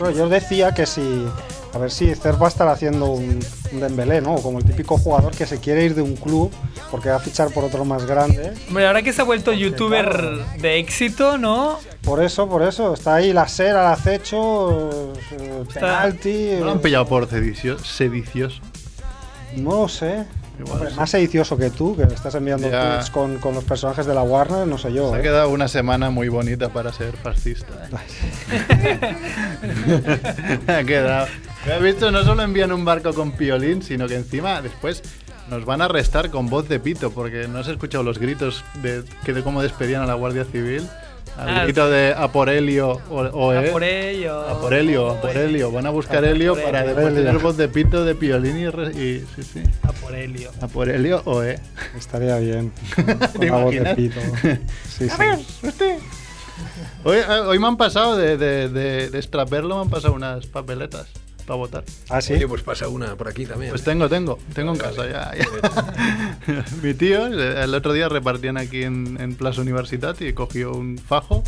Bueno, 0.00 0.16
yo 0.16 0.28
decía 0.28 0.72
que 0.74 0.86
si. 0.86 1.26
A 1.72 1.78
ver 1.78 1.92
si 1.92 2.12
Cerf 2.16 2.40
va 2.42 2.46
a 2.46 2.48
estar 2.48 2.66
haciendo 2.66 3.06
un, 3.12 3.38
un 3.70 3.80
Dembélé, 3.80 4.20
¿no? 4.20 4.34
Como 4.36 4.58
el 4.58 4.64
típico 4.64 4.98
jugador 4.98 5.30
que 5.36 5.46
se 5.46 5.60
quiere 5.60 5.84
ir 5.84 5.94
de 5.94 6.02
un 6.02 6.16
club 6.16 6.50
porque 6.90 7.10
va 7.10 7.16
a 7.16 7.20
fichar 7.20 7.50
por 7.52 7.62
otro 7.62 7.84
más 7.84 8.06
grande. 8.06 8.54
Hombre, 8.66 8.88
ahora 8.88 9.02
que 9.02 9.12
se 9.12 9.20
ha 9.20 9.24
vuelto 9.24 9.52
youtuber 9.52 10.10
de 10.58 10.78
éxito, 10.80 11.38
¿no? 11.38 11.78
Por 12.02 12.20
eso, 12.24 12.48
por 12.48 12.62
eso. 12.62 12.92
Está 12.94 13.14
ahí 13.16 13.32
la 13.32 13.46
SER 13.46 13.76
al 13.76 13.92
acecho, 13.92 15.12
eh, 15.30 15.64
penalti. 15.72 16.50
¿No 16.58 16.64
lo 16.64 16.70
han 16.72 16.78
eh, 16.78 16.82
pillado 16.82 17.06
por 17.06 17.28
sedicio- 17.28 17.78
sedicioso? 17.78 18.60
No 19.56 19.82
lo 19.82 19.88
sé. 19.88 20.24
Igual 20.60 20.74
Hombre, 20.74 20.90
sí. 20.90 20.96
más 20.96 21.10
sedicioso 21.10 21.56
que 21.56 21.70
tú, 21.70 21.96
que 21.96 22.02
estás 22.02 22.34
enviando 22.34 22.68
tweets 22.68 23.08
con, 23.10 23.38
con 23.38 23.54
los 23.54 23.64
personajes 23.64 24.04
de 24.04 24.14
la 24.14 24.22
Warner, 24.22 24.66
no 24.66 24.76
sé 24.76 24.92
yo. 24.92 25.10
Se 25.10 25.16
ha 25.16 25.20
¿eh? 25.20 25.22
quedado 25.22 25.48
una 25.48 25.68
semana 25.68 26.10
muy 26.10 26.28
bonita 26.28 26.68
para 26.68 26.92
ser 26.92 27.16
fascista. 27.16 27.72
¿eh? 28.52 29.10
ha 30.68 30.84
quedado. 30.84 31.28
Me 31.66 31.72
has 31.72 31.82
visto, 31.82 32.10
no 32.10 32.22
solo 32.24 32.42
envían 32.42 32.72
un 32.72 32.84
barco 32.84 33.14
con 33.14 33.32
piolín, 33.32 33.82
sino 33.82 34.06
que 34.06 34.16
encima 34.16 34.60
después 34.60 35.02
nos 35.48 35.64
van 35.64 35.80
a 35.80 35.86
arrestar 35.86 36.30
con 36.30 36.48
voz 36.48 36.68
de 36.68 36.78
pito, 36.78 37.10
porque 37.10 37.48
no 37.48 37.58
has 37.58 37.68
escuchado 37.68 38.04
los 38.04 38.18
gritos 38.18 38.62
de, 38.82 39.02
que 39.24 39.32
de 39.32 39.42
cómo 39.42 39.62
despedían 39.62 40.02
a 40.02 40.06
la 40.06 40.14
Guardia 40.14 40.44
Civil. 40.44 40.86
Al 41.40 41.48
Ah, 41.48 41.64
grito 41.64 41.88
de 41.88 42.12
a 42.16 42.28
por 42.28 42.48
Helio 42.50 43.00
o, 43.08 43.20
o, 43.22 43.50
A 43.50 43.64
eh, 43.64 43.70
por 43.70 43.82
ello. 43.82 44.40
a 44.42 44.60
por 44.60 44.74
Helio, 44.74 45.10
a 45.10 45.20
por 45.20 45.36
Helio. 45.36 45.72
Van 45.72 45.86
a 45.86 45.90
buscar 45.90 46.24
Helio 46.24 46.54
para 46.54 46.82
después 46.84 47.14
tener 47.14 47.38
voz 47.38 47.56
de 47.56 47.68
pito 47.68 48.04
de 48.04 48.14
piolín 48.14 48.58
y, 48.58 48.68
re- 48.68 48.90
y- 48.92 49.24
sí, 49.36 49.42
sí. 49.42 49.62
A 49.82 49.92
por 49.92 50.14
Helio. 50.14 50.50
A 50.60 50.68
por 50.68 50.88
Helio 50.90 51.22
o 51.24 51.42
eh. 51.42 51.58
Estaría 51.96 52.36
bien. 52.38 52.72
Con 52.94 53.06
¿Te 53.40 53.46
la 53.48 53.56
voz 53.56 53.70
de 53.70 53.76
imaginas? 53.78 53.94
pito. 53.96 54.20
Sí, 54.98 55.08
sí. 55.08 55.84
Hoy, 57.04 57.16
eh, 57.16 57.24
hoy 57.46 57.58
me 57.58 57.66
han 57.68 57.76
pasado 57.78 58.16
de, 58.18 58.36
de, 58.36 58.68
de, 58.68 59.08
de 59.08 59.18
extraperlo, 59.18 59.76
me 59.76 59.82
han 59.82 59.88
pasado 59.90 60.12
unas 60.12 60.44
papeletas 60.46 61.06
para 61.50 61.58
votar. 61.58 61.84
Ah, 62.08 62.20
sí. 62.20 62.34
Oye, 62.34 62.46
pues 62.46 62.62
pasa 62.62 62.86
una 62.86 63.16
por 63.16 63.26
aquí 63.26 63.44
también. 63.44 63.70
Pues 63.72 63.82
tengo, 63.82 64.08
tengo, 64.08 64.38
tengo 64.54 64.70
en 64.72 64.78
casa 64.78 65.02
ya. 65.06 65.32
ya. 65.36 66.64
Mi 66.82 66.94
tío, 66.94 67.26
eh, 67.26 67.64
el 67.64 67.74
otro 67.74 67.92
día 67.92 68.08
repartían 68.08 68.56
aquí 68.56 68.84
en, 68.84 69.16
en 69.20 69.34
Plaza 69.34 69.60
Universitat 69.62 70.20
y 70.22 70.32
cogió 70.32 70.70
un 70.72 70.96
fajo 70.96 71.42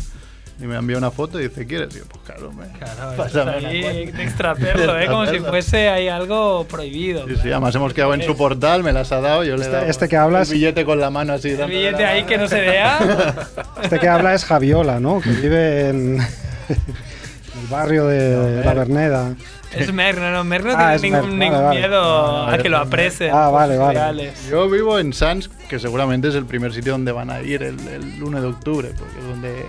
y 0.61 0.65
me 0.65 0.75
envió 0.75 0.97
una 0.97 1.09
foto 1.09 1.39
y 1.39 1.47
dice, 1.47 1.65
¿quieres? 1.65 1.95
Y 1.95 1.99
yo, 1.99 2.05
pues 2.05 2.21
claro, 2.25 2.51
me 2.51 2.67
Claro, 2.77 3.15
pásame 3.17 3.51
ahí 3.65 3.81
cuenta". 3.81 4.17
de 4.17 4.23
extraperlo, 4.23 4.99
¿eh? 4.99 5.05
Como 5.07 5.25
si 5.25 5.39
fuese 5.39 5.87
ahí 5.89 6.09
algo 6.09 6.65
prohibido. 6.69 7.25
Sí, 7.27 7.35
sí, 7.41 7.49
además 7.51 7.73
hemos 7.75 7.93
quedado 7.93 8.13
en 8.13 8.23
su 8.23 8.35
portal, 8.35 8.83
me 8.83 8.91
las 8.91 9.11
ha 9.13 9.21
dado, 9.21 9.45
yo 9.45 9.55
le 9.55 9.61
he 9.61 9.65
Este- 9.65 9.71
dado 9.77 9.85
este 9.89 10.09
que 10.09 10.17
hablas- 10.17 10.49
el 10.49 10.55
billete 10.55 10.83
con 10.85 10.99
la 10.99 11.09
mano 11.09 11.31
así. 11.33 11.51
El 11.51 11.65
billete 11.69 12.03
la 12.03 12.09
ahí 12.09 12.23
que 12.25 12.37
no 12.37 12.47
se 12.49 12.59
vea. 12.59 12.99
Este 13.83 13.99
que 13.99 14.07
habla 14.09 14.33
es 14.35 14.43
Javiola, 14.43 14.99
¿no? 14.99 15.21
Que 15.21 15.29
vive 15.31 15.87
en 15.89 16.17
el 16.69 17.67
barrio 17.69 18.05
de 18.07 18.63
La 18.63 18.73
Verneda. 18.73 19.35
Es 19.75 19.91
Merck, 19.93 20.19
no, 20.19 20.31
no, 20.31 20.43
Merck 20.43 20.65
no 20.65 20.73
Ah, 20.77 20.95
tiene 20.99 21.17
ningún, 21.17 21.37
vale, 21.39 21.45
ningún 21.49 21.63
vale. 21.65 21.79
miedo 21.79 22.01
Ah, 22.47 22.53
a 22.53 22.57
que 22.57 22.69
lo 22.69 22.77
apresen. 22.77 23.31
Ah, 23.33 23.49
vale, 23.49 23.77
vale. 23.77 24.33
Yo 24.49 24.69
vivo 24.69 24.99
en 24.99 25.13
Sans, 25.13 25.47
que 25.47 25.79
seguramente 25.79 26.27
es 26.29 26.35
el 26.35 26.45
primer 26.45 26.73
sitio 26.73 26.91
donde 26.93 27.11
van 27.11 27.29
a 27.29 27.41
ir 27.41 27.63
el, 27.63 27.79
el 27.87 28.21
1 28.23 28.41
de 28.41 28.47
octubre, 28.47 28.93
porque 28.97 29.19
es 29.19 29.25
donde 29.25 29.65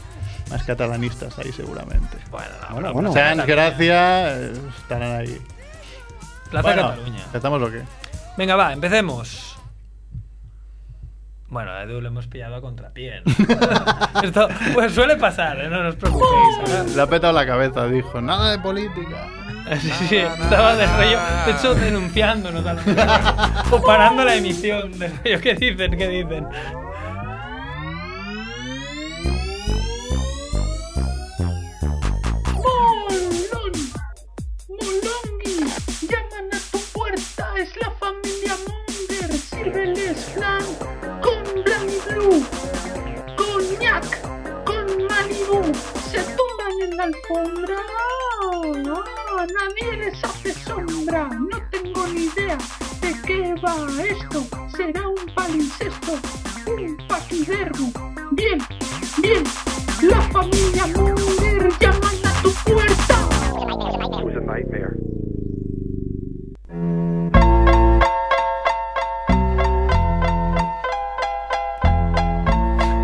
más 0.50 0.62
catalanistas 0.64 1.38
hay 1.38 1.52
seguramente. 1.52 2.16
Bueno, 2.30 2.48
no, 2.62 2.74
Bueno, 2.74 2.88
no, 2.88 2.92
bueno. 2.94 3.12
Sans, 3.12 3.46
Gracia, 3.46 4.36
estarán 4.78 5.20
ahí. 5.20 5.38
Plaza 6.50 6.68
Bueno, 6.68 6.88
Cataluña. 6.90 7.22
¿Empezamos 7.26 7.62
o 7.62 7.70
qué? 7.70 7.82
Venga, 8.36 8.56
va, 8.56 8.72
empecemos. 8.72 9.50
Bueno, 11.48 11.70
a 11.70 11.82
Edu 11.84 12.00
lo 12.00 12.08
hemos 12.08 12.26
pillado 12.26 12.56
a 12.56 12.60
contrapié. 12.60 13.22
¿no? 13.24 13.32
Esto 14.22 14.48
pues 14.72 14.92
suele 14.92 15.14
pasar, 15.16 15.60
¿eh? 15.60 15.68
no 15.68 15.88
os 15.88 15.94
preocupéis. 15.94 16.58
¿verdad? 16.66 16.86
Le 16.96 17.02
ha 17.02 17.06
petado 17.06 17.32
la 17.32 17.46
cabeza, 17.46 17.86
dijo, 17.86 18.20
nada 18.20 18.50
de 18.52 18.58
política. 18.58 19.28
Sí, 19.80 19.90
sí, 20.08 20.16
estaba 20.16 20.76
de 20.76 20.86
rollo, 20.86 21.18
de 21.46 21.52
hecho 21.52 21.74
denunciándonos 21.74 22.66
al 22.66 22.78
o 23.70 23.82
parando 23.82 24.24
la 24.24 24.34
emisión 24.34 24.98
de 24.98 25.08
rollo. 25.08 25.40
¿Qué 25.40 25.54
dicen? 25.54 25.96
¿Qué 25.96 26.08
dicen? 26.08 26.46
Molón, 32.52 33.72
Molongi, 34.68 35.56
llaman 36.08 36.48
a 36.52 36.58
tu 36.70 36.78
puerta, 36.92 37.54
es 37.58 37.70
la 37.80 37.90
familia 37.92 38.56
Munger, 38.66 39.32
sírveles 39.32 40.24
flan 40.34 40.64
con 41.22 41.42
Blanc 41.64 41.90
Blue, 42.06 42.46
coñac, 43.36 44.06
con 44.64 44.86
Malibu, 45.06 45.72
se 46.10 46.18
tumban 46.22 46.74
en 46.82 46.96
la 46.96 47.04
alfombra, 47.04 47.80
ah, 48.72 49.46
nadie 49.46 49.96
les 49.98 50.24
hace 50.24 50.52
sombra, 50.52 51.28
no 51.28 51.58
tengo 51.70 52.06
ni 52.08 52.24
idea 52.24 52.56
de 53.00 53.20
qué 53.26 53.54
va 53.62 53.74
esto, 54.02 54.46
será 54.74 55.08
un 55.08 55.34
palincesto, 55.34 56.12
un 56.66 56.96
paquidermo, 57.06 57.92
bien, 58.32 58.58
bien, 59.18 59.44
la 60.02 60.20
familia 60.22 60.86
Munger 60.86 61.68
llaman 61.78 62.16
a 62.24 62.42
tu 62.42 62.50
puerta. 62.64 63.28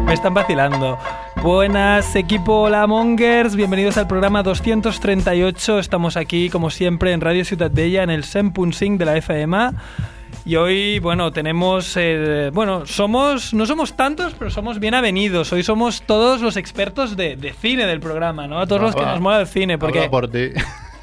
Me 0.07 0.15
están 0.15 0.35
vacilando. 0.35 0.99
Buenas, 1.43 2.15
equipo 2.17 2.69
La 2.69 2.87
Mongers. 2.87 3.57
Bienvenidos 3.57 3.97
al 3.97 4.07
programa 4.07 4.43
238. 4.43 5.79
Estamos 5.79 6.17
aquí, 6.19 6.51
como 6.51 6.69
siempre, 6.71 7.13
en 7.13 7.21
Radio 7.23 7.45
Ciudad 7.47 7.71
Bella, 7.73 8.03
en 8.03 8.11
el 8.11 8.25
100.5 8.25 8.99
de 8.99 9.05
la 9.07 9.17
FM. 9.17 9.71
Y 10.45 10.57
hoy, 10.57 10.99
bueno, 10.99 11.33
tenemos. 11.33 11.95
eh, 11.97 12.51
bueno, 12.53 12.85
somos. 12.85 13.55
No 13.55 13.65
somos 13.65 13.97
tantos, 13.97 14.35
pero 14.39 14.51
somos 14.51 14.79
bien 14.81 14.95
avenidos. 14.95 15.51
Hoy 15.53 15.63
somos 15.63 16.03
todos 16.03 16.43
los 16.43 16.57
expertos 16.59 17.17
de, 17.17 17.37
de 17.37 17.53
cine 17.55 17.87
del 17.87 18.01
programa, 18.01 18.47
¿no? 18.47 18.59
A 18.61 18.67
todos 18.67 18.83
los 18.83 18.95
que 18.95 19.03
va. 19.03 19.13
nos 19.13 19.21
mola 19.21 19.41
el 19.41 19.47
cine. 19.47 19.79
Porque. 19.79 20.09
Por 20.11 20.29
ti. 20.31 20.51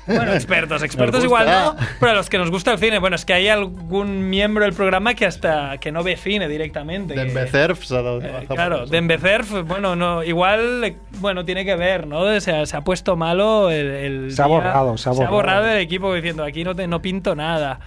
Bueno, 0.07 0.34
expertos, 0.34 0.81
expertos 0.84 1.23
igual 1.23 1.47
no, 1.47 1.75
pero 2.00 2.13
a 2.13 2.16
los 2.16 2.29
que 2.29 2.38
nos 2.38 2.50
gusta 2.50 2.72
el 2.72 2.79
cine, 2.79 3.00
bueno, 3.00 3.16
es 3.18 3.25
que 3.25 3.34
hay 3.34 3.50
algún 3.50 4.29
miembro 4.29 4.63
del 4.63 4.73
programa 4.73 5.13
que 5.13 5.25
hasta 5.25 5.78
que 5.79 5.91
no 5.91 6.01
ve 6.03 6.16
cine 6.18 6.47
directamente. 6.47 7.13
que- 7.13 7.19
Dembecerf 7.25 7.84
se 7.84 7.95
ha 7.97 8.01
dado 8.01 8.19
de 8.19 8.29
eh, 8.29 8.45
claro. 8.47 8.85
Dembecerf, 8.85 9.51
bueno, 9.68 9.95
no, 9.95 10.23
igual, 10.23 10.95
bueno, 11.19 11.44
tiene 11.45 11.66
que 11.66 11.75
ver, 11.75 12.07
¿no? 12.07 12.40
Se 12.40 12.51
ha, 12.56 12.66
se 12.66 12.78
ha 12.78 12.81
puesto 12.81 13.16
malo 13.16 13.69
el, 13.69 13.88
el 13.88 14.31
Se 14.34 14.41
ha 14.41 14.45
día- 14.45 14.56
borrado, 14.56 14.97
se 14.97 15.09
ha 15.09 15.12
borrado. 15.12 15.68
el 15.68 15.78
equipo 15.79 16.13
diciendo 16.13 16.44
aquí 16.44 16.63
no, 16.63 16.74
te, 16.75 16.88
no 16.88 17.01
pinto 17.01 17.35
nada. 17.35 17.79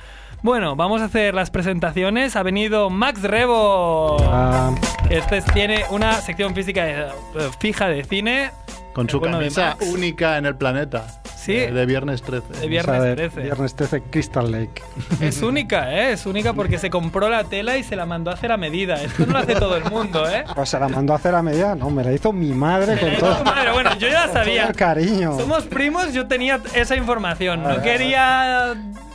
Bueno, 0.43 0.75
vamos 0.75 1.03
a 1.03 1.05
hacer 1.07 1.35
las 1.35 1.51
presentaciones. 1.51 2.35
Ha 2.35 2.43
venido 2.43 2.89
Max 2.89 3.23
Rebo. 3.23 4.17
Ah, 4.31 4.75
Este 5.11 5.39
es- 5.39 5.45
tiene 5.47 5.85
una 5.91 6.15
sección 6.15 6.55
física 6.55 6.85
de- 6.85 7.01
eh, 7.03 7.09
fija 7.61 7.89
de 7.89 8.05
cine. 8.05 8.51
Con 8.95 9.09
su 9.09 9.21
bueno 9.21 9.39
de 9.39 9.45
camisa 9.51 9.77
única 9.93 10.39
en 10.39 10.47
el 10.47 10.57
planeta. 10.57 11.20
Sí. 11.41 11.55
De, 11.55 11.73
de 11.73 11.87
viernes 11.87 12.21
13. 12.23 12.61
De 12.61 12.69
viernes 12.69 12.97
esa 12.97 13.05
de 13.05 13.17
13. 13.17 13.41
Viernes 13.41 13.75
13 13.75 14.03
Crystal 14.11 14.51
Lake. 14.53 14.83
Es 15.21 15.41
única, 15.43 15.93
¿eh? 15.95 16.13
Es 16.13 16.27
única 16.27 16.53
porque 16.53 16.77
se 16.79 16.91
compró 16.91 17.29
la 17.31 17.45
tela 17.45 17.79
y 17.79 17.83
se 17.83 17.97
la 17.97 18.05
mandó 18.05 18.31
a 18.31 18.35
hacer 18.35 18.53
a 18.53 18.57
medida. 18.59 19.03
Esto 19.03 19.25
no 19.27 19.33
lo 19.33 19.39
hace 19.39 19.55
todo 19.55 19.77
el 19.77 19.85
mundo, 19.85 20.29
¿eh? 20.29 20.45
O 20.57 20.67
sea, 20.67 20.81
la 20.81 20.89
mandó 20.89 21.15
a 21.15 21.17
hacer 21.17 21.35
a 21.35 21.43
medida. 21.43 21.75
No, 21.75 21.89
me 21.91 22.05
la 22.05 22.13
hizo 22.13 22.33
mi 22.33 22.53
madre 22.53 22.99
con 22.99 23.17
todo, 23.17 23.43
Madre, 23.45 23.73
bueno, 23.73 23.97
yo 23.99 24.09
ya 24.09 24.25
todo 24.27 24.35
sabía. 24.35 24.67
el 24.67 24.77
cariño. 24.77 25.39
Somos 25.39 25.65
primos, 25.65 26.13
yo 26.13 26.27
tenía 26.29 26.61
esa 26.75 26.95
información. 26.97 27.63
No 27.63 27.81
quería 27.81 28.75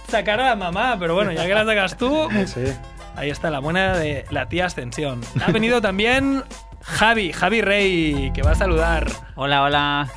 sacar 0.10 0.40
a 0.42 0.46
la 0.50 0.56
mamá, 0.56 0.96
pero 1.00 1.14
bueno, 1.16 1.32
ya 1.32 1.46
que 1.46 1.54
la 1.54 1.64
sacas 1.66 1.96
tú, 1.98 2.28
Sí. 2.48 2.62
ahí 3.16 3.30
está 3.30 3.50
la 3.52 3.60
buena 3.60 3.96
de 3.98 4.26
la 4.32 4.48
tía 4.50 4.66
Ascensión. 4.66 5.22
Ha 5.46 5.52
venido 5.52 5.80
también 5.82 6.44
Javi, 6.82 7.32
Javi 7.34 7.62
Rey, 7.62 8.32
que 8.34 8.42
va 8.42 8.52
a 8.52 8.56
saludar. 8.56 9.08
Hola, 9.36 9.62
hola. 9.64 10.08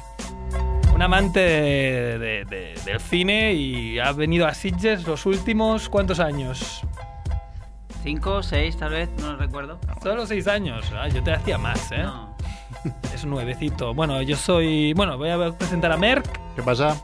Un 0.99 1.03
amante 1.03 1.39
de- 1.39 2.19
de- 2.19 2.45
de- 2.45 2.75
del 2.85 2.99
cine 2.99 3.53
y 3.53 4.01
ha 4.01 4.11
venido 4.11 4.49
a 4.49 4.53
Sitges 4.53 5.07
los 5.07 5.27
últimos, 5.27 5.89
¿cuántos 5.89 6.19
años? 6.19 6.81
Cinco, 8.03 8.43
seis, 8.43 8.77
tal 8.77 8.91
vez, 8.91 9.09
no 9.21 9.31
lo 9.31 9.37
recuerdo. 9.37 9.79
Solo 10.03 10.27
seis 10.27 10.49
años. 10.49 10.91
Ah, 11.01 11.07
yo 11.07 11.23
te 11.23 11.31
hacía 11.33 11.57
más, 11.57 11.93
¿eh? 11.93 11.99
No. 12.03 12.37
Es 13.15 13.23
un 13.23 13.31
nuevecito. 13.31 13.95
Bueno, 13.95 14.21
yo 14.23 14.35
soy. 14.35 14.93
Bueno, 14.95 15.17
voy 15.17 15.31
a 15.31 15.53
presentar 15.53 15.93
a 15.93 15.97
Merck. 15.97 16.27
¿Qué 16.57 16.65
pasa? 16.65 16.97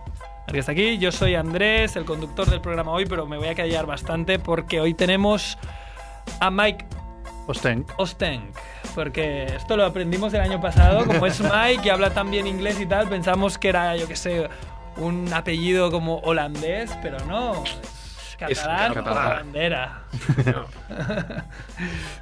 Merck 0.48 0.58
está 0.58 0.72
aquí. 0.72 0.98
Yo 0.98 1.12
soy 1.12 1.36
Andrés, 1.36 1.94
el 1.94 2.04
conductor 2.04 2.50
del 2.50 2.60
programa 2.60 2.90
hoy, 2.90 3.06
pero 3.06 3.26
me 3.26 3.38
voy 3.38 3.46
a 3.46 3.54
callar 3.54 3.86
bastante 3.86 4.40
porque 4.40 4.80
hoy 4.80 4.94
tenemos 4.94 5.56
a 6.40 6.50
Mike 6.50 6.84
Ostenk. 7.46 7.92
Ostenk. 7.98 8.56
Porque 8.94 9.44
esto 9.44 9.76
lo 9.76 9.84
aprendimos 9.84 10.32
el 10.34 10.40
año 10.40 10.60
pasado. 10.60 11.04
Como 11.06 11.26
es 11.26 11.40
Mike 11.40 11.82
y 11.84 11.88
habla 11.90 12.10
tan 12.10 12.30
bien 12.30 12.46
inglés 12.46 12.80
y 12.80 12.86
tal, 12.86 13.08
pensamos 13.08 13.58
que 13.58 13.68
era, 13.68 13.96
yo 13.96 14.06
qué 14.08 14.16
sé, 14.16 14.48
un 14.96 15.32
apellido 15.32 15.90
como 15.90 16.18
holandés, 16.20 16.90
pero 17.02 17.18
no. 17.26 17.62
Es 17.64 18.36
catalán 18.38 18.92
Es 18.92 18.98
catalán. 18.98 19.28
bandera. 19.36 20.03
No, 20.46 20.66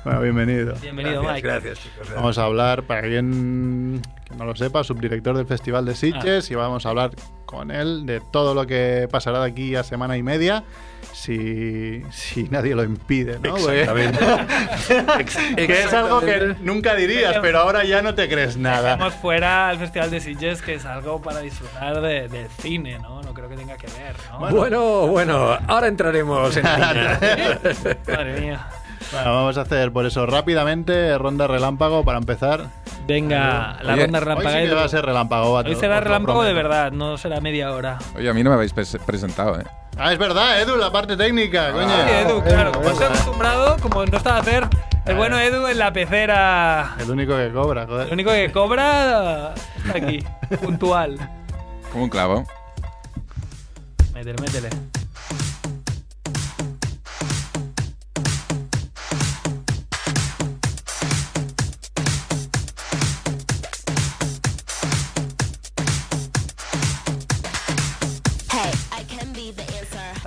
Bueno, 0.05 0.21
bienvenido. 0.21 0.75
Bienvenido, 0.81 1.23
gracias, 1.23 1.35
Mike. 1.35 1.49
gracias, 1.49 1.79
chicos. 1.81 2.09
Vamos 2.15 2.39
a 2.39 2.45
hablar 2.45 2.83
para 2.85 3.01
alguien 3.01 4.03
que 4.25 4.35
no 4.35 4.45
lo 4.45 4.57
sepa, 4.57 4.83
subdirector 4.85 5.37
del 5.37 5.47
Festival 5.47 5.85
de 5.85 5.95
Sitges, 5.95 6.51
y 6.51 6.55
vamos 6.55 6.87
a 6.87 6.89
hablar 6.91 7.11
con 7.47 7.71
él 7.71 8.07
de 8.07 8.21
todo 8.33 8.55
lo 8.55 8.67
que 8.67 9.07
pasará 9.11 9.41
de 9.45 9.51
aquí 9.51 9.77
a 9.77 9.83
semana 9.85 10.17
y 10.17 10.23
media, 10.23 10.65
si, 11.13 12.03
si 12.11 12.45
nadie 12.45 12.75
lo 12.75 12.83
impide, 12.83 13.39
¿no? 13.41 13.55
Porque- 13.57 13.83
Exactamente. 13.83 14.19
que 15.67 15.83
es 15.83 15.93
algo 15.93 16.21
que 16.21 16.57
nunca 16.63 16.95
dirías, 16.95 17.37
pero 17.43 17.59
ahora 17.59 17.85
ya 17.85 18.01
no 18.01 18.15
te 18.15 18.27
crees 18.29 18.57
nada. 18.57 18.97
Vamos 18.97 19.15
fuera 19.15 19.69
al 19.69 19.79
Festival 19.79 20.11
de 20.11 20.21
Sitges, 20.21 20.63
que 20.63 20.75
es 20.75 20.87
algo 20.87 21.21
para 21.21 21.41
disfrutar 21.41 22.01
de- 22.01 22.29
del 22.29 22.49
cine, 22.49 22.99
¿no? 22.99 23.21
No 23.23 23.35
creo 23.35 23.49
que 23.51 23.57
tenga 23.57 23.77
que 23.77 23.87
ver, 23.89 24.15
¿no? 24.31 24.49
Bueno, 24.51 25.07
bueno, 25.09 25.59
ahora 25.69 25.89
entraremos 25.89 26.57
en 26.57 26.67
harina. 26.67 27.19
Madre 28.09 28.41
mía. 28.41 28.67
Bueno, 29.13 29.35
vamos 29.35 29.59
a 29.59 29.63
hacer 29.63 29.93
por 29.93 30.07
eso 30.07 30.25
rápidamente 30.27 31.17
ronda 31.19 31.47
relámpago 31.47 32.05
para 32.05 32.19
empezar. 32.19 32.67
Venga, 33.07 33.79
la 33.83 33.95
Oye, 33.95 34.07
ronda 34.07 34.19
Hoy 34.19 34.25
sí 34.25 34.25
relámpago. 34.25 34.69
que 34.69 34.75
va 34.75 34.85
a 34.85 34.89
ser 34.89 35.05
relámpago. 35.05 35.53
Hoy 35.55 35.75
será 35.75 36.01
relámpago 36.01 36.45
de 36.45 36.53
verdad, 36.53 36.93
no 36.93 37.19
será 37.19 37.41
media 37.41 37.73
hora. 37.73 37.99
Oye, 38.17 38.31
a 38.31 38.33
mí 38.33 38.43
no 38.45 38.51
me 38.51 38.57
habéis 38.57 38.75
pres- 38.75 39.01
presentado, 39.05 39.61
¿eh? 39.61 39.65
Ah, 39.99 40.13
es 40.13 40.19
verdad, 40.19 40.61
Edu, 40.63 40.77
la 40.77 40.91
parte 40.93 41.17
técnica, 41.17 41.73
coño. 41.73 41.89
Sí, 41.89 42.11
Edu, 42.27 42.43
claro, 42.43 42.73
como 42.73 42.89
estoy 42.89 43.07
Edu. 43.07 43.13
acostumbrado, 43.15 43.77
como 43.83 44.07
no 44.07 44.17
estaba 44.17 44.37
a 44.37 44.41
hacer 44.41 44.69
el 45.05 45.13
Eh. 45.13 45.17
bueno 45.17 45.39
Edu 45.39 45.67
en 45.67 45.79
la 45.79 45.93
pecera. 45.93 46.95
El 46.99 47.11
único 47.11 47.37
que 47.37 47.51
cobra, 47.53 47.87
joder. 47.87 48.07
El 48.07 48.13
único 48.15 48.31
que 48.31 48.53
cobra 48.53 49.53
está 49.85 49.99
aquí, 49.99 50.25
puntual. 50.63 51.19
Como 51.91 52.05
un 52.05 52.11
clavo. 52.11 52.45
Métele, 54.15 54.41
métele. 54.41 54.69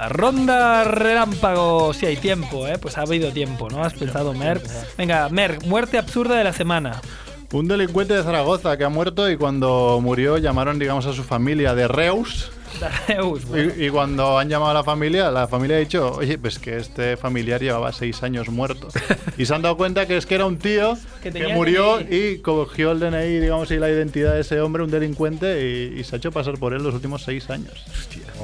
Ronda 0.09 0.83
relámpago, 0.83 1.93
si 1.93 2.05
hay 2.05 2.17
tiempo, 2.17 2.67
¿eh? 2.67 2.77
Pues 2.77 2.97
ha 2.97 3.01
habido 3.01 3.31
tiempo, 3.31 3.69
¿no? 3.69 3.83
Has 3.83 3.93
pensado, 3.93 4.33
Merck. 4.33 4.63
Venga, 4.97 5.29
Merck, 5.29 5.63
muerte 5.65 5.97
absurda 5.97 6.35
de 6.37 6.43
la 6.43 6.53
semana. 6.53 7.01
Un 7.51 7.67
delincuente 7.67 8.13
de 8.13 8.23
Zaragoza 8.23 8.75
que 8.77 8.83
ha 8.83 8.89
muerto 8.89 9.29
y 9.29 9.37
cuando 9.37 9.99
murió 10.01 10.37
llamaron, 10.37 10.77
digamos, 10.79 11.05
a 11.05 11.13
su 11.13 11.23
familia 11.23 11.73
de 11.75 11.87
Reus. 11.87 12.51
Bueno. 13.47 13.71
Y, 13.77 13.85
y 13.85 13.89
cuando 13.89 14.37
han 14.37 14.49
llamado 14.49 14.71
a 14.71 14.73
la 14.73 14.83
familia, 14.83 15.31
la 15.31 15.47
familia 15.47 15.77
ha 15.77 15.79
dicho, 15.79 16.11
oye, 16.11 16.37
pues 16.37 16.59
que 16.59 16.75
este 16.75 17.15
familiar 17.15 17.61
llevaba 17.61 17.93
seis 17.93 18.21
años 18.21 18.49
muerto. 18.49 18.89
Y 19.37 19.45
se 19.45 19.55
han 19.55 19.61
dado 19.61 19.77
cuenta 19.77 20.05
que 20.07 20.17
es 20.17 20.25
que 20.25 20.35
era 20.35 20.45
un 20.45 20.57
tío 20.57 20.97
Que 21.23 21.31
que, 21.31 21.47
murió 21.53 21.99
DNI. 21.99 22.15
y 22.17 22.37
cogió 22.39 22.91
el 22.91 22.99
DNI, 22.99 23.39
digamos, 23.39 23.71
y 23.71 23.77
la 23.77 23.89
identidad 23.89 24.33
de 24.33 24.41
ese 24.41 24.59
hombre, 24.59 24.83
un 24.83 24.91
delincuente, 24.91 25.61
y, 25.93 25.99
y 25.99 26.03
se 26.03 26.15
ha 26.15 26.17
hecho 26.17 26.33
pasar 26.33 26.57
por 26.57 26.73
él 26.73 26.83
los 26.83 26.93
últimos 26.93 27.23
seis 27.23 27.49
años. 27.49 27.71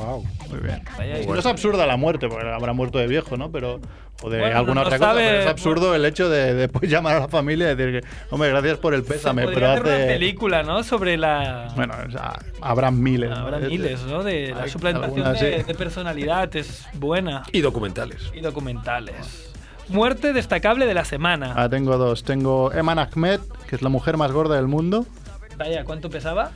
Wow. 0.03 0.25
Muy 0.49 0.59
bien. 0.59 0.81
No 1.27 1.35
es 1.35 1.45
absurda 1.45 1.85
la 1.85 1.97
muerte, 1.97 2.27
porque 2.27 2.47
habrá 2.49 2.73
muerto 2.73 2.97
de 2.99 3.07
viejo, 3.07 3.37
¿no? 3.37 3.51
Pero, 3.51 3.79
o 4.23 4.29
de 4.29 4.39
Bueno, 4.39 4.57
alguna 4.57 4.81
no 4.81 4.87
otra 4.87 4.97
sabe- 4.97 5.21
cosa. 5.21 5.29
Pero 5.29 5.41
es 5.41 5.47
absurdo 5.47 5.95
el 5.95 6.05
hecho 6.05 6.29
de 6.29 6.53
después 6.53 6.89
llamar 6.89 7.17
a 7.17 7.19
la 7.21 7.27
familia 7.27 7.71
y 7.71 7.75
decir 7.75 8.01
que, 8.01 8.07
hombre, 8.31 8.49
gracias 8.49 8.77
por 8.79 8.93
el 8.93 9.03
Se 9.03 9.13
pésame, 9.13 9.43
podría 9.43 9.59
pero 9.59 9.71
hacer 9.71 9.85
una 9.85 9.95
hace. 9.95 10.07
película, 10.07 10.63
¿no? 10.63 10.83
Sobre 10.83 11.17
la... 11.17 11.67
Bueno, 11.75 11.93
o 12.07 12.11
sea, 12.11 12.39
habrá 12.61 12.89
miles. 12.91 13.29
¿no? 13.29 13.35
Habrá 13.37 13.59
De- 13.59 13.67
miles, 13.69 14.01
¿no? 14.03 14.23
De 14.23 14.53
la 14.55 14.63
hay 14.63 14.69
suplantación 14.69 15.19
algunas, 15.19 15.39
de, 15.41 15.57
sí. 15.59 15.63
de 15.63 15.75
personalidad 15.75 16.55
es 16.55 16.85
buena. 16.93 17.43
Y 17.51 17.61
documentales. 17.61 18.31
Y 18.33 18.41
documentales. 18.41 19.47
Muerte 19.89 20.31
destacable 20.33 20.85
de 20.85 20.93
la 20.93 21.03
semana. 21.05 21.53
Ah, 21.55 21.67
tengo 21.69 21.97
dos. 21.97 22.23
Tengo 22.23 22.71
Eman 22.71 22.97
Ahmed, 22.99 23.39
que 23.69 23.75
es 23.75 23.81
la 23.81 23.89
mujer 23.89 24.15
más 24.17 24.31
gorda 24.31 24.55
del 24.55 24.67
mundo. 24.67 25.05
Vaya, 25.57 25.83
¿cuánto 25.83 26.09
pesaba? 26.09 26.51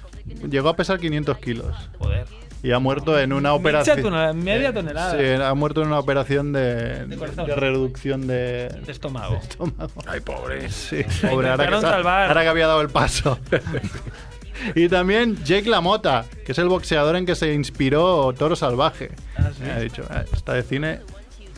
Llegó 0.50 0.70
a 0.70 0.76
pesar 0.76 1.00
500 1.00 1.38
kilos. 1.40 1.76
Joder. 2.00 2.26
Y 2.66 2.72
ha 2.72 2.80
muerto 2.80 3.20
en 3.20 3.32
una 3.32 3.54
operación. 3.54 4.44
media 4.44 4.74
tonelada. 4.74 5.12
Sí, 5.18 5.42
ha 5.44 5.54
muerto 5.54 5.82
en 5.84 5.88
una 5.88 6.00
operación 6.00 6.52
de, 6.52 7.06
De 7.06 7.16
corazón. 7.16 7.46
de 7.46 7.56
reducción 7.56 8.26
de. 8.26 8.70
De 8.86 8.92
estómago. 8.92 9.36
estómago. 9.36 9.92
Ay, 10.08 10.20
pobre. 10.22 10.68
Sí, 10.70 11.06
pobre, 11.30 11.50
ahora 11.52 11.68
que, 11.68 11.76
ahora 11.76 12.42
que 12.42 12.48
había 12.48 12.66
dado 12.66 12.82
el 12.82 12.90
paso. 12.90 13.38
y 14.76 14.90
también 14.90 15.38
Jake 15.44 15.70
LaMotta, 15.70 16.26
que 16.44 16.54
es 16.54 16.58
el 16.58 16.68
boxeador 16.68 17.16
en 17.18 17.26
que 17.28 17.36
se 17.36 17.54
inspiró 17.54 18.34
Toro 18.34 18.56
Salvaje. 18.56 19.12
Ah, 19.38 19.52
sí. 19.56 19.64
Me 19.64 19.72
ha 19.72 19.80
dicho, 19.80 20.02
"Eh, 20.04 20.26
está 20.34 20.54
de 20.54 20.64
cine. 20.64 21.00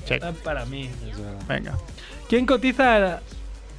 Check. 0.05 0.23
Está 0.23 0.31
para 0.33 0.65
mí. 0.65 0.89
Venga. 1.47 1.73
¿Quién 2.27 2.45
cotiza 2.45 3.21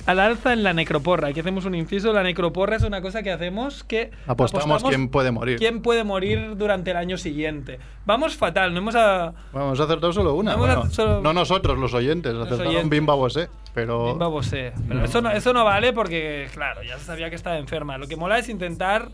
al, 0.08 0.18
al 0.18 0.30
alza 0.30 0.52
en 0.52 0.62
la 0.62 0.72
necroporra? 0.72 1.28
Aquí 1.28 1.40
hacemos 1.40 1.64
un 1.64 1.74
inciso. 1.74 2.12
La 2.12 2.22
necroporra 2.22 2.76
es 2.76 2.82
una 2.82 3.00
cosa 3.00 3.22
que 3.22 3.30
hacemos 3.32 3.84
que 3.84 4.10
Apostamos 4.26 4.82
quién 4.84 5.08
puede 5.08 5.30
morir. 5.30 5.58
quién 5.58 5.82
puede 5.82 6.04
morir 6.04 6.56
durante 6.56 6.90
el 6.90 6.96
año 6.96 7.16
siguiente. 7.18 7.78
Vamos 8.06 8.36
fatal, 8.36 8.72
no 8.72 8.78
hemos 8.80 8.94
a... 8.94 9.32
Vamos 9.52 9.78
a 9.80 9.84
acertar 9.84 10.12
solo 10.12 10.34
una. 10.34 10.56
Bueno, 10.56 10.90
solo- 10.90 11.20
No 11.20 11.32
nosotros, 11.32 11.78
los 11.78 11.92
oyentes. 11.94 12.34
acertaron 12.34 12.66
oyentes. 12.68 12.90
Bimba 12.90 13.14
Bosé. 13.14 13.48
Pero. 13.74 14.06
Bimba 14.06 14.28
Bosé. 14.28 14.72
Pero 14.88 15.04
eso 15.04 15.20
no, 15.20 15.30
eso 15.30 15.52
no 15.52 15.64
vale 15.64 15.92
porque, 15.92 16.48
claro, 16.52 16.82
ya 16.82 16.98
se 16.98 17.04
sabía 17.04 17.30
que 17.30 17.36
estaba 17.36 17.58
enferma. 17.58 17.98
Lo 17.98 18.06
que 18.08 18.16
mola 18.16 18.38
es 18.38 18.48
intentar, 18.48 19.08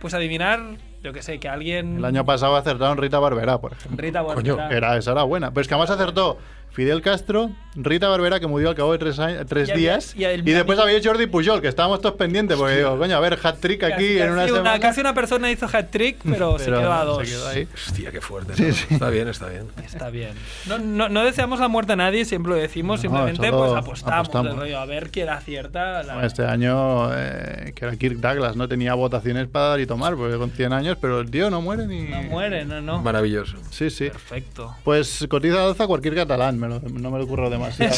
pues 0.00 0.14
adivinar, 0.14 0.60
yo 1.02 1.12
que 1.12 1.22
sé, 1.22 1.38
que 1.38 1.48
alguien... 1.48 1.98
El 1.98 2.04
año 2.04 2.24
pasado 2.24 2.56
acertaron 2.56 2.96
Rita 2.98 3.18
Barberá, 3.18 3.58
por 3.58 3.72
ejemplo. 3.72 4.02
Rita 4.02 4.22
Coño, 4.24 4.56
Barberá. 4.56 4.76
Era, 4.76 4.96
esa 4.96 5.12
era 5.12 5.22
buena. 5.22 5.50
Pero 5.50 5.60
es 5.62 5.68
que 5.68 5.74
además 5.74 5.90
acertó 5.90 6.38
Fidel 6.72 7.02
Castro, 7.02 7.50
Rita 7.74 8.08
Barberá, 8.08 8.40
que 8.40 8.46
murió 8.46 8.68
al 8.68 8.74
cabo 8.74 8.92
de 8.92 8.98
tres, 8.98 9.18
años- 9.18 9.44
tres 9.48 9.68
Y 9.68 9.72
había- 9.72 9.92
días. 9.98 10.14
y 10.16 10.52
después 10.52 10.78
había 10.78 10.98
Jordi 11.02 11.26
Pujol, 11.26 11.60
que 11.60 11.68
estábamos 11.68 12.00
todos 12.00 12.14
pendientes. 12.16 12.56
Porque 12.56 12.76
digo, 12.78 12.96
coño, 12.98 13.16
a 13.16 13.20
ver, 13.20 13.38
hat-trick 13.42 13.82
aquí 13.84 13.92
Casi- 13.94 14.18
en 14.18 14.30
una 14.32 14.42
casi 14.42 14.54
semana. 14.54 14.80
casi 14.80 15.00
una 15.00 15.14
persona 15.14 15.50
hizo 15.50 15.66
hat-trick, 15.72 16.18
pero, 16.24 16.58
se 16.58 16.66
Pero 16.66 16.78
quedó 16.80 16.92
a 16.92 17.00
se 17.00 17.06
dos. 17.06 17.22
quedó 17.28 17.48
ahí. 17.48 17.68
Hostia, 17.74 18.10
qué 18.12 18.20
fuerte. 18.20 18.54
¿no? 18.60 18.68
Está 18.68 19.10
bien, 19.10 19.28
está 19.28 19.48
bien. 19.48 19.66
Está 19.84 20.10
bien. 20.10 20.30
No, 20.66 20.78
no, 20.78 21.08
no 21.08 21.24
deseamos 21.24 21.60
la 21.60 21.68
muerte 21.68 21.92
a 21.92 21.96
nadie, 21.96 22.24
siempre 22.24 22.50
lo 22.52 22.56
decimos, 22.58 22.98
No, 22.98 23.02
simplemente 23.02 23.50
pues 23.50 23.72
apostamos, 23.72 24.28
apostamos. 24.28 24.56
rollo, 24.56 24.78
a 24.78 24.86
ver 24.86 25.10
quién 25.10 25.28
acierta. 25.28 26.02
la- 26.02 26.24
Este 26.24 26.44
año, 26.44 27.10
eh, 27.14 27.72
que 27.74 27.84
era 27.84 27.96
Kirk 27.96 28.16
Douglas, 28.18 28.56
no 28.56 28.68
tenía 28.68 28.94
votaciones 28.94 29.48
para 29.48 29.66
dar 29.66 29.80
y 29.80 29.86
tomar, 29.86 30.14
porque 30.16 30.36
con 30.36 30.50
100 30.50 30.72
años, 30.72 30.98
pero 31.00 31.20
el 31.20 31.30
tío 31.30 31.50
no 31.50 31.60
muere 31.60 31.86
ni. 31.86 32.02
No 32.02 32.22
muere, 32.24 32.64
no, 32.64 32.80
no. 32.80 33.00
Maravilloso. 33.02 33.56
Sí, 33.70 33.90
sí. 33.90 34.08
Perfecto. 34.10 34.74
Pues 34.84 35.26
cotiza 35.28 35.64
alza 35.66 35.86
cualquier 35.86 36.14
catalán, 36.14 36.58
me 36.60 36.68
lo- 36.68 36.80
no 36.80 37.10
me 37.10 37.18
lo 37.18 37.24
ocurro 37.24 37.50
demasiado. 37.50 37.94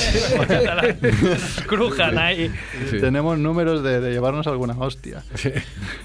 Crujan 1.66 2.18
ahí. 2.18 2.50
Sí. 2.90 2.98
Tenemos 3.00 3.38
números 3.38 3.82
de, 3.82 4.00
de 4.00 4.10
llevarnos 4.12 4.46
alguna 4.46 4.74
hostia. 4.78 5.22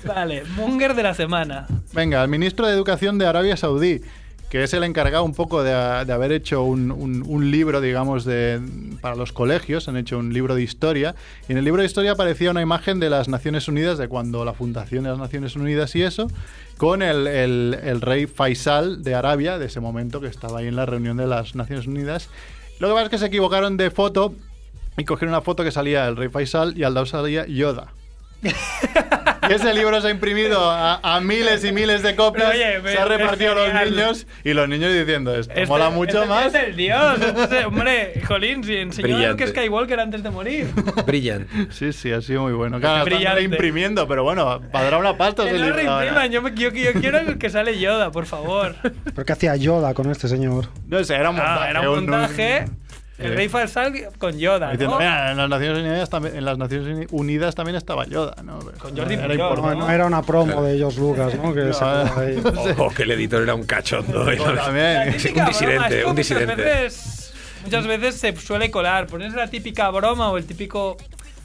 Vale, 0.06 0.44
Munger 0.56 0.94
de 0.96 1.04
la 1.04 1.14
semana. 1.14 1.68
Venga, 1.94 2.22
el 2.24 2.30
ministro 2.30 2.68
de 2.68 2.74
Educación 2.74 3.18
de 3.18 3.28
Arabia 3.28 3.56
Saudí, 3.58 4.02
que 4.50 4.64
es 4.64 4.74
el 4.74 4.84
encargado 4.84 5.24
un 5.24 5.34
poco 5.34 5.62
de, 5.62 5.74
haber 5.74 6.32
hecho 6.32 6.64
un, 6.64 7.52
libro, 7.52 7.82
digamos, 7.82 8.24
de, 8.24 8.62
para 9.02 9.16
los 9.16 9.34
colegios, 9.34 9.88
han 9.90 9.98
hecho 9.98 10.18
un 10.18 10.34
libro 10.34 10.56
de 10.56 10.64
historia, 10.64 11.16
y 11.50 11.52
en 11.52 11.58
el 11.58 11.66
libro 11.66 11.82
de 11.82 11.86
historia 11.86 12.14
aparecía 12.14 12.52
una 12.52 12.62
imagen 12.62 13.00
de 13.00 13.10
las 13.10 13.28
Naciones 13.28 13.68
Unidas, 13.68 13.98
de 13.98 14.08
cuando 14.08 14.46
la 14.46 14.54
fundación 14.54 15.04
de 15.04 15.10
las 15.10 15.20
Naciones 15.20 15.56
Unidas 15.56 15.96
y 15.96 16.04
eso, 16.04 16.28
con 16.78 17.02
el 17.02 18.02
rey 18.02 18.26
Faisal 18.26 19.04
de 19.04 19.16
Arabia, 19.16 19.58
de 19.58 19.66
ese 19.66 19.82
momento 19.82 20.22
que 20.22 20.28
estaba 20.28 20.60
ahí 20.60 20.68
en 20.68 20.76
la 20.76 20.86
reunión 20.86 21.18
de 21.18 21.28
las 21.28 21.56
Naciones 21.56 21.88
Unidas. 21.88 22.30
Lo 22.80 22.88
que 22.88 22.94
pasa 22.94 23.06
es 23.06 23.10
que 23.10 23.18
se 23.18 23.26
equivocaron 23.26 23.76
de 23.76 23.92
foto 23.92 24.34
y 24.98 25.04
cogieron 25.04 25.34
una 25.34 25.42
foto 25.42 25.64
que 25.64 25.72
salía 25.72 26.08
el 26.08 26.16
rey 26.16 26.30
Faisal 26.30 26.78
y 26.78 26.84
al 26.84 26.94
lado 26.94 27.06
salía 27.06 27.46
Yoda. 27.48 27.97
Y 28.44 29.54
ese 29.54 29.74
libro 29.74 30.00
se 30.02 30.08
ha 30.08 30.12
imprimido 30.12 30.70
a, 30.70 31.00
a 31.02 31.20
miles 31.22 31.64
y 31.64 31.72
miles 31.72 32.04
de 32.04 32.16
copias, 32.16 32.50
Pero, 32.52 32.82
oye, 32.84 32.92
se 32.94 32.98
ha 33.00 33.06
repartido 33.06 33.54
a 33.54 33.56
los 33.56 33.68
genial. 33.68 33.92
niños 33.92 34.28
y 34.44 34.54
los 34.54 34.68
niños 34.70 34.94
diciendo 34.94 35.36
esto 35.36 35.54
Este- 35.54 35.66
mola 35.68 35.90
mucho 35.90 36.18
este 36.24 36.30
más. 36.30 36.48
Es 36.48 36.54
el 36.56 36.76
dios. 36.76 37.20
este- 37.22 37.66
hombre, 37.66 38.22
Jolín, 38.28 38.64
si 38.64 38.76
enseñó 38.76 39.18
a. 39.18 39.30
Luke 39.30 39.48
Skywalker 39.48 40.00
antes 40.00 40.22
de 40.24 40.30
morir. 40.30 40.68
Brillante. 41.06 41.48
Sí, 41.72 41.94
sí, 41.94 42.12
ha 42.12 42.22
sido 42.22 42.44
muy 42.44 42.54
bueno. 42.54 42.80
Claro, 42.80 42.98
están 42.98 43.14
Brillante. 43.16 43.40
reimprimiendo, 43.40 44.08
pero 44.08 44.24
bueno, 44.24 44.62
padrá 44.72 44.98
una 44.98 45.18
pasta 45.18 45.44
Que 45.44 45.50
ese 45.52 45.60
no 45.60 45.66
libro 45.66 45.78
reimpriman, 46.00 46.32
yo, 46.32 46.48
yo, 46.50 46.70
yo 46.72 46.94
quiero 47.00 47.18
el 47.20 47.38
que 47.38 47.50
sale 47.50 47.80
Yoda, 47.80 48.12
por 48.12 48.26
favor. 48.26 48.76
¿Pero 48.82 49.26
qué 49.26 49.32
hacía 49.34 49.56
Yoda 49.56 49.94
con 49.94 50.12
este 50.12 50.28
señor? 50.28 50.68
No 50.88 51.04
sé, 51.04 51.16
era 51.16 51.30
un 51.30 51.38
montaje. 51.38 51.64
Ah, 51.66 51.70
era 51.70 51.90
un 51.90 51.96
montaje. 52.06 52.66
El 53.18 53.30
Sí. 53.32 53.36
rey 53.36 53.50
Faisal 53.50 53.94
con 54.20 54.38
Yoda, 54.38 54.70
Diciendo, 54.72 54.96
¿no? 54.96 55.00
"Mira, 55.00 55.32
en 55.32 55.38
las 55.38 55.50
Naciones 55.50 55.80
Unidas 55.80 56.10
también, 56.10 56.36
en 56.36 56.46
las 56.46 56.58
Naciones 56.60 57.08
Unidas 57.12 57.56
también 57.56 57.76
estaba 57.76 58.06
Yoda, 58.06 58.36
¿no? 58.44 58.60
Con 58.80 58.96
Jordi 58.96 59.16
Era. 59.16 59.28
No, 59.36 59.56
no 59.76 59.90
era 59.90 60.06
una 60.06 60.22
promo 60.22 60.62
de 60.62 60.78
George 60.78 61.00
Lucas, 61.00 61.34
¿no? 61.36 61.52
Que 61.54 61.74
se. 61.74 62.72
Ojo, 62.74 62.94
que 62.94 63.04
el 63.04 63.12
editor 63.12 63.42
era 63.42 63.56
un 63.56 63.64
cachondo. 63.66 64.32
y 64.32 64.38
no- 64.38 64.54
La 64.54 64.66
También. 64.66 65.08
un 65.10 65.46
disidente, 65.46 65.96
un 66.06 66.12
muchas 66.12 66.16
disidente. 66.16 66.56
Veces, 66.56 67.34
muchas 67.64 67.88
veces 67.88 68.16
se 68.20 68.36
suele 68.36 68.70
colar. 68.70 69.08
Pones 69.08 69.34
la 69.34 69.48
típica 69.48 69.90
broma 69.90 70.30
o 70.30 70.38
el 70.38 70.46
típico 70.46 70.98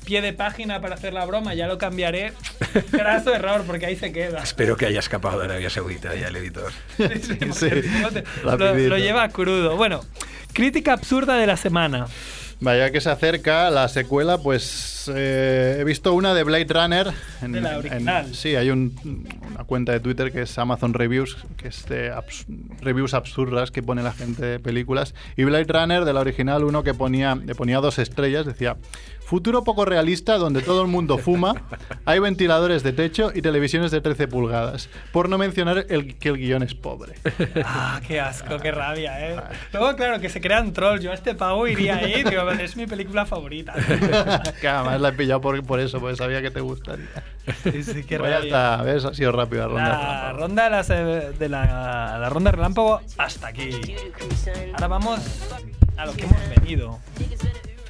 pie 0.05 0.21
de 0.21 0.33
página 0.33 0.81
para 0.81 0.95
hacer 0.95 1.13
la 1.13 1.25
broma, 1.25 1.55
ya 1.55 1.67
lo 1.67 1.79
cambiaré. 1.79 2.33
Graso 2.93 3.35
error, 3.35 3.65
porque 3.67 3.87
ahí 3.87 3.97
se 3.97 4.13
queda. 4.13 4.43
Espero 4.43 4.77
que 4.77 4.87
haya 4.87 5.01
escapado 5.01 5.39
de 5.39 5.47
Arabia 5.47 5.71
Saudita 5.71 6.15
ya 6.15 6.29
el 6.29 6.37
editor. 6.37 6.73
Sí, 6.97 7.09
sí, 7.53 7.53
Sí, 7.53 7.71
lo, 8.43 8.57
lo 8.57 8.99
lleva 8.99 9.29
crudo. 9.29 9.77
Bueno, 9.77 10.05
crítica 10.53 10.93
absurda 10.93 11.37
de 11.37 11.47
la 11.47 11.57
semana. 11.57 12.07
Vaya 12.63 12.91
que 12.93 13.01
se 13.01 13.11
acerca 13.11 13.71
la 13.71 13.89
secuela, 13.89 14.39
pues 14.39 15.11
eh, 15.13 15.79
he 15.81 15.85
visto 15.85 16.15
una 16.15 16.33
de 16.33 16.45
Blade 16.45 16.67
Runner. 16.69 17.11
De 17.41 17.61
la 17.61 17.79
original. 17.79 18.33
sí, 18.35 18.55
hay 18.55 18.71
un- 18.71 18.95
una 19.53 19.65
cuenta 19.65 19.91
de 19.93 19.99
Twitter 20.01 20.31
que 20.31 20.43
es 20.43 20.57
Amazon 20.59 20.95
Reviews, 20.95 21.37
que 21.57 21.69
es 21.69 21.85
de 21.87 22.13
abs- 22.13 22.47
reviews 22.81 23.15
absurdas 23.15 23.73
que 23.73 23.83
pone 23.83 24.03
la 24.05 24.13
gente 24.13 24.45
de 24.47 24.59
películas. 24.61 25.13
Y 25.37 25.43
Blade 25.43 25.67
Runner, 25.69 26.05
de 26.05 26.13
la 26.13 26.21
original, 26.21 26.63
uno 26.63 26.85
que 26.85 26.95
ponía, 26.95 27.35
le 27.35 27.55
ponía 27.57 27.79
dos 27.81 27.99
estrellas, 27.99 28.47
decía, 28.47 28.77
futuro 29.25 29.65
poco 29.65 29.85
realista 29.85 30.37
donde 30.37 30.61
todo 30.63 30.83
el 30.83 30.89
mundo 30.89 31.19
fuma, 31.19 31.55
hay 32.05 32.19
ventiladores 32.21 32.83
de 32.85 32.93
techo 32.93 33.33
y 33.35 33.43
televisiones 33.43 33.91
de 33.91 34.01
13 34.01 34.29
pulgadas. 34.29 34.89
Por 35.11 35.29
no 35.29 35.37
mencionar 35.39 35.87
el, 35.89 36.17
que 36.17 36.29
el 36.29 36.37
guion 36.39 36.63
es 36.63 36.75
pobre. 36.75 37.15
Ah, 37.65 38.01
qué 38.07 38.21
asco, 38.21 38.59
qué 38.59 38.71
rabia, 38.71 39.31
¿eh? 39.31 39.37
Luego, 39.73 39.97
claro, 39.97 40.21
que 40.21 40.29
se 40.29 40.41
crean 40.41 40.73
trolls. 40.73 41.03
Yo 41.03 41.11
a 41.11 41.15
este 41.15 41.35
pavo 41.35 41.67
iría 41.67 41.97
ahí, 41.97 42.23
digo, 42.23 42.45
es 42.61 42.77
mi 42.77 42.87
película 42.87 43.27
favorita. 43.27 43.75
que 44.61 44.69
además 44.69 45.01
la 45.01 45.09
he 45.09 45.13
pillado 45.13 45.41
por, 45.41 45.63
por 45.65 45.81
eso, 45.81 46.01
porque 46.01 46.17
sabía 46.17 46.43
que 46.43 46.51
te 46.51 46.61
gustaría. 46.61 47.07
Sí, 47.65 48.05
qué 48.05 48.17
ya 48.17 48.19
rabia. 48.19 48.39
está, 48.39 48.83
¿ves? 48.83 49.05
Ha 49.05 49.15
sido 49.15 49.33
rápida 49.33 49.63
la 49.63 49.69
ronda. 49.69 49.89
La 49.89 50.33
ronda 50.33 50.65
de, 50.65 50.71
las, 50.71 50.91
eh, 50.91 51.33
de 51.39 51.49
la, 51.49 52.19
la 52.19 52.29
ronda 52.29 52.51
relámpago 52.53 53.01
hasta 53.19 53.49
aquí. 53.49 53.71
Ahora 54.75 54.89
vamos 54.89 55.21
a 55.97 56.07
lo 56.07 56.13
que 56.15 56.25
hemos 56.25 56.49
venido. 56.49 56.99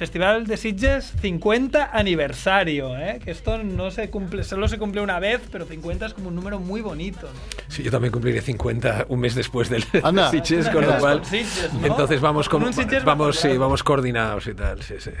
Festival 0.03 0.45
de 0.47 0.57
Sitges 0.57 1.13
50 1.21 1.91
aniversario, 1.93 2.97
¿eh? 2.97 3.21
Que 3.23 3.31
esto 3.31 3.63
no 3.63 3.89
se 3.89 4.09
cumple, 4.09 4.43
solo 4.43 4.67
se 4.67 4.77
cumple 4.77 4.99
una 4.99 5.17
vez, 5.17 5.39
pero 5.49 5.65
50 5.65 6.07
es 6.07 6.13
como 6.13 6.27
un 6.27 6.35
número 6.35 6.59
muy 6.59 6.81
bonito. 6.81 7.21
¿no? 7.27 7.63
Sí, 7.69 7.83
yo 7.83 7.89
también 7.89 8.11
cumpliré 8.11 8.41
50 8.41 9.05
un 9.07 9.21
mes 9.21 9.33
después 9.33 9.69
del 9.69 9.85
Anda. 10.03 10.29
Sitges, 10.31 10.67
con 10.67 10.81
lo 10.81 10.89
Con 10.89 10.99
cual. 10.99 11.25
Sitges, 11.25 11.73
¿no? 11.73 11.87
Entonces 11.87 12.19
vamos 12.19 12.49
Con 12.49 12.73
Sitges 12.73 13.05
Vamos, 13.05 13.39
sí, 13.39 13.55
vamos 13.55 13.81
coordinados 13.81 14.45
y 14.47 14.53
tal, 14.53 14.81
sí, 14.83 14.95
sí. 14.99 15.11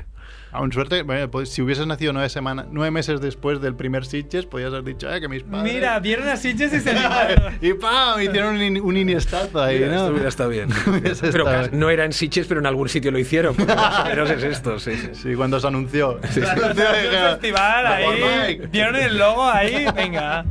Aún 0.55 0.71
suerte, 0.71 1.01
bueno, 1.01 1.29
pues, 1.31 1.49
si 1.49 1.63
hubieses 1.63 1.87
nacido 1.87 2.13
nueve, 2.13 2.29
semanas, 2.29 2.67
nueve 2.69 2.91
meses 2.91 3.19
después 3.19 3.59
del 3.59 3.75
primer 3.75 4.05
Sitges, 4.05 4.45
podías 4.45 4.69
haber 4.71 4.83
dicho, 4.83 5.11
eh, 5.11 5.19
que 5.19 5.27
mis 5.27 5.41
padres... 5.41 5.73
Mira, 5.73 5.99
vieron 5.99 6.27
a 6.29 6.37
Sitges 6.37 6.71
y 6.73 6.79
se 6.79 6.91
y 7.61 7.73
¡pam! 7.73 8.21
Hicieron 8.21 8.55
un, 8.55 8.61
in- 8.61 8.81
un 8.81 8.95
iniestazo 8.95 9.61
ahí, 9.63 9.79
Mira, 9.79 9.87
¿no? 9.89 9.95
esto 9.95 10.11
hubiera 10.11 10.29
estado 10.29 10.49
bien. 10.51 10.69
Pero 11.31 11.45
casi- 11.45 11.69
no 11.75 11.89
era 11.89 12.05
en 12.05 12.13
Sitges, 12.13 12.45
pero 12.47 12.59
en 12.59 12.67
algún 12.67 12.87
sitio 12.87 13.09
lo 13.11 13.17
hicieron. 13.17 13.55
porque 13.55 13.73
Más 13.73 13.99
o 14.01 14.05
menos 14.09 14.29
es 14.29 14.43
esto, 14.43 14.77
sí, 14.79 14.95
sí. 14.95 15.09
Sí, 15.13 15.35
cuando 15.35 15.59
se 15.59 15.65
anunció. 15.67 16.19
Se 16.29 16.41
Cuando 16.41 16.65
anunció, 16.65 16.89
el 16.89 17.09
festival 17.31 17.83
"Por 17.85 17.91
ahí, 18.15 18.23
Mike". 18.47 18.67
vieron 18.67 18.95
el 18.95 19.17
logo 19.17 19.43
ahí, 19.43 19.85
venga. 19.95 20.45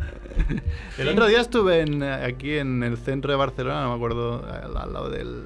El 0.98 1.08
otro 1.08 1.26
día 1.26 1.40
estuve 1.40 1.80
en, 1.80 2.02
aquí 2.02 2.56
en 2.58 2.82
el 2.82 2.96
centro 2.98 3.30
de 3.30 3.36
Barcelona, 3.36 3.82
no 3.82 3.90
me 3.90 3.94
acuerdo, 3.96 4.44
al, 4.46 4.76
al 4.76 4.92
lado 4.92 5.10
del, 5.10 5.44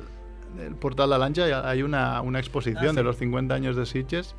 del 0.57 0.75
portal 0.75 1.11
La 1.11 1.19
Lancha, 1.19 1.69
hay 1.69 1.83
una, 1.83 2.21
una 2.23 2.39
exposición 2.39 2.87
Ah, 2.87 2.91
sí. 2.91 2.97
de 2.97 3.03
los 3.03 3.17
50 3.17 3.55
años 3.55 3.77
de 3.77 3.87
Sitges 3.87 4.35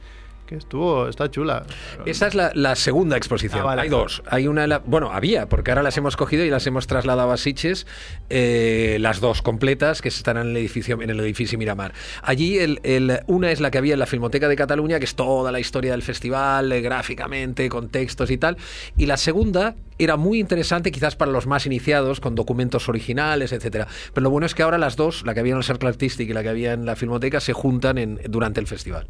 que 0.45 0.55
estuvo, 0.55 1.09
está 1.09 1.29
chula. 1.29 1.65
Esa 2.05 2.27
es 2.27 2.33
la, 2.33 2.51
la 2.53 2.77
segunda 2.77 3.17
exposición. 3.17 3.59
Ah, 3.63 3.65
vale. 3.65 3.81
Hay 3.81 3.89
dos. 3.89 4.23
Hay 4.27 4.47
una, 4.47 4.63
en 4.63 4.69
la- 4.69 4.79
bueno, 4.79 5.11
había, 5.11 5.49
porque 5.49 5.71
ahora 5.71 5.83
las 5.83 5.97
hemos 5.97 6.15
cogido 6.15 6.45
y 6.45 6.49
las 6.49 6.65
hemos 6.67 6.87
trasladado 6.87 7.33
a 7.33 7.35
Sitges, 7.37 7.85
eh, 8.29 8.95
las 9.01 9.19
dos 9.19 9.41
completas 9.41 10.01
que 10.01 10.07
estarán 10.07 10.45
en 10.45 10.51
el 10.51 10.57
edificio, 10.57 11.01
en 11.01 11.09
el 11.09 11.19
edificio 11.19 11.57
Miramar. 11.59 11.93
Allí 12.21 12.59
el, 12.59 12.79
el- 12.83 13.19
una 13.27 13.51
es 13.51 13.59
la 13.59 13.71
que 13.71 13.77
había 13.77 13.95
en 13.95 13.99
la 13.99 14.05
Filmoteca 14.05 14.47
de 14.47 14.55
Cataluña, 14.55 14.99
que 14.99 15.05
es 15.05 15.15
toda 15.15 15.51
la 15.51 15.59
historia 15.59 15.91
del 15.91 16.01
festival, 16.01 16.71
eh, 16.71 16.79
gráficamente, 16.79 17.67
con 17.67 17.89
textos 17.89 18.31
y 18.31 18.37
tal. 18.37 18.55
Y 18.95 19.05
la 19.07 19.17
segunda 19.17 19.75
era 19.99 20.15
muy 20.17 20.39
interesante, 20.39 20.91
quizás 20.91 21.15
para 21.15 21.31
los 21.31 21.47
más 21.47 21.65
iniciados, 21.65 22.19
con 22.19 22.35
documentos 22.35 22.89
originales, 22.89 23.51
etcétera. 23.51 23.87
Pero 24.13 24.23
lo 24.23 24.29
bueno 24.29 24.45
es 24.45 24.55
que 24.55 24.63
ahora 24.63 24.77
las 24.77 24.95
dos, 24.95 25.23
la 25.25 25.33
que 25.33 25.39
había 25.39 25.53
en 25.53 25.57
el 25.59 25.63
Circle 25.63 25.89
Artistic 25.89 26.29
y 26.29 26.33
la 26.33 26.43
que 26.43 26.49
había 26.49 26.73
en 26.73 26.85
la 26.85 26.95
Filmoteca, 26.95 27.39
se 27.39 27.53
juntan 27.53 27.97
en, 27.97 28.19
durante 28.29 28.59
el 28.59 28.67
festival, 28.67 29.07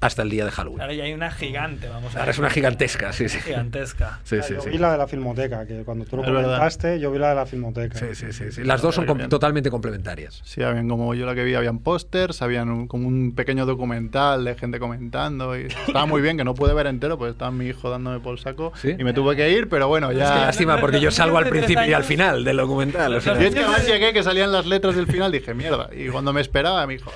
hasta 0.00 0.22
el 0.22 0.30
día 0.30 0.44
de 0.44 0.50
Halloween. 0.50 0.80
Ahora 0.80 0.94
ya 0.94 1.04
hay 1.04 1.12
una 1.12 1.30
gigante, 1.30 1.88
vamos 1.88 2.14
a 2.14 2.20
Ahora 2.20 2.30
es 2.30 2.38
una 2.38 2.50
gigantesca, 2.50 3.12
sí, 3.12 3.28
sí. 3.28 3.38
Gigantesca. 3.40 4.20
Sí, 4.24 4.36
sí, 4.42 4.54
yo 4.54 4.60
sí. 4.60 4.70
vi 4.70 4.78
la 4.78 4.92
de 4.92 4.98
la 4.98 5.06
filmoteca, 5.08 5.66
que 5.66 5.82
cuando 5.82 6.04
tú 6.04 6.16
lo 6.16 6.22
comentaste, 6.24 7.00
yo 7.00 7.10
vi 7.10 7.18
la 7.18 7.30
de 7.30 7.34
la 7.34 7.46
filmoteca. 7.46 7.98
Sí, 7.98 8.06
sí, 8.14 8.32
sí, 8.32 8.52
sí. 8.52 8.62
Las 8.64 8.80
dos 8.82 8.94
son 8.94 9.06
com- 9.06 9.28
totalmente 9.28 9.70
complementarias. 9.70 10.40
Sí, 10.44 10.62
habían 10.62 10.88
como 10.88 11.14
yo 11.14 11.26
la 11.26 11.34
que 11.34 11.42
vi, 11.44 11.54
habían 11.54 11.78
pósters, 11.80 12.42
habían 12.42 12.70
un- 12.70 12.86
como 12.86 13.08
un 13.08 13.32
pequeño 13.34 13.66
documental 13.66 14.44
de 14.44 14.54
gente 14.54 14.78
comentando 14.78 15.58
y 15.58 15.62
estaba 15.66 16.06
muy 16.06 16.22
bien, 16.22 16.36
que 16.36 16.44
no 16.44 16.54
pude 16.54 16.74
ver 16.74 16.86
entero, 16.86 17.18
pues 17.18 17.32
estaba 17.32 17.50
mi 17.50 17.66
hijo 17.66 17.90
dándome 17.90 18.20
por 18.20 18.38
saco 18.38 18.72
¿Sí? 18.80 18.94
y 18.98 19.04
me 19.04 19.12
tuve 19.12 19.34
que 19.36 19.50
ir, 19.50 19.68
pero 19.68 19.88
bueno, 19.88 20.10
Qué 20.10 20.19
ya... 20.20 20.46
lástima, 20.46 20.78
porque 20.78 21.00
yo 21.00 21.10
salgo 21.10 21.38
al 21.38 21.48
principio 21.48 21.86
y 21.86 21.92
al 21.92 22.04
final 22.04 22.44
del 22.44 22.56
documental. 22.56 23.14
o 23.14 23.20
sea. 23.20 23.40
Y 23.40 23.46
es 23.46 23.54
que 23.54 23.60
además 23.60 23.86
llegué 23.86 24.12
que 24.12 24.22
salían 24.22 24.52
las 24.52 24.66
letras 24.66 24.96
del 24.96 25.06
final, 25.06 25.32
dije, 25.32 25.54
mierda, 25.54 25.88
y 25.92 26.08
cuando 26.08 26.32
me 26.32 26.40
esperaba 26.40 26.86
me 26.86 26.94
dijo. 26.94 27.10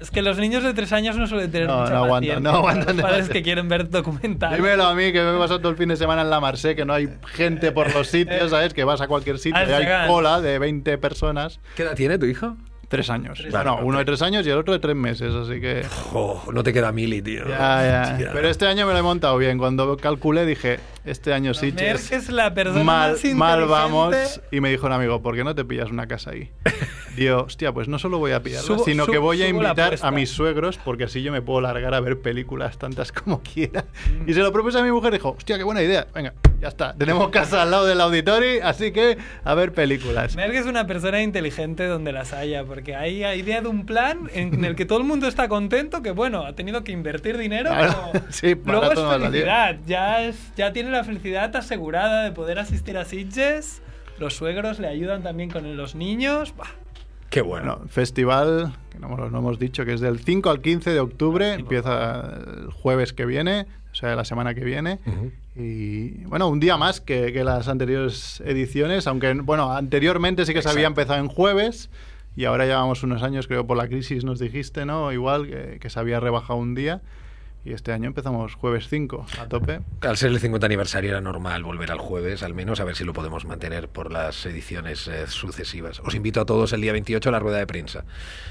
Es 0.00 0.10
que 0.10 0.22
los 0.22 0.38
niños 0.38 0.62
de 0.62 0.74
tres 0.74 0.92
años 0.92 1.16
no 1.16 1.26
suelen 1.26 1.50
tener 1.50 1.66
No, 1.68 1.80
mucha 1.80 1.92
no 1.92 2.04
aguantan, 2.04 2.42
no 2.42 2.50
aguantan 2.50 2.96
Los 2.96 3.06
padres 3.06 3.28
que 3.28 3.42
quieren 3.42 3.68
ver 3.68 3.88
documentales. 3.90 4.56
dímelo 4.58 4.84
a 4.84 4.94
mí 4.94 5.12
que 5.12 5.22
me 5.22 5.36
he 5.36 5.38
pasado 5.38 5.60
todo 5.60 5.70
el 5.70 5.76
fin 5.76 5.88
de 5.88 5.96
semana 5.96 6.22
en 6.22 6.30
la 6.30 6.40
Marse, 6.40 6.74
que 6.74 6.84
no 6.84 6.92
hay 6.94 7.08
gente 7.34 7.72
por 7.72 7.94
los 7.94 8.08
sitios, 8.08 8.50
¿sabes? 8.50 8.74
Que 8.74 8.84
vas 8.84 9.00
a 9.00 9.08
cualquier 9.08 9.38
sitio 9.38 9.60
y 9.68 9.72
hay 9.72 10.08
cola 10.08 10.40
de 10.40 10.58
20 10.58 10.98
personas. 10.98 11.60
¿Qué 11.76 11.82
edad 11.82 11.94
tiene 11.94 12.18
tu 12.18 12.26
hijo? 12.26 12.56
Tres 12.88 13.10
años. 13.10 13.38
Tres 13.38 13.52
bueno, 13.52 13.72
años. 13.72 13.84
uno 13.84 13.98
de 13.98 14.04
tres 14.06 14.22
años 14.22 14.46
y 14.46 14.50
el 14.50 14.56
otro 14.56 14.72
de 14.72 14.78
tres 14.80 14.96
meses, 14.96 15.34
así 15.34 15.60
que... 15.60 15.84
Oh, 16.14 16.42
no 16.52 16.62
te 16.62 16.72
queda 16.72 16.90
mili, 16.90 17.20
tío. 17.20 17.46
Ya, 17.46 17.56
ya. 18.16 18.18
Ya. 18.18 18.32
Pero 18.32 18.48
este 18.48 18.66
año 18.66 18.86
me 18.86 18.94
lo 18.94 18.98
he 18.98 19.02
montado 19.02 19.36
bien. 19.36 19.58
Cuando 19.58 19.94
calculé 19.98 20.46
dije, 20.46 20.80
este 21.10 21.32
año 21.32 21.54
sí 21.54 21.72
Merck 21.72 22.12
es 22.12 22.28
la 22.30 22.52
persona 22.54 22.84
mal, 22.84 23.12
más 23.12 23.34
mal 23.34 23.66
vamos. 23.66 24.40
Y 24.50 24.60
me 24.60 24.70
dijo 24.70 24.86
un 24.86 24.92
amigo, 24.92 25.22
¿por 25.22 25.34
qué 25.36 25.44
no 25.44 25.54
te 25.54 25.64
pillas 25.64 25.90
una 25.90 26.06
casa 26.06 26.30
ahí? 26.30 26.50
Digo, 27.16 27.42
hostia, 27.42 27.72
pues 27.72 27.88
no 27.88 27.98
solo 27.98 28.18
voy 28.18 28.30
a 28.30 28.42
pillarla, 28.44 28.64
Subo- 28.76 28.84
sino 28.84 29.04
su- 29.04 29.10
que 29.10 29.18
voy 29.18 29.42
a 29.42 29.48
subo 29.48 29.62
invitar 29.64 29.96
a 30.02 30.10
mis 30.12 30.30
suegros 30.30 30.78
porque 30.78 31.02
así 31.04 31.20
yo 31.20 31.32
me 31.32 31.42
puedo 31.42 31.60
largar 31.60 31.92
a 31.92 31.98
ver 32.00 32.20
películas 32.20 32.78
tantas 32.78 33.10
como 33.10 33.42
quiera. 33.54 33.86
Y 34.26 34.34
se 34.34 34.40
lo 34.40 34.52
propuse 34.52 34.78
a 34.78 34.82
mi 34.82 34.92
mujer 34.92 35.12
y 35.14 35.16
dijo, 35.16 35.30
hostia, 35.36 35.58
qué 35.58 35.64
buena 35.64 35.82
idea. 35.82 36.06
Venga, 36.14 36.34
ya 36.60 36.68
está. 36.68 36.94
Tenemos 36.94 37.30
casa 37.30 37.62
al 37.62 37.72
lado 37.72 37.86
del 37.86 38.00
auditorio, 38.00 38.64
así 38.64 38.92
que 38.92 39.18
a 39.42 39.54
ver 39.54 39.72
películas. 39.72 40.36
Merck 40.36 40.54
es 40.54 40.66
una 40.66 40.86
persona 40.86 41.20
inteligente 41.20 41.86
donde 41.86 42.12
las 42.12 42.32
haya, 42.32 42.62
porque 42.64 42.94
hay 42.94 43.24
idea 43.24 43.62
de 43.62 43.68
un 43.68 43.84
plan 43.84 44.30
en 44.32 44.64
el 44.64 44.76
que 44.76 44.84
todo 44.86 44.98
el 44.98 45.04
mundo 45.04 45.26
está 45.26 45.48
contento, 45.48 46.02
que 46.02 46.12
bueno, 46.12 46.44
ha 46.44 46.52
tenido 46.54 46.84
que 46.84 46.92
invertir 46.92 47.36
dinero, 47.36 47.70
Claro, 47.70 48.10
pero 48.12 48.24
sí, 48.30 48.54
luego 48.64 48.92
es 48.92 49.00
felicidad, 49.00 49.76
ya, 49.86 50.22
es, 50.22 50.36
ya 50.56 50.72
tiene 50.72 50.90
la 50.92 50.97
felicidad 51.04 51.54
asegurada 51.56 52.24
de 52.24 52.32
poder 52.32 52.58
asistir 52.58 52.96
a 52.96 53.04
Sitges, 53.04 53.82
los 54.18 54.34
suegros 54.34 54.78
le 54.78 54.88
ayudan 54.88 55.22
también 55.22 55.50
con 55.50 55.76
los 55.76 55.94
niños, 55.94 56.54
bah, 56.56 56.66
Qué 57.30 57.42
bueno. 57.42 57.76
Bueno, 57.76 57.88
festival, 57.90 58.72
que 58.90 58.98
no, 58.98 59.08
no 59.16 59.38
hemos 59.38 59.58
dicho, 59.58 59.84
que 59.84 59.92
es 59.92 60.00
del 60.00 60.18
5 60.18 60.48
al 60.48 60.62
15 60.62 60.90
de 60.90 61.00
octubre, 61.00 61.52
empieza 61.52 62.38
el 62.46 62.70
jueves 62.72 63.12
que 63.12 63.26
viene, 63.26 63.66
o 63.92 63.94
sea, 63.94 64.16
la 64.16 64.24
semana 64.24 64.54
que 64.54 64.64
viene. 64.64 64.98
Ujú. 65.04 65.32
Y 65.54 66.24
bueno, 66.24 66.48
un 66.48 66.58
día 66.58 66.76
más 66.78 67.00
que, 67.00 67.32
que 67.32 67.44
las 67.44 67.68
anteriores 67.68 68.42
ediciones, 68.46 69.06
aunque 69.06 69.34
bueno, 69.34 69.72
anteriormente 69.72 70.46
sí 70.46 70.54
que 70.54 70.62
se 70.62 70.68
había 70.68 70.82
Exacto. 70.82 71.00
empezado 71.00 71.20
en 71.20 71.28
jueves 71.28 71.90
y 72.34 72.44
ahora 72.46 72.64
llevamos 72.64 73.02
unos 73.02 73.22
años, 73.22 73.46
creo 73.46 73.66
por 73.66 73.76
la 73.76 73.88
crisis 73.88 74.24
nos 74.24 74.38
dijiste, 74.38 74.86
¿no? 74.86 75.12
Igual 75.12 75.48
que, 75.48 75.78
que 75.80 75.90
se 75.90 76.00
había 76.00 76.20
rebajado 76.20 76.58
un 76.58 76.74
día 76.74 77.02
y 77.64 77.72
este 77.72 77.92
año 77.92 78.06
empezamos 78.06 78.54
jueves 78.54 78.88
5 78.88 79.26
a 79.40 79.48
tope. 79.48 79.80
Al 80.00 80.16
ser 80.16 80.30
el 80.30 80.38
50 80.38 80.64
aniversario 80.66 81.10
era 81.10 81.20
normal 81.20 81.64
volver 81.64 81.90
al 81.90 81.98
jueves, 81.98 82.42
al 82.42 82.54
menos 82.54 82.80
a 82.80 82.84
ver 82.84 82.96
si 82.96 83.04
lo 83.04 83.12
podemos 83.12 83.44
mantener 83.44 83.88
por 83.88 84.12
las 84.12 84.46
ediciones 84.46 85.06
eh, 85.08 85.26
sucesivas. 85.26 86.00
Os 86.00 86.14
invito 86.14 86.40
a 86.40 86.46
todos 86.46 86.72
el 86.72 86.80
día 86.80 86.92
28 86.92 87.28
a 87.28 87.32
la 87.32 87.38
rueda 87.38 87.58
de 87.58 87.66
prensa. 87.66 88.04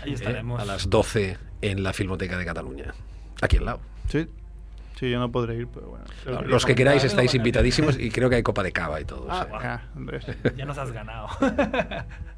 ahí 0.04 0.12
eh, 0.12 0.16
estaremos. 0.16 0.62
a 0.62 0.66
las 0.66 0.90
12 0.90 1.38
en 1.62 1.84
la 1.84 1.94
Filmoteca 1.94 2.38
de 2.38 2.46
Cataluña. 2.46 2.94
Aquí 3.42 3.58
al 3.58 3.66
lado. 3.66 3.80
Sí, 4.10 4.28
sí, 5.00 5.10
yo 5.10 5.20
no 5.20 5.32
podré 5.32 5.56
ir, 5.56 5.68
pero 5.68 5.88
bueno. 5.88 6.06
Los 6.46 6.66
que 6.66 6.76
queráis 6.76 7.04
estáis 7.04 7.34
invitadísimos 7.34 7.98
y 8.00 8.12
creo 8.12 8.30
que 8.30 8.36
hay 8.36 8.44
copa 8.44 8.64
de 8.64 8.72
cava 8.72 9.02
y 9.02 9.06
todo. 9.06 9.28
Ah, 9.30 9.82
Andrés. 9.96 10.26
Ya 10.56 10.66
nos 10.66 10.78
has 10.78 10.92
ganado. 10.92 11.28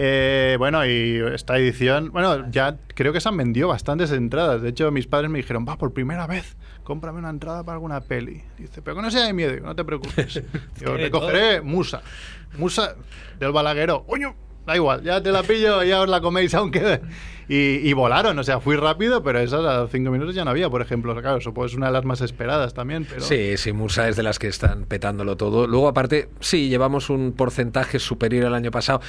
Eh, 0.00 0.54
bueno, 0.58 0.86
y 0.86 1.20
esta 1.34 1.58
edición, 1.58 2.12
bueno, 2.12 2.48
ya 2.52 2.78
creo 2.94 3.12
que 3.12 3.20
se 3.20 3.28
han 3.28 3.36
vendido 3.36 3.66
bastantes 3.66 4.12
entradas. 4.12 4.62
De 4.62 4.68
hecho, 4.68 4.92
mis 4.92 5.08
padres 5.08 5.28
me 5.28 5.38
dijeron, 5.38 5.66
va, 5.68 5.76
por 5.76 5.92
primera 5.92 6.28
vez, 6.28 6.56
cómprame 6.84 7.18
una 7.18 7.30
entrada 7.30 7.64
para 7.64 7.74
alguna 7.74 8.00
peli. 8.00 8.44
Dice, 8.56 8.80
pero 8.80 8.94
que 8.94 9.02
no 9.02 9.10
sea 9.10 9.26
de 9.26 9.32
miedo, 9.32 9.58
no 9.60 9.74
te 9.74 9.84
preocupes. 9.84 10.34
De 10.78 10.98
te 10.98 11.10
cogeré 11.10 11.62
Musa. 11.62 12.02
Musa 12.58 12.94
del 13.40 13.50
Balagueró. 13.50 14.04
Coño, 14.04 14.36
da 14.64 14.76
igual, 14.76 15.02
ya 15.02 15.20
te 15.20 15.32
la 15.32 15.42
pillo, 15.42 15.82
ya 15.82 16.00
os 16.00 16.08
la 16.08 16.20
coméis 16.20 16.54
aunque... 16.54 17.00
Y, 17.50 17.92
volaron, 17.94 18.38
o 18.38 18.44
sea, 18.44 18.60
fui 18.60 18.76
rápido, 18.76 19.22
pero 19.22 19.38
esas 19.38 19.64
a 19.64 19.88
cinco 19.88 20.10
minutos 20.10 20.34
ya 20.34 20.44
no 20.44 20.50
había, 20.50 20.68
por 20.68 20.82
ejemplo. 20.82 21.14
Claro, 21.18 21.40
supongo 21.40 21.64
es 21.64 21.74
una 21.74 21.86
de 21.86 21.92
las 21.92 22.04
más 22.04 22.20
esperadas 22.20 22.74
también. 22.74 23.06
Sí, 23.18 23.56
sí, 23.56 23.72
Mursa 23.72 24.06
es 24.08 24.16
de 24.16 24.22
las 24.22 24.38
que 24.38 24.48
están 24.48 24.84
petándolo 24.84 25.38
todo. 25.38 25.66
Luego, 25.66 25.88
aparte, 25.88 26.28
sí, 26.40 26.68
llevamos 26.68 27.08
un 27.08 27.32
porcentaje 27.32 27.98
superior 27.98 28.46
al 28.46 28.54
año 28.54 28.70
pasado. 28.70 29.00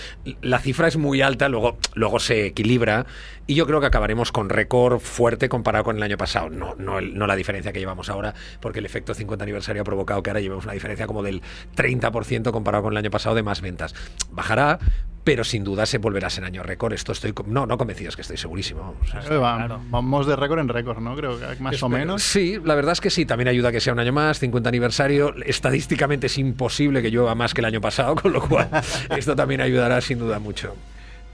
La 0.42 0.60
cifra 0.60 0.88
es 0.88 0.96
muy 0.96 1.22
alta, 1.22 1.50
luego, 1.50 1.78
luego 1.96 2.20
se 2.20 2.46
equilibra 2.46 3.06
y 3.46 3.56
yo 3.56 3.66
creo 3.66 3.82
que 3.82 3.88
acabaremos 3.88 4.32
con 4.32 4.48
récord 4.48 5.00
fuerte 5.00 5.50
comparado 5.50 5.84
con 5.84 5.98
el 5.98 6.04
año 6.04 6.18
pasado. 6.18 6.50
No, 6.50 6.76
no, 6.78 7.02
no 7.02 7.28
la 7.28 7.36
diferencia 7.36 7.74
que 7.74 7.80
llevamos 7.80 8.08
ahora, 8.08 8.36
porque 8.62 8.80
el 8.80 8.86
efecto 8.86 9.14
50 9.14 9.44
aniversario 9.44 9.82
ha 9.82 9.86
provocado 9.86 10.24
que 10.24 10.30
ahora 10.30 10.40
llevemos 10.40 10.66
una 10.66 10.74
diferencia 10.74 11.08
como 11.08 11.24
del 11.24 11.42
30% 11.76 12.52
comparado 12.52 12.84
con 12.84 12.94
el 12.94 12.98
año 12.98 13.10
pasado 13.10 13.36
de 13.36 13.44
más 13.44 13.62
ventas. 13.62 13.96
Bajará, 14.32 14.80
pero 15.24 15.44
sin 15.44 15.64
duda 15.64 15.86
se 15.86 15.98
volverá 16.00 16.28
a 16.28 16.30
ser 16.30 16.44
año 16.44 16.64
récord. 16.64 16.94
Esto 16.94 17.12
estoy, 17.12 17.34
no, 17.46 17.66
no 17.66 17.78
convencido, 17.78 18.10
es 18.10 18.16
que 18.16 18.22
estoy 18.24 18.38
segurísimo. 18.38 18.96
vamos. 19.14 19.32
Va- 19.42 19.80
Vamos 19.90 20.28
de 20.28 20.36
récord 20.36 20.60
en 20.60 20.68
récord, 20.70 21.00
¿no? 21.00 21.16
Creo 21.16 21.38
que 21.40 21.62
más 21.62 21.82
o 21.84 21.90
menos. 21.90 22.24
Sí, 22.24 22.58
la 22.64 22.76
verdad 22.76 22.94
es 22.94 23.02
que 23.02 23.10
sí. 23.10 23.26
También 23.26 23.48
ayuda 23.48 23.70
a 23.70 23.72
que 23.72 23.80
sea 23.82 23.94
un 23.94 24.00
año 24.00 24.14
más, 24.14 24.40
50 24.40 24.70
aniversario. 24.70 25.34
Estadísticamente 25.46 26.28
es 26.28 26.38
imposible 26.38 27.02
que 27.02 27.12
llueva 27.12 27.36
más 27.36 27.54
que 27.54 27.62
el 27.62 27.66
año 27.66 27.82
pasado, 27.82 28.16
con 28.22 28.32
lo 28.34 28.42
cual 28.42 28.70
esto 29.16 29.36
también 29.36 29.62
ayudará 29.62 30.02
sin 30.02 30.20
duda 30.20 30.40
mucho. 30.40 30.76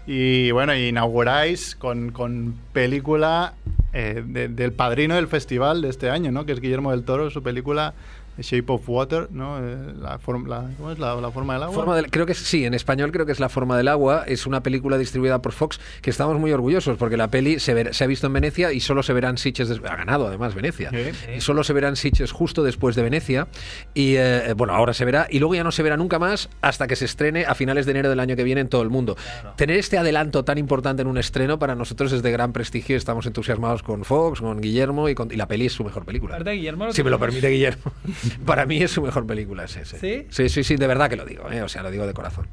Y 0.07 0.51
bueno, 0.51 0.75
inauguráis 0.75 1.75
con, 1.75 2.11
con 2.11 2.53
película 2.73 3.53
eh, 3.93 4.23
de- 4.25 4.49
del 4.49 4.71
padrino 4.71 5.15
del 5.15 5.27
festival 5.27 5.81
de 5.81 5.89
este 5.89 6.09
año, 6.09 6.31
¿no? 6.31 6.45
Que 6.45 6.51
es 6.51 6.59
Guillermo 6.61 6.91
del 6.91 7.03
Toro, 7.03 7.29
su 7.31 7.41
película 7.41 7.93
Shape 8.37 8.65
of 8.67 8.87
Water, 8.87 9.27
¿no? 9.31 9.57
Eh, 9.59 9.93
la, 9.99 10.19
form- 10.19 10.47
la- 10.47 10.69
¿Cómo 10.77 10.91
es 10.91 10.99
la, 10.99 11.15
la 11.15 11.31
forma 11.31 11.53
del 11.53 11.63
agua? 11.63 11.75
Forma 11.75 11.95
del- 11.95 12.09
creo 12.11 12.25
que 12.25 12.33
es- 12.33 12.37
sí, 12.39 12.65
en 12.65 12.73
español 12.73 13.11
creo 13.11 13.25
que 13.25 13.31
es 13.31 13.39
La 13.39 13.49
forma 13.49 13.77
del 13.77 13.87
agua. 13.87 14.23
Es 14.27 14.45
una 14.45 14.61
película 14.63 14.97
distribuida 14.97 15.41
por 15.41 15.51
Fox 15.53 15.79
que 16.01 16.09
estamos 16.09 16.39
muy 16.39 16.51
orgullosos 16.51 16.97
porque 16.97 17.17
la 17.17 17.29
peli 17.29 17.59
se, 17.59 17.73
ver- 17.73 17.93
se 17.93 18.03
ha 18.03 18.07
visto 18.07 18.27
en 18.27 18.33
Venecia 18.33 18.71
y 18.73 18.79
solo 18.79 19.03
se 19.03 19.13
verán 19.13 19.37
Sitges. 19.37 19.69
Ha 19.71 19.95
ganado 19.95 20.27
además 20.27 20.53
Venecia. 20.55 20.91
Y 21.35 21.41
solo 21.41 21.63
se 21.63 21.73
verán 21.73 21.95
Sitges 21.95 22.31
justo 22.31 22.63
después 22.63 22.95
de 22.95 23.03
Venecia. 23.03 23.47
Y 23.93 24.15
eh, 24.17 24.53
bueno, 24.55 24.73
ahora 24.73 24.93
se 24.93 25.05
verá. 25.05 25.27
Y 25.29 25.39
luego 25.39 25.55
ya 25.55 25.63
no 25.63 25.71
se 25.71 25.83
verá 25.83 25.97
nunca 25.97 26.19
más 26.19 26.49
hasta 26.61 26.87
que 26.87 26.95
se 26.95 27.05
estrene 27.05 27.45
a 27.45 27.55
finales 27.55 27.85
de 27.85 27.91
enero 27.91 28.09
del 28.09 28.19
año 28.19 28.35
que 28.35 28.43
viene 28.43 28.61
en 28.61 28.67
todo 28.69 28.81
el 28.81 28.89
mundo. 28.89 29.15
Tener 29.55 29.77
este 29.77 29.97
adelanto 29.97 30.43
tan 30.43 30.57
importante 30.57 31.01
en 31.01 31.07
un 31.07 31.17
estreno 31.17 31.57
para 31.59 31.75
nosotros 31.75 32.11
es 32.11 32.21
de 32.23 32.31
gran 32.31 32.53
prestigio. 32.53 32.97
Estamos 32.97 33.25
entusiasmados 33.25 33.83
con 33.83 34.03
Fox, 34.03 34.41
con 34.41 34.59
Guillermo 34.61 35.09
y, 35.09 35.15
con- 35.15 35.31
y 35.31 35.35
la 35.35 35.47
peli 35.47 35.67
es 35.67 35.73
su 35.73 35.83
mejor 35.83 36.05
película. 36.05 36.37
Guillermo, 36.39 36.91
Si 36.93 37.03
me 37.03 37.09
lo 37.09 37.19
permite 37.19 37.49
Guillermo. 37.49 37.83
Para 38.45 38.65
mí 38.65 38.81
es 38.81 38.91
su 38.91 39.01
mejor 39.01 39.25
película, 39.25 39.67
sí, 39.67 39.79
sí. 39.83 39.97
¿Sí? 39.99 40.27
Sí, 40.29 40.49
sí, 40.49 40.63
sí, 40.63 40.75
de 40.75 40.87
verdad 40.87 41.09
que 41.09 41.15
lo 41.15 41.25
digo, 41.25 41.49
¿eh? 41.51 41.61
o 41.61 41.69
sea, 41.69 41.83
lo 41.83 41.91
digo 41.91 42.05
de 42.07 42.13
corazón. 42.13 42.47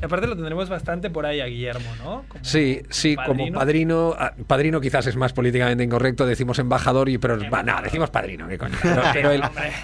Y 0.00 0.04
aparte 0.04 0.28
lo 0.28 0.36
tendremos 0.36 0.68
bastante 0.68 1.10
por 1.10 1.26
ahí 1.26 1.40
a 1.40 1.46
Guillermo, 1.46 1.90
¿no? 1.98 2.24
Como- 2.28 2.44
Sí, 2.44 2.82
sí, 2.88 3.16
como 3.16 3.44
padrino, 3.52 4.14
ah, 4.16 4.32
padrino 4.46 4.80
quizás 4.80 5.06
es 5.08 5.16
más 5.16 5.32
políticamente 5.32 5.82
incorrecto, 5.82 6.24
decimos 6.24 6.58
embajador, 6.60 7.08
y 7.08 7.18
pero 7.18 7.36
va, 7.50 7.62
no, 7.64 7.82
decimos 7.82 8.08
padrino, 8.10 8.46
qué 8.46 8.58
coño. 8.58 8.76
Pero, 8.82 9.02
pero 9.12 9.30
él, 9.32 9.42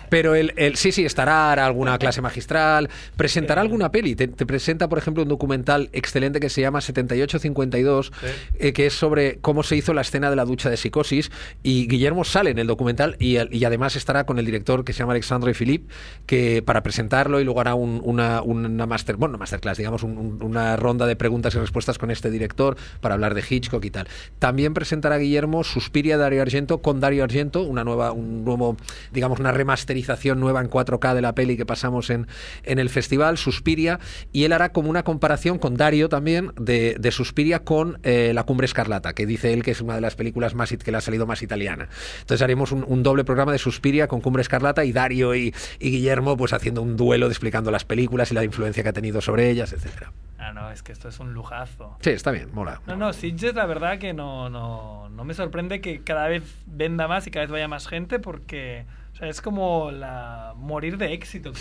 pero 0.08 0.34
él- 0.36 0.52
él- 0.56 0.76
sí, 0.76 0.92
sí, 0.92 1.04
estará, 1.04 1.50
hará 1.50 1.66
alguna 1.66 1.98
clase 1.98 2.20
magistral, 2.20 2.88
presentará 3.16 3.60
alguna 3.60 3.90
peli, 3.90 4.14
te, 4.14 4.28
te 4.28 4.46
presenta, 4.46 4.88
por 4.88 4.98
ejemplo, 4.98 5.22
un 5.24 5.28
documental 5.28 5.90
excelente 5.92 6.38
que 6.38 6.48
se 6.48 6.60
llama 6.60 6.80
7852, 6.80 8.12
eh, 8.58 8.72
que 8.72 8.86
es 8.86 8.94
sobre 8.94 9.38
cómo 9.40 9.62
se 9.64 9.76
hizo 9.76 9.94
la 9.94 10.02
escena 10.02 10.30
de 10.30 10.36
la 10.36 10.44
ducha 10.44 10.70
de 10.70 10.76
psicosis, 10.76 11.30
y 11.62 11.88
Guillermo 11.88 12.22
sale 12.24 12.50
en 12.50 12.58
el 12.60 12.66
documental, 12.68 13.16
y, 13.18 13.36
y 13.56 13.64
además 13.64 13.96
estará 13.96 14.24
con 14.26 14.38
el 14.38 14.44
director 14.46 14.84
que 14.84 14.92
se 14.92 15.00
llama 15.00 15.12
Alexandre 15.12 15.54
Philippe, 15.54 15.92
que 16.26 16.62
para 16.62 16.82
presentarlo 16.84 17.40
y 17.40 17.44
luego 17.44 17.60
hará 17.60 17.74
un- 17.74 18.00
una, 18.04 18.42
una 18.42 18.86
master, 18.86 19.16
bueno, 19.16 19.32
no 19.32 19.38
masterclass, 19.38 19.78
digamos, 19.78 20.03
un- 20.04 20.18
un- 20.18 20.42
una 20.42 20.76
ronda 20.76 21.06
de 21.06 21.16
preguntas 21.16 21.54
y 21.54 21.58
respuestas 21.58 21.98
con 21.98 22.10
este 22.10 22.30
director 22.30 22.76
para 23.00 23.14
hablar 23.14 23.34
de 23.34 23.42
Hitchcock 23.48 23.84
y 23.84 23.90
tal. 23.90 24.06
También 24.38 24.74
presentará 24.74 25.18
Guillermo 25.18 25.64
Suspiria 25.64 26.16
Dario 26.18 26.42
Argento 26.42 26.82
con 26.82 27.00
Dario 27.00 27.24
Argento, 27.24 27.62
una 27.62 27.82
nueva, 27.84 28.12
un 28.12 28.44
nuevo, 28.44 28.76
digamos, 29.12 29.40
una 29.40 29.52
remasterización 29.52 30.38
nueva 30.40 30.60
en 30.60 30.68
4K 30.68 31.14
de 31.14 31.22
la 31.22 31.34
peli 31.34 31.56
que 31.56 31.66
pasamos 31.66 32.10
en, 32.10 32.26
en 32.64 32.78
el 32.78 32.90
festival, 32.90 33.38
Suspiria, 33.38 33.98
y 34.32 34.44
él 34.44 34.52
hará 34.52 34.70
como 34.72 34.90
una 34.90 35.02
comparación 35.02 35.58
con 35.58 35.76
Dario 35.76 36.08
también 36.08 36.52
de, 36.60 36.96
de 36.98 37.10
Suspiria 37.10 37.60
con 37.60 37.98
eh, 38.02 38.32
La 38.34 38.44
Cumbre 38.44 38.66
Escarlata, 38.66 39.14
que 39.14 39.26
dice 39.26 39.52
él 39.52 39.62
que 39.62 39.70
es 39.70 39.80
una 39.80 39.94
de 39.94 40.00
las 40.00 40.14
películas 40.14 40.54
más 40.54 40.74
que 40.82 40.90
le 40.90 40.96
ha 40.96 41.00
salido 41.00 41.26
más 41.26 41.42
italiana. 41.42 41.88
Entonces 42.20 42.42
haremos 42.42 42.72
un, 42.72 43.02
doble 43.04 43.22
programa 43.24 43.52
de 43.52 43.58
Suspiria 43.58 44.08
con 44.08 44.20
Cumbre 44.20 44.40
Escarlata 44.42 44.84
y 44.84 44.92
Dario 44.92 45.34
y, 45.34 45.54
Guillermo 45.78 46.36
pues 46.36 46.52
haciendo 46.52 46.82
un 46.82 46.96
duelo 46.96 47.26
explicando 47.28 47.70
las 47.70 47.84
películas 47.84 48.30
y 48.32 48.34
la 48.34 48.42
influencia 48.44 48.82
que 48.82 48.88
ha 48.88 48.92
tenido 48.92 49.20
sobre 49.20 49.50
ellas, 49.50 49.74
etcétera. 49.94 50.12
Ah, 50.38 50.52
no, 50.52 50.70
es 50.70 50.82
que 50.82 50.92
esto 50.92 51.08
es 51.08 51.20
un 51.20 51.32
lujazo. 51.32 51.96
Sí, 52.00 52.10
está 52.10 52.30
bien, 52.30 52.50
mola. 52.52 52.80
No, 52.86 52.96
no, 52.96 53.12
Sitges, 53.12 53.54
la 53.54 53.66
verdad 53.66 53.98
que 53.98 54.12
no, 54.12 54.50
no, 54.50 55.08
no 55.08 55.24
me 55.24 55.32
sorprende 55.32 55.80
que 55.80 56.02
cada 56.02 56.28
vez 56.28 56.42
venda 56.66 57.06
más 57.08 57.26
y 57.26 57.30
cada 57.30 57.44
vez 57.46 57.52
vaya 57.52 57.68
más 57.68 57.86
gente 57.86 58.18
porque 58.18 58.84
o 59.12 59.16
sea, 59.16 59.28
es 59.28 59.40
como 59.40 59.92
la 59.92 60.52
morir 60.56 60.98
de 60.98 61.12
éxito. 61.14 61.52
Que 61.52 61.60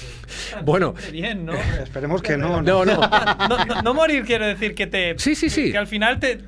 Bueno. 0.63 0.95
bien, 1.11 1.45
¿no? 1.45 1.53
Esperemos 1.83 2.21
que 2.23 2.35
no. 2.35 2.61
No, 2.63 2.83
no. 2.83 2.95
no, 2.97 3.65
no- 3.65 3.81
no 3.83 3.93
morir 3.93 4.25
quiero 4.25 4.45
decir 4.47 4.73
que 4.73 4.87
te... 4.87 5.17
Sí, 5.19 5.35
sí, 5.35 5.49
sí. 5.49 5.71
Que 5.71 5.77
al 5.77 5.87
final 5.87 6.19
te... 6.19 6.41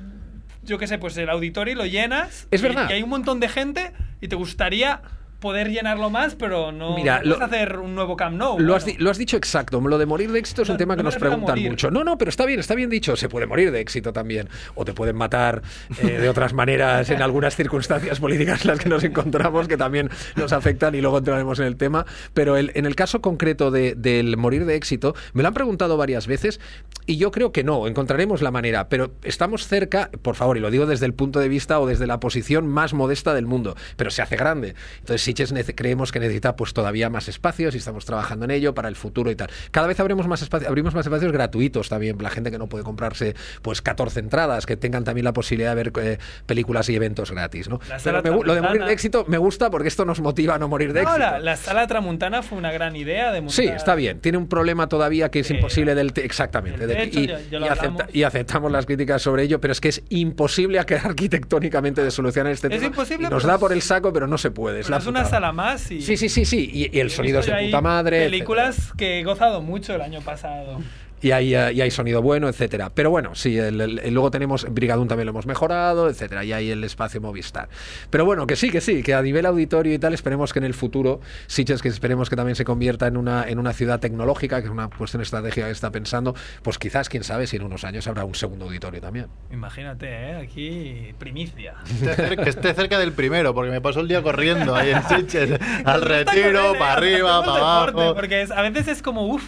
Yo 0.64 0.78
qué 0.78 0.88
sé, 0.88 0.98
pues 0.98 1.16
el 1.16 1.30
auditorio 1.30 1.76
lo 1.76 1.86
llenas. 1.86 2.48
Es 2.50 2.60
y- 2.60 2.64
verdad. 2.64 2.90
Y, 2.90 2.94
hay 2.94 3.02
un 3.04 3.10
montón 3.10 3.38
de 3.38 3.48
gente 3.48 3.92
y 4.20 4.26
te 4.26 4.34
gustaría 4.34 5.00
poder 5.46 5.70
llenarlo 5.70 6.10
más, 6.10 6.34
pero 6.34 6.72
no, 6.72 6.96
Mira, 6.96 7.20
lo- 7.22 7.40
hacer 7.40 7.78
un 7.78 7.94
nuevo 7.94 8.16
Camp 8.16 8.36
Nou. 8.36 8.58
Lo 8.58 8.74
has, 8.74 8.82
bueno. 8.84 8.98
di- 8.98 9.04
lo 9.04 9.10
has 9.12 9.18
dicho 9.18 9.36
exacto. 9.36 9.80
Lo 9.80 9.96
de 9.98 10.06
morir 10.06 10.32
de 10.32 10.40
éxito 10.40 10.62
es 10.62 10.68
un 10.68 10.76
tema 10.76 10.96
que 10.96 11.02
no 11.04 11.10
nos 11.10 11.16
preguntan 11.16 11.60
mucho. 11.62 11.90
No, 11.92 12.02
no, 12.02 12.18
pero 12.18 12.28
está 12.30 12.44
bien, 12.46 12.58
está 12.58 12.74
bien 12.74 12.90
dicho. 12.90 13.14
Se 13.14 13.28
puede 13.28 13.46
morir 13.46 13.70
de 13.70 13.78
éxito 13.80 14.12
también. 14.12 14.48
O 14.74 14.84
te 14.84 14.92
pueden 14.92 15.14
matar 15.14 15.62
eh, 16.02 16.18
de 16.18 16.28
otras 16.28 16.52
maneras 16.52 17.08
en 17.10 17.22
algunas 17.22 17.54
circunstancias 17.54 18.18
políticas 18.18 18.62
en 18.64 18.68
las 18.72 18.80
que 18.80 18.88
nos 18.88 19.04
encontramos 19.04 19.68
que 19.68 19.76
también 19.76 20.10
nos 20.34 20.52
afectan 20.52 20.94
y 20.96 21.00
luego 21.00 21.18
entraremos 21.18 21.60
en 21.60 21.66
el 21.66 21.76
tema. 21.76 22.06
Pero 22.34 22.56
el- 22.56 22.72
en 22.74 22.86
el 22.86 22.96
caso 22.96 23.20
concreto 23.20 23.70
de- 23.70 23.94
del 23.94 24.36
morir 24.36 24.64
de 24.66 24.74
éxito, 24.74 25.14
me 25.32 25.42
lo 25.42 25.48
han 25.48 25.54
preguntado 25.54 25.96
varias 25.96 26.26
veces 26.26 26.60
y 27.06 27.18
yo 27.18 27.30
creo 27.30 27.52
que 27.52 27.62
no, 27.62 27.86
encontraremos 27.86 28.42
la 28.42 28.50
manera. 28.50 28.88
Pero 28.88 29.12
estamos 29.22 29.68
cerca, 29.68 30.10
por 30.22 30.34
favor, 30.34 30.56
y 30.56 30.60
lo 30.60 30.70
digo 30.70 30.86
desde 30.86 31.06
el 31.06 31.14
punto 31.14 31.38
de 31.38 31.48
vista 31.48 31.78
o 31.78 31.86
desde 31.86 32.06
la 32.06 32.18
posición 32.18 32.66
más 32.66 32.94
modesta 32.94 33.34
del 33.34 33.46
mundo, 33.46 33.76
pero 33.96 34.10
se 34.10 34.22
hace 34.22 34.36
grande. 34.36 34.74
Entonces, 35.00 35.22
Sitges 35.22 35.35
creemos 35.74 36.12
que 36.12 36.20
necesita 36.20 36.56
pues 36.56 36.72
todavía 36.72 37.10
más 37.10 37.28
espacios 37.28 37.74
y 37.74 37.78
estamos 37.78 38.04
trabajando 38.04 38.44
en 38.44 38.50
ello 38.52 38.74
para 38.74 38.88
el 38.88 38.96
futuro 38.96 39.30
y 39.30 39.36
tal. 39.36 39.48
Cada 39.70 39.86
vez 39.86 39.98
abrimos 40.00 40.26
más 40.26 40.42
espacios, 40.42 40.68
abrimos 40.68 40.94
más 40.94 41.06
espacios 41.06 41.32
gratuitos 41.32 41.88
también, 41.88 42.16
la 42.20 42.30
gente 42.30 42.50
que 42.50 42.58
no 42.58 42.68
puede 42.68 42.84
comprarse 42.84 43.34
pues 43.62 43.82
14 43.82 44.20
entradas, 44.20 44.66
que 44.66 44.76
tengan 44.76 45.04
también 45.04 45.24
la 45.24 45.32
posibilidad 45.32 45.74
de 45.74 45.82
ver 45.82 45.92
eh, 46.02 46.18
películas 46.46 46.88
y 46.88 46.94
eventos 46.96 47.30
gratis, 47.30 47.68
¿no? 47.68 47.80
Pero 48.02 48.22
me 48.22 48.30
lo 48.30 48.32
de 48.32 48.32
morir 48.32 48.52
Tramontana. 48.52 48.86
de 48.86 48.92
éxito 48.92 49.24
me 49.28 49.38
gusta 49.38 49.70
porque 49.70 49.88
esto 49.88 50.04
nos 50.04 50.20
motiva 50.20 50.54
a 50.54 50.58
no 50.58 50.68
morir 50.68 50.92
de 50.92 51.00
éxito. 51.02 51.18
la, 51.18 51.38
la 51.38 51.56
sala 51.56 51.86
Tramuntana 51.86 52.42
fue 52.42 52.58
una 52.58 52.72
gran 52.72 52.96
idea 52.96 53.32
de 53.32 53.40
montar... 53.40 53.54
Sí, 53.56 53.64
está 53.68 53.94
bien. 53.94 54.20
Tiene 54.20 54.38
un 54.38 54.48
problema 54.48 54.88
todavía 54.88 55.30
que 55.30 55.40
es 55.40 55.46
Sí. 55.46 55.54
imposible 55.54 55.94
del 55.94 56.12
te- 56.12 56.24
exactamente. 56.24 56.86
De- 56.86 57.04
y, 57.04 57.28
acepta- 57.68 58.08
aceptamos 58.26 58.70
las 58.72 58.86
críticas 58.86 59.22
sobre 59.22 59.44
ello, 59.44 59.60
pero 59.60 59.72
es 59.72 59.80
que 59.80 59.88
es 59.88 60.02
imposible 60.08 60.78
arquitectónicamente 61.30 62.02
de 62.02 62.10
solucionar 62.10 62.52
este 62.52 62.68
Es 62.68 62.74
tema. 62.74 62.86
imposible, 62.86 63.26
Y 63.26 63.30
nos 63.30 63.44
da 63.44 63.58
por 63.58 63.72
el 63.72 63.82
saco, 63.82 64.12
pero 64.12 64.26
no 64.26 64.38
se 64.38 64.50
puede. 64.50 64.80
Es, 64.80 64.88
la 64.90 64.98
es 64.98 65.06
una 65.20 65.28
sala 65.28 65.52
más 65.52 65.90
y... 65.90 66.02
Sí, 66.02 66.16
sí, 66.16 66.28
sí, 66.28 66.44
sí. 66.44 66.70
Y, 66.72 66.96
y 66.96 67.00
el 67.00 67.10
sonido 67.10 67.40
es 67.40 67.46
de 67.46 67.66
puta 67.66 67.80
madre. 67.80 68.24
Películas 68.24 68.92
que 68.96 69.20
he 69.20 69.24
gozado 69.24 69.60
mucho 69.60 69.94
el 69.94 70.00
año 70.02 70.20
pasado. 70.20 70.80
Y 71.22 71.30
hay, 71.30 71.50
y 71.54 71.80
hay 71.80 71.90
sonido 71.90 72.20
bueno, 72.22 72.48
etcétera. 72.48 72.90
Pero 72.94 73.10
bueno, 73.10 73.34
sí, 73.34 73.56
el- 73.58 73.80
el- 73.80 73.98
el- 74.00 74.14
luego 74.14 74.30
tenemos 74.30 74.66
Brigadún 74.70 75.08
también 75.08 75.26
lo 75.26 75.30
hemos 75.30 75.46
mejorado, 75.46 76.08
etcétera, 76.10 76.44
y 76.44 76.52
hay 76.52 76.70
el 76.70 76.84
espacio 76.84 77.20
Movistar. 77.20 77.68
Pero 78.10 78.24
bueno, 78.24 78.46
que 78.46 78.54
sí, 78.56 78.70
que 78.70 78.80
sí, 78.80 79.02
que 79.02 79.14
a 79.14 79.22
nivel 79.22 79.46
auditorio 79.46 79.94
y 79.94 79.98
tal, 79.98 80.12
esperemos 80.14 80.52
que 80.52 80.58
en 80.58 80.64
el 80.66 80.74
futuro, 80.74 81.20
Sitges, 81.46 81.80
que 81.82 81.88
esperemos 81.88 82.28
que 82.28 82.36
también 82.36 82.54
se 82.56 82.64
convierta 82.64 83.06
en 83.06 83.16
una, 83.16 83.48
en 83.48 83.58
una 83.58 83.72
ciudad 83.72 83.98
tecnológica, 84.00 84.60
que 84.60 84.66
es 84.66 84.72
una 84.72 84.88
cuestión 84.88 85.22
estratégica 85.22 85.66
que 85.66 85.72
está 85.72 85.90
pensando, 85.90 86.34
pues 86.62 86.78
quizás, 86.78 87.08
quién 87.08 87.24
sabe, 87.24 87.46
si 87.46 87.56
en 87.56 87.62
unos 87.62 87.84
años 87.84 88.06
habrá 88.08 88.24
un 88.24 88.34
segundo 88.34 88.66
auditorio 88.66 89.00
también. 89.00 89.26
Imagínate, 89.50 90.06
¿eh? 90.08 90.34
Aquí 90.36 91.14
primicia. 91.18 91.74
Esté 92.02 92.36
que 92.36 92.50
esté 92.50 92.74
cerca 92.74 92.98
del 92.98 93.12
primero, 93.12 93.54
porque 93.54 93.70
me 93.70 93.80
pasó 93.80 94.00
el 94.00 94.08
día 94.08 94.22
corriendo 94.22 94.74
ahí 94.74 94.90
en 94.90 95.02
Sitges, 95.04 95.58
al 95.84 96.02
retiro, 96.02 96.74
para 96.78 96.92
arriba, 96.94 97.42
para 97.44 97.52
deporte, 97.86 98.00
abajo. 98.00 98.14
Porque 98.14 98.42
es- 98.42 98.50
a 98.50 98.62
veces 98.62 98.88
es 98.88 99.02
como, 99.02 99.26
uff, 99.26 99.44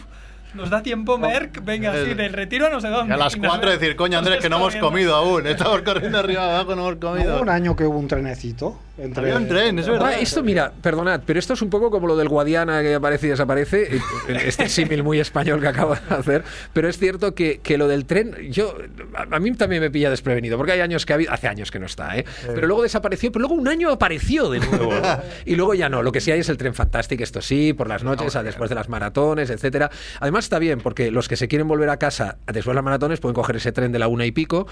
nos 0.54 0.70
da 0.70 0.82
tiempo, 0.82 1.18
Merck, 1.18 1.62
venga, 1.64 1.90
así, 1.92 2.10
El- 2.10 2.16
del 2.16 2.32
retiro 2.32 2.66
a 2.66 2.70
no 2.70 2.80
sé 2.80 2.88
dónde. 2.88 3.12
Y 3.12 3.14
a 3.14 3.16
las 3.16 3.36
Y 3.36 3.40
nos 3.40 3.50
4 3.50 3.70
ve- 3.70 3.78
decir, 3.78 3.96
coño, 3.96 4.18
Andrés, 4.18 4.40
que 4.40 4.48
no 4.48 4.56
hemos 4.56 4.76
comido 4.76 5.14
aún. 5.14 5.46
Estamos 5.46 5.82
corriendo 5.82 6.18
arriba 6.18 6.44
abajo, 6.44 6.74
no 6.74 6.88
hemos 6.88 6.94
¿No 7.00 7.08
comido. 7.10 7.34
hubo 7.34 7.42
un 7.42 7.48
año 7.50 7.76
que 7.76 7.84
hubo 7.84 7.98
un 7.98 8.08
trenecito. 8.08 8.78
Entre... 8.98 9.22
Había 9.22 9.36
un 9.36 9.48
tren, 9.48 9.78
es 9.78 9.86
verdad. 9.88 10.08
Ah, 10.08 10.18
esto, 10.20 10.42
mira, 10.42 10.72
perdonad, 10.82 11.20
pero 11.24 11.38
esto 11.38 11.54
es 11.54 11.62
un 11.62 11.70
poco 11.70 11.90
como 11.90 12.06
lo 12.08 12.16
del 12.16 12.28
Guadiana 12.28 12.82
que 12.82 12.94
aparece 12.94 13.28
y 13.28 13.30
desaparece, 13.30 13.96
eh, 13.96 14.00
este 14.44 14.68
símil 14.68 15.02
muy 15.04 15.20
español 15.20 15.60
que 15.60 15.68
acabo 15.68 15.94
de 15.94 16.00
hacer, 16.14 16.42
pero 16.72 16.88
es 16.88 16.98
cierto 16.98 17.34
que, 17.34 17.60
que 17.62 17.78
lo 17.78 17.86
del 17.86 18.06
tren, 18.06 18.34
yo, 18.50 18.74
a, 19.14 19.36
a 19.36 19.40
mí 19.40 19.52
también 19.52 19.82
me 19.82 19.90
pilla 19.90 20.10
desprevenido, 20.10 20.56
porque 20.56 20.72
hay 20.72 20.80
años 20.80 21.06
que 21.06 21.12
ha 21.12 21.16
habido, 21.16 21.32
hace 21.32 21.46
años 21.48 21.70
que 21.70 21.78
no 21.78 21.86
está, 21.86 22.16
¿eh? 22.18 22.24
pero 22.54 22.66
luego 22.66 22.82
desapareció, 22.82 23.30
pero 23.30 23.46
luego 23.46 23.54
un 23.54 23.68
año 23.68 23.90
apareció 23.90 24.50
de 24.50 24.58
nuevo, 24.60 24.92
y 25.46 25.54
luego 25.54 25.74
ya 25.74 25.88
no, 25.88 26.02
lo 26.02 26.10
que 26.12 26.20
sí 26.20 26.32
hay 26.32 26.40
es 26.40 26.48
el 26.48 26.56
tren 26.56 26.74
fantástico, 26.74 27.22
esto 27.22 27.40
sí, 27.40 27.72
por 27.72 27.88
las 27.88 28.02
noches, 28.02 28.34
a- 28.36 28.42
después 28.42 28.68
de 28.68 28.74
las 28.74 28.88
maratones, 28.88 29.50
etcétera. 29.50 29.90
Además 30.20 30.44
está 30.46 30.58
bien, 30.58 30.80
porque 30.80 31.10
los 31.10 31.28
que 31.28 31.36
se 31.36 31.46
quieren 31.48 31.68
volver 31.68 31.88
a 31.90 31.98
casa 31.98 32.38
después 32.46 32.66
de 32.66 32.74
las 32.74 32.84
maratones 32.84 33.20
pueden 33.20 33.34
coger 33.34 33.56
ese 33.56 33.72
tren 33.72 33.92
de 33.92 33.98
la 33.98 34.08
una 34.08 34.26
y 34.26 34.32
pico, 34.32 34.66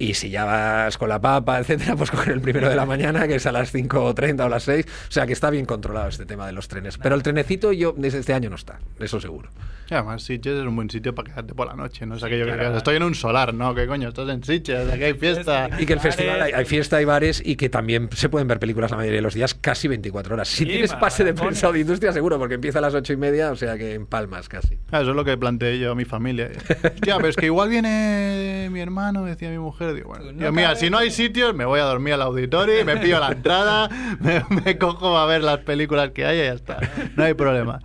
y 0.00 0.14
si 0.14 0.30
ya 0.30 0.44
vas 0.46 0.96
con 0.96 1.10
la 1.10 1.20
papa, 1.20 1.58
etcétera, 1.60 1.94
pues 1.94 2.10
coger 2.10 2.32
el 2.32 2.40
primero 2.40 2.68
de 2.68 2.74
la 2.74 2.86
mañana, 2.86 3.28
que 3.28 3.34
es 3.36 3.46
a 3.46 3.52
las 3.52 3.72
5.30 3.72 4.44
o 4.44 4.48
las 4.48 4.62
6. 4.64 4.86
O 4.86 5.12
sea 5.12 5.26
que 5.26 5.34
está 5.34 5.50
bien 5.50 5.66
controlado 5.66 6.08
este 6.08 6.24
tema 6.24 6.46
de 6.46 6.52
los 6.52 6.68
trenes. 6.68 6.96
Pero 6.98 7.14
el 7.14 7.22
trenecito 7.22 7.70
yo 7.72 7.94
desde 7.96 8.18
este 8.18 8.32
año 8.32 8.48
no 8.48 8.56
está, 8.56 8.78
eso 8.98 9.20
seguro. 9.20 9.50
Y 9.90 9.94
además, 9.94 10.22
Sitges 10.22 10.54
es 10.54 10.64
un 10.64 10.76
buen 10.76 10.88
sitio 10.88 11.14
para 11.16 11.28
quedarte 11.30 11.52
por 11.52 11.66
la 11.66 11.74
noche. 11.74 12.06
No 12.06 12.14
es 12.14 12.22
aquello 12.22 12.46
que 12.46 12.52
claro. 12.52 12.76
estoy 12.76 12.94
en 12.94 13.02
un 13.02 13.16
solar, 13.16 13.52
¿no? 13.52 13.74
¿Qué 13.74 13.88
coño? 13.88 14.08
Estás 14.08 14.28
en 14.28 14.42
Sitges, 14.44 14.88
aquí 14.88 15.02
hay 15.04 15.14
fiesta. 15.14 15.68
Y 15.80 15.86
que 15.86 15.92
el 15.94 16.00
festival 16.00 16.40
hay, 16.42 16.52
hay 16.52 16.64
fiesta 16.64 17.02
y 17.02 17.04
bares 17.04 17.42
y 17.44 17.56
que 17.56 17.68
también 17.68 18.08
se 18.14 18.28
pueden 18.28 18.46
ver 18.46 18.60
películas 18.60 18.90
la 18.92 18.96
mayoría 18.98 19.16
de 19.18 19.22
los 19.22 19.34
días 19.34 19.54
casi 19.54 19.88
24 19.88 20.34
horas. 20.34 20.48
Si 20.48 20.58
Sí, 20.58 20.66
tienes 20.66 20.94
pase 20.94 21.24
de 21.24 21.34
prensa 21.34 21.68
o 21.68 21.72
de 21.72 21.80
industria, 21.80 22.12
seguro, 22.12 22.38
porque 22.38 22.54
empieza 22.54 22.78
a 22.78 22.82
las 22.82 22.94
8 22.94 23.12
y 23.14 23.16
media, 23.16 23.50
o 23.50 23.56
sea 23.56 23.76
que 23.76 23.94
en 23.94 24.06
palmas 24.06 24.48
casi. 24.48 24.74
Eso 24.92 25.10
es 25.10 25.16
lo 25.16 25.24
que 25.24 25.36
planteé 25.36 25.78
yo 25.78 25.92
a 25.92 25.94
mi 25.94 26.04
familia. 26.04 26.50
Ya, 27.04 27.16
pero 27.16 27.28
es 27.28 27.36
que 27.36 27.46
igual 27.46 27.68
viene 27.68 28.68
mi 28.70 28.80
hermano, 28.80 29.24
decía 29.24 29.50
mi 29.50 29.58
mujer, 29.58 29.89
dinero. 29.94 30.14
Digo, 30.14 30.32
bueno, 30.32 30.52
mira, 30.52 30.68
cabe. 30.68 30.80
si 30.80 30.90
no 30.90 30.98
hay 30.98 31.10
sitios, 31.10 31.54
me 31.54 31.64
voy 31.64 31.80
a 31.80 31.84
dormir 31.84 32.14
al 32.14 32.22
auditorio, 32.22 32.84
me 32.84 32.96
pillo 32.96 33.20
la 33.20 33.28
entrada, 33.28 33.88
me, 34.20 34.44
me 34.64 34.78
cojo 34.78 35.18
a 35.18 35.26
ver 35.26 35.42
las 35.42 35.58
películas 35.58 36.10
que 36.10 36.24
hay 36.24 36.38
y 36.40 36.44
ya 36.44 36.52
está. 36.52 36.78
No 37.16 37.24
hay 37.24 37.34
problema. 37.34 37.80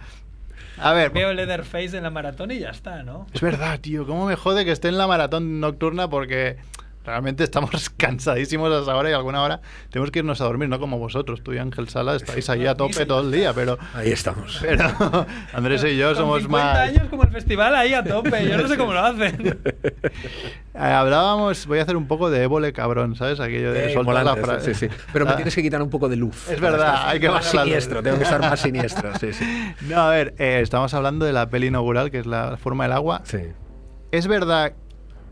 A 0.77 0.93
ver, 0.93 1.11
Veo 1.11 1.33
Leatherface 1.33 1.97
en 1.97 2.03
la 2.03 2.09
maratón 2.09 2.51
y 2.51 2.59
ya 2.59 2.69
está, 2.69 3.03
¿no? 3.03 3.27
es 3.33 3.41
verdad, 3.41 3.79
tío, 3.79 4.05
cómo 4.05 4.25
me 4.25 4.35
jode 4.35 4.65
que 4.65 4.71
esté 4.71 4.89
en 4.89 4.97
la 4.97 5.07
maratón 5.07 5.59
nocturna 5.59 6.09
porque 6.09 6.57
realmente 7.05 7.43
estamos 7.43 7.89
cansadísimos 7.97 8.71
a 8.71 8.81
esa 8.81 8.95
hora 8.95 9.09
y 9.09 9.13
alguna 9.13 9.41
hora 9.43 9.61
tenemos 9.89 10.11
que 10.11 10.19
irnos 10.19 10.41
a 10.41 10.45
dormir, 10.45 10.69
no 10.69 10.79
como 10.79 10.97
vosotros. 10.97 11.41
Tú 11.43 11.53
y 11.53 11.57
Ángel 11.57 11.87
Sala 11.89 12.15
estáis 12.15 12.49
ahí 12.49 12.65
a 12.65 12.75
tope 12.75 13.05
todo 13.05 13.21
el 13.21 13.31
día, 13.31 13.53
pero, 13.53 13.77
Ahí 13.93 14.11
estamos. 14.11 14.57
pero 14.61 14.85
Andrés 15.53 15.83
y 15.83 15.95
yo 15.97 16.07
Con 16.09 16.15
somos 16.17 16.41
50 16.43 16.67
más... 16.67 16.77
años 16.89 17.03
como 17.09 17.23
el 17.23 17.29
festival 17.29 17.75
ahí 17.75 17.93
a 17.93 18.03
tope. 18.03 18.47
Yo 18.47 18.57
no 18.57 18.67
sé 18.67 18.77
cómo 18.77 18.93
lo 18.93 18.99
hacen. 19.05 19.59
Eh, 20.73 20.79
hablábamos, 20.79 21.65
voy 21.67 21.79
a 21.79 21.83
hacer 21.83 21.95
un 21.95 22.07
poco 22.07 22.29
de 22.29 22.43
ébole 22.43 22.73
cabrón, 22.73 23.15
¿sabes? 23.15 23.39
Aquello 23.39 23.71
de 23.71 23.91
Eh, 23.91 23.93
soltar 23.93 24.25
la 24.25 24.35
frase. 24.35 24.73
sí, 24.73 24.87
sí. 24.89 24.95
Pero 25.13 25.25
me 25.25 25.31
Ah, 25.31 25.35
tienes 25.35 25.55
que 25.55 25.61
quitar 25.61 25.81
un 25.81 25.89
poco 25.89 26.09
de 26.09 26.15
luz. 26.15 26.49
Es 26.49 26.59
verdad, 26.59 26.93
estar 26.95 27.09
hay 27.09 27.19
que 27.19 27.29
más 27.29 27.45
siniestro, 27.45 28.01
tengo 28.03 28.17
que 28.17 28.23
estar 28.23 28.39
más 28.41 28.59
siniestro, 28.59 29.11
sí, 29.19 29.31
sí. 29.33 29.45
No, 29.81 30.01
a 30.01 30.09
ver, 30.09 30.33
eh, 30.37 30.59
estamos 30.61 30.93
hablando 30.93 31.25
de 31.25 31.33
la 31.33 31.49
peli 31.49 31.67
inaugural, 31.67 32.11
que 32.11 32.19
es 32.19 32.25
la 32.25 32.57
forma 32.57 32.83
del 32.85 32.93
agua. 32.93 33.21
Sí. 33.23 33.39
¿Es 34.11 34.27
verdad 34.27 34.73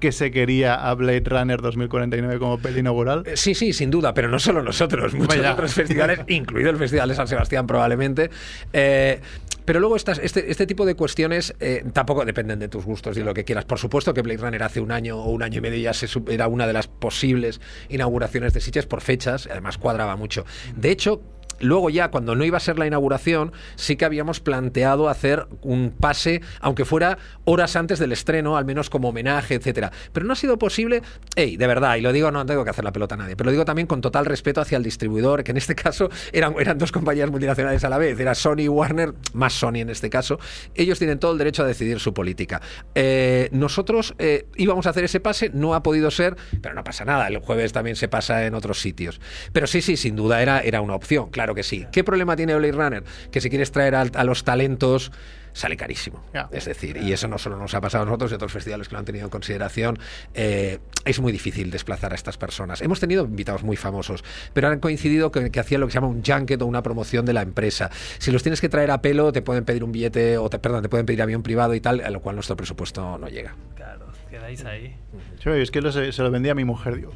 que 0.03 0.11
se 0.11 0.31
quería 0.31 0.75
a 0.75 0.93
Blade 0.95 1.23
Runner 1.25 1.61
2049 1.61 2.37
como 2.37 2.57
peli 2.57 2.81
inaugural? 2.81 3.23
Eh, 3.25 3.37
Sí, 3.37 3.55
sí, 3.55 3.71
sin 3.71 3.89
duda, 3.89 4.13
pero 4.13 4.27
no 4.27 4.37
solo 4.37 4.61
nosotros, 4.61 5.13
muchos 5.13 5.37
Vaya. 5.37 5.53
otros 5.53 5.73
festivales, 5.73 6.19
incluido 6.27 6.71
el 6.71 6.75
Festival 6.77 7.07
de 7.07 7.15
San 7.15 7.29
Sebastián 7.29 7.65
probablemente. 7.65 8.29
Eh, 8.73 9.21
pero 9.63 9.79
luego 9.79 9.95
estas, 9.95 10.19
este, 10.19 10.51
este 10.51 10.67
tipo 10.67 10.85
de 10.85 10.95
cuestiones 10.95 11.55
eh, 11.61 11.85
tampoco 11.93 12.25
dependen 12.25 12.59
de 12.59 12.67
tus 12.67 12.83
gustos 12.83 13.15
y 13.15 13.21
de 13.21 13.25
lo 13.25 13.33
que 13.33 13.45
quieras. 13.45 13.63
Por 13.63 13.79
supuesto 13.79 14.13
que 14.13 14.21
Blade 14.21 14.41
Runner 14.41 14.61
hace 14.61 14.81
un 14.81 14.91
año 14.91 15.17
o 15.23 15.31
un 15.31 15.41
año 15.41 15.59
y 15.59 15.61
medio 15.61 15.79
ya 15.79 15.93
se, 15.93 16.07
era 16.29 16.49
una 16.49 16.67
de 16.67 16.73
las 16.73 16.87
posibles 16.89 17.61
inauguraciones 17.87 18.53
de 18.53 18.59
Sitges 18.59 18.85
por 18.85 18.99
fechas, 18.99 19.47
además 19.49 19.77
cuadraba 19.77 20.17
mucho. 20.17 20.45
De 20.75 20.91
hecho, 20.91 21.21
Luego 21.59 21.89
ya, 21.89 22.11
cuando 22.11 22.35
no 22.35 22.43
iba 22.43 22.57
a 22.57 22.61
ser 22.61 22.77
la 22.77 22.87
inauguración, 22.87 23.51
sí 23.75 23.95
que 23.95 24.05
habíamos 24.05 24.39
planteado 24.39 25.09
hacer 25.09 25.47
un 25.61 25.91
pase, 25.91 26.41
aunque 26.59 26.85
fuera 26.85 27.17
horas 27.45 27.75
antes 27.75 27.99
del 27.99 28.11
estreno, 28.11 28.57
al 28.57 28.65
menos 28.65 28.89
como 28.89 29.09
homenaje, 29.09 29.55
etcétera. 29.55 29.91
Pero 30.11 30.25
no 30.25 30.33
ha 30.33 30.35
sido 30.35 30.57
posible, 30.57 31.01
ey, 31.35 31.57
de 31.57 31.67
verdad, 31.67 31.95
y 31.95 32.01
lo 32.01 32.11
digo, 32.11 32.31
no 32.31 32.45
tengo 32.45 32.63
que 32.63 32.69
hacer 32.69 32.83
la 32.83 32.91
pelota 32.91 33.15
a 33.15 33.17
nadie, 33.17 33.35
pero 33.35 33.45
lo 33.45 33.51
digo 33.51 33.65
también 33.65 33.87
con 33.87 34.01
total 34.01 34.25
respeto 34.25 34.61
hacia 34.61 34.77
el 34.77 34.83
distribuidor, 34.83 35.43
que 35.43 35.51
en 35.51 35.57
este 35.57 35.75
caso 35.75 36.09
eran, 36.33 36.55
eran 36.59 36.77
dos 36.77 36.91
compañías 36.91 37.29
multinacionales 37.29 37.83
a 37.83 37.89
la 37.89 37.97
vez, 37.97 38.19
era 38.19 38.35
Sony 38.35 38.61
y 38.61 38.67
Warner, 38.67 39.13
más 39.33 39.53
Sony 39.53 39.77
en 39.77 39.89
este 39.89 40.09
caso. 40.09 40.39
Ellos 40.75 40.97
tienen 40.99 41.19
todo 41.19 41.31
el 41.31 41.37
derecho 41.37 41.63
a 41.63 41.67
decidir 41.67 41.99
su 41.99 42.13
política. 42.13 42.61
Eh, 42.95 43.49
nosotros 43.51 44.15
eh, 44.19 44.47
íbamos 44.55 44.87
a 44.87 44.91
hacer 44.91 45.03
ese 45.03 45.19
pase, 45.19 45.49
no 45.53 45.73
ha 45.73 45.83
podido 45.83 46.11
ser, 46.11 46.35
pero 46.61 46.75
no 46.75 46.83
pasa 46.83 47.05
nada, 47.05 47.27
el 47.27 47.37
jueves 47.37 47.73
también 47.73 47.95
se 47.95 48.07
pasa 48.07 48.45
en 48.45 48.53
otros 48.53 48.79
sitios. 48.79 49.19
Pero 49.51 49.67
sí, 49.67 49.81
sí, 49.81 49.97
sin 49.97 50.15
duda 50.15 50.41
era, 50.41 50.61
era 50.61 50.81
una 50.81 50.95
opción, 50.95 51.29
claro 51.29 51.52
que 51.53 51.63
sí. 51.63 51.85
¿Qué 51.91 52.03
problema 52.03 52.35
tiene 52.35 52.55
Blade 52.55 52.73
Runner? 52.73 53.03
Que 53.31 53.41
si 53.41 53.49
quieres 53.49 53.71
traer 53.71 53.95
a, 53.95 54.01
a 54.01 54.23
los 54.23 54.43
talentos 54.43 55.11
sale 55.53 55.77
carísimo. 55.77 56.23
Es 56.51 56.65
decir, 56.65 56.97
y 56.97 57.13
eso 57.13 57.27
no 57.27 57.37
solo 57.37 57.57
nos 57.57 57.73
ha 57.75 57.81
pasado 57.81 58.03
a 58.03 58.05
nosotros 58.05 58.31
y 58.31 58.33
a 58.33 58.37
otros 58.37 58.51
festivales 58.51 58.87
que 58.87 58.93
lo 58.93 58.99
han 58.99 59.05
tenido 59.05 59.25
en 59.25 59.29
consideración, 59.29 59.99
eh, 60.33 60.79
es 61.05 61.19
muy 61.19 61.31
difícil 61.31 61.69
desplazar 61.69 62.11
a 62.11 62.15
estas 62.15 62.37
personas. 62.37 62.81
Hemos 62.81 62.99
tenido 62.99 63.23
invitados 63.23 63.63
muy 63.63 63.77
famosos, 63.77 64.23
pero 64.53 64.67
han 64.67 64.79
coincidido 64.79 65.31
que, 65.31 65.51
que 65.51 65.59
hacían 65.59 65.81
lo 65.81 65.87
que 65.87 65.91
se 65.91 65.97
llama 65.97 66.07
un 66.07 66.23
junket 66.23 66.61
o 66.61 66.65
una 66.65 66.81
promoción 66.81 67.25
de 67.25 67.33
la 67.33 67.43
empresa. 67.43 67.91
Si 68.17 68.31
los 68.31 68.41
tienes 68.41 68.61
que 68.61 68.69
traer 68.69 68.91
a 68.91 69.01
pelo, 69.01 69.31
te 69.31 69.41
pueden 69.41 69.63
pedir 69.63 69.83
un 69.83 69.91
billete, 69.91 70.37
o 70.37 70.49
te, 70.49 70.59
perdón, 70.59 70.81
te 70.81 70.89
pueden 70.89 71.05
pedir 71.05 71.21
avión 71.21 71.43
privado 71.43 71.75
y 71.75 71.81
tal, 71.81 72.01
a 72.01 72.09
lo 72.09 72.19
cual 72.19 72.35
nuestro 72.35 72.57
presupuesto 72.57 73.17
no 73.19 73.27
llega. 73.27 73.55
Claro, 73.75 74.07
quedáis 74.29 74.65
ahí. 74.65 74.95
Sí, 75.41 75.49
es 75.49 75.69
que 75.69 75.81
lo 75.81 75.91
se, 75.91 76.11
se 76.11 76.23
lo 76.23 76.31
vendía 76.31 76.53
a 76.53 76.55
mi 76.55 76.65
mujer, 76.65 76.95
digo. 76.95 77.13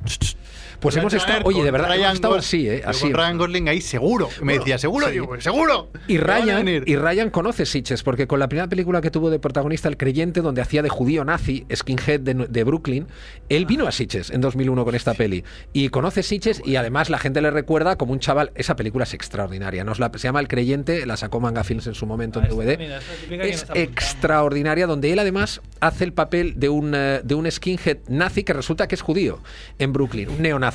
Pues 0.79 0.95
hemos 0.95 1.13
estado, 1.13 1.41
oye, 1.45 1.63
de 1.63 1.71
verdad, 1.71 1.87
Ryan 1.87 2.01
hemos 2.03 2.13
estado 2.15 2.35
así, 2.35 2.67
¿eh? 2.69 2.75
digo, 2.77 2.89
Así. 2.89 3.01
Con 3.03 3.13
Ryan 3.13 3.37
Gosling 3.37 3.69
ahí 3.69 3.81
seguro. 3.81 4.29
Me 4.41 4.59
decía, 4.59 4.77
¿seguro? 4.77 5.07
sí. 5.07 5.13
Digo, 5.13 5.27
"Pues 5.27 5.43
¿seguro? 5.43 5.89
Y 6.07 6.17
Ryan, 6.17 6.65
venir". 6.65 6.83
y 6.85 6.95
Ryan 6.95 7.29
conoce 7.29 7.65
Sitges, 7.65 8.03
porque 8.03 8.27
con 8.27 8.39
la 8.39 8.47
primera 8.47 8.67
película 8.67 9.01
que 9.01 9.09
tuvo 9.11 9.29
de 9.29 9.39
protagonista, 9.39 9.89
El 9.89 9.97
Creyente, 9.97 10.41
donde 10.41 10.61
hacía 10.61 10.81
de 10.83 10.89
judío 10.89 11.23
nazi, 11.25 11.65
skinhead 11.75 12.19
de, 12.19 12.33
de 12.47 12.63
Brooklyn, 12.63 13.07
él 13.49 13.65
vino 13.65 13.87
a 13.87 13.91
Sitges 13.91 14.29
en 14.29 14.41
2001 14.41 14.85
con 14.85 14.93
esta 14.95 15.13
peli. 15.13 15.43
Y 15.73 15.89
conoce 15.89 16.21
Sitges 16.23 16.61
y 16.63 16.75
además 16.75 17.09
la 17.09 17.17
gente 17.17 17.41
le 17.41 17.49
recuerda 17.51 17.95
como 17.97 18.13
un 18.13 18.19
chaval. 18.19 18.51
Esa 18.55 18.75
película 18.75 19.03
es 19.03 19.13
extraordinaria. 19.13 19.83
Nos 19.83 19.99
la, 19.99 20.11
se 20.13 20.19
llama 20.27 20.39
El 20.39 20.47
Creyente, 20.47 21.05
la 21.05 21.17
sacó 21.17 21.39
Manga 21.39 21.63
Films 21.63 21.87
en 21.87 21.95
su 21.95 22.05
momento 22.05 22.39
Ah, 22.39 22.47
en 22.47 22.55
DVD. 22.55 22.77
mira, 22.77 22.99
que 23.29 23.49
Es 23.49 23.65
extraordinaria, 23.73 24.87
donde 24.87 25.11
él 25.11 25.19
además 25.19 25.61
hace 25.79 26.03
el 26.03 26.13
papel 26.13 26.53
de 26.59 26.69
un, 26.69 26.93
eh, 26.95 27.21
de 27.23 27.35
un 27.35 27.49
skinhead 27.51 27.97
nazi 28.07 28.43
que 28.43 28.53
resulta 28.53 28.87
que 28.87 28.95
es 28.95 29.01
judío 29.01 29.39
en 29.79 29.91
Brooklyn, 29.93 30.29
un 30.29 30.41
neonazi. 30.41 30.66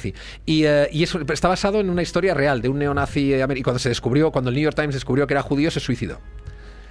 Y, 0.47 0.65
eh, 0.65 0.89
y 0.93 1.03
eso 1.03 1.21
está 1.33 1.49
basado 1.49 1.81
en 1.81 1.91
una 1.91 2.03
historia 2.03 2.35
real 2.35 2.61
de 2.63 2.69
un 2.69 2.79
neonazi 2.79 3.35
eh, 3.35 3.47
y 3.55 3.63
cuando 3.63 3.79
se 3.79 3.89
descubrió, 3.89 4.31
cuando 4.31 4.51
el 4.51 4.57
New 4.57 4.65
York 4.65 4.77
Times 4.77 4.95
descubrió 4.95 5.27
que 5.27 5.35
era 5.35 5.43
judío, 5.43 5.71
se 5.71 5.81
suicidó. 5.81 6.19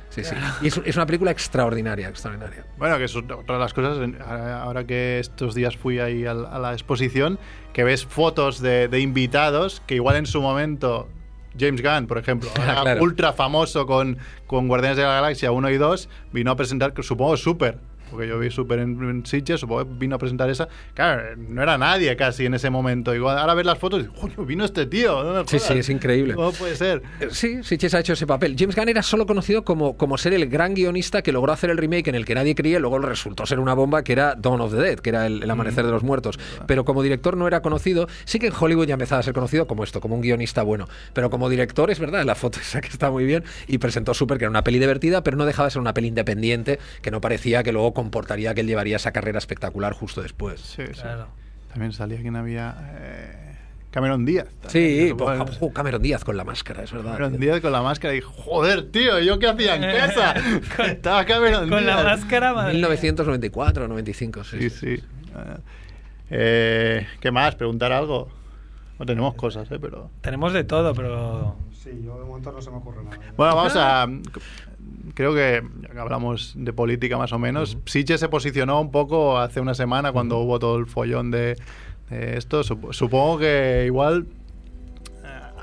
Sí, 0.09 0.25
sí. 0.25 0.35
Y 0.61 0.67
es, 0.67 0.81
es 0.83 0.95
una 0.97 1.05
película 1.05 1.31
extraordinaria, 1.31 2.09
extraordinaria. 2.09 2.65
Bueno, 2.77 2.97
que 2.97 3.05
es 3.05 3.15
otra 3.15 3.37
de 3.37 3.57
las 3.59 3.73
cosas, 3.73 3.97
ahora 4.27 4.83
que 4.83 5.19
estos 5.19 5.55
días 5.55 5.77
fui 5.77 5.99
ahí 5.99 6.25
a, 6.25 6.33
la 6.33 6.73
exposición, 6.73 7.39
que 7.71 7.85
ves 7.85 8.05
fotos 8.05 8.59
de, 8.59 8.89
de 8.89 8.99
invitados 8.99 9.81
que 9.87 9.95
igual 9.95 10.17
en 10.17 10.25
su 10.25 10.41
momento, 10.41 11.07
James 11.57 11.81
Gunn, 11.81 12.07
por 12.07 12.17
ejemplo, 12.17 12.49
Claro. 12.55 13.01
ultra 13.01 13.31
famoso 13.31 13.85
con, 13.85 14.17
con 14.47 14.67
Guardianes 14.67 14.97
de 14.97 15.03
la 15.03 15.13
Galaxia 15.13 15.51
1 15.51 15.69
y 15.69 15.77
2, 15.77 16.09
vino 16.33 16.51
a 16.51 16.55
presentar, 16.57 16.93
supongo, 17.01 17.37
Super. 17.37 17.77
Porque 18.11 18.27
yo 18.27 18.37
vi 18.37 18.51
Super 18.51 18.79
en, 18.79 19.01
en 19.09 19.25
Sitges, 19.25 19.61
supongo 19.61 19.85
que 19.85 19.91
vino 19.97 20.15
a 20.15 20.19
presentar 20.19 20.49
esa. 20.49 20.67
Claro, 20.93 21.35
no 21.37 21.63
era 21.63 21.77
nadie 21.77 22.15
casi 22.15 22.45
en 22.45 22.53
ese 22.53 22.69
momento. 22.69 23.15
Igual, 23.15 23.37
ahora 23.39 23.53
ves 23.53 23.65
las 23.65 23.79
fotos 23.79 24.03
y 24.03 24.07
"Coño, 24.19 24.45
vino 24.45 24.65
este 24.65 24.85
tío. 24.85 25.23
no 25.23 25.41
Sí, 25.47 25.57
jodas". 25.57 25.63
sí, 25.73 25.79
es 25.79 25.89
increíble. 25.89 26.35
¿Cómo 26.35 26.51
puede 26.51 26.75
ser? 26.75 27.01
Eh, 27.19 27.29
Sí, 27.31 27.63
Sitges 27.63 27.93
ha 27.93 27.99
hecho 28.01 28.13
ese 28.13 28.27
papel. 28.27 28.55
James 28.59 28.75
Gunn 28.75 28.89
era 28.89 29.01
solo 29.01 29.25
conocido 29.25 29.63
como, 29.63 29.97
como 29.97 30.17
ser 30.17 30.33
el 30.33 30.47
gran 30.49 30.73
guionista 30.73 31.21
que 31.21 31.31
logró 31.31 31.53
hacer 31.53 31.69
el 31.69 31.77
remake 31.77 32.09
en 32.09 32.15
el 32.15 32.25
que 32.25 32.35
nadie 32.35 32.53
creía 32.53 32.77
y 32.77 32.81
luego 32.81 32.99
resultó 32.99 33.45
ser 33.45 33.59
una 33.59 33.73
bomba 33.73 34.03
que 34.03 34.11
era 34.13 34.35
Dawn 34.35 34.61
of 34.61 34.71
the 34.73 34.77
Dead, 34.81 34.99
que 34.99 35.09
era 35.09 35.25
el, 35.25 35.41
el 35.43 35.49
amanecer 35.49 35.85
de 35.85 35.91
los 35.91 36.03
muertos. 36.03 36.37
Pero 36.67 36.83
como 36.85 37.01
director 37.01 37.37
no 37.37 37.47
era 37.47 37.61
conocido. 37.61 38.07
Sí 38.25 38.39
que 38.39 38.47
en 38.47 38.53
Hollywood 38.59 38.87
ya 38.87 38.93
empezaba 38.93 39.19
a 39.19 39.23
ser 39.23 39.33
conocido 39.33 39.67
como 39.67 39.83
esto, 39.83 40.01
como 40.01 40.15
un 40.15 40.21
guionista 40.21 40.63
bueno. 40.63 40.87
Pero 41.13 41.29
como 41.29 41.49
director, 41.49 41.89
es 41.91 41.99
verdad, 41.99 42.23
la 42.25 42.35
foto 42.35 42.59
esa 42.61 42.81
que 42.81 42.89
está 42.89 43.09
muy 43.09 43.23
bien 43.25 43.43
y 43.67 43.77
presentó 43.77 44.13
Super, 44.13 44.37
que 44.37 44.43
era 44.45 44.49
una 44.49 44.63
peli 44.63 44.79
divertida, 44.79 45.23
pero 45.23 45.37
no 45.37 45.45
dejaba 45.45 45.67
de 45.67 45.71
ser 45.71 45.81
una 45.81 45.93
peli 45.93 46.07
independiente 46.09 46.79
que 47.01 47.11
no 47.11 47.21
parecía 47.21 47.63
que 47.63 47.71
luego 47.71 47.93
comportaría 48.01 48.53
que 48.53 48.61
él 48.61 48.67
llevaría 48.67 48.95
esa 48.97 49.11
carrera 49.11 49.37
espectacular 49.37 49.93
justo 49.93 50.21
después. 50.21 50.59
Sí, 50.61 50.83
sí. 50.93 51.01
Claro. 51.01 51.27
También 51.69 51.93
salía 51.93 52.19
quien 52.21 52.35
había. 52.35 52.75
eh, 52.95 53.47
Cameron 53.91 54.23
Díaz. 54.25 54.47
Sí, 54.67 55.13
pues, 55.17 55.57
oh, 55.59 55.73
Cameron 55.73 56.01
Díaz 56.01 56.23
con 56.23 56.37
la 56.37 56.43
máscara, 56.45 56.83
es 56.83 56.91
verdad. 56.93 57.11
Cameron 57.17 57.39
Díaz 57.39 57.59
con 57.59 57.71
la 57.73 57.81
máscara 57.81 58.15
y 58.15 58.21
joder, 58.21 58.89
tío, 58.89 59.19
¿yo 59.19 59.37
qué 59.37 59.47
hacía 59.47 59.75
en 59.75 59.81
casa? 59.97 60.33
Con- 60.77 60.85
Estaba 60.85 61.25
Cameron 61.25 61.69
Con 61.69 61.85
la 61.85 62.01
Díaz. 62.01 62.19
máscara, 62.19 62.53
madre 62.53 62.67
mía. 62.73 62.87
1994 62.87 63.85
o 63.85 63.87
95, 63.89 64.43
sí. 64.45 64.69
Sí, 64.69 64.69
sí. 64.69 65.03
Eh, 66.29 67.05
¿Qué 67.19 67.31
más? 67.31 67.55
¿Preguntar 67.55 67.91
algo? 67.91 68.29
No 68.99 69.05
tenemos 69.05 69.33
cosas, 69.35 69.69
¿eh? 69.71 69.77
Pero... 69.81 70.09
Tenemos 70.21 70.53
de 70.53 70.63
todo, 70.63 70.93
pero. 70.93 71.55
Sí, 71.73 71.89
yo 72.05 72.17
de 72.19 72.25
momento 72.25 72.51
no 72.51 72.61
se 72.61 72.69
me 72.69 72.77
ocurre 72.77 73.03
nada. 73.03 73.17
Bueno, 73.35 73.55
vamos 73.55 73.75
a... 73.75 74.07
Creo 75.13 75.33
que 75.33 75.61
hablamos 75.99 76.53
de 76.55 76.71
política 76.73 77.17
más 77.17 77.33
o 77.33 77.39
menos. 77.39 77.77
Siche 77.85 78.17
se 78.17 78.29
posicionó 78.29 78.79
un 78.79 78.91
poco 78.91 79.37
hace 79.39 79.59
una 79.59 79.73
semana 79.73 80.11
cuando 80.11 80.39
hubo 80.39 80.57
todo 80.59 80.77
el 80.77 80.85
follón 80.85 81.31
de, 81.31 81.57
de 82.09 82.37
esto. 82.37 82.61
Sup- 82.63 82.93
Supongo 82.93 83.39
que 83.39 83.83
igual 83.85 84.27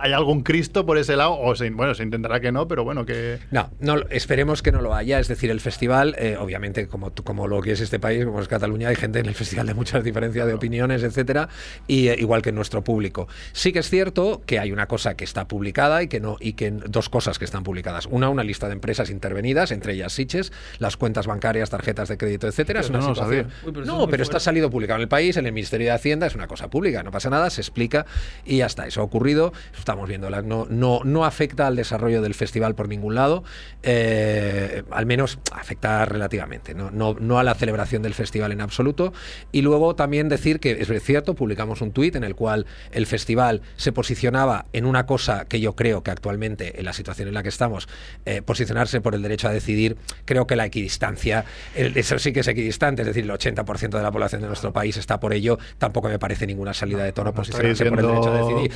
hay 0.00 0.12
algún 0.12 0.42
Cristo 0.42 0.84
por 0.86 0.98
ese 0.98 1.16
lado. 1.16 1.38
O 1.38 1.54
se, 1.54 1.70
bueno, 1.70 1.94
se 1.94 2.02
intentará 2.02 2.40
que 2.40 2.52
no, 2.52 2.68
pero 2.68 2.84
bueno, 2.84 3.04
que... 3.06 3.38
No, 3.50 3.70
no, 3.80 3.96
esperemos 4.10 4.62
que 4.62 4.72
no 4.72 4.80
lo 4.80 4.94
haya. 4.94 5.18
Es 5.18 5.28
decir, 5.28 5.50
el 5.50 5.60
festival, 5.60 6.14
eh, 6.18 6.36
obviamente, 6.38 6.86
como, 6.88 7.12
tú- 7.12 7.24
como 7.24 7.46
lo 7.48 7.60
que 7.60 7.72
es 7.72 7.80
este 7.80 7.98
país, 7.98 8.24
como 8.24 8.40
es 8.40 8.48
Cataluña, 8.48 8.88
hay 8.88 8.96
gente 8.96 9.18
en 9.20 9.26
el 9.26 9.34
festival 9.34 9.66
de 9.66 9.74
muchas 9.74 10.04
diferencias 10.04 10.46
de 10.46 10.54
opiniones, 10.54 11.02
etcétera, 11.02 11.48
y 11.86 12.08
eh, 12.08 12.16
igual 12.18 12.42
que 12.42 12.50
en 12.50 12.54
nuestro 12.54 12.82
público. 12.84 13.28
Sí 13.52 13.72
que 13.72 13.80
es 13.80 13.88
cierto 13.90 14.42
que 14.46 14.58
hay 14.58 14.72
una 14.72 14.86
cosa 14.86 15.14
que 15.16 15.24
está 15.24 15.46
publicada 15.48 16.02
y 16.02 16.08
que 16.08 16.20
no, 16.20 16.36
y 16.40 16.54
que 16.54 16.70
dos 16.70 17.08
cosas 17.08 17.38
que 17.38 17.44
están 17.44 17.62
publicadas. 17.64 18.06
Una, 18.06 18.28
una 18.28 18.44
lista 18.44 18.66
de 18.68 18.74
empresas 18.74 19.10
intervenidas, 19.10 19.70
entre 19.72 19.94
ellas 19.94 20.12
Siches, 20.12 20.52
las 20.78 20.96
cuentas 20.96 21.26
bancarias, 21.26 21.70
tarjetas 21.70 22.08
de 22.08 22.16
crédito, 22.18 22.46
etcétera. 22.48 22.80
Es 22.80 22.86
Eso 22.86 22.92
una 22.94 23.00
no 23.02 23.08
lo 23.08 23.14
situación-. 23.14 23.46
Uy, 23.64 23.72
pero 23.72 23.80
es 23.82 23.86
no, 23.86 24.08
pero 24.08 24.22
está 24.22 24.40
salido 24.40 24.70
publicado 24.70 24.96
en 24.98 25.02
el 25.02 25.08
país, 25.08 25.36
en 25.36 25.46
el 25.46 25.52
Ministerio 25.52 25.86
de 25.88 25.92
Hacienda, 25.92 26.26
es 26.26 26.34
una 26.34 26.46
cosa 26.46 26.68
pública, 26.68 27.02
no 27.02 27.10
pasa 27.10 27.30
nada, 27.30 27.50
se 27.50 27.60
explica 27.60 28.06
y 28.44 28.58
ya 28.58 28.66
está. 28.66 28.86
Eso 28.86 29.00
ha 29.00 29.04
ocurrido. 29.04 29.52
Estamos 29.88 30.06
viéndolas. 30.06 30.44
No, 30.44 30.66
no, 30.68 31.00
no 31.04 31.24
afecta 31.24 31.66
al 31.66 31.74
desarrollo 31.74 32.20
del 32.20 32.34
festival 32.34 32.74
por 32.74 32.88
ningún 32.88 33.14
lado, 33.14 33.42
eh, 33.82 34.82
al 34.90 35.06
menos 35.06 35.38
afecta 35.50 36.04
relativamente, 36.04 36.74
¿no? 36.74 36.90
No, 36.90 37.16
no 37.18 37.38
a 37.38 37.42
la 37.42 37.54
celebración 37.54 38.02
del 38.02 38.12
festival 38.12 38.52
en 38.52 38.60
absoluto. 38.60 39.14
Y 39.50 39.62
luego 39.62 39.96
también 39.96 40.28
decir 40.28 40.60
que 40.60 40.72
es 40.72 41.02
cierto, 41.02 41.34
publicamos 41.34 41.80
un 41.80 41.92
tuit 41.92 42.16
en 42.16 42.24
el 42.24 42.34
cual 42.34 42.66
el 42.92 43.06
festival 43.06 43.62
se 43.76 43.92
posicionaba 43.92 44.66
en 44.74 44.84
una 44.84 45.06
cosa 45.06 45.46
que 45.46 45.58
yo 45.58 45.74
creo 45.74 46.02
que 46.02 46.10
actualmente, 46.10 46.78
en 46.78 46.84
la 46.84 46.92
situación 46.92 47.28
en 47.28 47.34
la 47.34 47.42
que 47.42 47.48
estamos, 47.48 47.88
eh, 48.26 48.42
posicionarse 48.42 49.00
por 49.00 49.14
el 49.14 49.22
derecho 49.22 49.48
a 49.48 49.52
decidir, 49.52 49.96
creo 50.26 50.46
que 50.46 50.54
la 50.54 50.66
equidistancia, 50.66 51.46
el- 51.74 51.96
eso 51.96 52.18
sí 52.18 52.34
que 52.34 52.40
es 52.40 52.48
equidistante, 52.48 53.02
es 53.02 53.08
decir, 53.08 53.24
el 53.24 53.30
80% 53.30 53.96
de 53.96 54.02
la 54.02 54.10
población 54.12 54.42
de 54.42 54.48
nuestro 54.48 54.70
país 54.70 54.98
está 54.98 55.18
por 55.18 55.32
ello, 55.32 55.58
tampoco 55.78 56.08
me 56.10 56.18
parece 56.18 56.46
ninguna 56.46 56.74
salida 56.74 57.04
de 57.04 57.12
tono 57.12 57.32
posicionarse 57.32 57.84
por 57.86 58.00
el 58.00 58.06
derecho 58.06 58.30
a 58.34 58.36
decidir. 58.58 58.70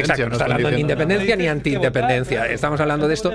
exacto, 0.00 0.25
no 0.30 0.36
está 0.36 0.44
hablando 0.44 0.70
ni 0.70 0.80
independencia 0.80 1.36
ni 1.36 1.48
anti-independencia. 1.48 2.46
Estamos 2.46 2.80
hablando 2.80 3.08
de 3.08 3.14
esto. 3.14 3.32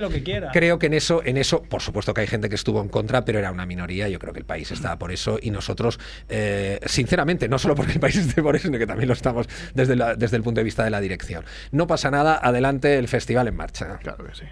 Creo 0.54 0.80
que 0.80 0.86
en 0.88 0.94
eso, 0.94 1.22
en 1.26 1.38
eso, 1.38 1.62
por 1.64 1.82
supuesto 1.82 2.14
que 2.14 2.22
hay 2.22 2.28
gente 2.28 2.48
que 2.50 2.56
estuvo 2.56 2.82
en 2.82 2.88
contra, 2.90 3.26
pero 3.26 3.40
era 3.40 3.52
una 3.52 3.66
minoría. 3.66 4.08
Yo 4.10 4.20
creo 4.20 4.34
que 4.34 4.40
el 4.40 4.46
país 4.46 4.72
estaba 4.72 4.98
por 4.98 5.12
eso 5.12 5.38
y 5.42 5.52
nosotros, 5.52 6.00
eh, 6.30 6.80
sinceramente, 6.86 7.48
no 7.50 7.60
solo 7.60 7.76
porque 7.76 7.94
el 7.94 8.00
país 8.00 8.16
esté 8.18 8.42
por 8.42 8.56
eso, 8.56 8.68
sino 8.68 8.78
que 8.80 8.88
también 8.88 9.08
lo 9.08 9.14
estamos 9.14 9.48
desde, 9.74 9.96
la- 9.96 10.16
desde 10.16 10.38
el 10.38 10.44
punto 10.44 10.60
de 10.60 10.66
vista 10.66 10.84
de 10.84 10.90
la 10.90 11.00
dirección. 11.02 11.44
No 11.72 11.88
pasa 11.88 12.12
nada, 12.12 12.40
adelante 12.42 12.98
el 12.98 13.08
festival 13.08 13.48
en 13.48 13.56
marcha. 13.56 13.98
Claro 13.98 14.26
que 14.26 14.36
sí. 14.36 14.46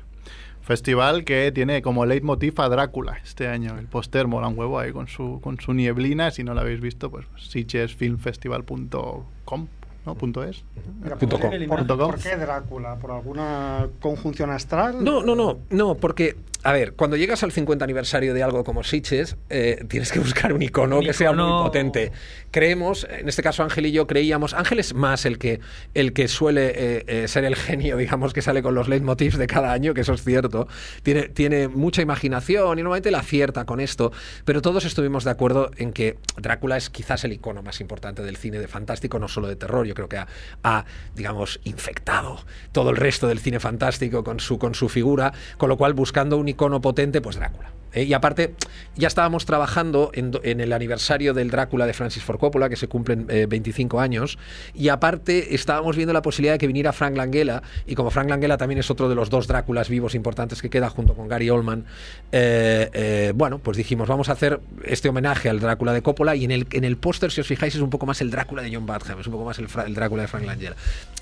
Festival 0.62 1.23
que 1.23 1.52
tiene 1.52 1.82
como 1.82 2.06
leitmotiv 2.06 2.60
a 2.62 2.69
Drácula 2.69 3.17
este 3.23 3.47
año. 3.47 3.75
El 3.80 3.88
póster 3.88 4.28
mola 4.28 4.47
un 4.49 4.60
huevo 4.60 4.78
ahí 4.80 4.91
con 4.91 5.08
su, 5.08 5.39
con 5.41 5.60
su 5.60 5.73
nieblina. 5.73 6.30
Si 6.30 6.43
no 6.43 6.54
lo 6.54 6.62
habéis 6.62 6.80
visto, 6.80 7.10
pues 7.10 7.25
sitgesfilmfestival.com, 7.38 9.67
¿no? 10.10 10.15
Punto 10.15 10.43
es. 10.43 10.63
Mira, 11.02 11.15
Punto 11.17 11.38
¿por, 11.39 11.50
com. 11.50 11.50
por- 11.67 11.88
com. 11.88 12.12
por 12.12 12.19
qué 12.19 12.36
Drácula? 12.36 12.95
¿Por 12.95 13.12
alguna 13.12 13.88
conjunción 14.02 14.50
astral? 14.52 15.04
No, 15.04 15.24
no, 15.24 15.36
no, 15.36 15.58
no, 15.69 15.95
porque, 15.95 16.36
a 16.62 16.74
ver, 16.74 16.93
cuando 16.93 17.15
llegas 17.15 17.41
al 17.43 17.54
50 17.54 17.86
aniversario 17.86 18.34
de 18.34 18.43
algo 18.43 18.65
como 18.65 18.84
Sitges, 18.84 19.38
eh, 19.50 19.86
tienes 19.88 20.12
que 20.12 20.19
buscar 20.19 20.52
un 20.52 20.62
icono 20.62 20.98
Un 20.98 21.06
que 21.06 21.13
sea 21.13 21.32
muy 21.32 21.50
potente. 21.63 22.12
Creemos, 22.52 23.08
en 23.10 23.30
este 23.30 23.41
caso 23.41 23.63
Ángel 23.63 23.86
y 23.86 23.93
yo 23.93 24.08
creíamos, 24.08 24.54
Ángel 24.54 24.80
es 24.80 24.93
más 24.93 25.26
el 25.26 25.38
que, 25.38 25.62
el 25.93 26.12
que 26.12 26.28
suele 26.28 26.67
eh, 26.76 27.04
eh, 27.08 27.28
ser 27.30 27.45
el 27.45 27.56
genio, 27.56 27.95
digamos, 27.98 28.34
que 28.34 28.41
sale 28.41 28.62
con 28.62 28.76
los 28.76 28.89
leitmotivs 28.89 29.38
de 29.38 29.48
cada 29.48 29.72
año, 29.72 29.93
que 29.93 30.02
eso 30.02 30.13
es 30.13 30.24
cierto. 30.24 30.67
Tiene, 31.02 31.30
tiene 31.30 31.69
mucha 31.69 32.02
imaginación 32.02 32.78
y 32.78 32.82
normalmente 32.82 33.10
la 33.12 33.19
acierta 33.19 33.65
con 33.65 33.80
esto, 33.80 34.12
pero 34.43 34.62
todos 34.62 34.84
estuvimos 34.84 35.24
de 35.24 35.32
acuerdo 35.32 35.72
en 35.78 35.93
que 35.93 36.17
Drácula 36.36 36.76
es 36.76 36.89
quizás 36.89 37.24
el 37.24 37.32
icono 37.32 37.63
más 37.63 37.80
importante 37.80 38.22
del 38.22 38.36
cine 38.36 38.60
de 38.60 38.67
fantástico, 38.67 39.17
no 39.17 39.30
solo 39.30 39.48
de 39.48 39.56
terror. 39.56 39.88
Yo 39.88 39.93
creo 39.93 40.10
que 40.10 40.17
ha, 40.17 40.28
ha, 40.63 40.84
digamos, 41.15 41.62
infectado 41.63 42.43
todo 42.74 42.89
el 42.89 42.98
resto 42.98 43.30
del 43.30 43.39
cine 43.39 43.62
fantástico 43.62 44.26
con 44.26 44.41
su, 44.41 44.60
con 44.60 44.76
su 44.76 44.89
figura, 44.89 45.32
con 45.58 45.69
lo 45.69 45.78
cual 45.78 45.93
buscando 45.93 46.38
un 46.38 46.48
icono 46.49 46.81
potente, 46.81 47.21
pues 47.21 47.35
Drácula. 47.35 47.71
¿eh? 47.93 48.03
Y 48.03 48.13
aparte, 48.13 48.55
ya 48.95 49.07
estábamos 49.07 49.45
trabajando 49.45 50.12
en, 50.13 50.59
el 50.59 50.73
aniversario 50.73 51.33
del 51.33 51.49
Drácula 51.49 51.85
de 51.85 51.93
Francis 51.93 52.23
Ford 52.23 52.39
Coppola, 52.39 52.69
que 52.69 52.75
se 52.75 52.88
cumplen 52.88 53.25
eh, 53.29 53.45
25 53.47 53.99
años, 53.99 54.38
y 54.73 54.89
aparte 54.89 55.55
estábamos 55.55 55.95
viendo 55.95 56.13
la 56.13 56.21
posibilidad 56.21 56.53
de 56.53 56.59
que 56.59 56.67
viniera 56.67 56.93
Frank 56.93 57.15
Langella, 57.15 57.62
y 57.85 57.95
como 57.95 58.12
Frank 58.12 58.29
Langella 58.29 58.57
también 58.57 58.79
es 58.79 58.91
otro 58.91 59.09
de 59.09 59.15
los 59.15 59.29
dos 59.29 59.47
Dráculas 59.47 59.89
vivos 59.89 60.15
importantes 60.15 60.62
que 60.62 60.69
queda 60.69 60.89
junto 60.89 61.13
con 61.13 61.27
Gary 61.27 61.49
Oldman, 61.49 61.85
eh, 62.31 62.89
eh, 62.93 63.33
bueno, 63.35 63.59
pues 63.59 63.77
dijimos, 63.77 64.07
vamos 64.07 64.29
a 64.29 64.33
hacer 64.33 64.59
este 64.83 65.09
homenaje 65.09 65.49
al 65.49 65.59
Drácula 65.59 65.93
de 65.93 66.01
Coppola, 66.01 66.35
y 66.35 66.45
en 66.45 66.51
el, 66.51 66.67
en 66.71 66.83
el 66.83 66.97
póster, 66.97 67.31
si 67.31 67.41
os 67.41 67.47
fijáis, 67.47 67.75
es 67.75 67.81
un 67.81 67.89
poco 67.89 68.05
más 68.05 68.21
el 68.21 68.29
Drácula 68.31 68.62
de 68.62 68.73
John 68.73 68.85
Badham, 68.85 69.19
es 69.19 69.27
un 69.27 69.33
poco 69.33 69.45
más 69.45 69.59
el 69.59 69.93
Drácula 69.93 70.23
de 70.23 70.27
Frank 70.27 70.45
Langella. 70.45 70.75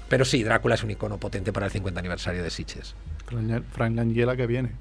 Pero 0.10 0.26
sí, 0.26 0.44
Drácula 0.44 0.76
es 0.76 0.84
un 0.84 0.92
icono 0.92 1.18
potente 1.18 1.52
para 1.52 1.66
el 1.66 1.72
50 1.72 2.00
aniversario 2.00 2.42
de 2.42 2.50
Sitges. 2.50 2.96
Frank 3.28 3.96
Langella 3.96 4.36
que 4.36 4.48
viene. 4.48 4.72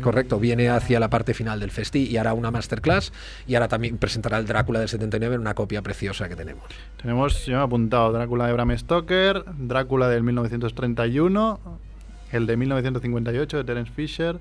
Correcto, 0.00 0.38
viene 0.38 0.70
hacia 0.70 0.98
la 0.98 1.10
parte 1.10 1.34
final 1.34 1.60
del 1.60 1.70
festi 1.70 2.06
y 2.06 2.16
hará 2.16 2.32
una 2.32 2.50
masterclass 2.50 3.12
y 3.46 3.54
ahora 3.54 3.68
también 3.68 3.98
presentará 3.98 4.38
el 4.38 4.46
Drácula 4.46 4.78
del 4.78 4.88
79 4.88 5.34
en 5.34 5.40
una 5.40 5.54
copia 5.54 5.82
preciosa 5.82 6.28
que 6.28 6.36
tenemos. 6.36 6.64
Tenemos, 7.00 7.44
yo 7.44 7.56
me 7.56 7.60
he 7.60 7.64
apuntado, 7.64 8.12
Drácula 8.12 8.46
de 8.46 8.52
Bram 8.54 8.76
Stoker, 8.78 9.44
Drácula 9.58 10.08
del 10.08 10.22
1931, 10.22 11.60
el 12.32 12.46
de 12.46 12.56
1958 12.56 13.56
de 13.58 13.64
Terence 13.64 13.92
Fisher, 13.92 14.38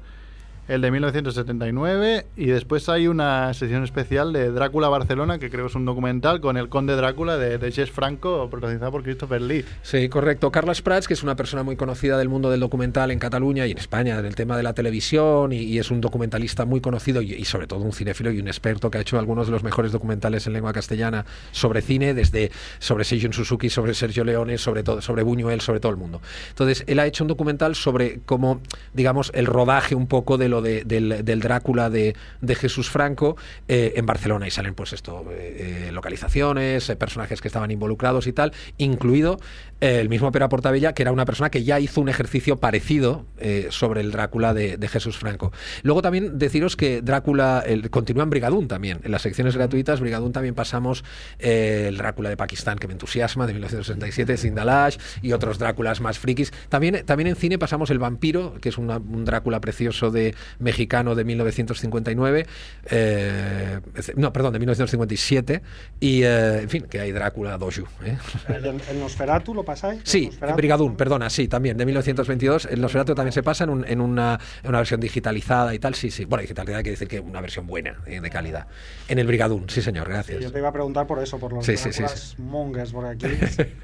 el 0.67 0.81
de 0.81 0.91
1979 0.91 2.25
y 2.35 2.45
después 2.47 2.89
hay 2.89 3.07
una 3.07 3.53
sesión 3.53 3.83
especial 3.83 4.33
de 4.33 4.51
Drácula 4.51 4.89
Barcelona 4.89 5.39
que 5.39 5.49
creo 5.49 5.67
es 5.67 5.75
un 5.75 5.85
documental 5.85 6.41
con 6.41 6.57
el 6.57 6.69
conde 6.69 6.95
Drácula 6.95 7.37
de, 7.37 7.57
de 7.57 7.71
Jess 7.71 7.91
Franco 7.91 8.49
protagonizado 8.49 8.91
por 8.91 9.03
Christopher 9.03 9.41
Lee. 9.41 9.65
Sí, 9.81 10.09
correcto. 10.09 10.51
Carles 10.51 10.81
Prats, 10.81 11.07
que 11.07 11.13
es 11.13 11.23
una 11.23 11.35
persona 11.35 11.63
muy 11.63 11.75
conocida 11.75 12.17
del 12.17 12.29
mundo 12.29 12.49
del 12.49 12.59
documental 12.59 13.11
en 13.11 13.19
Cataluña 13.19 13.65
y 13.65 13.71
en 13.71 13.77
España, 13.77 14.19
en 14.19 14.25
el 14.25 14.35
tema 14.35 14.57
de 14.57 14.63
la 14.63 14.73
televisión, 14.73 15.53
y, 15.53 15.77
es 15.77 15.91
un 15.91 16.01
documentalista 16.01 16.65
muy 16.65 16.81
conocido 16.81 17.21
y, 17.21 17.45
sobre 17.45 17.67
todo 17.67 17.81
un 17.81 17.93
cinéfilo 17.93 18.31
y 18.31 18.39
un 18.39 18.47
experto 18.47 18.89
que 18.89 18.97
ha 18.97 19.01
hecho 19.01 19.19
algunos 19.19 19.45
de 19.47 19.51
los 19.51 19.63
mejores 19.63 19.91
documentales 19.91 20.47
en 20.47 20.53
lengua 20.53 20.73
castellana 20.73 21.25
sobre 21.51 21.81
cine, 21.81 22.13
desde 22.13 22.51
sobre 22.79 23.03
Seijun 23.03 23.31
Suzuki, 23.31 23.69
sobre 23.69 23.93
Sergio 23.93 24.23
Leone, 24.23 24.57
sobre 24.57 24.83
todo, 24.83 25.01
sobre 25.01 25.23
Buñuel, 25.23 25.61
sobre 25.61 25.79
todo 25.79 25.91
el 25.91 25.97
mundo. 25.97 26.21
Entonces, 26.49 26.83
él 26.87 26.99
ha 26.99 27.05
hecho 27.05 27.23
un 27.23 27.27
documental 27.27 27.75
sobre 27.75 28.19
cómo, 28.25 28.61
digamos, 28.93 29.31
el 29.35 29.45
rodaje 29.45 29.95
un 29.95 30.07
poco 30.07 30.37
de 30.37 30.49
de- 30.61 30.83
del, 30.83 31.23
del 31.23 31.39
Drácula 31.39 31.89
de, 31.89 32.15
de 32.41 32.55
Jesús 32.55 32.89
Franco 32.89 33.37
eh, 33.67 33.93
en 33.95 34.05
Barcelona 34.05 34.47
y 34.47 34.51
salen 34.51 34.75
pues 34.75 34.93
esto, 34.93 35.25
eh, 35.31 35.87
eh, 35.87 35.91
localizaciones, 35.91 36.91
personajes 36.99 37.41
que 37.41 37.47
estaban 37.47 37.71
involucrados 37.71 38.27
y 38.27 38.33
tal, 38.33 38.53
incluido 38.77 39.39
el 39.79 40.09
mismo 40.09 40.31
Pera 40.31 40.49
Portabella, 40.49 40.93
que 40.93 41.03
era 41.03 41.11
una 41.11 41.25
persona 41.25 41.51
que 41.51 41.63
ya 41.63 41.79
hizo 41.79 42.01
un 42.01 42.09
ejercicio 42.09 42.57
parecido 42.57 43.25
sobre 43.69 44.01
el 44.01 44.11
Drácula 44.11 44.55
de, 44.55 44.77
de 44.77 44.87
Jesús 44.87 45.17
Franco. 45.17 45.51
Luego 45.83 46.01
también 46.01 46.39
deciros 46.39 46.75
que 46.75 47.01
Drácula 47.03 47.63
el- 47.65 47.91
continúa 47.91 48.23
en 48.23 48.31
Brigadún 48.31 48.67
también, 48.67 48.99
en 49.03 49.11
las 49.11 49.21
secciones 49.21 49.55
gratuitas 49.55 49.99
Brigadún 49.99 50.31
también 50.31 50.55
pasamos 50.55 51.03
el 51.39 51.95
Drácula 51.97 52.29
de 52.29 52.37
Pakistán 52.37 52.77
que 52.79 52.87
me 52.87 52.93
entusiasma 52.93 53.45
de 53.45 53.53
1967, 53.53 54.37
Sindalash 54.37 54.97
y 55.21 55.33
otros 55.33 55.59
Dráculas 55.59 56.01
más 56.01 56.17
frikis. 56.17 56.51
También, 56.69 57.03
también 57.05 57.27
en 57.27 57.35
cine 57.35 57.59
pasamos 57.59 57.89
el 57.91 57.99
Vampiro, 57.99 58.55
que 58.59 58.69
es 58.69 58.77
una- 58.79 58.97
un 58.97 59.25
Drácula 59.25 59.61
precioso 59.61 60.09
de 60.09 60.33
mexicano 60.59 61.15
de 61.15 61.23
1959, 61.23 62.45
eh, 62.89 63.79
no, 64.15 64.31
perdón, 64.33 64.53
de 64.53 64.59
1957 64.59 65.61
y 65.99 66.23
eh, 66.23 66.59
en 66.61 66.69
fin, 66.69 66.83
que 66.89 66.99
hay 66.99 67.11
Drácula 67.11 67.57
Doju. 67.57 67.83
¿eh? 68.05 68.17
¿El, 68.49 68.65
el 68.65 68.99
Nosferatu 68.99 69.53
lo 69.53 69.63
pasáis? 69.63 70.01
Sí. 70.03 70.29
Brigadún, 70.55 70.95
perdona, 70.95 71.29
sí, 71.29 71.47
también, 71.47 71.77
de 71.77 71.85
1922. 71.85 72.65
El 72.71 72.81
Nosferatu 72.81 73.13
también 73.15 73.33
se 73.33 73.43
pasa 73.43 73.63
en, 73.65 73.69
un- 73.69 73.85
en 73.87 74.01
una, 74.01 74.39
en 74.63 74.69
una 74.69 74.79
versión 74.79 74.99
digitalizada 74.99 75.73
y 75.73 75.79
tal, 75.79 75.95
sí, 75.95 76.11
sí. 76.11 76.25
Bueno, 76.25 76.41
digitalizada 76.41 76.81
quiere 76.83 76.91
decir 76.93 77.07
que 77.07 77.19
una 77.19 77.41
versión 77.41 77.67
buena, 77.67 77.97
eh, 78.05 78.19
de 78.21 78.29
calidad. 78.29 78.67
En 79.07 79.19
el 79.19 79.27
Brigadún, 79.27 79.69
sí, 79.69 79.81
señor, 79.81 80.07
Sí, 80.07 80.11
gracias. 80.13 80.39
Yo 80.41 80.51
te 80.51 80.59
iba 80.59 80.69
a 80.69 80.73
preguntar 80.73 81.07
por 81.07 81.21
eso, 81.21 81.37
por 81.39 81.53
los 81.53 81.65
Sí, 81.65 81.77
sí, 81.77 81.91
sí, 81.91 81.99
Dráculas 82.03 82.35
mongers, 82.39 82.91
porque 82.91 83.09
aquí, 83.27 83.35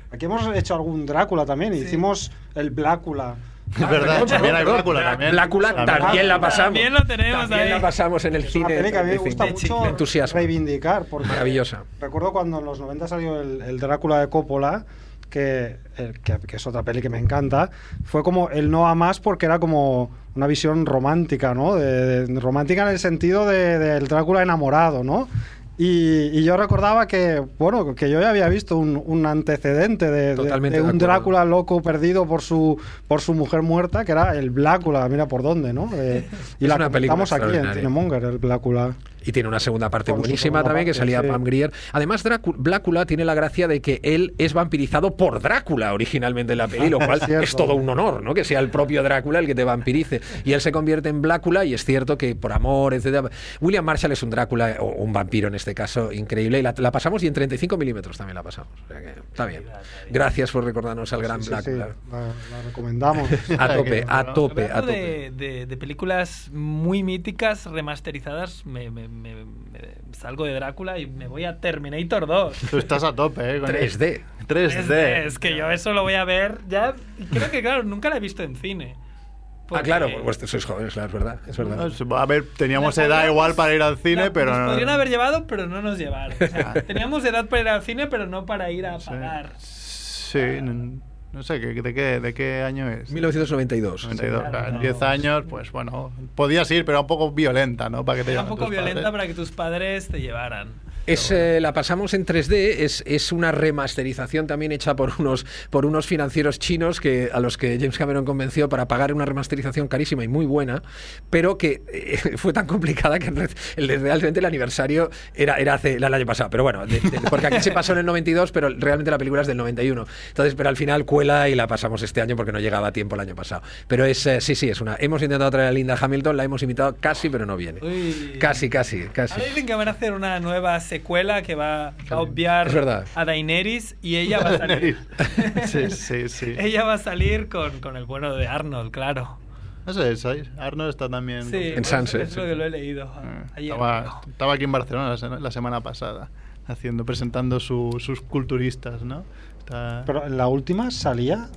aquí 0.11 0.25
hemos 0.25 0.55
hecho 0.55 0.75
algún 0.75 1.05
Drácula 1.05 1.45
también, 1.45 1.73
hicimos 1.73 2.31
el 2.55 2.69
Blácula. 2.71 3.35
Es 3.79 3.89
verdad, 3.89 4.23
también 4.25 4.55
hay 4.55 4.65
Drácula 4.65 5.03
también. 5.03 5.31
Blácula 5.31 5.85
también 5.85 6.27
la 6.27 6.39
pasamos. 6.39 6.65
También 6.73 6.93
lo 6.93 7.05
tenemos 7.05 7.41
También 7.49 7.61
ahí. 7.61 7.69
la 7.69 7.81
pasamos 7.81 8.23
en 8.25 8.35
el 8.35 8.43
Es 8.43 8.55
una 8.55 8.67
cine. 8.67 8.91
que 8.91 8.97
a 8.97 9.03
mí 9.03 9.09
me 9.11 9.17
gusta 9.17 9.45
de 9.45 9.51
mucho 9.51 9.85
entusiasmo. 9.87 10.37
reivindicar. 10.37 11.05
Porque 11.09 11.27
Maravillosa. 11.27 11.83
Recuerdo 11.99 12.31
cuando 12.33 12.59
en 12.59 12.65
los 12.65 12.79
90 12.79 13.07
salió 13.07 13.41
el, 13.41 13.61
el 13.61 13.79
Drácula 13.79 14.19
de 14.19 14.29
Coppola, 14.29 14.85
que, 15.29 15.77
el- 15.97 16.19
que, 16.19 16.37
que 16.45 16.57
es 16.57 16.67
otra 16.67 16.83
peli 16.83 17.01
que 17.01 17.09
me 17.09 17.17
encanta, 17.17 17.71
fue 18.05 18.21
como 18.21 18.49
el 18.49 18.69
no 18.69 18.87
a 18.87 18.93
más 18.93 19.19
porque 19.19 19.47
era 19.47 19.57
como 19.57 20.11
una 20.35 20.45
visión 20.45 20.85
romántica, 20.85 21.55
¿no? 21.55 21.73
De- 21.75 22.27
de- 22.27 22.39
romántica 22.39 22.83
en 22.83 22.89
el 22.89 22.99
sentido 22.99 23.47
de- 23.47 23.79
del 23.79 24.07
Drácula 24.07 24.43
enamorado, 24.43 25.03
¿no? 25.03 25.27
Y, 25.77 26.29
y 26.37 26.43
yo 26.43 26.55
recordaba 26.55 27.07
que, 27.07 27.43
bueno, 27.57 27.95
que 27.95 28.09
yo 28.09 28.21
ya 28.21 28.29
había 28.29 28.47
visto 28.47 28.77
un, 28.77 29.01
un 29.03 29.25
antecedente 29.25 30.11
de, 30.11 30.81
un. 30.81 30.97
Drácula 30.99 31.45
loco 31.45 31.81
perdido 31.81 32.27
por 32.27 32.41
su 32.41 32.79
por 33.07 33.21
su 33.21 33.33
mujer 33.33 33.63
muerta, 33.63 34.05
que 34.05 34.11
era 34.11 34.37
el 34.37 34.51
Blácula, 34.51 35.07
mira 35.09 35.27
por 35.27 35.41
dónde, 35.41 35.73
¿no? 35.73 35.89
Eh, 35.95 36.27
y 36.59 36.65
Es 36.65 36.69
la 36.69 36.77
comentamos 36.77 37.33
aquí 37.33 37.55
en. 37.57 37.73
Cinemonger, 37.73 38.23
el 38.23 38.37
Blácula. 38.37 38.93
Y 39.25 39.31
tiene 39.31 39.49
una 39.49 39.59
segunda 39.59 39.89
parte 39.89 40.11
Con 40.11 40.19
buenísima 40.21 40.59
segunda 40.59 40.63
también, 40.69 40.85
que 40.85 40.93
salía 40.93 41.21
sí. 41.21 41.27
Pam 41.27 41.43
Grier. 41.43 41.71
Además, 41.91 42.23
Drácula, 42.23 42.57
Blácula 42.59 43.05
tiene 43.05 43.25
la 43.25 43.33
gracia 43.33 43.67
de 43.67 43.81
que 43.81 43.99
él 44.03 44.33
es 44.37 44.53
vampirizado 44.53 45.15
por 45.17 45.41
Drácula 45.41 45.93
originalmente 45.93 46.53
en 46.53 46.57
la 46.57 46.67
peli, 46.67 46.89
lo 46.89 46.99
cual 47.05 47.19
cierto. 47.21 47.43
es 47.43 47.55
todo 47.55 47.75
un 47.75 47.87
honor, 47.89 48.21
¿no? 48.23 48.33
Que 48.33 48.43
sea 48.43 48.59
el 48.59 48.69
propio 48.69 49.03
Drácula 49.03 49.39
el 49.39 49.45
que 49.47 49.55
te 49.55 49.63
vampirice. 49.63 50.21
Y 50.43 50.53
él 50.53 50.61
se 50.61 50.71
convierte 50.71 51.09
en 51.09 51.21
Blácula 51.21 51.65
y 51.65 51.73
es 51.73 51.85
cierto 51.85 52.17
que 52.17 52.35
por 52.35 52.51
amor, 52.53 52.93
etcétera. 52.93 53.29
William 53.61 53.85
Marshall 53.85 54.11
es 54.11 54.23
un 54.23 54.29
Drácula, 54.29 54.77
o 54.79 54.87
un 54.87 55.13
vampiro 55.13 55.47
en 55.47 55.55
este 55.55 55.73
caso, 55.73 56.11
increíble. 56.11 56.59
Y 56.59 56.61
la, 56.61 56.73
la 56.77 56.91
pasamos 56.91 57.23
y 57.23 57.27
en 57.27 57.33
35 57.33 57.77
milímetros 57.77 58.17
también 58.17 58.35
la 58.35 58.43
pasamos. 58.43 58.73
O 58.83 58.87
sea 58.87 58.99
que 59.01 59.09
está 59.09 59.45
bien. 59.45 59.63
Gracias 60.09 60.51
por 60.51 60.63
recordarnos 60.63 61.11
al 61.13 61.21
gran 61.21 61.41
Sí, 61.43 61.49
sí, 61.55 61.55
sí, 61.63 61.71
Blácula. 61.71 61.95
la, 62.11 62.19
la 62.19 62.61
recomendamos. 62.65 63.29
A 63.59 63.75
tope, 63.75 64.03
a 64.07 64.33
tope, 64.33 64.63
a 64.65 64.77
Hablando 64.77 64.91
tope. 64.91 64.91
de, 64.93 65.31
de- 65.31 65.65
de 65.65 65.77
películas 65.77 66.49
muy 66.51 67.03
míticas 67.03 67.65
remasterizadas, 67.65 68.65
me, 68.65 68.89
me- 68.91 69.07
me- 69.13 69.45
me 69.45 69.79
salgo 70.13 70.45
de 70.45 70.53
Drácula 70.53 70.99
y 70.99 71.07
me 71.07 71.27
voy 71.27 71.45
a 71.45 71.59
Terminator 71.59 72.27
2. 72.27 72.57
Tú 72.71 72.77
estás 72.77 73.03
a 73.03 73.13
tope, 73.13 73.55
¿eh? 73.55 73.59
con 73.59 73.69
3D. 73.69 74.21
3D. 74.47 75.25
Es 75.25 75.39
que 75.39 75.55
yo 75.55 75.71
eso 75.71 75.93
lo 75.93 76.01
voy 76.03 76.13
a 76.15 76.23
ver 76.25 76.59
ya. 76.67 76.93
Creo 77.31 77.49
que, 77.51 77.61
claro, 77.61 77.83
nunca 77.83 78.09
la 78.09 78.17
he 78.17 78.19
visto 78.19 78.43
en 78.43 78.55
cine. 78.55 78.95
Ah, 78.95 79.65
Porque- 79.67 79.83
claro, 79.85 80.07
pues 80.23 80.37
sois 80.45 80.65
jóvenes, 80.65 80.93
claro, 80.93 81.07
es 81.07 81.13
verdad. 81.13 81.39
Es 81.47 81.57
verdad. 81.57 82.19
A 82.21 82.25
ver, 82.25 82.43
teníamos 82.57 82.95
La 82.97 83.03
edad 83.05 83.15
podríamos- 83.15 83.33
igual 83.33 83.55
para 83.55 83.73
ir 83.73 83.81
al 83.81 83.97
cine, 83.97 84.25
la- 84.25 84.33
pero 84.33 84.51
nos 84.51 84.59
no. 84.59 84.65
podrían 84.67 84.89
haber 84.89 85.09
llevado, 85.09 85.47
pero 85.47 85.65
no 85.67 85.81
nos 85.81 85.97
llevaron. 85.97 86.33
O 86.39 86.47
sea, 86.47 86.73
teníamos 86.85 87.23
edad 87.25 87.45
para 87.47 87.61
ir 87.61 87.67
al 87.69 87.81
cine, 87.81 88.07
pero 88.07 88.27
no 88.27 88.45
para 88.45 88.69
ir 88.71 88.85
a 88.85 88.97
pagar. 88.99 89.51
Sí, 89.57 90.39
n- 90.39 90.99
no 91.33 91.43
sé, 91.43 91.59
¿qué- 91.59 91.81
¿de 91.81 91.93
qué, 91.93 92.19
de 92.19 92.33
qué 92.33 92.61
año 92.61 92.89
es? 92.89 93.09
1992. 93.11 94.03
92. 94.03 94.39
claro, 94.41 94.51
claro, 94.51 94.67
en 94.69 94.73
no. 94.75 94.79
10 94.81 95.01
años, 95.01 95.43
pues 95.49 95.71
bueno, 95.71 96.11
podías 96.35 96.69
ir, 96.71 96.85
pero 96.85 96.97
era 96.97 97.01
un 97.01 97.07
poco 97.07 97.31
violenta, 97.31 97.89
¿no? 97.89 98.05
Para 98.05 98.19
que 98.19 98.23
te 98.25 98.31
Era 98.33 98.41
un 98.43 98.47
poco 98.49 98.69
violenta 98.69 99.01
padres. 99.01 99.11
para 99.11 99.27
que 99.27 99.33
tus 99.33 99.51
padres 99.51 100.07
te 100.07 100.21
llevaran. 100.21 100.67
Es, 101.05 101.31
eh, 101.31 101.59
la 101.59 101.73
pasamos 101.73 102.13
en 102.13 102.25
3D, 102.25 102.53
es, 102.79 103.03
es 103.05 103.33
una 103.33 103.51
remasterización 103.51 104.47
también 104.47 104.71
hecha 104.71 104.95
por 104.95 105.11
unos, 105.19 105.45
por 105.69 105.85
unos 105.85 106.07
financieros 106.07 106.59
chinos 106.59 107.01
que, 107.01 107.29
a 107.33 107.41
los 107.41 107.57
que 107.57 107.77
James 107.77 107.97
Cameron 107.97 108.23
convenció 108.23 108.69
para 108.69 108.87
pagar 108.87 109.13
una 109.13 109.25
remasterización 109.25 109.89
carísima 109.89 110.23
y 110.23 110.29
muy 110.29 110.45
buena, 110.45 110.81
pero 111.29 111.57
que 111.57 111.81
eh, 111.91 112.17
fue 112.37 112.53
tan 112.53 112.67
complicada 112.67 113.19
que 113.19 113.31
realmente 113.75 114.39
el 114.39 114.45
aniversario 114.45 115.09
era, 115.35 115.57
era 115.57 115.73
hace, 115.73 115.95
el 115.95 116.03
año 116.05 116.25
pasado. 116.25 116.49
Pero 116.49 116.63
bueno, 116.63 116.85
de- 116.87 117.01
de- 117.01 117.19
porque 117.29 117.47
aquí 117.47 117.59
se 117.61 117.71
pasó 117.71 117.91
en 117.91 117.99
el 117.99 118.05
92, 118.05 118.53
pero 118.53 118.69
realmente 118.69 119.11
la 119.11 119.17
película 119.17 119.41
es 119.41 119.47
del 119.47 119.57
91. 119.57 120.05
Entonces, 120.29 120.55
pero 120.55 120.69
al 120.69 120.77
final 120.77 121.03
cuela 121.03 121.49
y 121.49 121.55
la 121.55 121.67
pasamos 121.67 122.01
este 122.01 122.21
año 122.21 122.37
porque 122.37 122.53
no 122.53 122.59
llegaba 122.61 122.87
a 122.87 122.93
tiempo 122.93 123.15
el 123.15 123.21
año 123.21 123.35
pasado. 123.35 123.61
Pero 123.89 124.05
es, 124.05 124.25
eh, 124.25 124.39
sí, 124.39 124.55
sí, 124.55 124.69
es 124.69 124.79
una. 124.79 124.95
Hemos 124.99 125.21
intentado 125.21 125.51
traer 125.51 125.67
a 125.67 125.71
Linda 125.73 125.97
Hamilton, 125.99 126.37
la 126.37 126.45
hemos 126.45 126.61
invitado 126.63 126.95
casi, 126.99 127.29
pero 127.29 127.45
no 127.45 127.57
viene. 127.57 127.81
Uy. 127.81 128.37
Casi, 128.39 128.69
casi, 128.69 129.01
casi. 129.11 129.33
Ahora 129.33 129.45
dicen 129.47 129.65
que 129.65 129.75
van 129.75 129.89
a 129.89 129.91
hacer 129.91 130.13
una 130.13 130.39
nueva 130.39 130.79
secuela 130.97 131.41
que 131.41 131.55
va, 131.55 131.93
a 132.09 132.17
obviar 132.19 132.69
a 133.15 133.25
Daenerys 133.25 133.95
y 134.01 134.17
ella 134.17 134.39
va 134.39 134.49
a 134.51 134.57
salir. 134.59 134.97
Sí, 135.65 135.89
sí, 135.89 136.29
sí. 136.29 136.53
ella 136.59 136.83
va 136.83 136.93
a 136.93 136.97
salir 136.97 137.49
con, 137.49 137.79
con 137.79 137.97
el 137.97 138.05
bueno 138.05 138.35
de 138.35 138.47
Arnold, 138.47 138.91
claro. 138.91 139.37
No 139.85 139.93
sé. 139.93 140.43
Arnold 140.57 140.89
está 140.91 141.09
también. 141.09 141.43
Sí, 141.49 141.73
En 141.75 141.83
Sunset, 141.83 142.21
es 142.21 142.37
lo 142.37 142.43
que 142.45 142.55
lo 142.55 142.63
he 142.65 142.69
leído 142.69 143.05
Eh, 143.05 143.43
ayer. 143.55 143.71
Estaba, 143.73 144.21
estaba 144.29 144.53
aquí 144.53 144.63
en 144.65 144.71
Barcelona 144.71 145.09
la, 145.09 145.17
se- 145.17 145.29
la 145.41 145.51
semana 145.51 145.81
pasada, 145.81 146.29
haciendo, 146.67 147.05
presentando 147.05 147.59
su- 147.59 147.97
sus 147.99 148.21
culturistas, 148.21 149.01
¿no? 149.01 149.23
Está- 149.59 150.03
Pero 150.05 150.25
en 150.27 150.37
la 150.37 150.47
última 150.47 150.91
salía. 150.91 151.47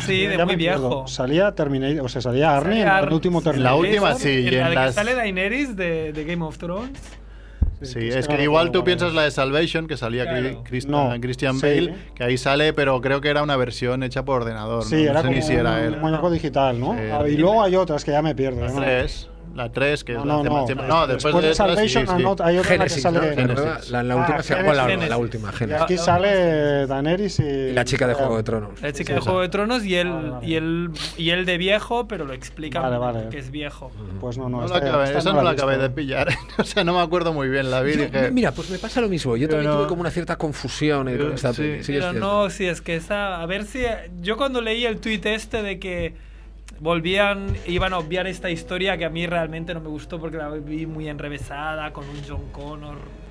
Sí, 0.00 0.26
de 0.26 0.36
Ya 0.38 0.44
muy 0.46 0.56
viejo. 0.56 1.06
Salía 1.08 1.54
Terminator, 1.54 2.04
o 2.04 2.08
sea, 2.08 2.20
salía 2.22 2.56
Arnie 2.56 2.82
Sale 2.82 2.98
en 3.02 3.08
el 3.08 3.12
último 3.14 3.38
En 3.40 3.44
la 3.44 3.50
Terminator. 3.52 3.80
última, 3.80 4.14
sí, 4.14 4.28
y 4.28 4.48
En 4.48 4.54
la 4.54 4.60
en 4.60 4.64
de 4.64 4.70
que 4.70 4.74
las- 4.76 4.94
sale 4.94 5.14
Daenerys 5.14 5.76
de, 5.76 6.12
de 6.12 6.24
Game 6.24 6.44
of 6.44 6.58
Thrones. 6.58 6.92
Sí, 7.84 8.08
es 8.08 8.16
es 8.16 8.28
que 8.28 8.42
igual 8.42 8.70
tú 8.70 8.84
piensas 8.84 9.12
la 9.14 9.22
de 9.22 9.30
Salvation, 9.30 9.86
que 9.86 9.96
salía 9.96 10.24
Claro. 10.24 10.40
Cri- 10.48 10.62
Christian, 10.64 10.92
No, 11.14 11.20
Christian 11.20 11.54
sí. 11.56 11.66
Bale, 11.66 11.94
que 12.14 12.24
ahí 12.24 12.36
sale, 12.38 12.72
pero 12.72 13.00
creo 13.00 13.20
que 13.20 13.28
era 13.28 13.42
una 13.42 13.56
versión 13.56 14.02
hecha 14.02 14.24
por 14.24 14.42
ordenador. 14.42 14.84
Sí, 14.84 14.96
¿no? 14.96 15.00
No 15.04 15.10
era 15.10 15.20
sé 15.20 15.26
como 15.26 15.36
ni 15.36 15.42
si 15.42 15.52
era 15.54 15.72
un 15.72 15.78
él. 15.78 15.96
muñeco 15.98 16.30
digital, 16.30 16.78
¿no? 16.80 16.92
Sí. 16.94 17.00
Ah, 17.12 17.28
y 17.28 17.36
luego 17.36 17.62
hay 17.62 17.76
otras 17.76 18.04
que 18.04 18.10
ya 18.12 18.22
me 18.22 18.34
pierdo. 18.34 18.66
3, 19.52 19.56
la 19.56 19.72
3, 19.72 20.04
que 20.04 20.12
No, 20.14 20.20
es 20.20 20.26
no, 20.26 20.42
la 20.42 20.48
no. 20.50 20.64
tema- 20.64 20.82
no, 20.86 21.06
después, 21.06 21.34
de, 21.42 21.54
Salvation 21.54 22.06
sí, 22.06 22.12
sí. 22.16 22.22
no, 22.22 22.36
hay 22.40 22.58
otra 22.58 22.74
en 22.74 22.80
la 22.80 22.86
que 22.86 23.02
Ah, 23.02 24.16
última 24.16 24.42
se- 24.42 24.54
bueno, 24.62 25.06
la, 25.08 25.16
última, 25.18 25.50
Y 25.50 25.56
Génesis. 25.56 25.82
aquí 25.82 25.98
sale 25.98 26.86
Daenerys 26.86 27.38
y. 27.40 27.42
Y 27.42 27.72
la 27.72 27.84
chica 27.84 28.06
de 28.06 28.14
Juego 28.14 28.36
de 28.36 28.42
Tronos. 28.42 28.82
La 28.82 28.92
chica 28.92 29.08
Sí, 29.08 29.14
de. 29.14 29.20
Juego 29.20 29.40
de 29.40 29.48
Tronos 29.48 29.84
y 29.84 29.94
él, 29.96 30.10
Vale, 30.10 30.30
vale. 30.30 30.46
y 30.46 30.54
él, 30.54 30.90
y 31.16 31.30
él 31.30 31.46
de 31.46 31.58
viejo, 31.58 32.08
pero 32.08 32.24
lo 32.24 32.32
explica 32.32 32.80
Vale, 32.80 32.98
vale. 32.98 33.28
que 33.30 33.38
es 33.38 33.50
viejo. 33.50 33.90
Pues 34.20 34.38
no, 34.38 34.48
no. 34.48 34.58
No 34.60 34.64
esta- 34.66 34.78
acabé, 34.78 35.04
esta 35.04 35.18
esa 35.18 35.32
no 35.32 35.42
la 35.42 35.50
acabé 35.50 35.78
de 35.78 35.90
pillar. 35.90 36.28
o 36.58 36.64
sea, 36.64 36.84
no 36.84 36.94
me 36.94 37.00
acuerdo 37.00 37.32
muy 37.32 37.48
bien. 37.48 37.70
La 37.70 37.82
vi 37.82 37.94
Yo- 37.96 38.04
dije. 38.06 38.30
mira, 38.30 38.52
pues 38.52 38.70
me 38.70 38.78
pasa 38.78 39.00
lo 39.00 39.08
mismo. 39.08 39.36
Yo 39.36 39.48
también 39.48 39.70
Pero- 39.70 39.78
tuve 39.80 39.88
como 39.88 40.00
una 40.00 40.10
cierta 40.10 40.36
confusión 40.36 41.08
eh, 41.08 41.12
pero 41.16 41.34
no, 42.12 42.50
si 42.50 42.66
es 42.66 42.80
que 42.80 42.96
esa. 42.96 43.40
A 43.40 43.46
ver 43.46 43.64
si. 43.64 43.82
Yo 44.20 44.36
cuando 44.36 44.60
leí 44.60 44.84
el 44.86 44.98
tuit 45.00 45.24
este 45.26 45.62
de 45.62 45.78
que 45.78 46.14
volvían, 46.82 47.56
iban 47.68 47.92
a 47.92 47.98
obviar 47.98 48.26
esta 48.26 48.50
historia 48.50 48.98
que 48.98 49.04
a 49.04 49.08
mí 49.08 49.24
realmente 49.24 49.72
no 49.72 49.80
me 49.80 49.88
gustó 49.88 50.18
porque 50.18 50.36
la 50.36 50.50
vi 50.50 50.84
muy 50.84 51.08
enrevesada 51.08 51.92
con 51.92 52.08
un 52.08 52.16
John 52.28 52.50
Connor. 52.50 53.21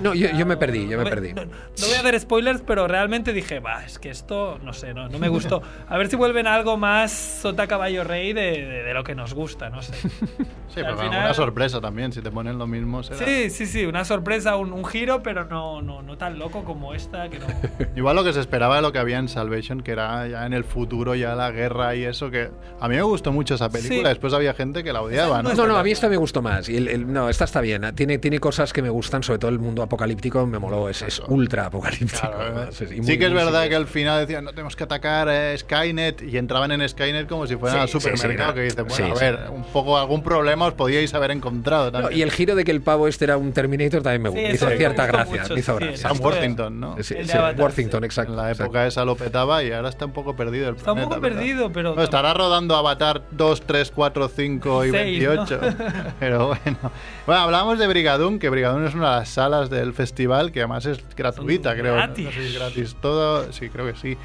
No, 0.00 0.14
yo- 0.14 0.28
yo 0.36 0.46
me 0.46 0.56
perdí, 0.56 0.88
yo 0.88 0.96
No 0.96 0.98
me 0.98 1.02
voy- 1.04 1.10
perdí. 1.10 1.32
No, 1.34 1.44
no 1.44 1.50
voy 1.86 1.92
a 1.94 1.98
hacer 2.00 2.20
spoilers, 2.20 2.62
pero 2.66 2.86
realmente 2.88 3.32
dije, 3.32 3.60
va, 3.60 3.84
es 3.84 3.98
que 3.98 4.10
esto, 4.10 4.58
no 4.62 4.72
sé, 4.72 4.94
no, 4.94 5.08
no 5.08 5.18
me 5.18 5.28
gustó. 5.28 5.62
A 5.88 5.96
ver 5.98 6.08
si 6.08 6.16
vuelven 6.16 6.46
a 6.46 6.54
algo 6.54 6.76
más 6.76 7.12
sota 7.12 7.66
caballo 7.66 8.04
rey 8.04 8.32
de, 8.32 8.42
de- 8.66 8.82
de 8.82 8.94
lo 8.94 9.04
que 9.04 9.14
nos 9.14 9.34
gusta, 9.34 9.70
no 9.70 9.82
sé. 9.82 9.92
Sí, 10.68 10.80
al 10.80 10.86
pero 10.96 10.98
final- 10.98 11.24
una 11.24 11.32
sorpresa 11.34 11.80
también. 11.80 12.12
Si 12.12 12.20
te 12.20 12.30
ponen 12.30 12.58
lo 12.58 12.66
mismo, 12.66 13.02
será. 13.02 13.24
Sí, 13.24 13.48
sí, 13.48 13.64
sí, 13.64 13.86
una 13.86 14.04
sorpresa, 14.04 14.56
un, 14.56 14.72
un 14.74 14.84
giro, 14.84 15.22
pero 15.22 15.44
no, 15.46 15.80
no, 15.80 16.02
no 16.02 16.18
tan 16.18 16.38
loco 16.38 16.64
como 16.64 16.92
esta, 16.92 17.30
que 17.30 17.38
no. 17.38 17.46
Igual 17.96 18.14
lo 18.16 18.24
que 18.24 18.34
se 18.34 18.40
esperaba 18.40 18.76
de 18.76 18.82
lo 18.82 18.92
que 18.92 18.98
había 18.98 19.18
en 19.18 19.28
Salvation, 19.28 19.80
que 19.80 19.92
era 19.92 20.26
ya 20.28 20.44
en 20.44 20.52
el 20.52 20.64
futuro, 20.64 21.14
ya 21.14 21.34
la 21.34 21.50
guerra 21.50 21.94
y 21.94 22.04
eso, 22.04 22.30
que 22.30 22.50
a 22.78 22.88
mí 22.88 22.96
me 22.96 23.00
gustó 23.02 23.32
mucho 23.32 23.54
esa 23.54 23.70
película. 23.70 23.96
Sí. 24.00 24.04
Después 24.04 24.34
había 24.34 24.52
gente 24.52 24.84
que 24.84 24.92
la 24.92 25.00
odiaba, 25.00 25.42
¿no? 25.42 25.54
No, 25.54 25.66
no, 25.66 25.76
a 25.78 25.82
mí 25.82 25.92
esta 25.92 26.10
me 26.10 26.16
gustó 26.18 26.42
más. 26.42 26.68
Y 26.68 26.76
el- 26.76 26.88
el- 26.88 27.10
no, 27.10 27.30
esta 27.30 27.44
está 27.44 27.62
bien. 27.62 27.82
Tiene, 27.94 28.18
tiene 28.18 28.38
cosas 28.38 28.74
que 28.74 28.82
me 28.82 28.90
gustan, 28.90 29.22
sobre 29.22 29.38
todo 29.38 29.50
el 29.50 29.58
mundo 29.66 29.82
apocalíptico 29.82 30.46
me 30.46 30.58
moló. 30.58 30.88
Es, 30.88 31.02
es 31.02 31.20
ultra 31.28 31.66
apocalíptico. 31.66 32.18
Claro, 32.20 32.38
además, 32.40 32.80
es- 32.80 32.90
y 32.92 32.94
sí 32.94 33.00
muy- 33.02 33.18
que 33.18 33.26
es 33.26 33.32
verdad 33.32 33.62
sí 33.64 33.68
que 33.68 33.76
al 33.76 33.86
final 33.86 34.20
decían, 34.20 34.44
no 34.44 34.50
tenemos 34.50 34.74
que 34.76 34.84
atacar 34.84 35.28
eh, 35.30 35.56
Skynet 35.58 36.22
y 36.22 36.38
entraban 36.38 36.72
en 36.72 36.88
Skynet 36.88 37.28
como 37.28 37.46
si 37.46 37.56
fuera 37.56 37.74
Sí, 37.74 37.80
al 37.82 37.88
sí, 37.88 37.92
supermercado, 38.00 38.50
sí, 38.52 38.54
que 38.56 38.62
dices, 38.62 38.76
bueno, 38.76 38.94
sí, 38.94 39.02
a 39.02 39.14
sí. 39.16 39.20
ver, 39.24 39.38
un 39.50 39.64
poco 39.64 39.98
algún 39.98 40.22
problema 40.22 40.66
os 40.66 40.74
podíais 40.74 41.12
haber 41.14 41.30
encontrado 41.30 41.86
No, 41.86 41.92
también. 41.92 42.18
y 42.18 42.22
el 42.22 42.30
giro 42.30 42.54
de 42.54 42.64
que 42.64 42.70
el 42.70 42.80
pavo 42.80 43.08
este 43.08 43.24
era 43.24 43.36
un 43.36 43.52
Terminator 43.52 44.02
también 44.02 44.22
me 44.22 44.30
Sí, 44.30 44.36
gustó. 44.52 44.54
hizo 44.68 44.76
cierta 44.78 45.06
gracia. 45.06 45.42
mucho, 45.42 45.54
me 45.54 45.60
hizo 45.60 45.78
sí, 45.78 45.84
gracia. 45.84 46.08
Sam 46.08 46.20
Worthington, 46.20 46.80
¿no? 46.80 46.96
Sí, 47.02 47.14
Worthington, 47.58 48.04
exacto. 48.04 48.32
En 48.32 48.36
la 48.36 48.42
exacto. 48.50 48.64
época 48.64 48.86
esa 48.86 49.04
lo 49.04 49.16
petaba 49.16 49.62
y 49.62 49.72
ahora 49.72 49.88
está 49.88 50.06
un 50.06 50.12
poco 50.12 50.36
perdido 50.36 50.68
el 50.68 50.76
Está 50.76 50.92
un 50.92 51.00
poco 51.02 51.20
¿verdad? 51.20 51.36
perdido, 51.36 51.72
pero. 51.72 51.94
No, 51.94 52.02
estará 52.02 52.34
rodando 52.34 52.76
Avatar 52.76 53.22
2, 53.30 53.62
3, 53.62 53.90
4, 53.94 54.28
5 54.28 54.84
y 54.84 54.90
Seis, 54.90 55.26
28. 55.26 55.60
¿no? 55.62 55.74
Pero 56.20 56.46
bueno. 56.48 56.78
Bueno, 57.26 57.40
hablábamos 57.42 57.78
de 57.78 57.86
Brigadoon, 57.86 58.38
que 58.38 58.48
Brigadoon 58.50 58.86
es 58.86 58.94
una 58.94 59.10
de 59.12 59.16
las 59.20 59.28
salas 59.28 59.55
del 59.64 59.92
festival 59.94 60.52
que 60.52 60.60
además 60.60 60.86
es 60.86 61.04
gratuita, 61.16 61.70
Son 61.70 61.78
creo. 61.80 61.94
gratis. 61.94 62.24
No 62.26 62.30
sé 62.32 62.40
si 62.42 62.46
es 62.48 62.54
gratis 62.58 62.96
todo. 63.00 63.52
Sí, 63.52 63.68
creo 63.68 63.86
que 63.86 63.98
sí. 63.98 64.16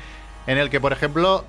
En 0.47 0.57
el 0.57 0.69
que, 0.69 0.79
por 0.79 0.91
ejemplo, 0.93 1.45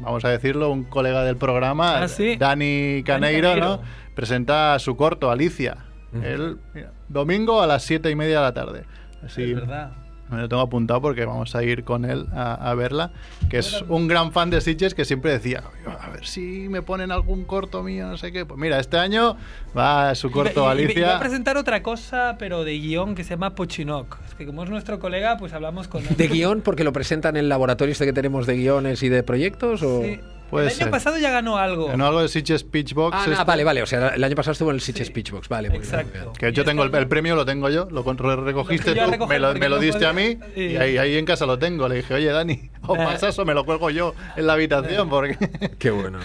vamos 0.00 0.24
a 0.24 0.28
decirlo, 0.30 0.70
un 0.70 0.84
colega 0.84 1.22
del 1.24 1.36
programa, 1.36 1.98
Ah, 2.02 2.08
sí. 2.08 2.36
Dani 2.36 3.02
Caneiro, 3.04 3.48
Caneiro. 3.48 3.66
¿no? 3.76 3.82
presenta 4.14 4.78
su 4.78 4.96
corto, 4.96 5.30
Alicia. 5.30 5.76
El 6.22 6.58
mira, 6.74 6.90
domingo 7.08 7.60
a 7.62 7.66
las 7.66 7.82
7 7.84 8.10
y 8.10 8.14
media 8.16 8.36
de 8.38 8.42
la 8.42 8.54
tarde. 8.54 8.84
Así, 9.24 9.42
Es 9.42 9.54
verdad. 9.54 9.92
Me 10.30 10.36
lo 10.38 10.48
tengo 10.48 10.62
apuntado 10.62 11.00
porque 11.00 11.24
vamos 11.24 11.54
a 11.54 11.62
ir 11.62 11.84
con 11.84 12.04
él 12.04 12.26
a, 12.34 12.54
a 12.70 12.74
verla. 12.74 13.10
Que 13.48 13.58
es 13.58 13.82
un 13.88 14.08
gran 14.08 14.32
fan 14.32 14.50
de 14.50 14.60
Sitges 14.60 14.94
que 14.94 15.04
siempre 15.04 15.30
decía: 15.32 15.62
A 16.00 16.10
ver 16.10 16.26
si 16.26 16.68
me 16.68 16.82
ponen 16.82 17.10
algún 17.12 17.44
corto 17.44 17.82
mío, 17.82 18.06
no 18.06 18.16
sé 18.18 18.30
qué. 18.32 18.44
Pues 18.46 18.58
mira, 18.60 18.78
este 18.78 18.98
año 18.98 19.36
va 19.76 20.14
su 20.14 20.30
corto 20.30 20.60
Iba- 20.62 20.74
iba- 20.74 20.80
iba 20.82 20.90
Alicia. 20.92 21.16
a 21.16 21.20
presentar 21.20 21.56
otra 21.56 21.82
cosa, 21.82 22.36
pero 22.38 22.64
de 22.64 22.78
guion, 22.78 23.14
que 23.14 23.24
se 23.24 23.30
llama 23.30 23.54
Pochinok. 23.54 24.18
Es 24.28 24.34
que 24.34 24.46
como 24.46 24.64
es 24.64 24.70
nuestro 24.70 24.98
colega, 24.98 25.36
pues 25.38 25.52
hablamos 25.52 25.88
con 25.88 26.02
él. 26.06 26.16
¿De 26.16 26.28
guion? 26.28 26.60
Porque 26.60 26.84
lo 26.84 26.92
presentan 26.92 27.36
en 27.36 27.44
el 27.44 27.48
laboratorio 27.48 27.92
este 27.92 28.04
que 28.06 28.12
tenemos 28.12 28.46
de 28.46 28.56
guiones 28.56 29.02
y 29.02 29.08
de 29.08 29.22
proyectos. 29.22 29.82
O... 29.82 30.02
Sí. 30.02 30.20
Puede 30.50 30.66
el 30.68 30.72
ser. 30.72 30.84
año 30.84 30.90
pasado 30.92 31.18
ya 31.18 31.30
ganó 31.30 31.56
algo. 31.58 31.92
En 31.92 32.00
algo 32.00 32.22
de 32.22 32.28
Sitges 32.28 32.64
Pitchbox. 32.64 33.14
Ah, 33.16 33.24
no, 33.26 33.32
este, 33.32 33.44
vale, 33.44 33.64
vale. 33.64 33.82
O 33.82 33.86
sea, 33.86 34.08
el 34.08 34.24
año 34.24 34.34
pasado 34.34 34.52
estuvo 34.52 34.70
en 34.70 34.76
el 34.76 34.80
Sitges 34.80 35.08
Sí. 35.08 35.12
Pitchbox. 35.12 35.48
Vale, 35.48 35.68
muy 35.68 35.78
bien, 35.80 35.90
muy 35.90 36.00
Exacto. 36.00 36.30
bien. 36.30 36.32
Que 36.52 36.52
yo 36.56 36.64
tengo 36.64 36.82
el, 36.84 36.94
el 36.94 37.06
premio, 37.08 37.34
lo 37.34 37.44
tengo 37.44 37.68
yo, 37.70 37.86
lo 37.90 38.02
con- 38.04 38.16
lo 38.16 38.36
recogiste 38.44 38.94
Lo 38.94 39.04
tú, 39.10 39.26
me 39.26 39.38
lo, 39.38 39.54
me 39.54 39.68
lo 39.68 39.76
no 39.76 39.80
diste 39.82 40.06
a 40.06 40.12
mí 40.12 40.38
y- 40.56 40.62
y 40.62 40.76
ahí, 40.76 40.96
ahí 40.98 41.16
en 41.18 41.24
casa 41.26 41.44
lo 41.46 41.58
tengo. 41.58 41.88
Le 41.88 41.96
dije, 41.96 42.14
oye 42.14 42.26
Dani, 42.32 42.70
o 42.86 42.96
Eh. 42.96 42.98
pasas 43.04 43.38
o 43.38 43.44
me 43.44 43.54
lo 43.54 43.64
cuelgo 43.64 43.90
yo 43.90 44.14
en 44.36 44.46
la 44.46 44.54
habitación. 44.54 45.08
porque 45.10 45.36
Qué 45.78 45.90
bueno. 45.90 46.18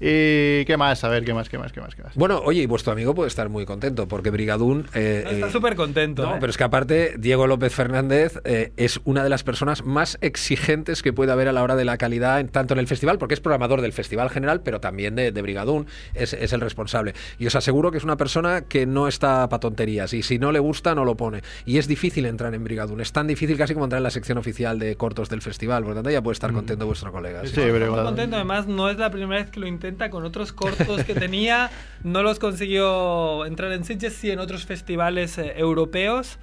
¿Y 0.00 0.64
qué 0.64 0.76
más? 0.76 1.02
A 1.04 1.08
ver, 1.08 1.24
¿qué 1.24 1.32
más, 1.34 1.48
qué 1.48 1.56
más, 1.58 1.72
qué 1.72 1.80
más, 1.80 1.94
qué 1.94 2.02
más? 2.02 2.14
Bueno, 2.14 2.40
oye, 2.44 2.62
y 2.62 2.66
vuestro 2.66 2.92
amigo 2.92 3.14
puede 3.14 3.28
estar 3.28 3.48
muy 3.48 3.64
contento 3.64 4.08
porque 4.08 4.30
Brigadún. 4.30 4.86
eh, 4.94 5.22
No, 5.24 5.30
está 5.30 5.46
eh, 5.48 5.52
súper 5.52 5.76
contento. 5.76 6.22
No, 6.24 6.34
¿eh? 6.34 6.38
pero 6.40 6.50
es 6.50 6.56
que 6.56 6.64
aparte, 6.64 7.14
Diego 7.18 7.46
López 7.46 7.72
Fernández 7.74 8.40
eh, 8.44 8.72
es 8.76 9.00
una 9.04 9.22
de 9.22 9.30
las 9.30 9.44
personas 9.44 9.84
más 9.84 10.18
exigentes 10.20 11.02
que 11.02 11.12
puede 11.12 11.32
haber 11.32 11.48
a 11.48 11.52
la 11.52 11.62
hora 11.62 11.76
de 11.76 11.84
la 11.84 11.96
calidad, 11.96 12.40
en- 12.40 12.48
tanto 12.48 12.74
en 12.74 12.80
el 12.80 12.86
festival, 12.86 13.18
porque 13.18 13.34
es 13.34 13.40
programador 13.40 13.80
del 13.80 13.92
festival 13.92 14.30
general, 14.30 14.62
pero 14.62 14.80
también 14.80 15.14
de, 15.14 15.32
de 15.32 15.42
Brigadún, 15.42 15.86
es, 16.14 16.32
es 16.32 16.52
el 16.52 16.60
responsable. 16.60 17.14
Y 17.38 17.46
os 17.46 17.54
aseguro 17.54 17.90
que 17.90 17.98
es 17.98 18.04
una 18.04 18.16
persona 18.16 18.62
que 18.62 18.86
no 18.86 19.06
está 19.08 19.48
para 19.48 19.60
tonterías, 19.60 20.12
y 20.12 20.22
si 20.22 20.38
no 20.38 20.50
le 20.52 20.58
gusta, 20.58 20.94
no 20.94 21.04
lo 21.04 21.16
pone. 21.16 21.42
Y 21.66 21.78
es 21.78 21.86
difícil 21.86 22.26
entrar 22.26 22.52
en 22.54 22.64
Brigadún, 22.64 23.00
es 23.00 23.12
tan 23.12 23.26
difícil 23.26 23.56
casi 23.56 23.74
como 23.74 23.84
entrar 23.86 23.98
en 23.98 24.04
la 24.04 24.10
sección 24.10 24.38
oficial 24.38 24.78
de 24.78 24.96
cortos 24.96 25.28
del 25.28 25.40
festival, 25.42 25.82
por 25.82 25.90
lo 25.90 25.94
tanto 25.94 26.10
ya 26.10 26.22
puede 26.22 26.34
estar 26.34 26.52
contento 26.52 26.84
vuestro 26.86 27.12
colega. 27.12 27.42
Sí, 27.42 27.48
sí. 27.48 27.54
pero- 27.56 27.94
contento, 28.04 28.36
además 28.36 28.66
no 28.66 28.90
es 28.90 28.98
la 28.98 29.10
primera 29.10 29.40
vez 29.42 29.50
que 29.50 29.60
lo 29.60 29.66
intenta 29.66 29.83
con 30.10 30.24
otros 30.24 30.52
cortos 30.52 31.04
que 31.04 31.14
tenía, 31.14 31.70
no 32.02 32.22
los 32.22 32.38
consiguió 32.38 33.44
entrar 33.44 33.70
en 33.72 33.84
Sitges, 33.84 34.14
sí 34.14 34.30
en 34.30 34.38
otros 34.38 34.64
festivales 34.64 35.36
eh, 35.38 35.52
europeos 35.56 36.38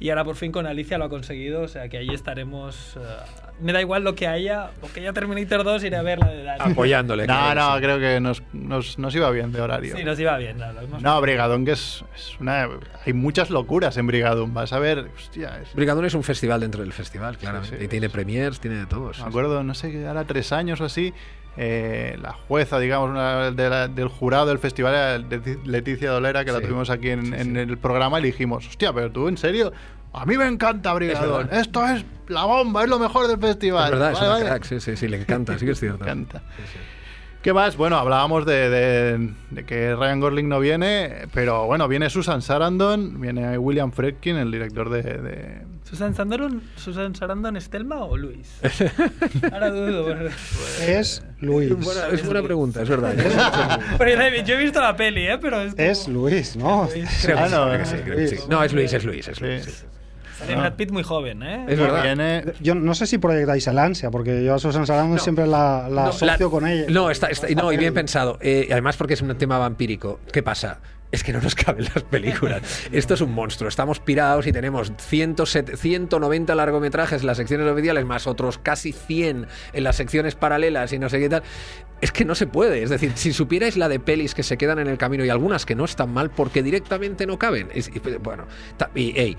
Y 0.00 0.08
ahora 0.10 0.24
por 0.24 0.36
fin 0.36 0.52
con 0.52 0.66
Alicia 0.66 0.96
lo 0.96 1.04
ha 1.04 1.08
conseguido, 1.08 1.62
o 1.62 1.68
sea 1.68 1.88
que 1.88 1.98
ahí 1.98 2.08
estaremos. 2.10 2.96
eh, 2.96 3.00
me 3.60 3.72
da 3.72 3.80
igual 3.80 4.04
lo 4.04 4.14
que 4.14 4.28
haya, 4.28 4.70
porque 4.80 5.02
ya 5.02 5.12
Terminator 5.12 5.64
2 5.64 5.82
iré 5.82 5.96
a 5.96 6.02
ver 6.02 6.20
la 6.20 6.28
de 6.28 6.44
Dani. 6.44 6.72
Apoyándole. 6.72 7.26
No, 7.26 7.54
no, 7.56 7.74
sí. 7.74 7.82
creo 7.82 7.98
que 7.98 8.20
nos, 8.20 8.40
nos, 8.52 8.96
nos 9.00 9.12
iba 9.16 9.28
bien 9.32 9.50
de 9.50 9.60
horario. 9.60 9.96
Sí, 9.96 10.04
nos 10.04 10.18
iba 10.20 10.38
bien. 10.38 10.56
No, 10.58 10.72
lo 10.72 10.80
hemos- 10.82 11.02
No, 11.02 11.20
Brigadón, 11.20 11.64
que 11.64 11.72
es, 11.72 12.04
es 12.14 12.38
una. 12.38 12.68
Hay 13.04 13.12
muchas 13.14 13.50
locuras 13.50 13.96
en 13.96 14.06
Brigadón. 14.06 14.54
Vas 14.54 14.72
a 14.72 14.78
ver. 14.78 15.10
Hostia, 15.16 15.58
es- 15.60 15.74
Brigadón 15.74 16.04
es 16.04 16.14
un 16.14 16.22
festival 16.22 16.60
dentro 16.60 16.82
del 16.82 16.92
festival, 16.92 17.36
claramente. 17.36 17.76
sí, 17.78 17.84
y 17.84 17.88
tiene 17.88 18.06
sí. 18.06 18.12
premiers, 18.12 18.60
tiene 18.60 18.76
de 18.76 18.86
todo. 18.86 19.12
sí, 19.12 19.18
me 19.20 19.24
sí. 19.24 19.28
acuerdo, 19.28 19.64
no 19.64 19.74
sé, 19.74 20.06
ahora 20.06 20.24
tres 20.24 20.52
años 20.52 20.80
o 20.80 20.84
así. 20.84 21.12
Eh, 21.60 22.16
la 22.22 22.32
jueza, 22.32 22.78
digamos, 22.78 23.10
una 23.10 23.50
de 23.50 23.68
la- 23.68 23.88
del 23.88 24.06
jurado 24.08 24.46
del 24.46 24.58
festival 24.60 24.94
era 24.94 25.18
Leti- 25.18 25.58
Leticia 25.64 26.10
Dolera, 26.10 26.44
que 26.44 26.52
la 26.52 26.60
tuvimos 26.60 26.88
aquí 26.88 27.10
en, 27.10 27.26
sí, 27.26 27.32
en 27.36 27.54
sí. 27.54 27.58
el 27.58 27.76
programa, 27.78 28.20
y 28.20 28.22
dijimos, 28.22 28.66
hostia, 28.68 28.92
pero 28.92 29.10
tú, 29.10 29.26
¿en 29.28 29.36
serio? 29.36 29.72
A 30.12 30.24
mí 30.24 30.38
me 30.38 30.46
encanta 30.46 30.94
Brigadón. 30.94 31.48
Esto 31.52 31.84
es 31.86 32.04
la 32.28 32.44
bomba, 32.44 32.84
es 32.84 32.88
lo 32.88 32.98
mejor 32.98 33.26
del 33.26 33.38
festival. 33.38 33.84
Es 33.86 33.90
verdad, 33.90 34.12
es 34.12 34.14
Vale, 34.18 34.26
una 34.28 34.34
vale. 34.38 34.46
crack, 34.46 34.64
sí, 34.64 34.80
sí, 34.80 34.96
sí, 34.96 35.08
le 35.08 35.20
encanta, 35.20 35.58
sí 35.58 35.66
que 35.66 35.72
es 35.72 35.80
cierto. 35.80 36.04
Encanta. 36.04 36.42
¿Qué 37.42 37.52
más? 37.52 37.76
Bueno, 37.76 37.96
hablábamos 37.96 38.44
de, 38.44 38.68
de- 38.68 39.30
de 39.50 39.64
que 39.64 39.94
Ryan 39.94 40.20
Gosling 40.20 40.48
no 40.48 40.58
viene, 40.58 41.28
pero 41.32 41.66
bueno, 41.66 41.86
viene 41.86 42.10
Susan 42.10 42.42
Sarandon, 42.42 43.20
viene 43.20 43.56
William 43.58 43.92
Friedkin, 43.92 44.36
el 44.36 44.50
director 44.50 44.90
de... 44.90 45.02
de- 45.02 45.62
¿Susan 45.84 46.14
Sarandon, 46.14 46.62
¿Susan 46.76 47.14
Sarandon 47.14 47.56
es 47.56 47.70
Thelma 47.70 48.04
o 48.04 48.16
Luis? 48.16 48.58
Ahora 49.52 49.70
dudo. 49.70 50.02
bueno. 50.04 50.30
Es 50.86 51.22
Luis. 51.40 51.70
Es 52.12 52.24
buena 52.26 52.42
pregunta, 52.42 52.82
es 52.82 52.88
verdad. 52.88 53.14
Pero 53.98 54.10
yo- 54.30 54.44
yo 54.44 54.54
he 54.56 54.58
visto 54.64 54.80
la 54.82 54.96
peli, 54.96 55.26
¿eh? 55.28 55.38
Pero 55.40 55.62
es. 55.62 55.74
como- 55.74 55.88
Es 55.88 56.08
Luis, 56.08 56.56
¿no? 56.56 56.88
Creo 57.22 57.36
que 57.36 57.42
Ah, 57.42 57.48
sí, 57.48 57.54
no, 57.54 57.66
creo 57.68 57.78
que 57.78 57.86
sí, 57.86 57.96
creo 58.04 58.16
que 58.16 58.28
sí. 58.28 58.36
No, 58.50 58.62
es 58.64 58.72
Luis, 58.74 58.92
es 58.92 59.04
Luis, 59.04 59.28
es 59.28 59.40
Luis. 59.40 59.86
Sale 60.38 60.56
Brad 60.56 60.74
Pitt 60.74 60.90
muy 60.90 61.02
joven, 61.02 61.42
¿eh? 61.42 61.64
Es 61.68 61.78
verdad. 61.78 62.02
Viene... 62.02 62.44
Yo 62.60 62.74
no 62.74 62.94
sé 62.94 63.06
si 63.06 63.18
proyectáis 63.18 63.66
el 63.66 63.78
ansia, 63.78 64.10
porque 64.10 64.44
yo 64.44 64.54
a 64.54 64.58
Susan 64.58 64.86
Sarandon 64.86 65.18
siempre 65.18 65.46
la, 65.46 65.88
la 65.90 66.02
No, 66.04 66.08
asocio 66.10 66.26
la- 66.46 66.50
con 66.50 66.66
ella. 66.66 66.86
No, 66.88 67.10
está, 67.10 67.26
está- 67.28 67.48
no, 67.50 67.72
y 67.72 67.76
bien 67.76 67.92
pensado. 67.94 68.38
Eh, 68.40 68.68
además, 68.70 68.96
porque 68.96 69.14
es 69.14 69.22
un 69.22 69.36
tema 69.36 69.58
vampírico. 69.58 70.20
¿Qué 70.32 70.42
pasa? 70.42 70.80
Es 71.10 71.24
que 71.24 71.32
no 71.32 71.40
nos 71.40 71.54
caben 71.56 71.84
las 71.94 72.02
películas. 72.04 72.62
Esto 72.92 73.14
es 73.14 73.20
un 73.22 73.32
monstruo. 73.32 73.68
Estamos 73.68 73.98
pirados 73.98 74.46
y 74.46 74.52
tenemos 74.52 74.92
107 74.98 75.76
190 75.78 76.54
largometrajes 76.54 77.22
en 77.22 77.26
las 77.26 77.38
secciones 77.38 77.66
oficiales, 77.70 78.04
más 78.04 78.26
otros 78.26 78.58
casi 78.58 78.92
100 78.92 79.46
en 79.72 79.84
las 79.84 79.96
secciones 79.96 80.34
paralelas 80.34 80.92
y 80.92 80.98
no 80.98 81.08
sé 81.08 81.18
qué 81.18 81.28
tal. 81.30 81.42
Es 82.00 82.12
que 82.12 82.24
no 82.24 82.34
se 82.36 82.46
puede. 82.46 82.82
Es 82.82 82.90
decir, 82.90 83.12
si 83.16 83.32
supierais 83.32 83.76
la 83.76 83.88
de 83.88 83.98
pelis 83.98 84.34
que 84.34 84.42
se 84.44 84.56
quedan 84.58 84.78
en 84.78 84.86
el 84.86 84.98
camino 84.98 85.24
y 85.24 85.30
algunas 85.30 85.64
que 85.66 85.74
no 85.74 85.84
están 85.86 86.12
mal 86.12 86.30
porque 86.30 86.62
directamente 86.62 87.26
no 87.26 87.38
caben. 87.38 87.68
Es- 87.74 87.88
y, 87.88 87.98
bueno, 88.22 88.44
y, 88.94 89.18
ey, 89.18 89.36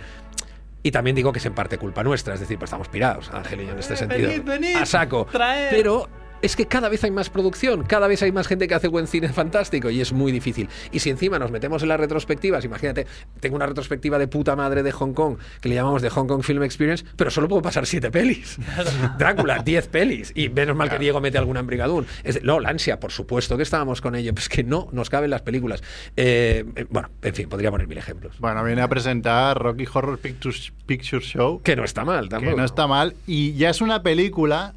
y 0.83 0.91
también 0.91 1.15
digo 1.15 1.31
que 1.33 1.39
es 1.39 1.45
en 1.45 1.53
parte 1.53 1.77
culpa 1.77 2.03
nuestra, 2.03 2.33
es 2.33 2.39
decir, 2.39 2.57
pues 2.57 2.69
estamos 2.69 2.87
pirados, 2.89 3.29
Ángel 3.33 3.61
y 3.61 3.65
yo 3.65 3.71
en 3.73 3.79
este 3.79 3.93
Eh, 3.95 3.97
sentido. 3.97 4.29
venid, 4.29 4.43
venid, 4.43 4.75
a 4.77 4.85
saco. 4.85 5.25
traed. 5.31 5.69
Pero 5.71 6.07
es 6.41 6.55
que 6.55 6.65
cada 6.67 6.89
vez 6.89 7.03
hay 7.03 7.11
más 7.11 7.29
producción, 7.29 7.83
cada 7.83 8.07
vez 8.07 8.21
hay 8.23 8.31
más 8.31 8.47
gente 8.47 8.67
que 8.67 8.75
hace 8.75 8.87
buen 8.87 9.07
cine 9.07 9.29
fantástico 9.29 9.89
y 9.89 10.01
es 10.01 10.13
muy 10.13 10.31
difícil. 10.31 10.69
Y 10.91 10.99
si 10.99 11.09
encima 11.09 11.39
nos 11.39 11.51
metemos 11.51 11.81
en 11.83 11.89
las 11.89 11.99
retrospectivas, 11.99 12.63
imagínate, 12.65 13.07
tengo 13.39 13.55
una 13.55 13.65
retrospectiva 13.65 14.17
de 14.19 14.27
puta 14.27 14.55
madre 14.55 14.83
de 14.83 14.91
Hong 14.91 15.13
Kong, 15.13 15.37
que 15.61 15.69
le 15.69 15.75
llamamos 15.75 16.01
de 16.01 16.09
Hong 16.09 16.27
Kong 16.27 16.43
Film 16.43 16.63
Experience, 16.63 17.05
pero 17.15 17.29
solo 17.31 17.47
puedo 17.47 17.61
pasar 17.61 17.85
siete 17.85 18.11
pelis. 18.11 18.57
Drácula, 19.17 19.59
10 19.63 19.87
pelis. 19.87 20.31
Y 20.35 20.49
menos 20.49 20.75
mal 20.75 20.89
que 20.89 20.99
Diego 20.99 21.19
mete 21.21 21.37
alguna 21.37 21.59
en 21.59 21.67
Brigadún. 21.67 22.05
Es 22.23 22.35
de- 22.35 22.41
no, 22.41 22.59
la 22.59 22.69
ansia, 22.69 22.99
por 22.99 23.11
supuesto 23.11 23.57
que 23.57 23.63
estábamos 23.63 24.01
con 24.01 24.15
ello, 24.15 24.33
pues 24.33 24.49
que 24.49 24.63
no 24.63 24.87
nos 24.91 25.09
caben 25.09 25.29
las 25.29 25.41
películas. 25.41 25.81
Eh, 26.15 26.65
eh, 26.75 26.85
bueno, 26.89 27.09
en 27.21 27.35
fin, 27.35 27.49
podría 27.49 27.71
poner 27.71 27.87
mil 27.87 27.97
ejemplos. 27.97 28.37
Bueno, 28.39 28.63
viene 28.63 28.81
a 28.81 28.87
presentar 28.87 29.57
Rocky 29.61 29.85
Horror 29.91 30.19
Pictures, 30.19 30.71
Picture 30.85 31.21
Show, 31.23 31.61
Que 31.61 31.75
no 31.75 31.83
está 31.83 32.05
mal, 32.05 32.29
tampoco. 32.29 32.51
que 32.51 32.57
no 32.57 32.65
está 32.65 32.87
mal, 32.87 33.15
y 33.27 33.53
ya 33.53 33.69
es 33.69 33.81
una 33.81 34.01
película 34.03 34.73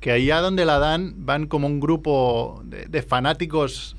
que 0.00 0.12
allá 0.12 0.40
donde 0.40 0.64
la 0.64 0.78
dan 0.78 1.14
van 1.18 1.46
como 1.46 1.66
un 1.66 1.78
grupo 1.78 2.62
de, 2.64 3.02
fanáticos 3.02 3.96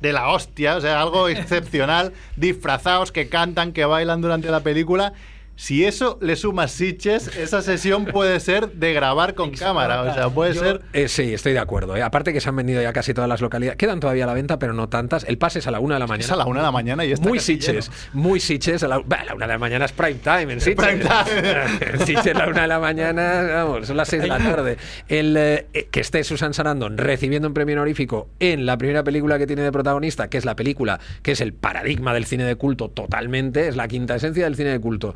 de 0.00 0.12
la 0.12 0.28
hostia, 0.30 0.76
o 0.76 0.80
sea, 0.80 1.00
algo 1.00 1.28
excepcional, 1.28 2.12
disfrazados 2.36 3.12
que 3.12 3.28
cantan, 3.28 3.72
que 3.72 3.84
bailan 3.84 4.20
durante 4.20 4.50
la 4.50 4.60
película. 4.60 5.12
Si 5.54 5.84
eso 5.84 6.18
le 6.20 6.34
sumas 6.34 6.72
Sitches, 6.72 7.28
esa 7.36 7.62
sesión 7.62 8.06
puede 8.06 8.40
ser 8.40 8.72
de 8.72 8.92
grabar 8.94 9.34
con 9.34 9.50
cámara, 9.52 10.02
o 10.02 10.14
sea, 10.14 10.28
puede 10.30 10.54
Yo, 10.54 10.60
ser... 10.60 10.80
eh, 10.92 11.08
sí, 11.08 11.34
estoy 11.34 11.52
de 11.52 11.58
acuerdo. 11.60 11.94
eh. 11.94 12.02
Aparte 12.02 12.32
que 12.32 12.40
se 12.40 12.48
han 12.48 12.56
vendido 12.56 12.82
ya 12.82 12.92
casi 12.92 13.14
todas 13.14 13.28
las 13.28 13.40
localidades. 13.40 13.76
Quedan 13.76 14.00
todavía 14.00 14.24
a 14.24 14.26
la 14.26 14.34
venta, 14.34 14.58
pero 14.58 14.72
no 14.72 14.88
tantas. 14.88 15.24
El 15.24 15.38
pase 15.38 15.60
es 15.60 15.66
a 15.66 15.70
la 15.70 15.78
una 15.78 15.96
de 15.96 16.00
la 16.00 16.06
mañana. 16.06 16.24
Es 16.24 16.32
a 16.32 16.36
la 16.36 16.46
una 16.46 16.60
de 16.60 16.64
la 16.66 16.72
mañana 16.72 17.04
y 17.04 17.12
está 17.12 17.28
Muy 17.28 17.38
lleno. 17.38 17.80
muy 18.14 18.40
Sitges. 18.40 18.82
A 18.82 18.88
la, 18.88 18.98
bah, 19.04 19.24
la 19.24 19.34
una 19.34 19.46
de 19.46 19.52
la 19.52 19.58
mañana 19.58 19.84
es 19.84 19.92
prime 19.92 20.14
time 20.24 20.54
en 20.54 20.60
Sitges. 20.60 20.84
Prime 20.86 21.04
time. 21.04 21.92
En 21.92 21.98
Sitges 22.06 22.34
a 22.34 22.38
la 22.38 22.48
una 22.48 22.62
de 22.62 22.68
la 22.68 22.80
mañana, 22.80 23.42
vamos, 23.64 23.86
son 23.86 23.96
las 23.98 24.08
seis 24.08 24.22
de 24.22 24.28
la 24.28 24.38
tarde. 24.38 24.78
El, 25.06 25.36
eh, 25.36 25.66
eh, 25.74 25.86
que 25.90 26.00
esté 26.00 26.24
Susan 26.24 26.54
Sarandon 26.54 26.98
recibiendo 26.98 27.46
un 27.46 27.54
premio 27.54 27.76
honorífico 27.76 28.28
en 28.40 28.66
la 28.66 28.76
primera 28.78 29.04
película 29.04 29.38
que 29.38 29.46
tiene 29.46 29.62
de 29.62 29.70
protagonista, 29.70 30.28
que 30.28 30.38
es 30.38 30.44
la 30.44 30.56
película 30.56 30.98
que 31.22 31.32
es 31.32 31.40
el 31.40 31.52
paradigma 31.52 32.14
del 32.14 32.24
cine 32.24 32.44
de 32.44 32.56
culto 32.56 32.88
totalmente, 32.88 33.68
es 33.68 33.76
la 33.76 33.86
quinta 33.86 34.16
esencia 34.16 34.44
del 34.44 34.56
cine 34.56 34.70
de 34.70 34.80
culto. 34.80 35.14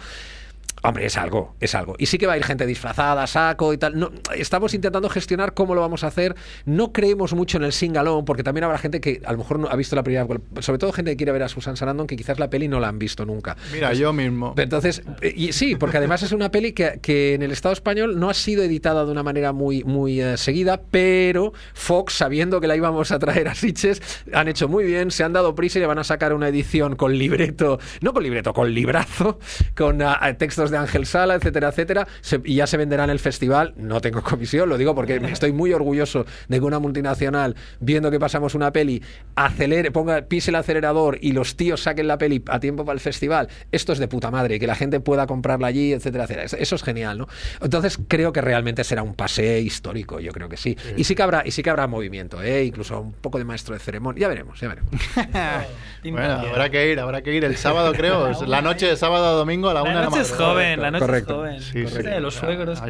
Hombre, 0.88 1.06
es 1.06 1.16
algo, 1.16 1.56
es 1.60 1.74
algo. 1.74 1.96
Y 1.98 2.06
sí 2.06 2.16
que 2.18 2.26
va 2.26 2.34
a 2.34 2.36
ir 2.36 2.44
gente 2.44 2.66
disfrazada, 2.66 3.26
saco 3.26 3.72
y 3.72 3.78
tal. 3.78 3.98
No, 3.98 4.10
estamos 4.36 4.72
intentando 4.74 5.08
gestionar 5.08 5.54
cómo 5.54 5.74
lo 5.74 5.80
vamos 5.80 6.04
a 6.04 6.08
hacer. 6.08 6.36
No 6.64 6.92
creemos 6.92 7.34
mucho 7.34 7.58
en 7.58 7.64
el 7.64 7.72
singalón, 7.72 8.24
porque 8.24 8.42
también 8.42 8.64
habrá 8.64 8.78
gente 8.78 9.00
que 9.00 9.20
a 9.24 9.32
lo 9.32 9.38
mejor 9.38 9.58
no 9.58 9.68
ha 9.68 9.76
visto 9.76 9.96
la 9.96 10.02
primera. 10.02 10.26
Sobre 10.60 10.78
todo 10.78 10.92
gente 10.92 11.10
que 11.10 11.16
quiere 11.16 11.32
ver 11.32 11.42
a 11.42 11.48
Susan 11.48 11.76
Sarandon, 11.76 12.06
que 12.06 12.16
quizás 12.16 12.38
la 12.38 12.48
peli 12.50 12.68
no 12.68 12.78
la 12.78 12.88
han 12.88 12.98
visto 12.98 13.24
nunca. 13.24 13.56
Mira, 13.72 13.92
yo 13.94 14.12
mismo. 14.12 14.54
Entonces, 14.56 15.02
y 15.22 15.52
sí, 15.52 15.76
porque 15.76 15.96
además 15.98 16.22
es 16.22 16.32
una 16.32 16.50
peli 16.50 16.72
que, 16.72 17.00
que 17.02 17.34
en 17.34 17.42
el 17.42 17.50
Estado 17.50 17.72
español 17.72 18.18
no 18.20 18.30
ha 18.30 18.34
sido 18.34 18.62
editada 18.62 19.04
de 19.04 19.10
una 19.10 19.22
manera 19.22 19.52
muy, 19.52 19.82
muy 19.84 20.20
eh, 20.20 20.36
seguida, 20.36 20.80
pero 20.90 21.52
Fox, 21.74 22.14
sabiendo 22.14 22.60
que 22.60 22.66
la 22.66 22.76
íbamos 22.76 23.10
a 23.10 23.18
traer 23.18 23.48
a 23.48 23.54
Sitges, 23.54 24.00
han 24.32 24.48
hecho 24.48 24.68
muy 24.68 24.84
bien, 24.84 25.10
se 25.10 25.24
han 25.24 25.32
dado 25.32 25.54
prisa 25.54 25.78
y 25.78 25.80
le 25.80 25.86
van 25.86 25.98
a 25.98 26.04
sacar 26.04 26.32
una 26.32 26.48
edición 26.48 26.96
con 26.96 27.18
libreto, 27.18 27.78
no 28.00 28.12
con 28.12 28.22
libreto, 28.22 28.52
con 28.52 28.72
librazo, 28.72 29.38
con 29.76 30.00
ah, 30.02 30.20
textos 30.38 30.70
de 30.70 30.75
Ángel 30.76 31.06
Sala, 31.06 31.34
etcétera, 31.34 31.68
etcétera, 31.68 32.06
se- 32.20 32.40
y 32.44 32.56
ya 32.56 32.66
se 32.66 32.76
venderá 32.76 33.04
en 33.04 33.10
el 33.10 33.18
festival. 33.18 33.74
No 33.76 34.00
tengo 34.00 34.22
comisión, 34.22 34.68
lo 34.68 34.78
digo 34.78 34.94
porque 34.94 35.16
estoy 35.30 35.52
muy 35.52 35.72
orgulloso 35.72 36.24
de 36.48 36.58
que 36.58 36.64
una 36.64 36.78
multinacional, 36.78 37.56
viendo 37.80 38.10
que 38.10 38.18
pasamos 38.20 38.54
una 38.54 38.72
peli, 38.72 39.02
acelere, 39.34 39.90
ponga, 39.90 40.22
pise 40.22 40.50
el 40.50 40.56
acelerador 40.56 41.18
y 41.20 41.32
los 41.32 41.56
tíos 41.56 41.82
saquen 41.82 42.06
la 42.08 42.18
peli 42.18 42.42
a 42.48 42.60
tiempo 42.60 42.84
para 42.84 42.94
el 42.94 43.00
festival. 43.00 43.48
Esto 43.72 43.92
es 43.92 43.98
de 43.98 44.08
puta 44.08 44.30
madre, 44.30 44.56
y 44.56 44.58
que 44.58 44.66
la 44.66 44.74
gente 44.74 45.00
pueda 45.00 45.26
comprarla 45.26 45.66
allí, 45.68 45.92
etcétera, 45.92 46.24
etcétera. 46.24 46.44
Eso- 46.46 46.76
es 46.76 46.82
genial, 46.82 47.16
¿no? 47.18 47.28
Entonces 47.62 47.98
creo 48.06 48.32
que 48.32 48.40
realmente 48.42 48.84
será 48.84 49.02
un 49.02 49.14
pase 49.14 49.60
histórico, 49.60 50.20
yo 50.20 50.30
creo 50.32 50.48
que 50.48 50.56
sí. 50.56 50.76
Y 50.96 51.04
sí 51.04 51.14
que 51.14 51.22
habrá, 51.22 51.42
y 51.44 51.50
sí 51.52 51.62
que 51.62 51.70
habrá 51.70 51.86
movimiento, 51.86 52.42
¿eh? 52.42 52.64
incluso 52.64 53.00
un 53.00 53.12
poco 53.12 53.38
de 53.38 53.44
maestro 53.44 53.72
de 53.74 53.80
ceremonia. 53.80 54.20
Ya 54.22 54.28
veremos, 54.28 54.60
ya 54.60 54.68
veremos. 54.68 54.90
Bueno, 56.04 56.34
habrá 56.34 56.70
que 56.70 56.92
ir, 56.92 57.00
habrá 57.00 57.22
que 57.22 57.34
ir 57.34 57.44
el 57.44 57.56
sábado, 57.56 57.92
creo. 57.92 58.30
la 58.46 58.62
noche 58.62 58.86
de 58.86 58.96
sábado 58.96 59.26
a 59.26 59.30
domingo 59.32 59.68
a 59.70 59.74
la, 59.74 59.82
una 59.82 59.94
La 59.94 60.00
de 60.00 60.04
la 60.04 60.10
noche 60.10 60.20
es 60.22 60.30
madrugada. 60.30 60.54
Joven, 60.66 60.82
la 60.82 60.90
noche 60.90 61.06
Correcto. 61.06 61.46
es 61.46 61.64
joven. 61.72 61.88
Sí, 61.88 61.94
sí. 61.96 62.02
Sí, 62.02 62.20
los 62.20 62.34
suegros. 62.34 62.82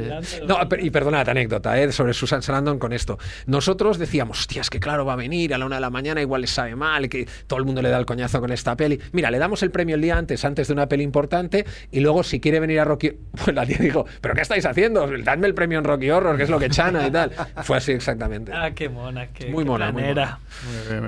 No, 0.47 0.69
per- 0.69 0.85
y 0.85 0.91
perdonad, 0.91 1.29
anécdota 1.29 1.81
¿eh? 1.81 1.93
sobre 1.93 2.13
Susan 2.15 2.43
Sarandon 2.43 2.79
con 2.79 2.93
esto. 2.93 3.19
Nosotros 3.47 3.99
decíamos, 3.99 4.41
hostia, 4.41 4.63
es 4.63 4.71
que 4.71 4.81
claro, 4.81 5.05
va 5.05 5.15
a 5.15 5.17
venir 5.17 5.55
a 5.55 5.59
la 5.59 5.67
una 5.67 5.77
de 5.77 5.81
la 5.81 5.91
mañana, 5.91 6.21
igual 6.21 6.41
le 6.43 6.47
sabe 6.47 6.77
mal, 6.77 7.09
que 7.09 7.27
todo 7.47 7.59
el 7.59 7.65
mundo 7.65 7.83
le 7.83 7.89
da 7.91 7.99
el 7.99 8.07
coñazo 8.07 8.41
con 8.41 8.53
esta 8.53 8.77
peli. 8.77 9.01
Mira, 9.13 9.31
le 9.31 9.39
damos 9.39 9.63
el 9.63 9.71
premio 9.71 9.95
el 9.95 10.01
día 10.03 10.17
antes, 10.17 10.45
antes 10.45 10.69
de 10.69 10.73
una 10.73 10.89
peli 10.89 11.03
importante, 11.03 11.65
y 11.91 12.01
luego 12.01 12.23
si 12.23 12.41
quiere 12.41 12.61
venir 12.61 12.81
a 12.81 12.85
Rocky... 12.85 13.13
Pues 13.47 13.55
la 13.55 13.67
tía 13.67 13.77
dijo, 13.79 14.07
¿pero 14.21 14.35
qué 14.35 14.41
estáis 14.41 14.65
haciendo? 14.67 15.07
Dadme 15.23 15.47
el 15.47 15.55
premio 15.55 15.79
en 15.79 15.85
Rocky 15.85 16.11
Horror, 16.11 16.37
que 16.37 16.43
es 16.45 16.51
lo 16.51 16.59
que 16.59 16.69
chana 16.71 17.07
y 17.07 17.11
tal. 17.11 17.31
Fue 17.63 17.77
así 17.77 17.93
exactamente. 17.93 18.51
Ah, 18.53 18.73
qué 18.75 18.89
mona, 18.89 19.29
qué, 19.29 19.47
Muy 19.47 19.63
qué 19.65 19.71
mona, 19.71 19.93
muy. 19.93 20.03
Muy 20.03 20.15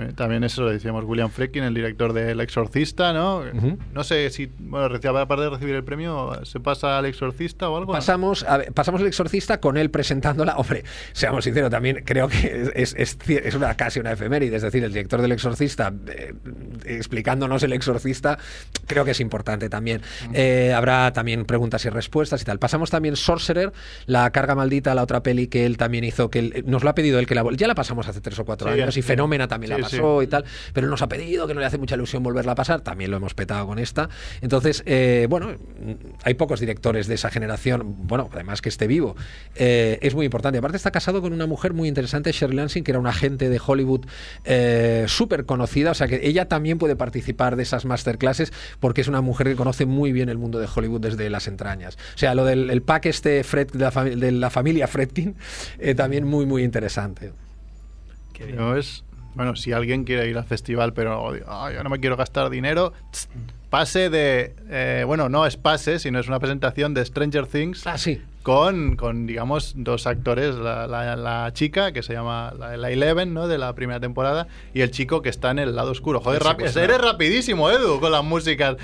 bien, 0.05 0.15
También 0.15 0.45
eso 0.45 0.63
lo 0.63 0.71
decíamos 0.71 1.05
William 1.05 1.31
Friedkin, 1.31 1.65
el 1.65 1.75
director 1.75 2.13
de 2.13 2.31
El 2.33 2.41
Exorcista, 2.41 3.13
¿no? 3.13 3.43
No 3.93 4.05
sé 4.05 4.31
si, 4.31 4.51
bueno, 4.59 4.87
aparte 4.87 5.43
de 5.43 5.51
recibir 5.51 5.75
el 5.75 5.85
premio, 5.85 6.33
¿se 6.49 6.61
pasa 6.61 6.99
al 6.99 7.07
Exorcista 7.07 7.69
o 7.69 7.77
algo? 7.77 7.93
Pasamos, 7.93 8.43
a 8.45 8.59
ver, 8.59 8.73
pasamos 8.73 9.01
el 9.01 9.07
exorcista 9.07 9.61
con 9.61 9.77
él 9.77 9.91
presentándola. 9.91 10.57
Hombre, 10.57 10.85
seamos 11.13 11.45
sinceros, 11.45 11.71
también 11.71 12.03
creo 12.05 12.29
que 12.29 12.71
es, 12.75 12.95
es, 12.97 13.55
una, 13.55 13.77
casi 13.77 14.01
una 14.01 14.13
efeméride. 14.13 14.57
Es 14.57 14.63
decir, 14.63 14.83
el 14.85 14.93
director 14.93 15.21
del 15.23 15.33
exorcista 15.33 15.93
eh, 16.09 16.35
explicándonos 16.85 17.63
el 17.63 17.73
exorcista, 17.73 18.39
creo 18.87 19.05
que 19.05 19.13
es 19.13 19.21
importante 19.21 19.69
también. 19.69 20.03
Eh, 20.33 20.73
habrá 20.75 21.13
también 21.13 21.45
preguntas 21.45 21.85
y 21.85 21.89
respuestas 21.91 22.43
y 22.43 22.45
tal. 22.45 22.59
Pasamos 22.59 22.91
también 22.91 23.17
Sorcerer, 23.17 23.73
la 24.07 24.31
carga 24.31 24.55
maldita, 24.55 24.95
la 24.95 25.03
otra 25.03 25.23
peli 25.23 25.49
que 25.49 25.67
él 25.67 25.77
también 25.77 26.05
hizo, 26.05 26.31
que 26.31 26.39
él- 26.39 26.65
nos 26.67 26.85
lo 26.85 26.91
ha 26.91 26.95
pedido 26.95 27.19
él 27.19 27.27
que 27.27 27.35
la 27.35 27.45
ya 27.57 27.67
la 27.67 27.75
pasamos 27.75 28.07
hace 28.09 28.21
tres 28.21 28.39
o 28.39 28.45
cuatro 28.45 28.73
Sí, 28.73 28.81
años 28.81 28.97
y 28.97 29.03
sí. 29.03 29.07
Fenómena 29.07 29.49
también 29.49 29.73
Sí, 29.75 29.81
la 29.81 29.83
pasó 29.89 30.23
y 30.23 30.27
tal, 30.27 30.45
pero 30.73 30.87
él 30.87 30.91
nos 30.91 31.03
ha 31.03 31.09
pedido 31.09 31.47
que 31.47 31.55
no 31.55 31.61
le 31.61 31.67
hace 31.67 31.79
mucha 31.79 31.95
ilusión 31.95 32.23
volverla 32.23 32.53
a 32.53 32.55
pasar, 32.55 32.81
también 32.81 33.11
lo 33.11 33.17
hemos 33.17 33.35
petado 33.35 33.67
con 33.67 33.79
esta. 33.79 34.09
Entonces, 34.41 34.83
eh, 34.87 35.27
bueno, 35.29 35.53
hay 36.25 36.35
pocos 36.39 36.61
directores 36.61 37.07
de 37.07 37.17
esa 37.17 37.31
generación, 37.31 37.95
bueno, 38.07 38.31
además 38.33 38.63
que 38.63 38.71
esté 38.71 38.87
vivo, 38.87 39.17
eh, 39.57 39.99
es 40.01 40.15
muy 40.15 40.25
importante. 40.25 40.59
Aparte 40.59 40.79
está 40.79 40.91
casado 40.91 41.21
con 41.21 41.35
una 41.35 41.47
mujer 41.47 41.75
muy 41.75 41.89
interesante, 41.89 42.33
Shirley 42.33 42.57
Lansing, 42.57 42.85
que 42.85 42.93
era 42.93 43.01
una 43.01 43.11
agente 43.11 43.51
de 43.51 43.61
Hollywood 43.65 44.07
eh, 44.45 45.05
súper 45.09 45.45
conocida, 45.45 45.91
o 45.91 45.95
sea 45.95 46.09
que 46.09 46.27
ella 46.27 46.49
también 46.49 46.79
puede 46.79 46.97
participar 46.97 47.57
de 47.57 47.65
esas 47.65 47.85
masterclasses 47.85 48.53
porque 48.81 49.03
es 49.03 49.09
una 49.09 49.21
mujer 49.21 49.49
que 49.49 49.57
conoce 49.57 49.85
muy 49.85 50.13
bien 50.13 50.29
el 50.31 50.39
mundo 50.39 50.59
de 50.59 50.69
Hollywood 50.75 51.01
desde 51.01 51.29
las 51.29 51.47
entrañas. 51.49 51.99
O 52.15 52.19
sea, 52.19 52.35
lo 52.35 52.45
del 52.45 52.71
el 52.71 52.83
pack 52.83 53.07
este 53.07 53.43
de, 53.43 54.33
la, 54.33 54.51
familia 54.51 54.87
Fredkin, 54.87 55.35
eh, 55.79 55.95
también 55.95 56.25
muy, 56.25 56.47
muy 56.47 56.63
interesante. 56.63 57.33
No 58.55 58.77
es, 58.77 59.05
bueno, 59.35 59.57
si 59.57 59.73
alguien 59.73 60.05
quiere 60.05 60.29
ir 60.29 60.39
al 60.39 60.45
festival, 60.45 60.93
pero 60.93 61.33
"Ay, 61.49 61.75
yo 61.75 61.83
no 61.83 61.91
me 61.91 61.99
quiero 61.99 62.17
gastar 62.17 62.51
dinero, 62.51 62.93
pase 63.71 64.11
de, 64.11 64.55
eh, 64.71 65.05
bueno, 65.07 65.29
no 65.29 65.47
es 65.47 65.57
pase, 65.57 65.99
sino 65.99 66.19
es 66.19 66.29
una 66.29 66.39
presentación 66.41 66.95
de 66.95 67.05
Stranger 67.05 67.47
Things 67.47 67.87
Ah, 67.87 67.99
sí. 67.99 68.21
con, 68.43 68.97
con 68.97 69.27
digamos, 69.27 69.75
dos 69.77 70.07
actores, 70.07 70.55
la, 70.55 70.87
la- 70.87 71.17
la 71.17 71.53
chica 71.53 71.93
que 71.93 72.03
se 72.03 72.15
llama 72.15 72.55
la, 72.59 72.77
la 72.79 72.91
Eleven, 72.91 73.35
¿no? 73.35 73.47
De 73.47 73.59
la 73.59 73.75
primera 73.75 74.01
temporada, 74.01 74.47
y 74.73 74.81
el 74.81 74.91
chico 74.91 75.21
que 75.21 75.29
está 75.29 75.51
en 75.51 75.59
el 75.59 75.77
lado 75.77 75.91
oscuro. 75.91 76.21
Joder, 76.21 76.43
rápido, 76.43 76.69
secuestrado. 76.71 77.01
eres 77.03 77.13
rapidísimo, 77.13 77.71
Edu, 77.71 78.01
con 78.01 78.11
las 78.11 78.25
músicas. 78.25 78.77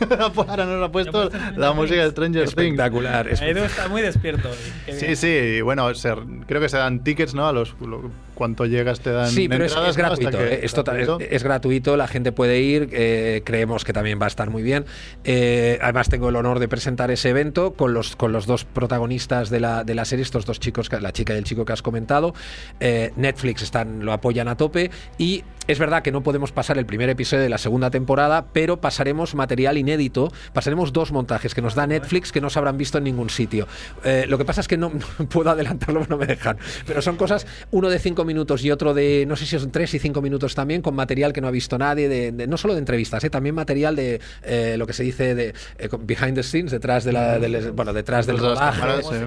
Ahora 0.36 0.64
nos 0.64 0.82
ha 0.88 0.90
puesto 0.92 1.30
la 1.56 1.72
música 1.72 2.02
de 2.02 2.10
Stranger 2.10 2.42
Things. 2.44 2.58
Espectacular. 2.58 3.28
es- 3.28 3.42
Edu 3.42 3.64
está 3.64 3.88
muy 3.88 4.02
despierto 4.02 4.48
hoy. 4.48 4.92
Sí, 4.94 5.14
sí, 5.16 5.28
y 5.28 5.60
bueno, 5.60 5.92
se- 5.94 6.14
creo 6.46 6.60
que 6.60 6.68
se 6.70 6.78
dan 6.78 7.04
tickets, 7.04 7.34
¿no? 7.34 7.46
A 7.46 7.52
los 7.52 7.74
lo- 7.80 8.10
cuánto 8.42 8.66
llegas 8.66 8.98
te 8.98 9.12
dan. 9.12 9.30
Sí, 9.30 9.48
pero 9.48 9.62
eh, 9.62 9.68
es, 9.68 9.72
total- 9.72 10.98
es- 10.98 11.06
gratuito. 11.06 11.20
es 11.20 11.44
gratuito, 11.44 11.96
la 11.96 12.08
gente 12.08 12.32
puede 12.32 12.58
ir. 12.60 12.88
eh, 12.90 13.42
creemos 13.44 13.84
que 13.84 13.92
también 13.92 14.18
va 14.20 14.24
a 14.24 14.28
estar 14.28 14.50
muy 14.50 14.64
bien. 14.64 14.84
Eh, 15.22 15.78
además, 15.80 16.08
tengo 16.08 16.28
el 16.28 16.34
honor 16.34 16.58
de 16.58 16.66
presentar 16.66 17.12
ese 17.12 17.28
evento 17.28 17.74
con 17.74 17.94
los, 17.94 18.16
con 18.16 18.32
los 18.32 18.46
dos 18.46 18.64
protagonistas 18.64 19.48
de 19.48 19.60
la, 19.60 19.84
de 19.84 19.94
la 19.94 20.04
serie, 20.04 20.24
estos 20.24 20.44
dos 20.44 20.58
chicos, 20.58 20.90
la 21.00 21.12
chica 21.12 21.34
y 21.34 21.38
el 21.38 21.44
chico 21.44 21.64
que 21.64 21.72
has 21.72 21.82
comentado. 21.82 22.34
Eh, 22.80 23.12
Netflix 23.14 23.62
están, 23.62 24.04
lo 24.04 24.12
apoyan 24.12 24.48
a 24.48 24.56
tope 24.56 24.90
y. 25.18 25.44
Es 25.68 25.78
verdad 25.78 26.02
que 26.02 26.10
no 26.10 26.24
podemos 26.24 26.50
pasar 26.50 26.76
el 26.76 26.86
primer 26.86 27.08
episodio 27.08 27.44
de 27.44 27.48
la 27.48 27.56
segunda 27.56 27.88
temporada, 27.90 28.46
pero 28.52 28.80
pasaremos 28.80 29.36
material 29.36 29.78
inédito, 29.78 30.32
pasaremos 30.52 30.92
dos 30.92 31.12
montajes 31.12 31.54
que 31.54 31.62
nos 31.62 31.76
da 31.76 31.86
Netflix 31.86 32.32
que 32.32 32.40
no 32.40 32.50
se 32.50 32.58
habrán 32.58 32.76
visto 32.76 32.98
en 32.98 33.04
ningún 33.04 33.30
sitio. 33.30 33.68
Eh, 34.04 34.24
lo 34.28 34.38
que 34.38 34.44
pasa 34.44 34.60
es 34.60 34.66
que 34.68 34.76
no, 34.76 34.90
no 35.18 35.28
puedo 35.28 35.50
adelantarlo, 35.50 36.04
no 36.08 36.16
me 36.18 36.26
dejan. 36.26 36.58
Pero 36.84 37.00
son 37.00 37.16
cosas, 37.16 37.46
uno 37.70 37.88
de 37.90 38.00
cinco 38.00 38.24
minutos 38.24 38.64
y 38.64 38.72
otro 38.72 38.92
de, 38.92 39.24
no 39.28 39.36
sé 39.36 39.46
si 39.46 39.56
son 39.56 39.70
tres 39.70 39.94
y 39.94 40.00
cinco 40.00 40.20
minutos 40.20 40.54
también, 40.56 40.82
con 40.82 40.96
material 40.96 41.32
que 41.32 41.40
no 41.40 41.46
ha 41.46 41.52
visto 41.52 41.78
nadie, 41.78 42.08
de, 42.08 42.32
de- 42.32 42.46
no 42.48 42.56
solo 42.56 42.74
de 42.74 42.80
entrevistas, 42.80 43.22
eh, 43.22 43.30
también 43.30 43.54
material 43.54 43.94
de 43.94 44.20
eh, 44.42 44.74
lo 44.76 44.86
que 44.88 44.92
se 44.94 45.04
dice 45.04 45.36
de 45.36 45.54
eh, 45.78 45.88
behind 46.00 46.34
the 46.34 46.42
scenes, 46.42 46.72
detrás 46.72 47.04
de 47.04 47.12
la, 47.12 47.38
del- 47.38 47.70
bueno, 47.70 47.92
detrás 47.92 48.26
del 48.26 48.36
de 48.36 48.42
rodaje. 48.42 48.80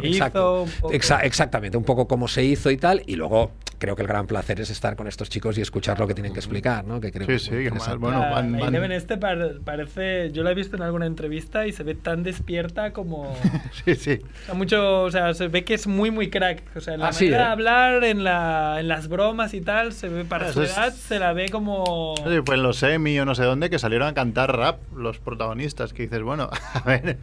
Exacto. 0.04 0.64
un. 0.64 0.92
Exa- 0.92 1.22
exactamente, 1.24 1.78
un 1.78 1.86
poco 1.86 2.10
cómo 2.10 2.28
se 2.28 2.44
hizo 2.44 2.70
y 2.72 2.78
tal, 2.78 3.04
y 3.08 3.16
luego 3.16 3.52
creo 3.78 3.96
que 3.96 4.02
el 4.02 4.08
gran 4.08 4.26
placer 4.28 4.60
es 4.62 4.70
estar 4.70 4.96
con 4.96 5.08
estos 5.08 5.30
chicos 5.30 5.58
y 5.58 5.62
escuchar 5.62 6.00
lo 6.00 6.08
que 6.08 6.14
tienen 6.14 6.25
que 6.34 6.40
explicar, 6.40 6.86
¿no? 6.86 7.00
Que 7.02 7.12
creo 7.12 7.28
que 7.28 7.40
Sí, 7.40 7.56
es 7.56 7.58
sí, 7.58 7.64
que 7.70 7.72
más, 7.72 7.98
bueno, 7.98 8.20
van- 8.20 8.52
van- 8.54 8.70
Eleven 8.70 8.92
este 8.92 9.18
par- 9.18 9.60
parece, 9.64 10.32
yo 10.32 10.44
la 10.44 10.52
he 10.52 10.56
visto 10.56 10.76
en 10.76 10.82
alguna 10.84 11.06
entrevista 11.06 11.68
y 11.68 11.72
se 11.72 11.84
ve 11.84 11.96
tan 11.96 12.24
despierta 12.24 12.94
como 12.94 13.36
Sí, 13.86 13.96
sí. 13.96 14.20
o 14.24 14.46
sea, 14.46 14.54
mucho, 14.56 15.04
o 15.04 15.12
sea, 15.12 15.34
se 15.34 15.48
ve 15.48 15.64
que 15.64 15.74
es 15.74 15.88
muy 15.88 16.12
muy 16.12 16.30
crack, 16.30 16.64
o 16.76 16.82
sea, 16.82 16.94
en 16.96 17.00
la 17.02 17.08
Ah, 17.10 17.14
sí, 17.14 17.26
manera 17.26 17.44
¿eh? 17.44 17.46
de 17.46 17.52
hablar, 17.52 18.04
en 18.04 18.24
la 18.24 18.78
en 18.80 18.88
las 18.88 19.08
bromas 19.08 19.54
y 19.54 19.62
tal, 19.62 19.94
se 19.94 20.10
ve 20.10 20.26
para 20.26 20.52
su 20.54 20.62
es- 20.62 20.76
edad 20.76 20.94
se 20.94 21.20
la 21.20 21.34
ve 21.34 21.50
como 21.50 22.16
No 22.24 22.30
sé 22.30 22.38
si 22.38 22.42
fue 22.46 22.56
en 22.56 22.64
los 22.64 22.82
Emmy 22.84 23.20
o 23.20 23.26
no 23.26 23.36
sé 23.36 23.44
dónde 23.44 23.70
que 23.70 23.80
salieron 23.80 24.08
a 24.08 24.14
cantar 24.14 24.56
rap 24.58 24.80
los 24.96 25.20
protagonistas. 25.20 25.94
Que 25.94 26.04
dices, 26.04 26.22
bueno, 26.22 26.50
a 26.74 26.82
ver, 26.84 27.18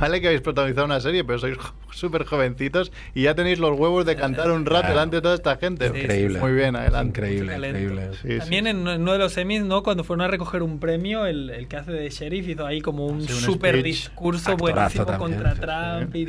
vale 0.00 0.20
que 0.20 0.28
habéis 0.28 0.42
protagonizado 0.42 0.86
una 0.86 1.00
serie, 1.00 1.24
pero 1.24 1.38
sois 1.38 1.56
súper 1.92 2.24
jovencitos 2.24 2.92
y 3.14 3.22
ya 3.24 3.34
tenéis 3.34 3.58
los 3.58 3.78
huevos 3.78 4.06
de 4.06 4.16
cantar 4.16 4.50
un 4.50 4.64
rap 4.66 4.80
Claro. 4.80 4.94
delante 4.94 5.16
de 5.16 5.22
toda 5.22 5.34
esta 5.34 5.56
gente. 5.56 5.86
Increíble. 5.86 6.38
Muy 6.40 6.52
bien, 6.52 6.76
adelante. 6.76 7.20
Increíble, 7.20 7.54
increíble. 7.56 8.10
Sí, 8.22 8.39
sí. 8.39 8.39
También 8.40 8.66
en 8.66 8.78
uno 8.86 9.12
de 9.12 9.18
los 9.18 9.36
Emmys, 9.36 9.62
¿no? 9.62 9.82
Cuando 9.82 10.04
fueron 10.04 10.24
a 10.24 10.28
recoger 10.28 10.62
un 10.62 10.78
premio, 10.80 11.26
el, 11.26 11.50
el 11.50 11.68
que 11.68 11.76
hace 11.76 11.92
de 11.92 12.08
sheriff 12.10 12.48
hizo 12.48 12.66
ahí 12.66 12.80
como 12.80 13.06
un 13.06 13.22
Sí, 13.26 13.32
un 13.32 13.38
super 13.40 13.74
speech. 13.74 13.84
discurso 13.84 14.56
buenísimo 14.56 15.06
también, 15.06 15.38
contra 15.40 15.54
sí, 15.54 15.60
Trump 15.60 16.16
y, 16.16 16.20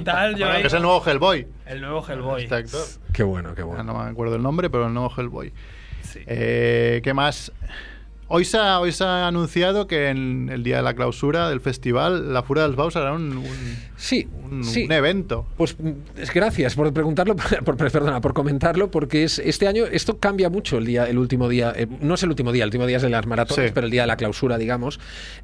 y 0.00 0.04
tal. 0.04 0.32
Yo 0.32 0.38
Bueno, 0.46 0.52
ahí 0.54 0.60
que 0.62 0.68
es 0.68 0.74
el 0.74 0.82
nuevo 0.82 1.02
Hellboy. 1.04 1.46
el 1.66 1.80
nuevo 1.80 2.04
Hellboy. 2.08 2.42
Este 2.44 2.54
actor. 2.54 2.86
Qué 3.12 3.22
bueno, 3.22 3.54
qué 3.54 3.62
Ah, 3.62 3.64
bueno. 3.64 3.84
No 3.84 3.94
me 4.04 4.10
acuerdo 4.10 4.36
el 4.36 4.42
nombre, 4.42 4.70
pero 4.70 4.86
el 4.86 4.94
nuevo 4.94 5.12
Hellboy. 5.16 5.52
Sí. 6.02 6.20
Eh, 6.26 7.00
¿Qué 7.02 7.12
más? 7.14 7.52
Hoy 8.28 8.44
se, 8.44 8.58
ha, 8.58 8.80
hoy 8.80 8.90
se 8.90 9.04
ha 9.04 9.28
anunciado 9.28 9.86
que 9.86 10.08
en 10.08 10.48
el 10.50 10.64
día 10.64 10.78
de 10.78 10.82
la 10.82 10.94
clausura 10.94 11.48
del 11.48 11.60
festival, 11.60 12.32
la 12.34 12.42
Fura 12.42 12.62
del 12.62 12.74
Baus 12.74 12.96
hará 12.96 13.12
un, 13.12 13.36
un- 13.36 13.86
Sí, 13.96 14.28
un- 14.50 14.64
sí. 14.64 14.84
un 14.84 14.90
evento. 14.92 15.46
Pues 15.56 15.76
mm, 15.78 15.90
gracias 16.34 16.74
por 16.74 16.92
preguntarlo, 16.92 17.36
por, 17.64 17.76
perdona, 17.76 18.20
por 18.20 18.34
comentarlo, 18.34 18.90
porque 18.90 19.22
es 19.22 19.38
este 19.38 19.68
año 19.68 19.84
esto 19.86 20.18
cambia 20.18 20.50
mucho 20.50 20.76
el 20.78 20.86
día, 20.86 21.08
el 21.08 21.18
último 21.18 21.48
día, 21.48 21.72
eh, 21.76 21.86
no 22.00 22.14
es 22.14 22.22
el 22.24 22.30
último 22.30 22.50
día, 22.50 22.64
el 22.64 22.68
último 22.68 22.86
día 22.86 22.96
es 22.96 23.02
de 23.04 23.10
las 23.10 23.24
maratones, 23.26 23.68
Sí. 23.68 23.72
pero 23.72 23.84
el 23.86 23.92
día 23.92 24.02
de 24.02 24.08
la 24.08 24.16
clausura, 24.16 24.58
digamos. 24.58 24.98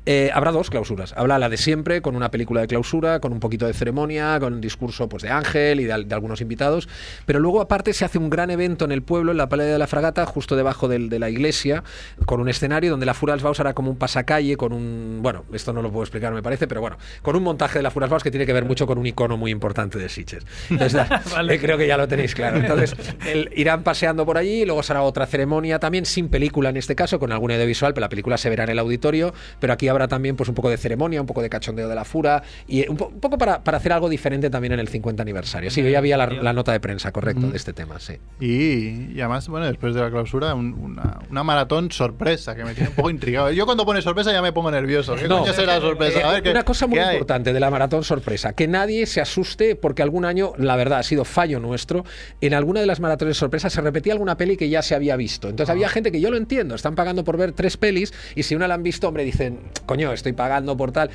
Eh, 0.05 0.31
habrá 0.35 0.51
dos 0.51 0.69
clausuras. 0.69 1.15
Habrá 1.17 1.39
la 1.39 1.49
de 1.49 1.59
siempre, 1.59 2.03
con 2.03 2.17
una 2.17 2.33
película 2.33 2.63
de 2.63 2.67
clausura, 2.67 3.21
con 3.21 3.33
un 3.33 3.39
poquito 3.39 3.65
de 3.69 3.75
ceremonia, 3.75 4.41
con 4.41 4.55
un 4.55 4.61
discurso 4.61 5.09
pues 5.09 5.23
de 5.23 5.31
Ángel 5.31 5.79
y 5.79 5.85
de, 5.85 6.03
de 6.05 6.15
algunos 6.17 6.41
invitados. 6.41 6.89
Pero 7.27 7.39
luego, 7.39 7.61
aparte, 7.61 7.93
se 7.93 8.05
hace 8.05 8.19
un 8.19 8.29
gran 8.29 8.51
evento 8.51 8.85
en 8.85 8.91
el 8.91 9.03
pueblo, 9.03 9.31
en 9.31 9.39
la 9.39 9.49
playa 9.49 9.71
de 9.73 9.79
la 9.79 9.87
Fragata, 9.87 10.27
justo 10.27 10.57
debajo 10.57 10.89
del- 10.89 11.09
de 11.09 11.21
la 11.21 11.31
iglesia, 11.31 11.85
con 12.27 12.41
un 12.41 12.49
escenario 12.49 12.72
donde 12.81 13.07
la 13.07 13.15
Fura 13.15 13.33
dels 13.35 13.43
Baus 13.43 13.61
hará 13.61 13.75
como 13.75 13.91
un 13.91 13.97
pasacalle, 13.97 14.57
con 14.57 14.73
un. 14.73 15.19
Bueno, 15.23 15.45
esto 15.53 15.73
no 15.73 15.83
lo 15.83 15.91
puedo 15.91 16.03
explicar, 16.05 16.33
me 16.33 16.43
parece, 16.43 16.67
pero 16.67 16.81
bueno, 16.81 16.97
con 17.23 17.37
un 17.37 17.43
montaje 17.43 17.79
de 17.79 17.83
la 17.83 17.91
Fura 17.91 18.05
dels 18.07 18.11
Baus 18.11 18.23
que 18.23 18.31
tiene 18.31 18.47
que 18.47 18.53
ver 18.53 18.65
mucho 18.65 18.87
con 18.87 18.99
un 18.99 19.07
icono 19.07 19.37
muy 19.37 19.51
importante 19.51 19.99
de 19.99 20.09
Sitges. 20.09 20.45
Entonces, 20.71 20.93
da- 20.95 21.23
Vale. 21.33 21.55
eh, 21.55 21.61
creo 21.61 21.77
que 21.79 21.87
ya 21.87 21.97
lo 21.97 22.09
tenéis 22.09 22.35
claro. 22.35 22.59
Entonces, 22.59 22.95
el- 23.27 23.51
irán 23.57 23.83
paseando 23.83 24.25
por 24.27 24.39
allí, 24.39 24.65
luego 24.65 24.83
será 24.83 25.03
otra 25.03 25.27
ceremonia 25.27 25.79
también, 25.79 26.07
sin 26.07 26.29
película 26.29 26.71
en 26.71 26.77
este 26.77 26.95
caso, 26.95 27.19
con 27.19 27.33
algún 27.33 27.51
audiovisual, 27.53 27.93
pero 27.95 28.03
la 28.05 28.09
película 28.09 28.37
se 28.39 28.49
verá 28.51 28.65
en 28.65 28.71
el 28.71 28.79
auditorio. 28.79 29.33
Pero 29.61 29.73
aquí 29.73 29.89
habrá 29.89 30.09
también 30.09 30.37
pues 30.37 30.49
un 30.49 30.55
poco 30.55 30.71
de 30.71 30.77
ceremonia, 30.77 31.21
un 31.21 31.27
poco 31.27 31.43
de 31.43 31.51
cachondeo 31.51 31.89
de 31.89 31.95
la 31.95 32.05
Fura 32.05 32.43
y 32.67 32.89
un, 32.89 32.97
po- 32.97 33.09
un 33.09 33.21
poco 33.21 33.39
para, 33.39 33.63
para 33.65 33.79
hacer 33.79 33.93
algo 33.93 34.09
diferente 34.09 34.51
también 34.51 34.73
en 34.73 34.81
el 34.81 34.89
50 34.89 35.23
aniversario. 35.23 35.71
Sí, 35.71 35.83
yo 35.83 35.89
ya 35.89 35.99
había 35.99 36.17
la, 36.17 36.27
la 36.27 36.53
nota 36.53 36.73
de 36.73 36.81
prensa, 36.81 37.13
correcto, 37.13 37.49
de 37.51 37.57
este 37.57 37.73
tema, 37.73 37.99
sí. 38.01 38.15
Y, 38.41 39.13
y 39.15 39.21
además, 39.21 39.49
bueno, 39.49 39.67
después 39.67 39.95
de 39.95 40.01
la 40.01 40.11
clausura, 40.11 40.55
un- 40.55 40.73
una, 40.75 41.19
una 41.31 41.43
maratón 41.45 41.91
sorpresa 41.91 42.55
que 42.55 42.62
me 42.65 42.75
tiene 42.75 42.91
un 42.91 42.95
poco 42.97 43.11
intrigado. 43.11 43.51
Yo 43.53 43.65
cuando 43.67 43.85
pone 43.85 44.03
sorpresa 44.03 44.33
ya 44.33 44.43
me 44.43 44.53
pongo 44.53 44.71
nervioso. 44.71 45.15
¿Qué 45.17 45.29
No. 45.29 45.41
coño 45.41 45.53
será 45.53 45.81
sorpresa? 45.81 46.29
A 46.29 46.33
ver, 46.35 46.43
¿qué- 46.43 46.51
una 46.51 46.65
cosa 46.65 46.87
muy 46.87 46.99
hay? 46.99 47.15
importante 47.15 47.53
de 47.53 47.61
la 47.61 47.71
maratón 47.71 48.05
sorpresa, 48.05 48.53
que 48.53 48.69
nadie 48.69 49.07
se 49.07 49.21
asuste 49.21 49.77
porque 49.77 50.03
algún 50.03 50.25
año, 50.25 50.53
la 50.59 50.77
verdad, 50.77 50.99
ha 51.01 51.03
sido 51.03 51.25
fallo 51.25 51.61
nuestro. 51.61 52.05
En 52.41 52.55
alguna 52.55 52.81
de 52.81 52.87
las 52.87 53.01
maratones 53.01 53.37
sorpresa 53.37 53.71
se 53.71 53.81
repetía 53.81 54.13
alguna 54.13 54.37
peli 54.37 54.57
que 54.57 54.69
ya 54.69 54.83
se 54.83 54.95
había 54.95 55.17
visto. 55.17 55.49
Entonces 55.49 55.71
Ah. 55.71 55.73
había 55.73 55.89
gente 55.89 56.13
que 56.13 56.21
yo 56.21 56.31
lo 56.31 56.37
entiendo, 56.37 56.75
están 56.75 56.95
pagando 56.95 57.25
por 57.25 57.37
ver 57.37 57.53
tres 57.53 57.77
pelis 57.77 58.13
y 58.35 58.43
si 58.43 58.55
una 58.55 58.69
la 58.69 58.75
han 58.75 58.83
visto, 58.83 59.09
hombre, 59.09 59.25
dicen, 59.25 59.61
coño, 59.87 60.13
estoy 60.13 60.33
pagando 60.33 60.77
por 60.77 60.93
tal. 60.93 61.11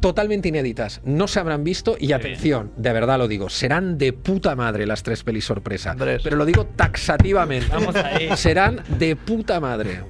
Totalmente 0.00 0.48
inéditas, 0.48 1.00
no 1.04 1.26
se 1.28 1.40
habrán 1.40 1.64
visto 1.64 1.96
y 1.98 2.12
atención, 2.12 2.70
de 2.76 2.92
verdad 2.92 3.18
lo 3.18 3.28
digo, 3.28 3.48
serán 3.48 3.98
de 3.98 4.12
puta 4.12 4.54
madre 4.54 4.86
las 4.86 5.02
tres 5.02 5.22
pelis 5.22 5.44
sorpresa. 5.44 5.92
Andrés. 5.92 6.20
Pero 6.22 6.36
lo 6.36 6.44
digo 6.44 6.66
taxativamente. 6.66 7.68
Vamos 7.72 7.94
ahí. 7.96 8.28
Serán 8.36 8.82
de 8.98 9.16
puta 9.16 9.60
madre. 9.60 10.02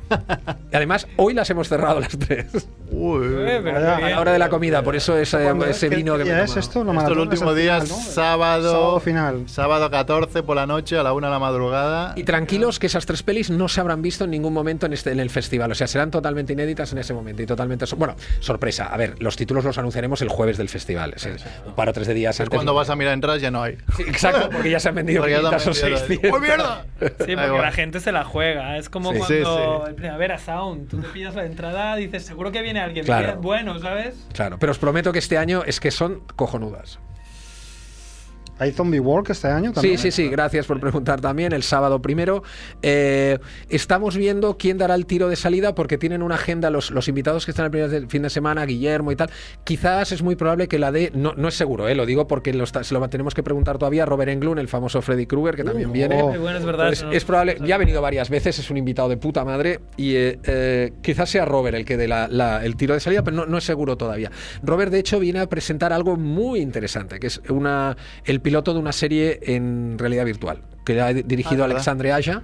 Y 0.73 0.77
además, 0.77 1.07
hoy 1.17 1.35
las 1.35 1.49
hemos 1.51 1.69
cerrado 1.69 2.01
las 2.01 2.17
tres. 2.19 2.47
Uy, 2.91 3.27
Eh, 3.27 3.63
A 3.67 4.01
la 4.11 4.21
hora 4.21 4.33
de 4.33 4.39
la 4.39 4.49
comida, 4.49 4.83
por 4.83 4.97
eso 4.97 5.17
ese, 5.19 5.43
¿Cuándo 5.43 5.65
ese 5.67 5.87
es? 5.87 5.91
¿Qué 5.91 5.97
vino 5.97 6.17
que 6.17 6.25
me 6.25 6.31
he 6.31 6.43
es 6.43 6.51
esto? 6.57 6.61
Esto 6.61 6.83
el 6.83 6.89
es 7.13 7.19
último 7.19 7.51
el 7.51 7.57
día 7.57 7.81
final, 7.81 7.83
es 7.85 7.91
¿no? 8.07 8.13
sábado, 8.13 8.71
Sábado 8.73 9.01
final. 9.01 9.43
sábado 9.49 9.91
14 9.91 10.43
por 10.43 10.57
la 10.57 10.67
noche 10.67 10.97
a 10.99 11.03
la 11.03 11.13
una 11.13 11.27
de 11.29 11.33
la 11.33 11.39
madrugada. 11.39 12.13
Y 12.17 12.25
tranquilos 12.25 12.79
que 12.79 12.87
esas 12.87 13.05
tres 13.07 13.23
pelis 13.23 13.51
no 13.51 13.69
se 13.69 13.81
habrán 13.81 14.03
visto 14.03 14.25
en 14.25 14.31
ningún 14.31 14.53
momento 14.53 14.87
en, 14.87 14.93
este, 14.93 15.11
en 15.13 15.21
el 15.21 15.31
festival. 15.31 15.71
O 15.73 15.75
sea, 15.75 15.87
serán 15.87 16.11
totalmente 16.11 16.53
inéditas 16.53 16.93
en 16.93 16.99
ese 16.99 17.13
momento 17.13 17.43
y 17.43 17.47
totalmente... 17.47 17.87
so- 17.87 17.97
Bueno, 17.97 18.15
sorpresa. 18.41 18.87
A 18.87 18.97
ver, 18.97 19.15
los 19.21 19.37
títulos 19.37 19.65
los 19.65 19.76
anunciaremos 19.79 20.23
el 20.23 20.29
jueves 20.29 20.57
del 20.59 20.69
festival. 20.69 21.13
Es 21.17 21.25
decir, 21.25 21.41
un 21.67 21.75
par 21.75 21.89
o 21.89 21.93
tres 21.93 22.07
de 22.07 22.15
días 22.15 22.37
Es 22.37 22.41
antes. 22.41 22.55
cuando 22.57 22.75
vas 22.75 22.91
a 22.91 22.97
mirar 22.97 23.15
entradas 23.15 23.41
ya 23.41 23.51
no 23.51 23.63
hay. 23.63 23.77
Sí, 23.97 24.03
exacto, 24.03 24.51
porque 24.51 24.71
ya 24.71 24.81
se 24.81 24.89
han 24.89 24.95
vendido 24.95 25.21
Porque 25.21 25.33
ya 25.35 25.41
se 25.41 25.47
han 25.47 25.59
500 25.59 25.79
o 25.83 25.83
vendido. 25.87 26.07
600. 26.07 26.33
¡Oh, 26.33 26.41
mierda! 26.41 26.87
Sí, 27.01 27.37
porque 27.37 27.63
la 27.63 27.73
gente 27.73 28.01
se 28.01 28.13
la 28.13 28.25
juega. 28.25 28.77
Es 28.79 28.89
como 28.89 29.13
Sí. 29.13 29.19
cuando 29.19 29.79
Sí, 29.79 29.85
sí. 29.85 29.89
el 29.91 29.95
Primavera 29.95 30.39
Sound, 30.39 30.89
tú 30.89 31.01
te 31.01 31.09
pillas 31.09 31.35
la 31.35 31.45
entrada, 31.45 31.97
dices, 31.97 32.25
seguro 32.25 32.53
que 32.53 32.63
viene 32.63 32.81
alguien 32.81 33.05
Claro. 33.05 33.41
bueno, 33.41 33.79
¿sabes? 33.79 34.15
Claro, 34.33 34.59
pero 34.59 34.73
os 34.73 34.79
prometo 34.79 35.13
que 35.13 35.19
este 35.19 35.39
año 35.39 35.63
es 35.67 35.81
que 35.81 35.91
son 35.91 36.21
cojonudas. 36.37 36.99
¿Hay 38.59 38.73
Zombie 38.73 39.01
Walk 39.01 39.31
este 39.31 39.49
año 39.49 39.69
Sí, 39.71 39.75
también? 39.75 39.99
sí, 39.99 40.11
sí, 40.11 40.29
gracias 40.29 40.67
por 40.67 40.81
preguntar 40.81 41.21
también. 41.21 41.53
El 41.53 41.63
sábado 41.63 42.01
primero. 42.01 42.43
Eh, 42.83 43.39
estamos 43.69 44.17
viendo 44.17 44.57
quién 44.57 44.79
dará 44.79 44.95
el 44.95 45.07
tiro 45.07 45.29
de 45.29 45.37
salida 45.37 45.75
porque 45.75 45.99
tienen 45.99 46.23
una 46.23 46.37
agenda, 46.37 46.71
los, 46.71 46.91
los 46.91 47.09
invitados 47.09 47.45
que 47.45 47.51
están 47.51 47.67
el 47.67 47.71
primer 47.71 47.91
de- 47.91 48.07
fin 48.07 48.23
de 48.23 48.31
semana, 48.31 48.65
Guillermo 48.65 49.13
y 49.13 49.17
tal. 49.17 49.31
Quizás 49.65 50.13
es 50.13 50.23
muy 50.23 50.37
probable 50.37 50.69
que 50.69 50.79
la 50.79 50.91
de. 50.93 51.11
No, 51.15 51.35
no 51.37 51.49
es 51.49 51.55
seguro, 51.55 51.89
eh, 51.89 51.95
lo 51.95 52.07
digo 52.07 52.27
porque 52.27 52.53
lo 52.55 52.65
está- 52.65 52.83
se 52.85 52.95
lo 52.95 53.07
tenemos 53.09 53.35
que 53.35 53.43
preguntar 53.43 53.79
todavía 53.79 54.05
a 54.05 54.07
Robert 54.07 54.31
Englund, 54.31 54.59
el 54.59 54.69
famoso 54.69 55.01
Freddy 55.03 55.27
Krueger, 55.27 55.55
que 55.57 55.65
también 55.65 55.91
Uh, 55.91 55.93
viene. 55.93 56.23
oh. 56.23 56.29
Bueno, 56.39 56.59
es 56.59 56.65
verdad. 56.65 56.93
Eso 56.93 57.07
no- 57.07 57.13
es 57.13 57.25
probable, 57.25 57.59
ya 57.65 57.75
ha 57.75 57.79
venido 57.79 58.01
varias 58.03 58.31
veces, 58.31 58.59
es 58.59 58.71
un 58.71 58.77
invitado 58.79 59.09
de 59.09 59.17
puta 59.17 59.45
madre 59.45 59.81
y 59.97 60.15
eh, 60.17 60.39
eh, 60.45 60.93
quizás 61.03 61.31
sea 61.31 61.45
Robert 61.45 61.77
el 61.77 61.85
que 61.85 61.97
dé 61.97 62.09
la- 62.09 62.27
la- 62.29 62.65
el 62.65 62.77
tiro 62.77 62.95
de 62.95 63.01
salida, 63.01 63.23
pero 63.23 63.37
no, 63.37 63.47
no 63.47 63.59
es 63.59 63.65
seguro 63.65 63.97
todavía. 63.97 64.31
Robert, 64.63 64.91
de 64.91 64.99
hecho, 64.99 65.21
viene 65.21 65.41
a 65.41 65.47
presentar 65.49 65.93
algo 65.93 66.17
muy 66.17 66.61
interesante, 66.61 67.21
que 67.21 67.27
es 67.29 67.41
una, 67.49 67.97
el 68.25 68.41
piloto 68.47 68.73
de 68.75 68.79
una 68.81 68.93
serie 68.93 69.41
en 69.43 69.99
realidad 69.99 70.25
virtual, 70.25 70.63
que 70.85 71.01
ha 71.01 71.13
dirigido 71.13 71.63
Ah. 71.65 71.67
Alexandre 71.67 72.13
Aja 72.13 72.43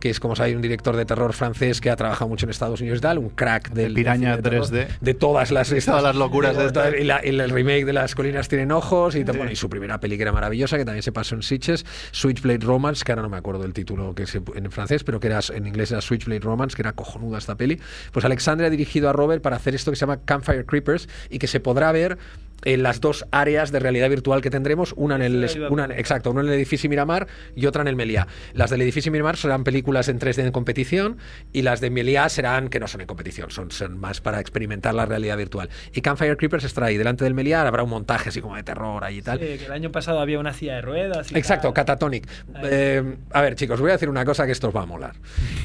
que 0.00 0.10
es 0.10 0.20
como 0.20 0.36
sabéis 0.36 0.54
un 0.54 0.62
director 0.62 0.94
de 0.94 1.04
terror 1.04 1.32
francés 1.32 1.80
que 1.80 1.90
ha 1.90 1.96
trabajado 1.96 2.28
mucho 2.28 2.46
en 2.46 2.50
Estados 2.50 2.80
Unidos 2.80 2.98
y 2.98 3.02
tal, 3.02 3.18
un 3.18 3.30
crack 3.30 3.70
del 3.72 3.94
Piraña 3.94 4.36
de 4.36 4.42
terror, 4.42 4.64
3D. 4.64 4.86
de 5.00 5.14
todas 5.14 5.50
las 5.50 5.70
De 5.74 5.80
todas 5.82 6.04
las 6.04 6.14
locuras 6.14 6.54
de, 6.56 6.60
de 6.62 6.66
estas. 6.68 6.94
y, 7.00 7.02
la- 7.02 7.20
y 7.26 7.30
el 7.30 7.50
remake 7.50 7.84
de 7.84 7.92
las 7.92 8.14
colinas 8.14 8.46
tienen 8.46 8.70
ojos 8.70 9.16
y, 9.16 9.24
bueno, 9.24 9.50
y 9.50 9.56
su 9.56 9.68
primera 9.68 9.98
peli 9.98 10.16
que 10.16 10.22
era 10.22 10.30
maravillosa 10.30 10.76
que 10.78 10.84
también 10.84 11.02
se 11.02 11.10
pasó 11.10 11.34
en 11.34 11.42
Sitges 11.42 11.84
Switchblade 12.12 12.60
Romance 12.64 13.02
que 13.04 13.10
ahora 13.10 13.22
no 13.22 13.28
me 13.28 13.38
acuerdo 13.38 13.62
del 13.62 13.72
título 13.72 14.14
que 14.14 14.28
se, 14.28 14.40
en 14.54 14.70
francés 14.70 15.02
pero 15.02 15.18
que 15.18 15.26
era 15.26 15.40
en 15.52 15.66
inglés 15.66 15.90
era 15.90 16.00
Switchblade 16.00 16.42
Romance 16.42 16.76
que 16.76 16.82
era 16.82 16.92
cojonuda 16.92 17.38
esta 17.38 17.56
peli 17.56 17.80
pues 18.12 18.24
Alexandre 18.24 18.68
ha 18.68 18.70
dirigido 18.70 19.08
a 19.08 19.12
Robert 19.12 19.42
para 19.42 19.56
hacer 19.56 19.74
esto 19.74 19.90
que 19.90 19.96
se 19.96 20.02
llama 20.02 20.20
Campfire 20.24 20.64
Creepers 20.64 21.08
y 21.28 21.40
que 21.40 21.48
se 21.48 21.58
podrá 21.58 21.90
ver 21.90 22.18
en 22.64 22.82
las 22.82 23.00
dos 23.00 23.26
áreas 23.30 23.72
de 23.72 23.78
realidad 23.78 24.08
virtual 24.10 24.42
que 24.42 24.50
tendremos 24.50 24.92
una 24.96 25.16
en 25.16 25.22
el 25.22 25.68
una, 25.70 25.84
exacto 25.96 26.30
una 26.30 26.40
en 26.40 26.48
el 26.48 26.54
edificio 26.54 26.90
Miramar 26.90 27.26
y 27.54 27.66
otra 27.66 27.82
en 27.82 27.88
el 27.88 27.96
Meliá 27.96 28.26
las 28.52 28.70
del 28.70 28.82
edificio 28.82 29.12
Miramar 29.12 29.36
serán 29.36 29.64
películas 29.64 30.08
en 30.08 30.18
3D 30.18 30.44
en 30.44 30.52
competición 30.52 31.18
y 31.52 31.62
las 31.62 31.80
de 31.80 31.90
Meliá 31.90 32.28
serán 32.28 32.68
que 32.68 32.80
no 32.80 32.88
son 32.88 33.00
en 33.00 33.06
competición 33.06 33.50
son, 33.50 33.70
son 33.70 33.98
más 33.98 34.20
para 34.20 34.40
experimentar 34.40 34.94
la 34.94 35.06
realidad 35.06 35.36
virtual 35.36 35.68
y 35.92 36.00
Campfire 36.00 36.36
Creepers 36.36 36.64
estará 36.64 36.88
ahí 36.88 36.96
delante 36.96 37.24
del 37.24 37.34
Meliá 37.34 37.66
habrá 37.66 37.82
un 37.82 37.90
montaje 37.90 38.30
así 38.30 38.40
como 38.40 38.56
de 38.56 38.62
terror 38.62 39.04
ahí 39.04 39.18
y 39.18 39.22
tal 39.22 39.38
Sí, 39.38 39.58
que 39.58 39.66
el 39.66 39.72
año 39.72 39.92
pasado 39.92 40.20
había 40.20 40.38
una 40.38 40.52
silla 40.52 40.74
de 40.76 40.82
ruedas. 40.82 41.30
y 41.30 41.38
Exacto, 41.38 41.68
tal. 41.68 41.74
Catatonic. 41.74 42.28
Eh, 42.64 43.16
a 43.32 43.40
ver, 43.40 43.54
chicos, 43.54 43.80
voy 43.80 43.90
a 43.90 43.92
decir 43.92 44.08
una 44.08 44.24
cosa 44.24 44.46
que 44.46 44.52
esto 44.52 44.68
os 44.68 44.76
va 44.76 44.82
a 44.82 44.86
molar. 44.86 45.14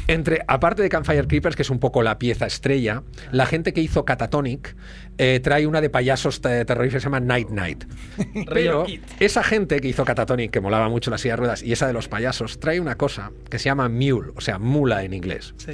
Entre, 0.07 0.41
aparte 0.47 0.81
de 0.81 0.89
Campfire 0.89 1.27
Creepers, 1.27 1.55
que 1.55 1.61
es 1.63 1.69
un 1.69 1.79
poco 1.79 2.03
la 2.03 2.19
pieza 2.19 2.45
estrella, 2.45 3.03
la 3.31 3.45
gente 3.45 3.73
que 3.73 3.81
hizo 3.81 4.05
Catatonic 4.05 4.75
eh, 5.17 5.39
trae 5.41 5.67
una 5.67 5.79
de 5.81 5.89
payasos 5.89 6.41
te- 6.41 6.65
terroristas 6.65 6.97
que 6.97 7.01
se 7.01 7.05
llama 7.05 7.19
Night 7.19 7.49
Night. 7.49 7.83
Pero 8.53 8.85
esa 9.19 9.43
gente 9.43 9.79
que 9.79 9.87
hizo 9.87 10.05
Catatonic, 10.05 10.51
que 10.51 10.59
molaba 10.61 10.89
mucho 10.89 11.11
la 11.11 11.17
silla 11.17 11.33
de 11.33 11.37
ruedas, 11.37 11.63
y 11.63 11.71
esa 11.71 11.87
de 11.87 11.93
los 11.93 12.07
payasos, 12.07 12.59
trae 12.59 12.79
una 12.79 12.95
cosa 12.95 13.31
que 13.49 13.59
se 13.59 13.65
llama 13.65 13.89
mule, 13.89 14.31
o 14.35 14.41
sea, 14.41 14.59
mula 14.59 15.03
en 15.03 15.13
inglés. 15.13 15.53
Sí. 15.57 15.73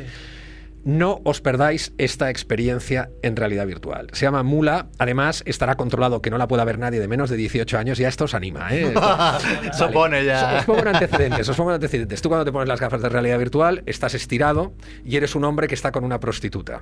No 0.86 1.20
os 1.26 1.42
perdáis 1.42 1.92
esta 1.98 2.30
experiencia 2.30 3.10
en 3.22 3.36
realidad 3.36 3.68
virtual. 3.68 4.08
Se 4.14 4.26
llama 4.26 4.44
Mula, 4.44 4.88
además 4.98 5.44
estará 5.46 5.76
controlado 5.76 6.22
que 6.22 6.30
no 6.30 6.38
la 6.38 6.48
pueda 6.48 6.64
ver 6.64 6.80
nadie 6.80 7.02
de 7.02 7.08
menos 7.10 7.30
de 7.30 7.36
18 7.36 7.78
años, 7.78 7.98
ya 7.98 8.08
esto 8.08 8.24
os 8.24 8.34
anima. 8.34 8.70
¿eh? 8.74 8.86
Esto- 8.94 9.70
Eso 9.72 9.92
pone 9.92 10.24
ya. 10.24 10.60
Os 10.60 10.66
pongo 10.66 10.80
en 10.80 10.88
antecedentes, 10.88 11.50
os 11.50 11.58
pongo 11.58 11.72
en 11.72 11.76
antecedentes. 11.76 12.22
Tú 12.22 12.30
cuando 12.30 12.46
te 12.46 12.54
pones 12.54 12.70
las 12.70 12.80
gafas 12.80 13.02
de 13.02 13.10
realidad 13.10 13.38
virtual, 13.38 13.84
estás 13.88 14.14
estirado 14.14 14.74
y 15.04 15.18
eres 15.18 15.36
un 15.36 15.44
hombre 15.44 15.68
que 15.68 15.76
está 15.76 15.92
con 15.92 16.06
una 16.06 16.22
prostituta. 16.22 16.80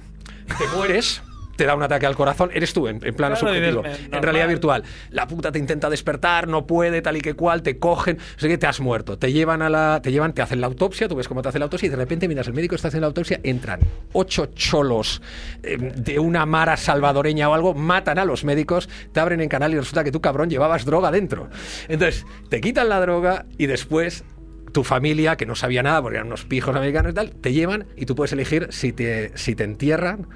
Te 0.59 0.67
mueres, 0.77 1.23
te 1.57 1.65
da 1.65 1.75
un 1.75 1.83
ataque 1.83 2.05
al 2.05 2.15
corazón, 2.15 2.49
eres 2.53 2.71
tú 2.73 2.87
en, 2.87 3.05
en 3.05 3.13
plano 3.15 3.35
Claro, 3.35 3.53
subjetivo. 3.53 3.83
En 3.83 4.01
normal. 4.03 4.23
realidad 4.23 4.47
virtual, 4.47 4.83
la 5.09 5.27
puta 5.27 5.51
te 5.51 5.59
intenta 5.59 5.89
despertar, 5.89 6.47
no 6.47 6.65
puede, 6.65 7.01
tal 7.01 7.17
y 7.17 7.21
que 7.21 7.33
cual, 7.33 7.61
te 7.63 7.77
cogen, 7.79 8.17
o 8.37 8.39
sea 8.39 8.47
que 8.47 8.57
te 8.57 8.67
has 8.67 8.79
muerto. 8.79 9.17
Te 9.17 9.33
llevan 9.33 9.61
a 9.61 9.69
la, 9.69 9.99
te 10.01 10.11
llevan, 10.11 10.33
te 10.33 10.41
hacen 10.41 10.61
la 10.61 10.67
autopsia, 10.67 11.07
tú 11.07 11.15
ves 11.15 11.27
cómo 11.27 11.41
te 11.41 11.49
hacen 11.49 11.59
la 11.59 11.65
autopsia 11.65 11.87
y 11.87 11.89
de 11.89 11.95
repente 11.97 12.27
mientras 12.27 12.47
el 12.47 12.53
médico 12.53 12.75
está 12.75 12.87
haciendo 12.87 13.05
la 13.05 13.09
autopsia, 13.09 13.39
entran 13.43 13.79
ocho 14.13 14.45
cholos 14.53 15.21
eh, 15.63 15.77
de 15.77 16.19
una 16.19 16.45
mara 16.45 16.77
salvadoreña 16.77 17.49
o 17.49 17.53
algo, 17.53 17.73
matan 17.73 18.19
a 18.19 18.25
los 18.25 18.43
médicos, 18.45 18.87
te 19.11 19.19
abren 19.19 19.41
en 19.41 19.49
canal 19.49 19.73
y 19.73 19.77
resulta 19.77 20.03
que 20.03 20.11
tú, 20.11 20.21
cabrón, 20.21 20.49
llevabas 20.49 20.85
droga 20.85 21.11
dentro. 21.11 21.49
Entonces, 21.87 22.25
te 22.49 22.61
quitan 22.61 22.87
la 22.89 22.99
droga 23.01 23.45
y 23.57 23.65
después 23.65 24.23
tu 24.71 24.83
familia, 24.83 25.37
que 25.37 25.45
no 25.47 25.55
sabía 25.55 25.81
nada 25.81 26.01
porque 26.01 26.17
eran 26.17 26.27
unos 26.27 26.45
pijos 26.45 26.75
americanos 26.75 27.11
y 27.13 27.15
tal, 27.15 27.31
te 27.31 27.51
llevan 27.51 27.87
y 27.95 28.05
tú 28.05 28.15
puedes 28.15 28.31
elegir 28.33 28.67
si 28.69 28.91
te, 28.93 29.31
si 29.35 29.55
te 29.55 29.63
entierran 29.63 30.27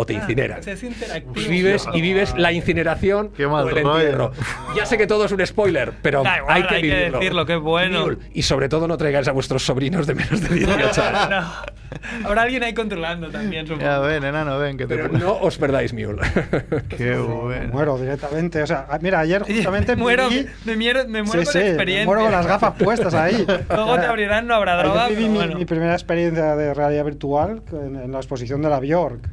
o 0.00 0.06
te 0.06 0.14
Ah, 0.14 0.20
incineran. 0.20 0.60
Es 0.64 0.80
interactivo. 0.84 1.48
Vives 1.50 1.84
y 1.92 2.00
vives 2.00 2.32
la 2.36 2.52
incineración 2.52 3.30
Qué 3.36 3.48
mal 3.48 3.64
o 3.66 3.70
el 3.70 3.78
entierro. 3.78 4.30
Ya 4.76 4.86
sé 4.86 4.96
que 4.96 5.08
todo 5.08 5.24
es 5.24 5.32
un 5.32 5.44
spoiler, 5.44 5.92
pero 6.02 6.20
igual, 6.20 6.44
hay 6.48 6.62
que 6.62 6.74
hay 6.76 6.82
que 6.82 6.86
vivirlo. 6.88 7.18
decirlo, 7.18 7.46
qué 7.46 7.56
bueno. 7.56 8.02
Mule. 8.02 8.18
Y 8.32 8.42
sobre 8.42 8.68
todo 8.68 8.86
no 8.86 8.96
traigáis 8.96 9.26
a 9.26 9.32
vuestros 9.32 9.64
sobrinos 9.66 10.06
de 10.06 10.14
menos 10.14 10.40
de 10.40 10.54
18 10.54 11.02
años. 11.02 11.30
No. 11.30 12.28
Habrá 12.28 12.42
alguien 12.42 12.62
ahí 12.62 12.74
controlando 12.74 13.28
también, 13.30 13.66
supongo. 13.66 13.84
Ya 13.84 13.98
ven, 13.98 14.22
enano, 14.22 14.58
ven, 14.58 14.76
que 14.76 14.86
te 14.86 14.94
Pero 14.94 15.08
no 15.08 15.32
os 15.40 15.56
perdáis 15.58 15.92
Mule. 15.92 16.20
Qué 16.96 17.16
bueno. 17.16 17.72
Muero 17.72 17.98
directamente. 17.98 18.62
O 18.62 18.66
sea, 18.68 18.86
ah, 18.88 18.98
mira, 19.00 19.18
ayer 19.20 19.42
justamente 19.42 19.96
muero, 19.96 20.28
viví- 20.28 20.46
me, 20.64 20.76
muero, 20.76 21.08
me 21.08 21.22
muero 21.24 21.40
Sí, 21.40 21.44
con 21.46 21.52
sí, 21.52 21.58
la 21.58 21.64
me 21.64 21.70
experiencia. 21.70 22.06
muero 22.06 22.22
con 22.22 22.32
las 22.32 22.46
gafas 22.46 22.74
puestas 22.78 23.14
ahí. 23.14 23.44
Luego 23.68 23.96
te 23.98 24.06
abrirán, 24.06 24.46
no 24.46 24.54
habrá 24.54 24.76
droga. 24.80 25.08
viví 25.08 25.28
mi, 25.28 25.36
bueno. 25.38 25.56
mi 25.56 25.64
primera 25.64 25.94
experiencia 25.94 26.54
de 26.54 26.72
realidad 26.74 27.04
virtual 27.04 27.62
en, 27.72 27.96
en 27.96 28.12
la 28.12 28.18
exposición 28.18 28.62
de 28.62 28.68
la 28.68 28.78
Bjork. 28.80 29.28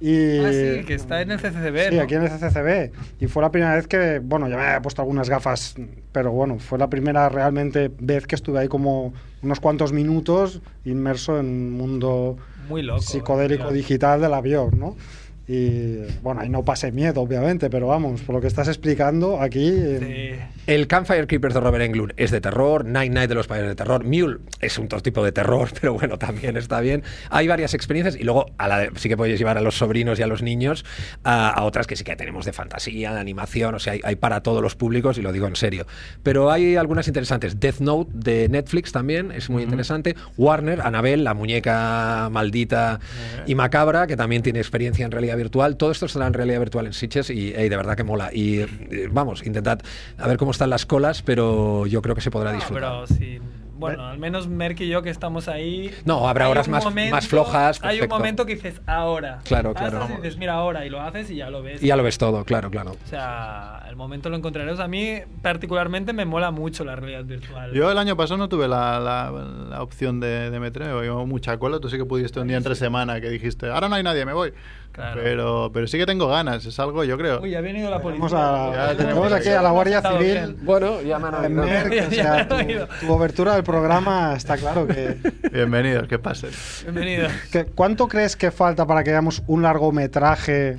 Y, 0.00 0.38
Ah, 0.40 0.52
sí, 0.52 0.84
que 0.84 0.94
está 0.94 1.22
en 1.22 1.30
el 1.30 1.38
CCCB. 1.38 1.88
Sí, 1.90 1.96
¿no? 1.96 2.02
aquí 2.02 2.14
en 2.14 2.22
el 2.24 2.28
CCCB. 2.30 2.92
Y 3.20 3.26
fue 3.28 3.42
la 3.42 3.50
primera 3.50 3.74
vez 3.74 3.86
que, 3.86 4.18
bueno, 4.18 4.48
ya 4.48 4.56
me 4.56 4.62
había 4.62 4.82
puesto 4.82 5.00
algunas 5.02 5.28
gafas, 5.30 5.74
pero 6.12 6.32
bueno, 6.32 6.58
fue 6.58 6.78
la 6.78 6.90
primera 6.90 7.28
realmente 7.30 7.90
vez 7.98 8.26
que 8.26 8.34
estuve 8.34 8.58
ahí 8.58 8.68
como 8.68 9.14
unos 9.42 9.58
cuantos 9.60 9.92
minutos 9.92 10.60
inmerso 10.84 11.38
en 11.40 11.46
un 11.46 11.70
mundo 11.72 12.36
Muy 12.68 12.82
loco. 12.82 13.00
psicodélico 13.00 13.64
tío. 13.68 13.72
digital 13.72 14.20
de 14.20 14.28
la 14.28 14.40
Bjork, 14.42 14.74
¿no? 14.74 14.96
Y 15.48 15.98
bueno, 16.22 16.40
ahí 16.40 16.48
no 16.48 16.64
pasé 16.64 16.90
miedo, 16.90 17.20
obviamente, 17.20 17.70
pero 17.70 17.86
vamos, 17.86 18.20
por 18.22 18.34
lo 18.34 18.40
que 18.40 18.48
estás 18.48 18.66
explicando 18.68 19.40
aquí. 19.40 19.70
eh, 19.72 20.38
Sí. 20.46 20.62
El 20.66 20.88
Campfire 20.88 21.28
Creepers 21.28 21.54
de 21.54 21.60
Robert 21.60 21.84
Englund 21.84 22.12
es 22.16 22.32
de 22.32 22.40
terror, 22.40 22.84
Night 22.84 23.12
Night 23.12 23.28
de 23.28 23.36
los 23.36 23.46
payasos 23.46 23.68
de 23.68 23.76
terror, 23.76 24.02
Mule 24.04 24.38
es 24.60 24.76
un 24.78 24.86
otro 24.86 25.00
tipo 25.00 25.22
de 25.24 25.30
terror, 25.30 25.68
pero 25.80 25.94
bueno, 25.94 26.18
también 26.18 26.56
está 26.56 26.80
bien. 26.80 27.04
Hay 27.30 27.46
varias 27.46 27.74
experiencias 27.74 28.16
y 28.16 28.24
luego 28.24 28.46
a 28.58 28.66
la 28.66 28.78
de- 28.80 28.90
sí 28.96 29.08
que 29.08 29.16
podéis 29.16 29.38
llevar 29.38 29.56
a 29.58 29.60
los 29.60 29.76
sobrinos 29.76 30.18
y 30.18 30.22
a 30.22 30.26
los 30.26 30.42
niños 30.42 30.84
a, 31.22 31.50
a 31.50 31.62
otras 31.62 31.86
que 31.86 31.94
sí 31.94 32.02
que 32.02 32.16
tenemos 32.16 32.44
de 32.44 32.52
fantasía, 32.52 33.14
de 33.14 33.20
animación, 33.20 33.76
o 33.76 33.78
sea, 33.78 33.92
hay, 33.92 34.00
hay 34.02 34.16
para 34.16 34.42
todos 34.42 34.60
los 34.60 34.74
públicos 34.74 35.16
y 35.18 35.22
lo 35.22 35.30
digo 35.32 35.46
en 35.46 35.54
serio. 35.54 35.86
Pero 36.24 36.50
hay 36.50 36.74
algunas 36.74 37.06
interesantes. 37.06 37.60
Death 37.60 37.78
Note 37.78 38.10
de 38.14 38.48
Netflix 38.48 38.90
también 38.90 39.30
es 39.30 39.48
muy 39.48 39.62
interesante. 39.62 40.16
Warner, 40.36 40.80
Annabelle, 40.80 41.22
la 41.22 41.34
muñeca 41.34 42.28
maldita 42.32 42.98
y 43.46 43.54
macabra, 43.54 44.08
que 44.08 44.16
también 44.16 44.42
tiene 44.42 44.58
experiencia 44.58 45.04
en 45.04 45.12
realidad 45.12 45.35
virtual. 45.36 45.76
Todo 45.76 45.90
esto 45.90 46.06
estará 46.06 46.26
en 46.26 46.34
realidad 46.34 46.58
virtual 46.60 46.86
en 46.86 46.92
Sitges 46.92 47.30
y 47.30 47.54
ey, 47.54 47.68
de 47.68 47.76
verdad 47.76 47.96
que 47.96 48.04
mola. 48.04 48.30
Y 48.32 48.60
eh, 48.60 49.08
vamos, 49.10 49.44
intentad 49.46 49.80
a 50.18 50.26
ver 50.26 50.36
cómo 50.36 50.50
están 50.50 50.70
las 50.70 50.86
colas, 50.86 51.22
pero 51.22 51.86
yo 51.86 52.02
creo 52.02 52.14
que 52.14 52.20
se 52.20 52.30
podrá 52.30 52.50
No, 52.52 52.56
disfrutar. 52.56 52.82
pero 52.82 53.06
sí. 53.06 53.38
Bueno, 53.78 54.06
al 54.06 54.16
menos 54.18 54.48
Merck 54.48 54.80
y 54.80 54.88
yo 54.88 55.02
que 55.02 55.10
estamos 55.10 55.48
ahí. 55.48 55.90
No, 56.06 56.26
habrá 56.26 56.48
horas 56.48 56.66
más- 56.66 56.82
más 57.10 57.28
flojas, 57.28 57.78
Hay 57.84 58.00
un 58.00 58.08
momento 58.08 58.46
que 58.46 58.54
dices 58.54 58.80
ahora. 58.86 59.40
Claro, 59.44 59.74
Haces 59.76 59.90
claro. 59.90 60.08
y 60.14 60.16
dices, 60.16 60.38
mira 60.38 60.54
ahora, 60.54 60.86
y 60.86 60.88
lo 60.88 61.02
haces 61.02 61.30
y 61.30 61.36
ya 61.36 61.50
lo 61.50 61.62
ves. 61.62 61.82
Y 61.82 61.88
ya 61.88 61.96
lo 61.96 62.02
ves 62.02 62.16
todo, 62.16 62.42
claro, 62.46 62.70
claro. 62.70 62.92
O 62.92 63.06
sea, 63.06 63.84
el 63.86 63.94
momento 63.94 64.30
lo 64.30 64.36
encontraremos. 64.38 64.80
A 64.80 64.88
mí, 64.88 65.18
particularmente, 65.42 66.14
me 66.14 66.24
mola 66.24 66.50
mucho 66.52 66.86
la 66.86 66.96
realidad 66.96 67.24
virtual. 67.26 67.74
Yo 67.74 67.90
el 67.92 67.98
año 67.98 68.16
pasado 68.16 68.38
no 68.38 68.48
tuve 68.48 68.66
la, 68.66 68.98
la- 68.98 69.30
la 69.68 69.82
opción 69.82 70.20
de, 70.20 70.50
de 70.50 70.58
meterme, 70.58 70.98
llevo 71.02 71.26
mucha 71.26 71.58
cola. 71.58 71.78
Tú 71.78 71.90
sí 71.90 71.98
que 71.98 72.06
pudiste 72.06 72.40
un 72.40 72.48
día 72.48 72.56
entre 72.56 72.76
semana 72.76 73.20
que 73.20 73.28
dijiste, 73.28 73.68
ahora 73.68 73.90
no 73.90 73.96
hay 73.96 74.02
nadie, 74.02 74.24
me 74.24 74.32
voy. 74.32 74.54
Claro. 74.96 75.20
Pero, 75.22 75.70
pero 75.74 75.86
sí 75.86 75.98
que 75.98 76.06
tengo 76.06 76.26
ganas, 76.26 76.64
es 76.66 76.80
algo, 76.80 77.04
yo 77.04 77.16
creo. 77.18 77.40
Uy, 77.42 77.54
ha 77.54 77.60
venido 77.60 77.90
la 77.90 78.00
policía. 78.00 78.26
Tenemos, 78.28 78.32
a- 78.32 78.72
Ya 78.74 78.96
tenemos 78.96 78.96
tenemos 78.96 79.32
aquí 79.34 79.48
a 79.50 79.60
la 79.62 79.70
Guardia 79.70 80.00
Civil. 80.02 80.56
Bueno, 80.62 81.02
ya 81.02 81.18
me 81.18 81.28
han 81.28 81.34
oído. 81.58 81.62
Merck, 81.64 82.04
o 82.08 82.10
sea, 82.10 82.48
tu, 82.48 82.56
tu 83.06 83.12
obertura 83.12 83.54
del 83.54 83.62
programa 83.62 84.32
está 84.34 84.56
claro 84.56 84.86
que, 84.86 85.18
Bienvenidos, 85.52 86.08
que 86.08 86.18
pasen. 86.18 86.50
Bienvenido. 86.84 87.28
que- 87.52 87.66
¿Cuánto 87.66 88.08
crees 88.08 88.36
que 88.36 88.50
falta 88.50 88.86
para 88.86 89.04
que 89.04 89.10
veamos 89.10 89.42
un 89.46 89.62
largometraje 89.62 90.78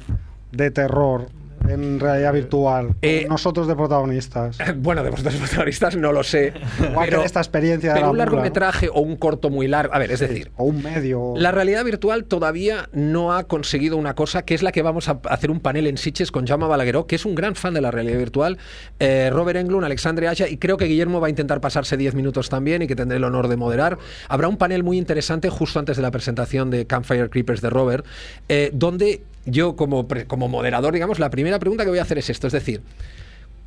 de 0.51 0.71
terror 0.71 1.27
en 1.69 1.99
realidad 1.99 2.33
virtual? 2.33 2.95
Eh, 3.01 3.25
nosotros 3.29 3.67
de 3.67 3.75
protagonistas. 3.75 4.57
Bueno, 4.77 5.03
de 5.03 5.09
vosotros 5.09 5.35
protagonistas 5.35 5.95
no 5.95 6.11
lo 6.11 6.23
sé. 6.23 6.53
Igual 6.79 7.05
que 7.05 7.11
pero, 7.11 7.23
esta 7.23 7.39
experiencia 7.39 7.93
de 7.93 8.01
la 8.01 8.09
un 8.09 8.17
largometraje 8.17 8.89
o 8.89 9.01
un 9.01 9.15
corto 9.15 9.49
muy 9.49 9.67
largo. 9.67 9.93
A 9.93 9.99
ver, 9.99 10.11
es 10.11 10.19
decir, 10.19 10.51
O 10.55 10.65
un 10.65 10.83
medio. 10.83 11.33
La 11.35 11.51
realidad 11.51 11.83
virtual 11.83 12.25
todavía 12.25 12.89
no 12.93 13.33
ha 13.33 13.45
conseguido 13.45 13.97
una 13.97 14.13
cosa 14.13 14.43
que 14.43 14.53
es 14.53 14.63
la 14.63 14.71
que 14.71 14.81
vamos 14.81 15.09
a 15.09 15.19
hacer 15.29 15.51
un 15.51 15.59
panel 15.59 15.87
en 15.87 15.97
Sitges 15.97 16.31
con 16.31 16.45
Jaume 16.45 16.67
Balagueró, 16.67 17.07
que 17.07 17.15
es 17.15 17.25
un 17.25 17.35
gran 17.35 17.55
fan 17.55 17.73
de 17.73 17.81
la 17.81 17.91
realidad 17.91 18.17
virtual, 18.17 18.57
eh, 18.99 19.29
Robert 19.31 19.59
Englund, 19.59 19.85
Alexandre 19.85 20.27
Aya, 20.27 20.47
y 20.47 20.57
creo 20.57 20.77
que 20.77 20.85
Guillermo 20.85 21.19
va 21.19 21.27
a 21.27 21.29
intentar 21.29 21.61
pasarse 21.61 21.97
10 21.97 22.15
minutos 22.15 22.49
también 22.49 22.81
y 22.81 22.87
que 22.87 22.95
tendré 22.95 23.17
el 23.17 23.23
honor 23.23 23.47
de 23.47 23.57
moderar. 23.57 23.97
Habrá 24.29 24.47
un 24.47 24.57
panel 24.57 24.83
muy 24.83 24.97
interesante 24.97 25.49
justo 25.49 25.79
antes 25.79 25.97
de 25.97 26.03
la 26.03 26.11
presentación 26.11 26.69
de 26.69 26.85
Campfire 26.85 27.29
Creepers 27.29 27.61
de 27.61 27.69
Robert, 27.69 28.05
eh, 28.49 28.71
donde 28.73 29.21
yo 29.47 29.75
como, 29.75 30.07
como 30.27 30.47
moderador, 30.47 30.93
digamos, 30.93 31.19
la 31.19 31.29
primera 31.29 31.57
pregunta 31.57 31.83
que 31.83 31.89
voy 31.89 31.99
a 31.99 32.03
hacer 32.03 32.17
es 32.17 32.29
esto, 32.29 32.47
es 32.47 32.53
decir, 32.53 32.81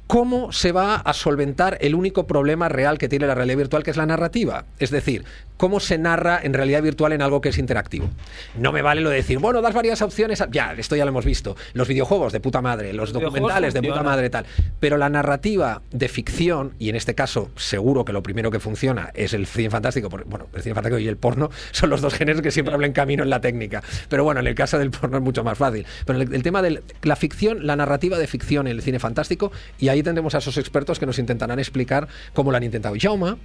¿cómo 0.07 0.53
se 0.53 0.73
va 0.73 0.97
a 0.97 1.13
solventar 1.13 1.79
el 1.81 1.95
único 1.95 2.27
problema 2.27 2.69
real 2.69 2.99
que 2.99 3.09
tiene 3.09 3.27
la 3.27 3.35
realidad 3.35 3.59
virtual, 3.59 3.83
que 3.83 3.91
es 3.91 3.97
la 3.97 4.07
narrativa? 4.07 4.65
Es 4.79 4.91
decir, 4.91 5.25
¿cómo 5.61 5.79
se 5.79 5.99
narra 5.99 6.41
en 6.43 6.55
realidad 6.55 6.83
virtual 6.83 7.13
en 7.13 7.21
algo 7.21 7.43
que 7.43 7.51
es 7.51 7.59
interactivo? 7.59 8.09
No 8.57 8.73
me 8.73 8.81
vale 8.81 9.03
lo 9.03 9.11
de 9.11 9.17
decir, 9.17 9.39
bueno, 9.41 9.61
das 9.61 9.75
varias 9.75 10.01
opciones. 10.01 10.41
a- 10.41 10.49
Ya, 10.51 10.73
esto 10.73 10.97
ya 10.97 11.05
lo 11.05 11.11
hemos 11.11 11.27
visto. 11.27 11.55
Los 11.75 11.87
videojuegos 11.87 12.33
de 12.33 12.41
puta 12.41 12.63
madre, 12.63 12.95
los 12.95 13.13
documentales 13.13 13.75
de 13.75 13.83
puta 13.83 14.03
madre, 14.03 14.31
tal. 14.31 14.47
Pero 14.81 14.97
la 14.97 15.11
narrativa 15.11 15.83
de 15.91 16.09
ficción, 16.09 16.73
y 16.79 16.89
en 16.89 16.97
este 16.97 17.15
caso 17.15 17.51
seguro 17.57 18.07
que 18.07 18.15
lo 18.15 18.23
primero 18.23 18.51
que 18.51 18.59
funciona 18.59 19.11
es 19.13 19.35
el 19.35 19.47
cine 19.47 19.69
fantástico, 19.69 20.09
porque, 20.09 20.25
bueno, 20.27 20.47
el 20.55 20.63
cine 20.63 20.75
fantástico 20.75 20.99
y 20.99 21.09
el 21.09 21.19
porno 21.19 21.51
son 21.73 21.91
los 21.91 22.01
dos 22.01 22.15
géneros 22.15 22.41
que 22.41 22.51
siempre 22.51 22.73
hablan 22.75 22.93
camino 22.93 23.23
en 23.23 23.29
la 23.29 23.43
técnica. 23.43 23.83
Pero 24.09 24.25
bueno, 24.25 24.41
en 24.41 24.47
el 24.47 24.55
caso 24.55 24.79
del 24.79 24.91
porno 24.91 25.19
es 25.19 25.23
mucho 25.23 25.45
más 25.45 25.59
fácil. 25.59 25.85
Pero 26.07 26.23
el, 26.23 26.33
el 26.35 26.43
tema 26.43 26.63
de 26.63 26.83
la 27.03 27.17
ficción, 27.17 27.67
la 27.67 27.77
narrativa 27.77 28.17
de 28.17 28.27
ficción 28.27 28.67
en 28.67 28.77
el 28.77 28.83
cine 28.83 28.99
fantástico, 28.99 29.53
y 29.79 29.89
ahí 29.89 30.03
tendremos 30.03 30.35
a 30.35 30.39
esos 30.39 30.57
expertos 30.57 30.99
que 30.99 31.05
nos 31.05 31.19
intentarán 31.19 31.59
explicar 31.59 32.09
cómo 32.33 32.51
lo 32.51 32.57
han 32.57 32.63
intentado. 32.63 32.95
Jaume 32.99 33.37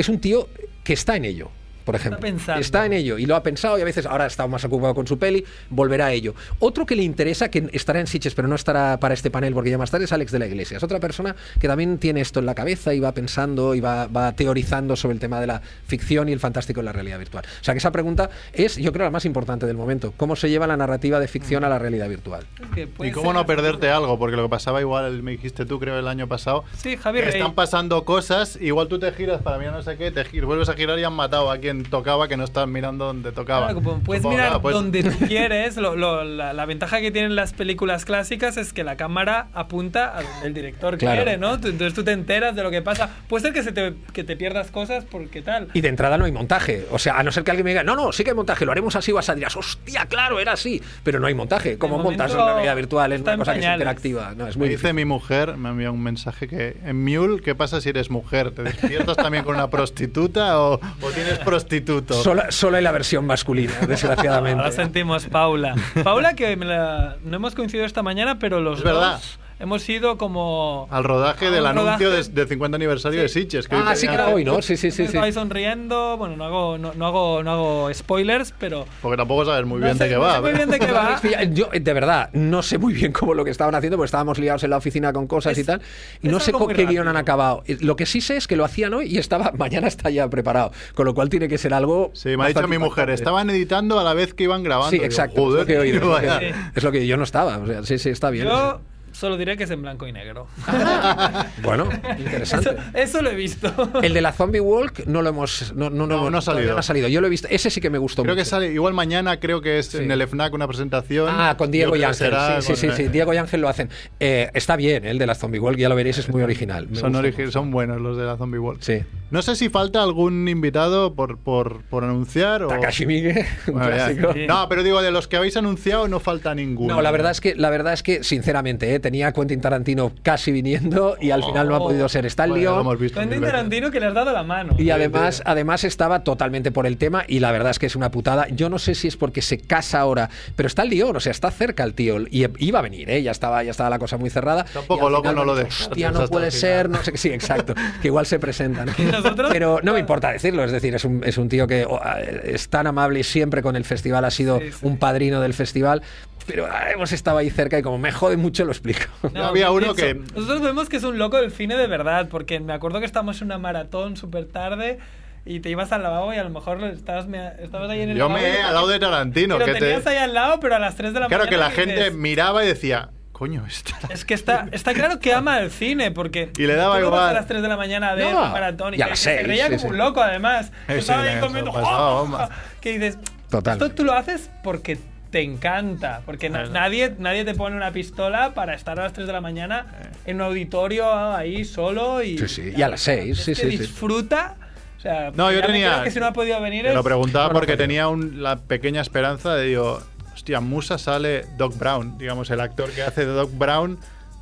es 0.00 0.08
un 0.08 0.20
tío 0.20 0.48
que 0.84 0.92
está 0.92 1.16
en 1.16 1.24
ello. 1.24 1.50
Por 1.84 1.94
ejemplo. 1.96 2.26
Está 2.58 2.86
en 2.86 2.92
ello 2.92 3.18
y 3.18 3.26
lo 3.26 3.36
ha 3.36 3.42
pensado 3.42 3.78
y 3.78 3.82
a 3.82 3.84
veces 3.84 4.06
ahora 4.06 4.26
está 4.26 4.46
más 4.46 4.64
ocupado 4.64 4.94
con 4.94 5.06
su 5.06 5.18
peli, 5.18 5.44
volverá 5.68 6.06
a 6.06 6.12
ello. 6.12 6.34
Otro 6.58 6.86
que 6.86 6.96
le 6.96 7.02
interesa, 7.02 7.50
que 7.50 7.68
estará 7.72 8.00
en 8.00 8.06
Sitges 8.06 8.34
pero 8.34 8.48
no 8.48 8.54
estará 8.54 8.98
para 8.98 9.14
este 9.14 9.30
panel 9.30 9.54
porque 9.54 9.70
ya 9.70 9.78
más 9.78 9.90
tarde, 9.90 10.04
es 10.04 10.12
Alex 10.12 10.32
de 10.32 10.38
la 10.38 10.46
Iglesia. 10.46 10.76
Es 10.76 10.82
otra 10.82 11.00
persona 11.00 11.34
que 11.60 11.68
también 11.68 11.98
tiene 11.98 12.20
esto 12.20 12.40
en 12.40 12.46
la 12.46 12.54
cabeza 12.54 12.94
y 12.94 13.00
va 13.00 13.12
pensando 13.12 13.74
y 13.74 13.80
va, 13.80 14.06
va 14.06 14.32
teorizando 14.32 14.96
sobre 14.96 15.14
el 15.14 15.20
tema 15.20 15.40
de 15.40 15.46
la 15.46 15.60
ficción 15.86 16.28
y 16.28 16.32
el 16.32 16.40
fantástico 16.40 16.80
en 16.80 16.86
la 16.86 16.92
realidad 16.92 17.18
virtual. 17.18 17.44
O 17.60 17.64
sea 17.64 17.74
que 17.74 17.78
esa 17.78 17.90
pregunta 17.92 18.30
es, 18.52 18.76
yo 18.76 18.92
creo, 18.92 19.04
la 19.04 19.10
más 19.10 19.24
importante 19.24 19.66
del 19.66 19.76
momento. 19.76 20.12
¿Cómo 20.16 20.36
se 20.36 20.48
lleva 20.50 20.66
la 20.66 20.76
narrativa 20.76 21.20
de 21.20 21.28
ficción 21.28 21.64
a 21.64 21.68
la 21.68 21.78
realidad 21.78 22.08
virtual? 22.08 22.46
Que 22.74 22.88
Y 23.00 23.10
cómo 23.12 23.32
no 23.32 23.40
así. 23.40 23.46
perderte 23.46 23.90
algo, 23.90 24.18
porque 24.18 24.36
lo 24.36 24.44
que 24.44 24.48
pasaba 24.48 24.80
igual, 24.80 25.22
me 25.22 25.32
dijiste 25.32 25.66
tú, 25.66 25.78
creo, 25.78 25.98
el 25.98 26.08
año 26.08 26.26
pasado. 26.28 26.64
Sí, 26.76 26.96
Javi 26.96 27.20
que 27.20 27.26
Rey. 27.26 27.34
están 27.40 27.54
pasando 27.54 28.04
cosas, 28.04 28.58
igual 28.60 28.88
tú 28.88 28.98
te 28.98 29.10
giras 29.12 29.42
para 29.42 29.58
mirar 29.58 29.74
no 29.74 29.82
sé 29.82 29.96
qué, 29.96 30.10
te 30.10 30.24
giras, 30.24 30.46
vuelves 30.46 30.68
a 30.68 30.74
girar 30.74 30.98
y 30.98 31.04
han 31.04 31.12
matado 31.12 31.50
a 31.50 31.58
quien 31.58 31.69
tocaba 31.84 32.28
que 32.28 32.36
no 32.36 32.44
estás 32.44 32.66
mirando 32.68 33.06
donde 33.06 33.32
tocaba. 33.32 33.66
Claro, 33.68 33.82
como 33.82 34.00
puedes 34.00 34.22
Supongo, 34.22 34.36
mirar 34.36 34.48
claro, 34.50 34.62
pues- 34.62 34.74
donde 34.74 35.02
tú 35.02 35.10
quieres. 35.28 35.76
Lo- 35.76 35.96
lo- 35.96 36.24
la, 36.24 36.52
la 36.52 36.66
ventaja 36.66 37.00
que 37.00 37.10
tienen 37.10 37.34
las 37.36 37.52
películas 37.52 38.04
clásicas 38.04 38.56
es 38.56 38.72
que 38.72 38.84
la 38.84 38.96
cámara 38.96 39.48
apunta 39.54 40.16
a 40.16 40.22
donde 40.22 40.46
el 40.46 40.54
director 40.54 40.98
Claro. 40.98 41.16
quiere, 41.22 41.38
¿no? 41.38 41.54
Entonces 41.54 41.94
tú 41.94 42.04
te 42.04 42.12
enteras 42.12 42.54
de 42.56 42.62
lo 42.62 42.70
que 42.70 42.82
pasa. 42.82 43.10
Puede 43.28 43.42
ser 43.44 43.52
que, 43.52 43.62
se 43.62 43.72
te, 43.72 43.94
que 44.12 44.24
te 44.24 44.36
pierdas 44.36 44.70
cosas 44.70 45.04
porque 45.10 45.42
tal. 45.42 45.68
Y 45.74 45.80
de 45.80 45.88
entrada 45.88 46.18
no 46.18 46.24
hay 46.24 46.32
montaje. 46.32 46.86
O 46.90 46.98
sea, 46.98 47.18
a 47.18 47.22
no 47.22 47.32
ser 47.32 47.44
que 47.44 47.50
alguien 47.50 47.64
me 47.64 47.70
diga, 47.70 47.82
no, 47.84 47.94
no, 47.96 48.12
sí 48.12 48.24
que 48.24 48.30
hay 48.30 48.36
montaje, 48.36 48.64
lo 48.64 48.72
haremos 48.72 48.96
así, 48.96 49.12
vas 49.12 49.28
a 49.28 49.34
dirás, 49.34 49.56
hostia, 49.56 50.06
claro, 50.06 50.40
era 50.40 50.52
así. 50.52 50.82
Pero 51.04 51.20
no 51.20 51.26
hay 51.26 51.34
montaje. 51.34 51.78
¿Cómo 51.78 51.98
montas 51.98 52.32
una 52.34 52.44
realidad 52.54 52.76
virtual 52.76 53.12
en 53.12 53.18
está 53.18 53.30
una 53.34 53.38
cosa 53.38 53.52
que 53.54 53.60
es 53.60 53.66
interactiva? 53.66 54.34
No, 54.36 54.46
es 54.46 54.56
Me 54.56 54.60
muy 54.60 54.68
dice 54.68 54.78
difícil. 54.88 54.94
mi 54.94 55.04
mujer, 55.04 55.56
me 55.56 55.70
enviado 55.70 55.92
un 55.94 56.02
mensaje 56.02 56.48
que 56.48 56.76
en 56.84 57.04
Mule, 57.04 57.40
¿qué 57.42 57.54
pasa 57.54 57.80
si 57.80 57.88
eres 57.90 58.10
mujer? 58.10 58.50
¿Te 58.50 58.62
despiertas 58.62 59.16
también 59.16 59.44
con 59.44 59.54
una 59.54 59.70
prostituta 59.70 60.60
o, 60.60 60.74
o 60.74 61.10
tienes 61.14 61.38
prostituto? 61.60 62.14
Solo, 62.22 62.42
solo 62.50 62.76
hay 62.76 62.82
la 62.82 62.92
versión 62.92 63.24
masculina, 63.26 63.72
desgraciadamente. 63.88 64.60
Ahora 64.62 64.72
sentimos 64.72 65.26
Paula. 65.26 65.74
Paula, 66.04 66.34
que 66.34 66.56
me 66.56 66.66
la- 66.66 67.16
no 67.24 67.36
hemos 67.36 67.54
coincidido 67.54 67.86
esta 67.86 68.02
mañana, 68.02 68.38
pero 68.38 68.60
los 68.60 68.78
Es 68.78 68.84
verdad. 68.84 69.20
Hemos 69.60 69.88
ido 69.88 70.18
como. 70.18 70.88
Al 70.90 71.04
rodaje 71.04 71.50
del 71.50 71.60
un 71.62 71.68
anuncio 71.68 72.08
rodaje. 72.08 72.28
de- 72.30 72.34
del 72.34 72.48
50 72.48 72.76
aniversario 72.76 73.20
de 73.22 73.28
Sitges. 73.28 73.68
Que 73.68 73.76
hoy 73.76 73.82
Ah, 73.86 73.94
sí 73.94 74.08
que 74.08 74.18
hoy, 74.18 74.44
¿no? 74.44 74.60
Sí, 74.62 74.76
sí, 74.76 74.90
sí. 74.90 74.96
sí. 74.98 75.02
Estaba 75.04 75.26
ahí 75.26 75.32
sonriendo. 75.32 76.16
Bueno, 76.16 76.36
no 76.36 76.44
hago, 76.44 76.78
no, 76.78 76.92
no 76.94 77.06
hago, 77.06 77.42
no 77.42 77.50
hago 77.52 77.94
spoilers, 77.94 78.52
pero. 78.58 78.86
Porque 79.02 79.16
tampoco 79.16 79.44
sabes 79.44 79.64
muy 79.66 79.78
No 79.80 79.86
bien 79.86 79.98
sé- 79.98 80.04
de 80.04 80.10
qué 80.10 80.16
no 80.16 80.22
va. 80.22 80.34
sé 80.36 80.40
muy 80.40 80.52
bien 80.52 80.70
de 80.70 80.78
qué 80.78 80.92
va. 80.92 81.20
Yo, 81.52 81.68
de 81.72 81.92
verdad, 81.92 82.30
no 82.32 82.62
sé 82.62 82.78
muy 82.78 82.94
bien 82.94 83.12
cómo 83.12 83.34
lo 83.34 83.44
que 83.44 83.50
estaban 83.50 83.74
haciendo, 83.74 83.96
porque 83.96 84.06
estábamos 84.06 84.38
liados 84.38 84.64
en 84.64 84.70
la 84.70 84.76
oficina 84.78 85.12
con 85.12 85.26
cosas 85.26 85.56
y 85.58 85.64
tal, 85.64 85.80
y 86.22 86.28
no 86.28 86.40
sé 86.40 86.52
con 86.52 86.68
qué 86.72 86.86
guion 86.86 87.06
han 87.08 87.16
acabado. 87.16 87.62
Eh, 87.66 87.76
Lo 87.80 87.96
que 87.96 88.06
sí 88.06 88.20
sé 88.20 88.36
es 88.36 88.46
que 88.46 88.56
lo 88.56 88.64
hacían 88.64 88.94
hoy 88.94 89.06
y 89.06 89.18
estaba 89.18 89.52
mañana 89.58 89.86
está 89.88 90.10
ya 90.10 90.28
preparado, 90.28 90.72
con 90.94 91.06
lo 91.06 91.14
cual 91.14 91.28
tiene 91.28 91.48
que 91.48 91.58
ser 91.58 91.74
algo. 91.74 92.10
Sí, 92.14 92.36
me 92.36 92.44
ha 92.44 92.48
dicho 92.48 92.66
mi 92.68 92.78
mujer, 92.78 93.10
estaban 93.10 93.50
editando 93.50 93.98
a 94.00 94.04
la 94.04 94.14
vez 94.14 94.34
que 94.34 94.44
iban 94.44 94.62
grabando. 94.62 94.90
Sí, 94.90 94.96
Digo, 94.96 95.04
exacto. 95.06 95.42
Joder, 95.42 95.60
es 95.60 95.60
lo 95.60 95.66
que 95.66 95.72
he 95.74 95.78
oído, 95.78 95.96
es 95.96 96.02
lo 96.02 96.20
que- 96.20 96.26
vaya. 96.26 96.72
es 96.74 96.82
lo 96.82 96.92
que 96.92 97.06
yo 97.06 97.16
no 97.16 97.24
estaba. 97.24 97.58
O 97.58 97.66
sea, 97.66 97.82
sí, 97.84 97.98
sí, 97.98 98.10
está 98.10 98.30
bien. 98.30 98.46
Yo 98.46 98.80
solo 99.12 99.36
diré 99.36 99.56
que 99.56 99.64
es 99.64 99.70
en 99.70 99.82
blanco 99.82 100.06
y 100.06 100.12
negro. 100.12 100.46
Bueno, 101.62 101.88
interesante. 102.18 102.76
eso 102.94 103.22
lo 103.22 103.30
he 103.30 103.34
visto. 103.34 103.72
El 104.02 104.14
de 104.14 104.20
la 104.20 104.32
Zombie 104.32 104.60
Walk 104.60 105.06
no 105.06 105.22
lo 105.22 105.28
hemos. 105.30 105.72
No, 105.74 105.90
no, 105.90 106.06
No, 106.06 106.30
no 106.30 106.38
ha 106.38 106.42
salido. 106.42 106.72
no 106.72 106.78
ha 106.78 106.82
salido. 106.82 107.08
Yo 107.08 107.20
lo 107.20 107.26
he 107.26 107.30
visto. 107.30 107.48
Ese 107.50 107.70
sí 107.70 107.80
que 107.80 107.90
me 107.90 107.98
gustó 107.98 108.22
Creo 108.22 108.34
mucho. 108.34 108.44
que 108.44 108.48
sale, 108.48 108.72
igual 108.72 108.94
mañana 108.94 109.38
creo 109.40 109.60
que 109.60 109.78
es 109.78 109.86
Sí. 109.86 109.98
en 109.98 110.10
el 110.10 110.22
FNAC 110.22 110.52
una 110.54 110.66
presentación. 110.66 111.28
Ah, 111.30 111.56
con 111.56 111.70
Diego 111.70 111.96
y 111.96 112.04
Ángel. 112.04 112.32
Sí, 112.32 112.62
sí, 112.62 112.66
con- 112.86 112.96
sí, 112.96 113.02
sí, 113.04 113.08
Diego 113.08 113.34
y 113.34 113.36
Ángel 113.36 113.60
lo 113.60 113.68
hacen. 113.68 113.90
Eh, 114.20 114.50
está 114.54 114.76
bien, 114.76 115.04
¿eh? 115.04 115.10
el 115.10 115.18
de 115.18 115.26
la 115.26 115.34
Zombie 115.34 115.58
Walk, 115.60 115.76
ya 115.76 115.88
lo 115.88 115.94
veréis, 115.94 116.18
es 116.18 116.28
muy 116.28 116.42
original. 116.42 116.88
Me 116.88 116.96
Son, 116.96 117.12
origi- 117.14 117.38
mucho. 117.40 117.52
son 117.52 117.70
buenos 117.70 118.00
los 118.00 118.16
de 118.16 118.24
la 118.24 118.36
Zombie 118.36 118.58
Walk. 118.58 118.78
Sí. 118.80 119.02
No 119.30 119.42
sé 119.42 119.54
si 119.54 119.68
falta 119.68 120.02
algún 120.02 120.48
invitado 120.48 121.14
por, 121.14 121.38
por, 121.38 121.82
por 121.82 122.02
anunciar 122.04 122.64
o... 122.64 122.68
Takashi 122.68 123.04
un 123.68 123.78
clásico. 123.78 124.34
No, 124.48 124.68
pero 124.68 124.82
digo, 124.82 125.02
de 125.02 125.10
los 125.12 125.28
que 125.28 125.36
habéis 125.36 125.56
anunciado 125.56 126.08
no 126.08 126.18
falta 126.20 126.54
ninguno. 126.54 126.94
No, 126.96 127.02
la 127.02 127.10
verdad 127.12 127.30
es 127.30 127.40
que, 127.40 127.54
la 127.54 127.70
verdad 127.70 127.92
es 127.92 128.02
que 128.02 128.24
sinceramente, 128.24 128.92
¿eh? 128.94 128.98
Tenía 129.10 129.26
a 129.28 129.32
Quentin 129.32 129.60
Tarantino 129.60 130.12
casi 130.22 130.52
viniendo 130.52 131.16
y 131.20 131.32
al 131.32 131.42
final 131.42 131.68
no 131.68 131.74
ha 131.74 131.78
Oh. 131.80 131.88
podido 131.88 132.08
ser. 132.08 132.26
Está 132.26 132.44
el 132.44 132.54
lío. 132.54 132.78
hemos 132.80 132.96
visto 132.98 133.18
Quentin. 133.18 133.40
Tarantino 133.40 133.90
que 133.90 133.98
le 133.98 134.06
has 134.06 134.14
dado 134.14 134.32
la 134.32 134.44
mano. 134.44 134.74
Y 134.78 134.90
además, 134.90 135.42
además 135.44 135.82
estaba 135.82 136.22
totalmente 136.22 136.70
por 136.70 136.86
el 136.86 136.96
tema 136.96 137.24
y 137.26 137.40
la 137.40 137.50
verdad 137.50 137.70
es 137.72 137.78
que 137.80 137.86
es 137.86 137.96
una 137.96 138.10
putada. 138.12 138.46
Yo 138.50 138.68
no 138.70 138.78
sé 138.78 138.94
si 138.94 139.08
es 139.08 139.16
porque 139.16 139.42
se 139.42 139.58
casa 139.58 139.98
ahora, 140.00 140.30
pero 140.54 140.66
está 140.68 140.82
el 140.82 140.90
lío, 140.90 141.08
o 141.10 141.18
sea, 141.20 141.32
está 141.32 141.50
cerca 141.50 141.82
el 141.82 141.94
tío 141.94 142.20
y 142.30 142.46
iba 142.58 142.78
a 142.78 142.82
venir, 142.82 143.10
¿eh? 143.10 143.20
ya 143.22 143.32
estaba, 143.32 143.64
ya 143.64 143.72
estaba 143.72 143.90
la 143.90 143.98
cosa 143.98 144.16
muy 144.16 144.30
cerrada. 144.30 144.64
Tampoco 144.64 145.10
loco 145.10 145.22
final 145.22 145.34
no 145.34 145.44
lo 145.44 145.56
dicho, 145.56 145.88
Hostia, 145.88 146.10
no 146.12 146.26
puede 146.28 146.50
final". 146.50 146.60
ser, 146.60 146.88
no 146.88 147.02
sé 147.02 147.12
qué, 147.12 147.18
sí, 147.18 147.28
exacto, 147.30 147.74
que 148.00 148.08
igual 148.08 148.26
se 148.26 148.38
presentan. 148.38 148.90
nosotros? 149.10 149.50
Pero 149.52 149.80
no 149.82 149.92
me 149.94 149.98
importa 149.98 150.30
decirlo, 150.30 150.62
es 150.64 150.70
decir, 150.72 150.94
es 150.94 151.04
un, 151.04 151.22
es 151.24 151.36
un 151.38 151.48
tío 151.48 151.66
que 151.66 151.84
oh, 151.84 152.00
es 152.44 152.68
tan 152.68 152.86
amable 152.86 153.20
y 153.20 153.24
siempre 153.24 153.62
con 153.62 153.74
el 153.74 153.84
festival 153.84 154.24
ha 154.24 154.30
sido 154.30 154.60
Sí, 154.60 154.70
sí. 154.72 154.78
un 154.82 154.98
padrino 154.98 155.40
del 155.40 155.54
festival, 155.54 156.02
pero 156.50 156.66
ah, 156.70 156.90
hemos 156.90 157.12
estado 157.12 157.38
ahí 157.38 157.48
cerca 157.50 157.78
y 157.78 157.82
como 157.82 157.98
me 157.98 158.12
jode 158.12 158.36
mucho 158.36 158.64
lo 158.64 158.72
explico. 158.72 159.02
No, 159.32 159.46
había 159.46 159.70
uno 159.70 159.94
que- 159.94 160.14
Nosotros 160.14 160.60
vemos 160.60 160.88
que 160.88 160.96
es 160.98 161.04
un 161.04 161.18
loco 161.18 161.36
del 161.38 161.50
cine 161.52 161.76
de 161.76 161.86
verdad, 161.86 162.28
porque 162.30 162.60
me 162.60 162.72
acuerdo 162.72 163.00
que 163.00 163.06
estábamos 163.06 163.40
en 163.40 163.46
una 163.46 163.58
maratón 163.58 164.16
súper 164.16 164.46
tarde 164.46 164.98
y 165.46 165.60
te 165.60 165.70
ibas 165.70 165.90
al 165.92 166.02
lavabo 166.02 166.34
y 166.34 166.36
a 166.36 166.44
lo 166.44 166.50
mejor 166.50 166.82
estabas, 166.84 167.26
estabas 167.60 167.90
ahí 167.90 168.02
en 168.02 168.10
el 168.10 168.16
Yo 168.18 168.28
lavabo 168.28 168.42
me 168.44 168.50
he 168.50 168.60
al 168.62 168.74
lado 168.74 168.88
de 168.88 168.98
Tarantino. 168.98 169.56
y 169.56 169.58
lo 169.58 169.64
que 169.64 169.72
te- 169.74 169.80
tenías 169.80 170.06
ahí 170.06 170.16
al 170.18 170.34
lado, 170.34 170.60
pero 170.60 170.76
a 170.76 170.78
las 170.78 170.96
3 170.96 171.14
de 171.14 171.20
la 171.20 171.26
Claro 171.28 171.44
mañana. 171.44 171.56
que 171.56 171.70
la 171.70 171.70
gente 171.70 171.94
dices, 171.96 172.14
miraba 172.14 172.62
y 172.62 172.66
decía, 172.66 173.08
coño, 173.32 173.64
está... 173.66 173.96
Es 174.12 174.24
que 174.26 174.34
está, 174.34 174.66
está 174.72 174.92
claro 174.92 175.18
que 175.18 175.32
ama 175.32 175.60
el 175.60 175.70
cine, 175.70 176.10
porque. 176.10 176.50
Y 176.58 176.66
le 176.66 176.74
daba 176.74 177.00
igual. 177.00 177.30
a 177.30 177.32
las 177.32 177.46
3 177.46 177.62
de 177.62 177.68
la 177.68 177.76
mañana 177.78 178.14
ver 178.14 178.34
No, 178.34 178.48
maratón 178.50 178.92
y, 178.94 178.98
y 178.98 179.00
a 179.02 179.06
que- 179.06 179.10
las 179.12 179.18
que 179.20 179.24
se 179.30 179.36
seis, 179.36 179.46
reía 179.48 179.64
sí, 179.64 179.70
como 179.76 179.80
sí. 179.80 179.86
un 179.88 179.96
loco, 179.98 180.20
además. 180.20 180.72
Sí, 180.88 180.92
Estaba 180.94 181.22
ahí 181.22 181.36
eso 181.38 181.46
comiendo. 181.46 181.72
pasaba, 181.72 182.20
¡oh! 182.22 182.48
Que 182.82 182.98
dices. 182.98 183.18
Total. 183.48 183.72
Esto 183.72 183.90
tú 183.92 184.04
lo 184.04 184.12
haces 184.12 184.50
porque 184.62 184.98
te 185.30 185.42
encanta. 185.42 186.22
Porque 186.26 186.50
na- 186.50 186.66
nadie, 186.66 187.14
nadie 187.18 187.44
te 187.44 187.54
pone 187.54 187.76
una 187.76 187.92
pistola 187.92 188.52
para 188.54 188.74
estar 188.74 188.98
a 188.98 189.04
las 189.04 189.12
3 189.12 189.26
de 189.26 189.32
la 189.32 189.40
mañana 189.40 189.86
Eh. 190.00 190.06
en 190.26 190.36
un 190.36 190.42
auditorio 190.42 191.12
ahí 191.34 191.64
solo 191.64 192.22
y. 192.22 192.38
Sí, 192.38 192.48
sí, 192.48 192.72
y 192.76 192.82
a 192.82 192.88
las 192.88 193.00
seis, 193.00 193.38
Es 193.38 193.44
sí, 193.44 193.54
que 193.54 193.70
sí, 193.70 193.76
disfruta. 193.78 194.56
O 194.98 195.00
sea, 195.00 195.30
No, 195.34 195.50
yo 195.50 195.62
tenía- 195.62 196.02
que 196.04 196.10
si 196.10 196.20
no 196.20 196.26
ha 196.26 196.32
podido 196.32 196.60
venir 196.60 196.84
Te 196.84 196.92
lo 196.92 197.02
preguntaba 197.02 197.44
No, 197.46 197.52
no, 197.52 197.58
porque 197.58 197.76
tenía 197.76 198.08
un- 198.08 198.42
la 198.42 198.56
pequeña 198.56 199.00
esperanza 199.00 199.54
de, 199.54 199.66
digo, 199.68 200.02
hostia, 200.34 200.60
Musa 200.60 200.98
sale 200.98 201.46
Doc 201.56 201.78
Brown, 201.78 202.18
digamos, 202.18 202.50
el 202.50 202.60
actor 202.60 202.90
que 202.90 203.02
hace 203.02 203.24
de 203.24 203.32
Doc 203.32 203.50
Brown. 203.56 203.98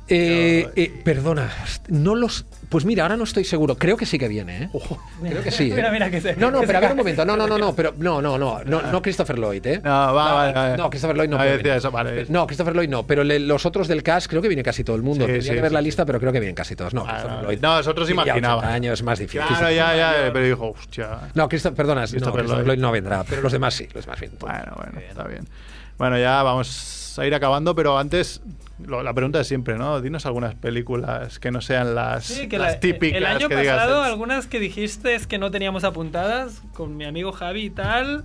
Eh, 0.09 0.69
eh, 0.75 1.01
perdona, 1.03 1.51
no 1.89 2.15
los. 2.15 2.45
Pues 2.69 2.85
mira, 2.85 3.03
ahora 3.03 3.17
no 3.17 3.23
estoy 3.23 3.43
seguro. 3.43 3.75
Creo 3.75 3.97
que 3.97 4.05
sí 4.05 4.19
que 4.19 4.27
viene, 4.27 4.63
¿eh? 4.63 4.69
Creo 5.21 5.41
que 5.43 5.49
sí. 5.51 5.71
¿eh? 5.71 5.75
Mira, 5.75 5.91
mira 5.91 6.09
que 6.11 6.21
se- 6.21 6.35
No, 6.35 6.51
no, 6.51 6.61
que 6.61 6.67
pero 6.67 6.77
a 6.77 6.81
ver 6.81 6.91
un 6.91 6.97
momento. 6.97 7.25
No, 7.25 7.35
no, 7.35 7.47
no, 7.47 7.57
no, 7.57 7.75
pero 7.75 7.93
no, 7.97 8.21
no, 8.21 8.37
no, 8.37 8.63
no, 8.63 8.81
no 8.91 9.01
Christopher 9.01 9.39
Lloyd, 9.39 9.65
¿eh? 9.65 9.81
No, 9.83 9.89
va, 9.89 10.13
va, 10.13 10.51
va. 10.51 10.77
No, 10.77 10.89
Christopher 10.89 11.15
Lloyd 11.17 11.29
no. 11.29 11.35
Ah, 11.37 11.39
puede 11.39 11.51
decía 11.57 11.63
venir. 11.73 11.77
eso, 11.79 11.91
vale. 11.91 12.25
No, 12.29 12.45
Christopher 12.45 12.75
Lloyd 12.75 12.89
no, 12.89 13.07
pero 13.07 13.23
le- 13.23 13.39
los 13.39 13.65
otros 13.65 13.87
del 13.87 14.03
cast 14.03 14.27
creo 14.27 14.41
que 14.41 14.47
viene 14.47 14.61
casi 14.63 14.83
todo 14.83 14.95
el 14.95 15.01
mundo. 15.01 15.25
Sí, 15.25 15.31
Tendría 15.31 15.51
sí, 15.51 15.55
que 15.55 15.61
ver 15.61 15.71
sí, 15.71 15.73
la 15.75 15.81
lista, 15.81 16.05
pero 16.05 16.19
creo 16.19 16.31
que 16.31 16.39
vienen 16.39 16.55
casi 16.55 16.75
todos. 16.75 16.93
No, 16.93 17.05
Ah, 17.07 17.11
Christopher 17.13 17.37
no, 17.37 17.43
Lloyd. 17.43 17.59
no, 17.61 17.75
nosotros 17.77 18.09
imaginaba. 18.09 18.57
80 18.57 18.73
años 18.73 18.93
es 18.99 19.03
más 19.03 19.19
difícil. 19.19 19.41
Claro, 19.47 19.71
ya, 19.71 19.95
ya, 19.95 20.29
pero 20.33 20.45
dijo, 20.45 20.67
hostia. 20.79 21.19
No, 21.33 21.49
Christopher, 21.49 21.75
perdona, 21.75 22.01
no, 22.01 22.07
Christopher 22.07 22.33
Christopher 22.41 22.57
Lloyd. 22.65 22.67
Lloyd 22.67 22.79
no 22.81 22.91
vendrá, 22.91 23.23
pero 23.23 23.41
los 23.41 23.51
demás 23.51 23.73
sí, 23.73 23.87
los 23.93 24.05
demás 24.05 24.19
bien. 24.19 24.33
Bueno, 24.39 24.73
bueno, 24.75 24.99
está 24.99 25.23
bien. 25.23 25.47
Bueno, 25.97 26.17
ya 26.19 26.43
vamos 26.43 27.17
a 27.17 27.25
ir 27.25 27.33
acabando, 27.33 27.73
pero 27.75 27.97
antes 27.97 28.41
lo- 28.85 29.03
la 29.03 29.13
pregunta 29.13 29.39
es 29.41 29.47
siempre, 29.47 29.77
¿no? 29.77 30.01
Dinos 30.01 30.25
algunas 30.25 30.55
películas 30.55 31.39
que 31.39 31.51
no 31.51 31.61
sean 31.61 31.95
las, 31.95 32.25
Sí, 32.25 32.47
que 32.47 32.57
las 32.57 32.73
la- 32.73 32.79
típicas 32.79 33.17
El 33.17 33.25
año 33.25 33.47
que 33.49 33.55
pasado, 33.55 34.03
"Es- 34.05 34.11
algunas 34.11 34.47
que 34.47 34.59
dijiste 34.59 35.15
es 35.15 35.27
que 35.27 35.37
no 35.37 35.51
teníamos 35.51 35.83
apuntadas, 35.83 36.61
con 36.73 36.95
mi 36.97 37.05
amigo 37.05 37.31
Javi 37.31 37.65
y 37.65 37.69
tal. 37.69 38.23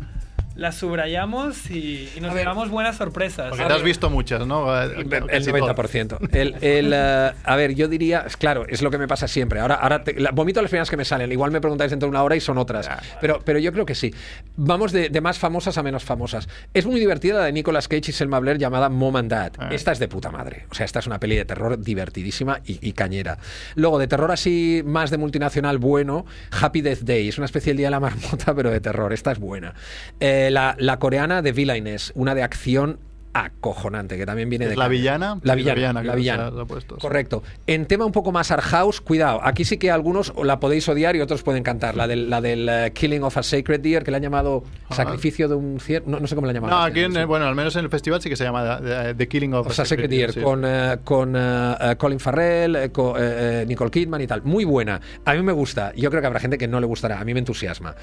Las 0.56 0.76
subrayamos 0.76 1.70
y, 1.70 2.08
y 2.16 2.20
nos 2.20 2.34
llevamos 2.34 2.68
buenas 2.70 2.96
sorpresas. 2.96 3.48
Porque 3.50 3.64
te 3.64 3.72
has 3.72 3.82
visto 3.82 4.10
muchas, 4.10 4.46
¿no? 4.46 4.74
El 4.82 5.08
todas. 5.08 5.46
90%. 5.48 6.28
El, 6.32 6.54
el, 6.60 6.92
eh, 6.94 7.32
a 7.44 7.56
ver, 7.56 7.74
yo 7.74 7.88
diría, 7.88 8.24
es 8.26 8.36
claro, 8.36 8.64
es 8.68 8.82
lo 8.82 8.90
que 8.90 8.98
me 8.98 9.08
pasa 9.08 9.26
siempre. 9.28 9.60
Ahora, 9.60 9.74
ahora 9.76 10.04
te- 10.04 10.18
la- 10.20 10.30
vomito 10.30 10.62
las 10.62 10.70
primeras 10.70 10.90
que 10.90 10.96
me 10.96 11.04
salen. 11.04 11.30
Igual 11.32 11.50
me 11.50 11.60
preguntáis 11.60 11.90
dentro 11.90 12.06
de 12.06 12.10
una 12.10 12.22
hora 12.22 12.36
y 12.36 12.40
son 12.40 12.58
otras. 12.58 12.88
Pero, 13.20 13.40
pero 13.44 13.58
yo 13.58 13.72
creo 13.72 13.84
que 13.86 13.94
sí. 13.94 14.14
Vamos 14.56 14.92
de, 14.92 15.08
de 15.08 15.20
más 15.20 15.38
famosas 15.38 15.76
a 15.78 15.82
menos 15.82 16.04
famosas. 16.04 16.48
Es 16.72 16.86
muy 16.86 17.00
divertida 17.00 17.38
la 17.40 17.44
de 17.46 17.52
Nicolas 17.52 17.88
Cage 17.88 18.10
y 18.10 18.12
Selma 18.12 18.38
Blair 18.38 18.58
llamada 18.58 18.88
Mom 18.88 19.16
and 19.16 19.30
Dad. 19.30 19.52
Ah. 19.58 19.68
Esta 19.72 19.92
es 19.92 19.98
de 19.98 20.08
puta 20.08 20.30
madre. 20.30 20.66
O 20.70 20.74
sea, 20.74 20.86
esta 20.86 20.98
es 21.00 21.06
una 21.06 21.18
peli 21.18 21.36
de 21.36 21.44
terror 21.44 21.78
divertidísima 21.82 22.60
y, 22.64 22.78
y 22.86 22.92
cañera. 22.92 23.38
Luego, 23.74 23.98
de 23.98 24.06
terror 24.06 24.30
así 24.30 24.82
más 24.84 25.10
de 25.10 25.18
multinacional 25.18 25.78
bueno, 25.78 26.24
Happy 26.60 26.80
Death 26.80 27.00
Day. 27.00 27.28
Es 27.28 27.38
una 27.38 27.46
especie 27.46 27.70
del 27.70 27.78
Día 27.78 27.86
de 27.88 27.92
la 27.92 28.00
Marmota, 28.00 28.54
pero 28.56 28.70
de 28.70 28.80
terror. 28.80 29.12
Esta 29.12 29.32
es 29.32 29.38
buena. 29.38 29.74
Eh, 30.20 30.43
la, 30.50 30.76
la 30.78 30.98
coreana 30.98 31.42
de 31.42 31.52
Villainess, 31.52 32.12
una 32.14 32.34
de 32.34 32.42
acción 32.42 32.98
acojonante, 33.34 34.16
que 34.16 34.24
también 34.24 34.48
viene 34.48 34.64
¿Es 34.66 34.70
de 34.70 34.76
la 34.76 34.88
villana? 34.88 35.38
La 35.42 35.54
Sí, 35.54 35.58
villana, 35.58 35.74
la 35.92 36.00
villana, 36.00 36.02
la 36.04 36.14
villana. 36.14 36.50
se 36.50 36.56
la 36.56 36.62
ha 36.62 36.66
puesto, 36.66 36.94
sí. 36.94 37.00
Correcto. 37.00 37.42
En 37.66 37.86
tema 37.86 38.04
un 38.06 38.12
poco 38.12 38.32
más 38.32 38.50
art 38.50 38.62
house, 38.62 39.00
cuidado, 39.00 39.40
aquí 39.42 39.64
sí 39.64 39.76
que 39.76 39.90
algunos 39.90 40.32
la 40.42 40.60
podéis 40.60 40.88
odiar 40.88 41.16
y 41.16 41.20
otros 41.20 41.42
pueden 41.42 41.62
cantar. 41.62 41.96
La 41.96 42.06
del, 42.06 42.30
la 42.30 42.40
del 42.40 42.68
eh, 42.68 42.92
Killing 42.94 43.22
of 43.24 43.36
a 43.36 43.42
Sacred 43.42 43.80
Deer, 43.80 44.04
que 44.04 44.10
le 44.10 44.16
han 44.18 44.22
llamado 44.22 44.62
Ajá. 44.88 44.94
Sacrificio 45.04 45.48
de 45.48 45.54
un 45.56 45.80
ciervo. 45.80 46.10
No, 46.10 46.20
no 46.20 46.26
sé 46.26 46.34
cómo 46.34 46.46
la 46.46 46.52
han 46.52 46.54
llamado. 46.54 46.76
No, 46.76 46.82
aquí, 46.84 47.00
en, 47.00 47.12
sí. 47.12 47.24
bueno, 47.24 47.46
al 47.46 47.54
menos 47.54 47.74
en 47.76 47.84
el 47.84 47.90
festival 47.90 48.22
sí 48.22 48.28
que 48.28 48.36
se 48.36 48.44
llama 48.44 48.80
The, 48.80 49.14
The 49.14 49.28
Killing 49.28 49.52
of 49.54 49.68
a 49.68 49.84
Sacred 49.84 50.08
Deer, 50.08 50.32
sí. 50.32 50.40
con, 50.40 50.62
eh, 50.64 50.98
con 51.02 51.34
eh, 51.36 51.96
Colin 51.98 52.20
Farrell, 52.20 52.92
co- 52.92 53.16
eh, 53.18 53.64
Nicole 53.66 53.90
Kidman 53.90 54.20
y 54.20 54.26
tal. 54.26 54.42
Muy 54.42 54.64
buena. 54.64 55.00
A 55.24 55.34
mí 55.34 55.42
me 55.42 55.52
gusta. 55.52 55.92
Yo 55.96 56.08
creo 56.10 56.20
que 56.20 56.26
habrá 56.28 56.40
gente 56.40 56.56
que 56.58 56.68
no 56.68 56.78
le 56.80 56.86
gustará. 56.86 57.18
A 57.20 57.24
mí 57.24 57.32
me 57.34 57.40
entusiasma. 57.40 57.96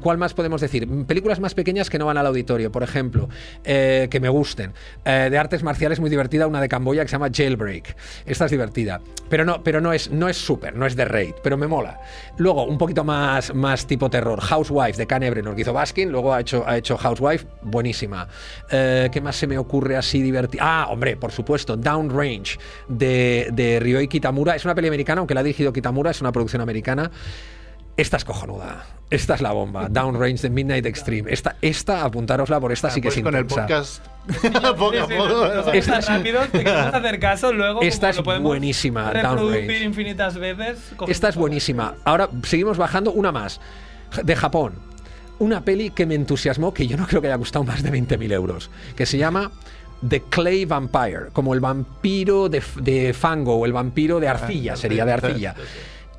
¿Cuál 0.00 0.18
más 0.18 0.32
podemos 0.34 0.60
decir? 0.60 0.88
Películas 1.06 1.40
más 1.40 1.54
pequeñas 1.54 1.90
que 1.90 1.98
no 1.98 2.06
van 2.06 2.16
al 2.16 2.26
auditorio, 2.26 2.72
por 2.72 2.82
ejemplo, 2.82 3.28
que 3.62 4.18
me 4.20 4.28
gusten. 4.38 4.72
Eh, 5.04 5.28
de 5.30 5.38
artes 5.38 5.62
marciales 5.64 5.98
muy 5.98 6.10
divertida, 6.10 6.46
una 6.46 6.60
de 6.60 6.68
Camboya 6.68 7.02
que 7.02 7.08
se 7.08 7.16
llama 7.16 7.28
Jailbreak. 7.32 7.96
Esta 8.24 8.44
es 8.44 8.50
divertida. 8.50 9.00
Pero 9.28 9.44
no, 9.44 9.62
pero 9.64 9.80
no 9.80 9.92
es, 9.92 10.10
no 10.10 10.28
es 10.28 10.36
súper, 10.36 10.76
no 10.76 10.86
es 10.86 10.94
de 10.94 11.04
raid, 11.04 11.34
pero 11.42 11.56
me 11.56 11.66
mola. 11.66 12.00
Luego, 12.36 12.64
un 12.64 12.78
poquito 12.78 13.02
más, 13.02 13.52
más 13.54 13.86
tipo 13.86 14.08
terror. 14.08 14.40
Housewife 14.40 14.96
de 14.96 15.06
Can 15.06 15.24
Ebrenor, 15.24 15.56
que 15.56 15.62
hizo 15.62 15.72
Baskin, 15.72 16.10
luego 16.10 16.32
ha 16.32 16.40
hecho, 16.40 16.64
ha 16.66 16.76
hecho 16.76 16.96
Housewife, 16.96 17.46
buenísima. 17.62 18.28
Eh, 18.70 19.08
¿Qué 19.12 19.20
más 19.20 19.36
se 19.36 19.46
me 19.46 19.58
ocurre 19.58 19.96
así 19.96 20.22
divertido? 20.22 20.64
Ah, 20.64 20.86
hombre, 20.90 21.16
por 21.16 21.32
supuesto, 21.32 21.76
Downrange 21.76 22.58
de, 22.88 23.48
de 23.52 23.80
Ryoi 23.80 24.06
Kitamura. 24.06 24.54
Es 24.54 24.64
una 24.64 24.74
peli 24.74 24.88
americana, 24.88 25.18
aunque 25.18 25.34
la 25.34 25.40
ha 25.40 25.44
dirigido 25.44 25.72
Kitamura, 25.72 26.12
es 26.12 26.20
una 26.20 26.32
producción 26.32 26.62
americana. 26.62 27.10
Esta 27.98 28.16
es 28.16 28.24
cojonuda. 28.24 28.86
Esta 29.10 29.34
es 29.34 29.40
la 29.40 29.52
bomba. 29.52 29.88
Downrange 29.88 30.42
de 30.42 30.50
Midnight 30.50 30.86
Extreme. 30.86 31.32
Esta, 31.32 31.56
esta 31.60 32.04
apuntárosla 32.04 32.60
por 32.60 32.72
esta 32.72 32.90
sí 32.90 33.00
que 33.00 33.08
Pues 33.08 33.16
es 33.18 33.22
con 33.24 33.34
el 33.34 33.44
podcast 33.44 34.04
poco 34.78 34.98
a 34.98 35.06
poco. 35.08 35.72
Esta 35.72 35.98
es- 35.98 36.06
rápido, 36.08 36.40
te 36.52 36.62
queremos 36.64 36.94
hacer 36.94 37.18
caso, 37.18 37.52
luego 37.52 37.82
Esta 37.82 38.10
es 38.10 38.22
buenísima, 38.22 39.10
reproducir 39.10 39.50
Downrange. 39.62 39.84
infinitas 39.84 40.36
veces. 40.38 40.78
Esta 41.08 41.28
es 41.28 41.36
buenísima. 41.36 41.94
Ahora 42.04 42.28
seguimos 42.44 42.78
bajando 42.78 43.10
una 43.12 43.32
más. 43.32 43.60
De 44.22 44.36
Japón. 44.36 44.74
Una 45.40 45.64
peli 45.64 45.90
que 45.90 46.06
me 46.06 46.14
entusiasmó, 46.14 46.72
que 46.74 46.86
yo 46.86 46.96
no 46.96 47.06
creo 47.06 47.20
que 47.20 47.28
haya 47.28 47.38
costado 47.38 47.64
más 47.64 47.82
de 47.82 47.90
20.000 47.92 48.32
euros. 48.32 48.70
Que 48.96 49.06
se 49.06 49.18
llama 49.18 49.50
The 50.08 50.22
Clay 50.30 50.64
Vampire. 50.66 51.30
Como 51.32 51.52
el 51.54 51.60
vampiro 51.60 52.48
de, 52.48 52.62
de 52.80 53.12
fango 53.12 53.56
o 53.56 53.66
el 53.66 53.72
vampiro 53.72 54.20
de 54.20 54.28
arcilla, 54.28 54.76
sería 54.76 55.04
de 55.04 55.12
arcilla. 55.12 55.54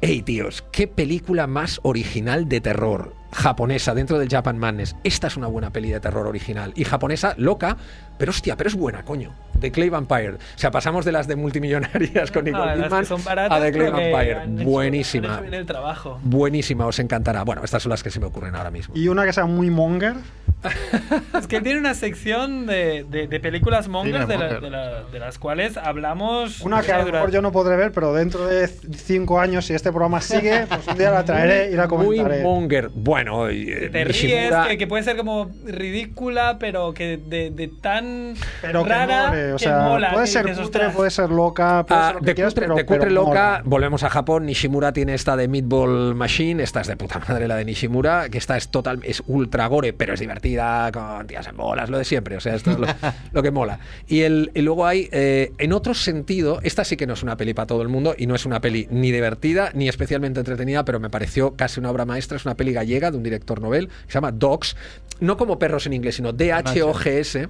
Ey, 0.02 0.22
tíos, 0.22 0.64
qué 0.72 0.88
película 0.88 1.45
más 1.45 1.82
original 1.84 2.47
de 2.47 2.62
terror 2.62 3.18
japonesa 3.32 3.93
dentro 3.93 4.17
del 4.19 4.30
Japan 4.30 4.57
Madness. 4.57 4.95
Esta 5.03 5.27
es 5.27 5.38
una 5.38 5.47
buena 5.47 5.71
peli 5.71 5.89
de 5.91 5.99
terror 5.99 6.25
original. 6.27 6.71
Y 6.75 6.84
japonesa, 6.84 7.34
loca, 7.38 7.77
pero 8.17 8.32
hostia, 8.32 8.55
pero 8.57 8.67
es 8.69 8.75
buena, 8.75 9.03
coño. 9.03 9.34
The 9.59 9.71
Clay 9.71 9.89
Vampire. 9.89 10.34
O 10.36 10.38
sea, 10.55 10.71
pasamos 10.71 11.03
de 11.03 11.11
las 11.11 11.27
de 11.27 11.36
multimillonarias 11.36 12.32
con 12.32 12.45
Nicole 12.45 12.73
Kidman 12.75 12.89
baratas, 13.25 13.51
a 13.51 13.59
The 13.61 13.71
Clay 13.73 13.89
Vampire. 13.91 14.36
han 14.36 14.53
hecho- 14.53 14.61
han 14.61 14.65
Buenísima. 14.65 15.34
hecho 15.34 15.41
bien 15.41 15.53
el 15.53 15.65
trabajo. 15.65 16.19
Buenísima, 16.23 16.86
os 16.86 16.97
encantará. 16.99 17.43
Bueno, 17.43 17.63
estas 17.63 17.84
son 17.84 17.89
las 17.89 18.01
que 18.01 18.09
se 18.09 18.19
me 18.21 18.25
ocurren 18.27 18.55
ahora 18.55 18.71
mismo. 18.71 18.95
Y 18.95 19.07
una 19.09 19.25
que 19.25 19.34
sea 19.34 19.45
muy 19.45 19.69
monger. 19.69 20.15
Es 21.39 21.47
que 21.47 21.61
tiene 21.61 21.80
una 21.80 21.93
sección 21.93 22.65
de, 22.65 23.05
de, 23.09 23.27
de 23.27 23.39
películas 23.39 23.88
mongers 23.88 24.25
Cine 24.25 24.27
de, 24.27 24.38
la- 24.38 24.43
monger. 24.45 24.61
de 24.61 24.69
la- 24.69 25.03
de 25.03 25.19
las 25.19 25.39
cuales 25.39 25.77
hablamos. 25.77 26.61
Una 26.61 26.82
que 26.82 26.91
a 26.91 26.99
lo 27.03 27.11
mejor 27.11 27.32
yo 27.32 27.41
no 27.41 27.51
podré 27.51 27.75
ver, 27.77 27.91
pero 27.91 28.13
dentro 28.13 28.45
de 28.47 28.67
cinco 28.67 29.39
años, 29.39 29.65
si 29.65 29.73
este 29.73 29.89
programa 29.91 30.19
sigue, 30.21 30.65
pues 30.67 30.88
un 30.88 30.97
día 30.97 31.11
la 31.11 31.23
traeré 31.25 31.71
y 31.71 31.75
la 31.75 31.88
Muy 31.88 32.17
comentaré. 32.17 32.43
monger. 32.43 32.89
Bueno, 32.93 33.18
y, 33.51 33.72
eh, 33.72 33.89
Te 33.91 34.03
ríes, 34.05 34.53
que, 34.70 34.78
que 34.78 34.88
puede 34.88 35.03
ser 35.03 35.17
como 35.17 35.49
ridícula, 35.65 36.57
pero 36.59 36.93
que 36.93 37.17
de, 37.17 37.51
de 37.51 37.67
tan 37.67 38.34
Pero 38.61 38.84
que 38.84 38.89
rara 38.89 39.28
mole, 39.30 39.53
o 39.53 39.57
que 39.57 39.63
sea, 39.63 39.80
mola. 39.82 40.11
puede 40.11 40.26
que 40.26 40.32
ser 40.32 40.45
cutre, 40.45 40.63
"Ostras". 40.63 40.95
puede 40.95 41.11
ser 41.11 41.30
loca, 41.30 41.86
puede 41.86 42.01
Ah, 42.01 42.05
ser 42.07 42.15
lo 42.15 42.20
que 42.22 42.26
de 42.28 42.36
quieras, 42.36 42.53
cutre, 42.53 42.65
pero, 42.65 42.76
de 42.76 42.86
cutre 42.86 42.99
pero 42.99 43.11
loca, 43.11 43.30
mola. 43.32 43.61
volvemos 43.65 44.03
a 44.03 44.09
Japón. 44.09 44.45
Nishimura 44.45 44.93
tiene 44.93 45.13
esta 45.13 45.36
de 45.36 45.47
Meatball 45.47 46.15
Machine. 46.15 46.61
Esta 46.63 46.82
es 46.82 46.88
de 46.88 46.95
puta 46.95 47.20
madre, 47.28 47.47
la 47.47 47.55
de 47.55 47.65
Nishimura. 47.65 48.30
Que 48.30 48.38
esta 48.38 48.57
es 48.57 48.70
total, 48.70 48.99
es 49.03 49.24
ultra 49.28 49.67
gore, 49.67 49.93
pero 49.93 50.13
es 50.13 50.20
divertida, 50.20 50.91
con 50.91 51.28
tías 51.28 51.47
en 51.47 51.57
bolas, 51.57 51.89
lo 51.89 51.97
de 51.97 52.05
siempre. 52.05 52.38
O 52.38 52.39
sea, 52.39 52.55
esto 52.55 52.72
es 52.72 52.80
lo, 52.80 52.88
lo 53.32 53.43
que 53.43 53.51
mola. 53.51 53.80
Y, 54.07 54.22
el, 54.22 54.51
y 54.53 54.61
luego 54.61 54.86
hay, 54.86 55.09
eh, 55.11 55.51
en 55.57 55.74
otro 55.74 55.93
sentido, 55.93 56.59
esta 56.63 56.84
sí 56.84 56.97
que 56.97 57.07
no 57.07 57.13
es 57.13 57.24
una 57.24 57.38
peli 57.38 57.53
para 57.53 57.67
todo 57.67 57.82
el 57.82 57.88
mundo 57.89 58.15
y 58.17 58.28
no 58.28 58.36
es 58.36 58.45
una 58.45 58.61
peli 58.61 58.88
ni 58.91 59.11
divertida 59.11 59.72
ni 59.74 59.88
especialmente 59.89 60.39
entretenida, 60.39 60.86
pero 60.86 60.99
me 60.99 61.09
pareció 61.09 61.55
casi 61.55 61.80
una 61.80 61.91
obra 61.91 62.05
maestra. 62.05 62.38
Es 62.38 62.45
una 62.45 62.55
peli 62.55 62.74
gallega 62.74 63.09
de 63.12 63.18
un 63.18 63.24
director 63.24 63.62
novel 63.62 63.89
se 64.07 64.14
llama 64.14 64.32
Dogs, 64.32 64.76
no 65.20 65.38
como 65.38 65.60
perros 65.60 65.86
en 65.86 65.93
inglés, 65.93 66.16
sino 66.16 66.32
D-H-O-G-S. 66.34 67.47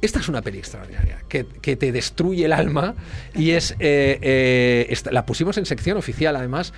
Esta 0.00 0.18
es 0.20 0.28
una 0.28 0.42
peli 0.42 0.58
extraordinaria, 0.58 1.18
que, 1.28 1.46
que 1.46 1.76
te 1.76 1.90
destruye 1.92 2.44
el 2.44 2.52
alma 2.52 2.94
y 3.34 3.52
es... 3.52 3.72
eh, 3.78 4.18
eh, 4.20 4.86
esta- 4.90 5.10
la 5.12 5.24
pusimos 5.24 5.56
en 5.56 5.64
sección 5.66 5.96
oficial, 5.96 6.36
además. 6.36 6.72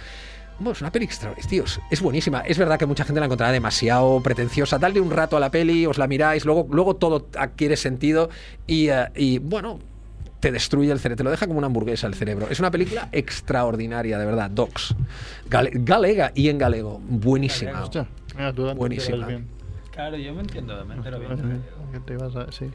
Bueno, 0.58 0.72
es 0.72 0.80
una 0.80 0.92
peli 0.92 1.04
extraordinaria, 1.06 1.50
tíos. 1.50 1.80
Es 1.90 2.00
buenísima. 2.00 2.40
Es 2.40 2.56
verdad 2.56 2.78
que 2.78 2.86
mucha 2.86 3.04
gente 3.04 3.18
la 3.20 3.26
encontrará 3.26 3.52
demasiado 3.52 4.22
pretenciosa. 4.22 4.78
Dale 4.78 5.00
un 5.00 5.10
rato 5.10 5.36
a 5.36 5.40
la 5.40 5.50
peli, 5.50 5.86
os 5.86 5.98
la 5.98 6.06
miráis, 6.06 6.44
luego, 6.44 6.66
luego 6.70 6.96
todo 6.96 7.26
adquiere 7.36 7.76
sentido 7.76 8.30
y, 8.66 8.88
eh, 8.90 9.06
y, 9.16 9.38
bueno, 9.38 9.80
te 10.46 10.52
destruye 10.52 10.92
el 10.92 11.00
cerebro, 11.00 11.16
te 11.16 11.24
lo 11.24 11.30
deja 11.32 11.48
como 11.48 11.58
una 11.58 11.66
hamburguesa 11.66 12.06
el 12.06 12.14
cerebro. 12.14 12.46
Es 12.48 12.60
una 12.60 12.70
película 12.70 13.08
extraordinaria, 13.10 14.16
de 14.16 14.26
verdad. 14.26 14.48
Docs. 14.48 14.94
Gale- 15.50 15.72
galega 15.74 16.30
y 16.36 16.48
en 16.50 16.58
galego. 16.58 17.00
Buenísima. 17.08 17.82
Hostia, 17.82 18.06
mira, 18.36 18.52
tú 18.52 18.62
antes 18.62 18.76
Buenísima. 18.78 19.26
Claro, 19.90 20.16
yo 20.16 20.32
me 20.34 20.42
entiendo, 20.42 20.84
me 20.84 20.94
entero 20.94 21.18
bien. 21.18 21.62
¿Qué 21.92 21.98
te 22.00 22.14
a- 22.14 22.52
sí. 22.52 22.66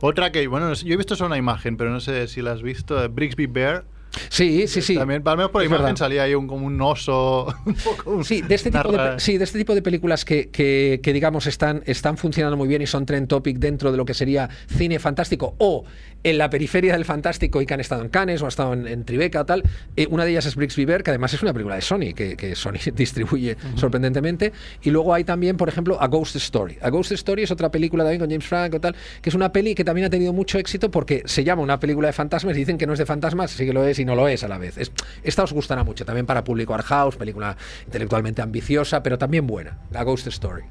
Otra 0.00 0.32
que, 0.32 0.46
bueno, 0.46 0.72
yo 0.72 0.94
he 0.94 0.96
visto 0.96 1.16
solo 1.16 1.26
una 1.26 1.36
imagen, 1.36 1.76
pero 1.76 1.90
no 1.90 2.00
sé 2.00 2.28
si 2.28 2.40
la 2.40 2.52
has 2.52 2.62
visto. 2.62 3.04
eh, 3.04 3.08
Brixby 3.08 3.46
Bear. 3.46 3.84
Sí, 4.30 4.66
sí, 4.68 4.80
sí. 4.80 4.94
También, 4.96 5.22
al 5.26 5.36
menos 5.36 5.50
por 5.50 5.60
Es 5.62 5.66
imagen 5.68 5.84
verdad. 5.84 5.96
salía 5.98 6.22
ahí 6.22 6.34
un, 6.34 6.46
como 6.48 6.64
un 6.66 6.80
oso. 6.80 7.54
Un 7.66 7.74
poco 7.74 8.10
un- 8.10 8.24
Sí, 8.24 8.40
de 8.40 8.54
este 8.54 8.70
tipo 8.70 8.90
de, 8.90 9.20
sí, 9.20 9.36
de 9.36 9.44
este 9.44 9.58
tipo 9.58 9.74
de 9.74 9.82
películas 9.82 10.24
que, 10.24 10.48
que- 10.48 11.00
que, 11.02 11.12
digamos 11.12 11.46
están, 11.46 11.82
están 11.84 12.16
funcionando 12.16 12.56
muy 12.56 12.68
bien 12.68 12.80
y 12.80 12.86
son 12.86 13.04
trend 13.04 13.28
topic 13.28 13.58
dentro 13.58 13.92
de 13.92 13.98
lo 13.98 14.06
que 14.06 14.14
sería 14.14 14.48
cine 14.66 14.98
fantástico 14.98 15.54
o 15.58 15.84
en 16.24 16.36
la 16.36 16.50
periferia 16.50 16.94
del 16.94 17.04
fantástico 17.04 17.62
y 17.62 17.66
que 17.66 17.74
han 17.74 17.80
estado 17.80 18.02
en 18.02 18.08
Cannes 18.08 18.42
o 18.42 18.44
han 18.44 18.48
estado 18.48 18.72
en, 18.72 18.86
en 18.88 19.04
Tribeca 19.04 19.42
o 19.42 19.46
tal. 19.46 19.62
Eh, 19.96 20.06
una 20.10 20.24
de 20.24 20.32
ellas 20.32 20.46
es 20.46 20.56
Brixby 20.56 20.84
Bear, 20.84 21.02
que 21.02 21.10
además 21.10 21.32
es 21.32 21.42
una 21.42 21.52
película 21.52 21.76
de 21.76 21.80
Sony, 21.80 22.12
que, 22.14 22.36
que 22.36 22.54
Sony 22.56 22.72
distribuye 22.94 23.56
sorprendentemente. 23.76 24.52
Y 24.82 24.90
luego 24.90 25.14
hay 25.14 25.24
también, 25.24 25.56
por 25.56 25.68
ejemplo, 25.68 25.96
A 26.02 26.08
Ghost 26.08 26.36
Story. 26.36 26.76
A 26.82 26.90
Ghost 26.90 27.12
Story 27.12 27.44
es 27.44 27.50
otra 27.50 27.70
película 27.70 28.02
también 28.04 28.20
con 28.20 28.28
James 28.30 28.46
Franco 28.46 28.80
tal, 28.80 28.96
que 29.22 29.28
es 29.30 29.34
una 29.34 29.52
peli 29.52 29.74
que 29.74 29.84
también 29.84 30.06
ha 30.06 30.10
tenido 30.10 30.32
mucho 30.32 30.58
éxito 30.58 30.90
porque 30.90 31.22
se 31.24 31.44
llama 31.44 31.62
una 31.62 31.78
película 31.78 32.08
de 32.08 32.12
fantasmas 32.12 32.56
y 32.56 32.60
dicen 32.60 32.78
que 32.78 32.86
no 32.86 32.92
es 32.94 32.98
de 32.98 33.06
fantasmas, 33.06 33.52
sí 33.52 33.64
que 33.64 33.72
lo 33.72 33.84
es 33.84 33.98
y 33.98 34.04
no 34.04 34.14
lo 34.16 34.26
es 34.28 34.42
a 34.44 34.48
la 34.48 34.58
vez. 34.58 34.76
Es- 34.76 34.92
esta 35.22 35.44
os 35.44 35.52
gustará 35.52 35.84
mucho, 35.84 36.04
también 36.04 36.26
para 36.26 36.42
público 36.44 36.74
art 36.74 36.84
house, 36.86 37.16
película 37.16 37.56
intelectualmente 37.86 38.42
ambiciosa, 38.42 39.02
pero 39.02 39.18
también 39.18 39.46
buena. 39.46 39.78
A 39.94 40.02
Ghost 40.02 40.26
Story. 40.26 40.62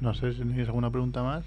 No 0.00 0.14
sé 0.14 0.32
si 0.32 0.38
tenéis 0.38 0.66
alguna 0.68 0.90
pregunta 0.90 1.22
más. 1.22 1.44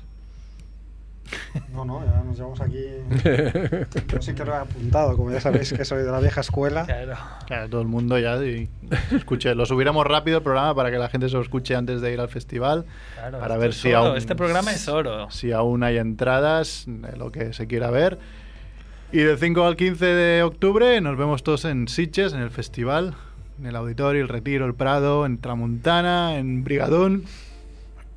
No, 1.72 1.86
no, 1.86 2.06
ya 2.06 2.24
nos 2.24 2.36
llevamos 2.36 2.62
aquí. 2.62 2.86
Yo 4.08 4.22
sí 4.22 4.34
que 4.34 4.46
lo 4.46 4.54
he 4.54 4.58
apuntado, 4.58 5.16
como 5.18 5.32
ya 5.32 5.40
sabéis 5.40 5.74
que 5.74 5.86
soy 5.86 6.04
de 6.04 6.12
la 6.12 6.20
vieja 6.20 6.42
escuela. 6.42 6.86
Claro. 6.86 7.16
Claro, 7.48 7.70
todo 7.70 7.82
el 7.82 7.88
mundo 7.88 8.18
ya 8.20 8.36
y 8.44 8.70
escuche, 9.12 9.56
lo 9.56 9.66
subiremos 9.66 10.06
rápido 10.06 10.38
el 10.38 10.44
programa 10.44 10.76
para 10.76 10.92
que 10.92 10.98
la 10.98 11.10
gente 11.10 11.30
se 11.30 11.36
lo 11.36 11.42
escuche 11.42 11.76
antes 11.76 12.02
de 12.02 12.14
ir 12.14 12.20
al 12.20 12.30
festival. 12.30 12.86
Claro, 13.16 13.40
para 13.40 13.58
ver 13.58 13.74
si 13.74 13.90
oro, 13.90 14.10
aún 14.10 14.18
este 14.18 14.36
programa 14.36 14.72
es 14.72 14.88
oro. 14.88 15.30
Si 15.32 15.52
aún 15.52 15.84
hay 15.84 15.98
entradas 15.98 16.86
de 16.88 17.18
lo 17.18 17.32
que 17.32 17.54
se 17.54 17.68
quiera 17.68 17.90
ver. 17.90 18.20
Y 19.12 19.20
del 19.20 19.38
5 19.38 19.66
al 19.66 19.76
15 19.76 20.06
de 20.06 20.44
octubre 20.44 21.00
nos 21.00 21.18
vemos 21.18 21.44
todos 21.44 21.66
en 21.66 21.88
Sitges, 21.88 22.34
en 22.34 22.42
el 22.42 22.50
festival, 22.50 23.14
en 23.60 23.68
el 23.68 23.76
Auditorio, 23.76 24.24
el 24.24 24.28
Retiro, 24.28 24.66
el 24.66 24.74
Prado, 24.74 25.26
en 25.26 25.38
Tramuntana, 25.38 26.38
en 26.38 26.64
Brigadún. 26.64 27.26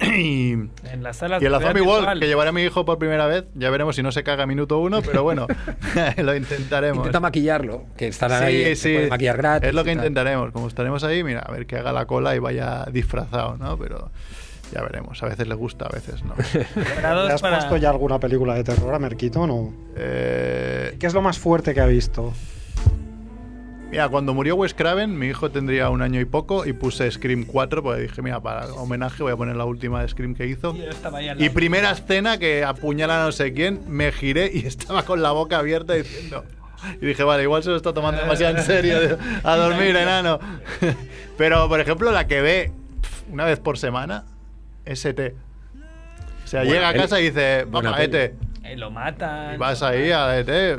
Y, 0.00 0.52
En 0.52 1.02
las 1.02 1.16
salas 1.16 1.40
y 1.42 1.46
en 1.46 1.52
la 1.52 1.60
Zombie 1.60 1.80
Wall, 1.82 2.20
que 2.20 2.26
llevaré 2.26 2.50
a 2.50 2.52
mi 2.52 2.62
hijo 2.62 2.84
por 2.84 2.98
primera 2.98 3.26
vez. 3.26 3.44
Ya 3.54 3.70
veremos 3.70 3.96
si 3.96 4.02
no 4.02 4.12
se 4.12 4.22
caga 4.22 4.46
minuto 4.46 4.78
uno, 4.78 5.00
pero 5.02 5.22
bueno, 5.22 5.46
lo 6.18 6.36
intentaremos. 6.36 6.98
Intenta 6.98 7.20
maquillarlo, 7.20 7.84
que 7.96 8.08
estarán 8.08 8.40
Sí, 8.40 8.44
ahí, 8.64 8.76
sí. 8.76 8.92
puede 8.94 9.08
maquillar 9.08 9.36
gratis. 9.38 9.68
Es 9.70 9.74
lo 9.74 9.84
que 9.84 9.92
intentaremos. 9.92 10.52
Como 10.52 10.68
estaremos 10.68 11.02
ahí, 11.04 11.24
mira, 11.24 11.40
a 11.40 11.50
ver 11.50 11.66
que 11.66 11.76
haga 11.76 11.92
la 11.92 12.06
cola 12.06 12.36
y 12.36 12.38
vaya 12.38 12.84
disfrazado, 12.92 13.56
¿no? 13.56 13.78
Pero 13.78 14.10
Ya 14.72 14.82
veremos. 14.82 15.22
A 15.22 15.26
veces 15.26 15.46
le 15.48 15.54
gusta, 15.54 15.86
a 15.86 15.90
veces 15.90 16.22
no. 16.24 16.34
¿Le 17.24 17.32
has 17.32 17.40
para- 17.40 17.58
puesto 17.58 17.76
ya 17.76 17.90
alguna 17.90 18.18
película 18.20 18.54
de 18.54 18.64
terror 18.64 18.92
a 18.94 18.98
Merquito 18.98 19.42
o 19.42 19.46
no? 19.46 19.72
Eh, 19.96 20.96
¿Qué 20.98 21.06
es 21.06 21.14
lo 21.14 21.22
más 21.22 21.38
fuerte 21.38 21.72
que 21.72 21.80
ha 21.80 21.86
visto? 21.86 22.32
Mira, 23.90 24.08
cuando 24.08 24.34
murió 24.34 24.56
Wes 24.56 24.74
Craven, 24.74 25.18
mi 25.18 25.26
hijo 25.26 25.50
tendría 25.50 25.90
un 25.90 26.02
año 26.02 26.20
y 26.20 26.24
poco 26.24 26.66
y 26.66 26.72
puse 26.72 27.10
Scream 27.10 27.44
4 27.44 27.82
porque 27.82 28.02
dije, 28.02 28.22
mira, 28.22 28.40
para 28.40 28.66
homenaje 28.74 29.22
voy 29.22 29.32
a 29.32 29.36
poner 29.36 29.56
la 29.56 29.64
última 29.64 30.02
de 30.02 30.08
Scream 30.08 30.34
que 30.34 30.46
hizo. 30.46 30.76
Y 30.76 31.44
Y 31.44 31.48
primera 31.50 31.92
escena 31.92 32.38
que 32.38 32.64
apuñala 32.64 33.22
a 33.22 33.26
no 33.26 33.32
sé 33.32 33.52
quién, 33.52 33.80
me 33.88 34.12
giré 34.12 34.50
y 34.52 34.58
estaba 34.66 35.04
con 35.04 35.22
la 35.22 35.32
boca 35.32 35.58
abierta 35.58 35.94
diciendo. 35.94 36.44
Y 37.00 37.06
dije, 37.06 37.22
vale, 37.24 37.42
igual 37.42 37.62
se 37.62 37.70
lo 37.70 37.76
está 37.76 37.92
tomando 37.92 38.20
demasiado 38.20 38.56
en 38.58 38.64
serio. 38.64 39.18
A 39.42 39.56
dormir, 39.56 39.96
enano. 39.96 40.38
Pero, 41.38 41.68
por 41.68 41.80
ejemplo, 41.80 42.12
la 42.12 42.26
que 42.26 42.40
ve 42.40 42.72
una 43.30 43.44
vez 43.44 43.58
por 43.58 43.78
semana 43.78 44.24
es 44.84 45.04
ET. 45.04 45.34
O 46.44 46.48
sea, 46.48 46.60
Buena 46.60 46.74
llega 46.74 46.88
a 46.90 46.94
casa 46.94 47.20
y 47.20 47.24
dice, 47.24 47.66
papá, 47.70 47.96
peli. 47.96 48.34
Eh, 48.68 48.76
lo 48.76 48.90
matan. 48.90 49.54
Y 49.54 49.58
vas 49.58 49.82
ahí 49.82 50.10
a 50.10 50.38
ET. 50.38 50.78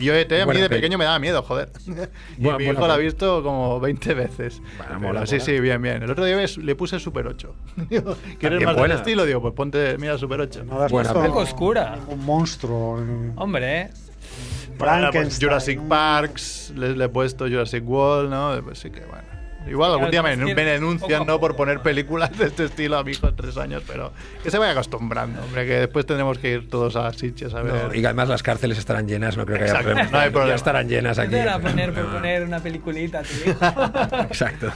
Yo 0.00 0.14
ET 0.14 0.32
a 0.32 0.46
mí 0.46 0.60
de 0.60 0.68
pequeño 0.68 0.98
me 0.98 1.04
daba 1.04 1.18
miedo, 1.18 1.42
joder. 1.42 1.70
Y 2.38 2.42
Buena- 2.42 2.58
mi 2.58 2.64
hijo 2.64 2.86
la 2.86 2.94
ha 2.94 2.96
visto 2.96 3.42
como 3.42 3.78
20 3.80 4.14
veces. 4.14 4.60
Bueno, 4.78 5.00
mola, 5.00 5.26
sí, 5.26 5.34
mola. 5.36 5.44
sí, 5.44 5.60
bien, 5.60 5.80
bien. 5.82 6.02
El 6.02 6.10
otro 6.10 6.24
día 6.24 6.36
le 6.36 6.74
puse 6.76 6.98
Super 6.98 7.26
8. 7.26 7.54
Digo, 7.90 8.16
¿Quieres 8.38 8.62
más 8.64 8.74
buena. 8.76 8.94
del 8.94 9.02
estilo? 9.02 9.24
Digo, 9.24 9.40
pues 9.40 9.54
ponte, 9.54 9.96
mira 9.98 10.18
Super 10.18 10.40
8. 10.40 10.64
No 10.64 10.88
Buena 10.88 11.12
peli. 11.12 11.26
Poco 11.28 11.40
oscura. 11.40 11.98
Un 12.08 12.24
monstruo. 12.24 13.00
eh, 13.02 13.32
Hombre, 13.36 13.80
¿eh? 13.82 13.90
Bueno, 13.90 14.76
pues 14.78 14.78
Frankenstein. 14.78 15.48
Jurassic 15.48 15.80
Parks, 15.88 16.72
le, 16.76 16.94
le 16.96 17.04
he 17.04 17.08
puesto 17.08 17.46
Jurassic 17.46 17.82
World, 17.88 18.30
¿no? 18.30 18.60
Pues 18.64 18.78
sí 18.78 18.90
que 18.90 19.00
bueno. 19.00 19.27
Igual 19.68 19.92
algún 19.92 20.10
día 20.10 20.22
me, 20.22 20.36
me 20.36 20.64
denuncian, 20.64 21.26
¿no? 21.26 21.38
Por 21.38 21.56
poner 21.56 21.80
películas 21.80 22.36
de 22.38 22.46
este 22.46 22.64
estilo 22.64 22.98
a 22.98 23.04
mi 23.04 23.12
hijo 23.12 23.26
de 23.26 23.32
tres 23.34 23.56
años, 23.56 23.82
pero 23.86 24.12
que 24.42 24.50
se 24.50 24.58
vaya 24.58 24.72
acostumbrando, 24.72 25.42
hombre, 25.42 25.66
que 25.66 25.74
después 25.80 26.06
tendremos 26.06 26.38
que 26.38 26.52
ir 26.52 26.68
todos 26.68 26.96
a 26.96 27.12
Sitges 27.12 27.54
a 27.54 27.62
ver. 27.62 27.74
No, 27.88 27.94
y 27.94 28.04
además 28.04 28.28
las 28.28 28.42
cárceles 28.42 28.78
estarán 28.78 29.06
llenas, 29.08 29.36
no 29.36 29.44
creo 29.46 29.58
que 29.58 29.64
haya 29.64 29.80
problema. 29.80 30.10
no 30.10 30.18
hay 30.18 30.30
problema. 30.30 30.48
Ya 30.50 30.54
estarán 30.56 30.88
llenas 30.88 31.18
¿Qué 31.18 31.40
aquí. 31.40 31.62
poner 31.62 31.92
por 31.92 32.06
poner 32.06 32.44
una 32.44 32.60
peliculita, 32.60 33.22
tío? 33.22 33.52
Exacto. 34.22 34.72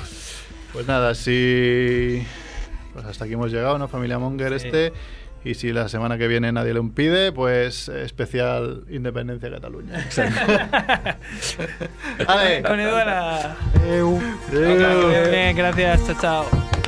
Pues 0.72 0.86
nada, 0.86 1.14
si. 1.14 2.26
Pues 2.92 3.04
hasta 3.06 3.24
aquí 3.24 3.34
hemos 3.34 3.50
llegado, 3.50 3.78
¿no? 3.78 3.88
Familia 3.88 4.18
Monger 4.18 4.58
Sí. 4.60 4.66
este. 4.66 4.92
Y 5.44 5.54
si 5.54 5.72
la 5.72 5.88
semana 5.88 6.18
que 6.18 6.28
viene 6.28 6.52
nadie 6.52 6.72
lo 6.72 6.80
impide, 6.80 7.32
pues 7.32 7.88
especial 7.88 8.84
Independencia 8.90 9.48
de 9.48 9.54
Cataluña. 9.56 10.06
Vale. 12.26 12.62
Con 12.66 12.78
Edu 12.78 12.94
a 12.94 13.04
la... 13.04 13.56
Eu. 13.88 14.20
Bien, 14.52 15.30
bien, 15.30 15.56
gracias, 15.56 16.06
chao, 16.06 16.16
chao. 16.20 16.81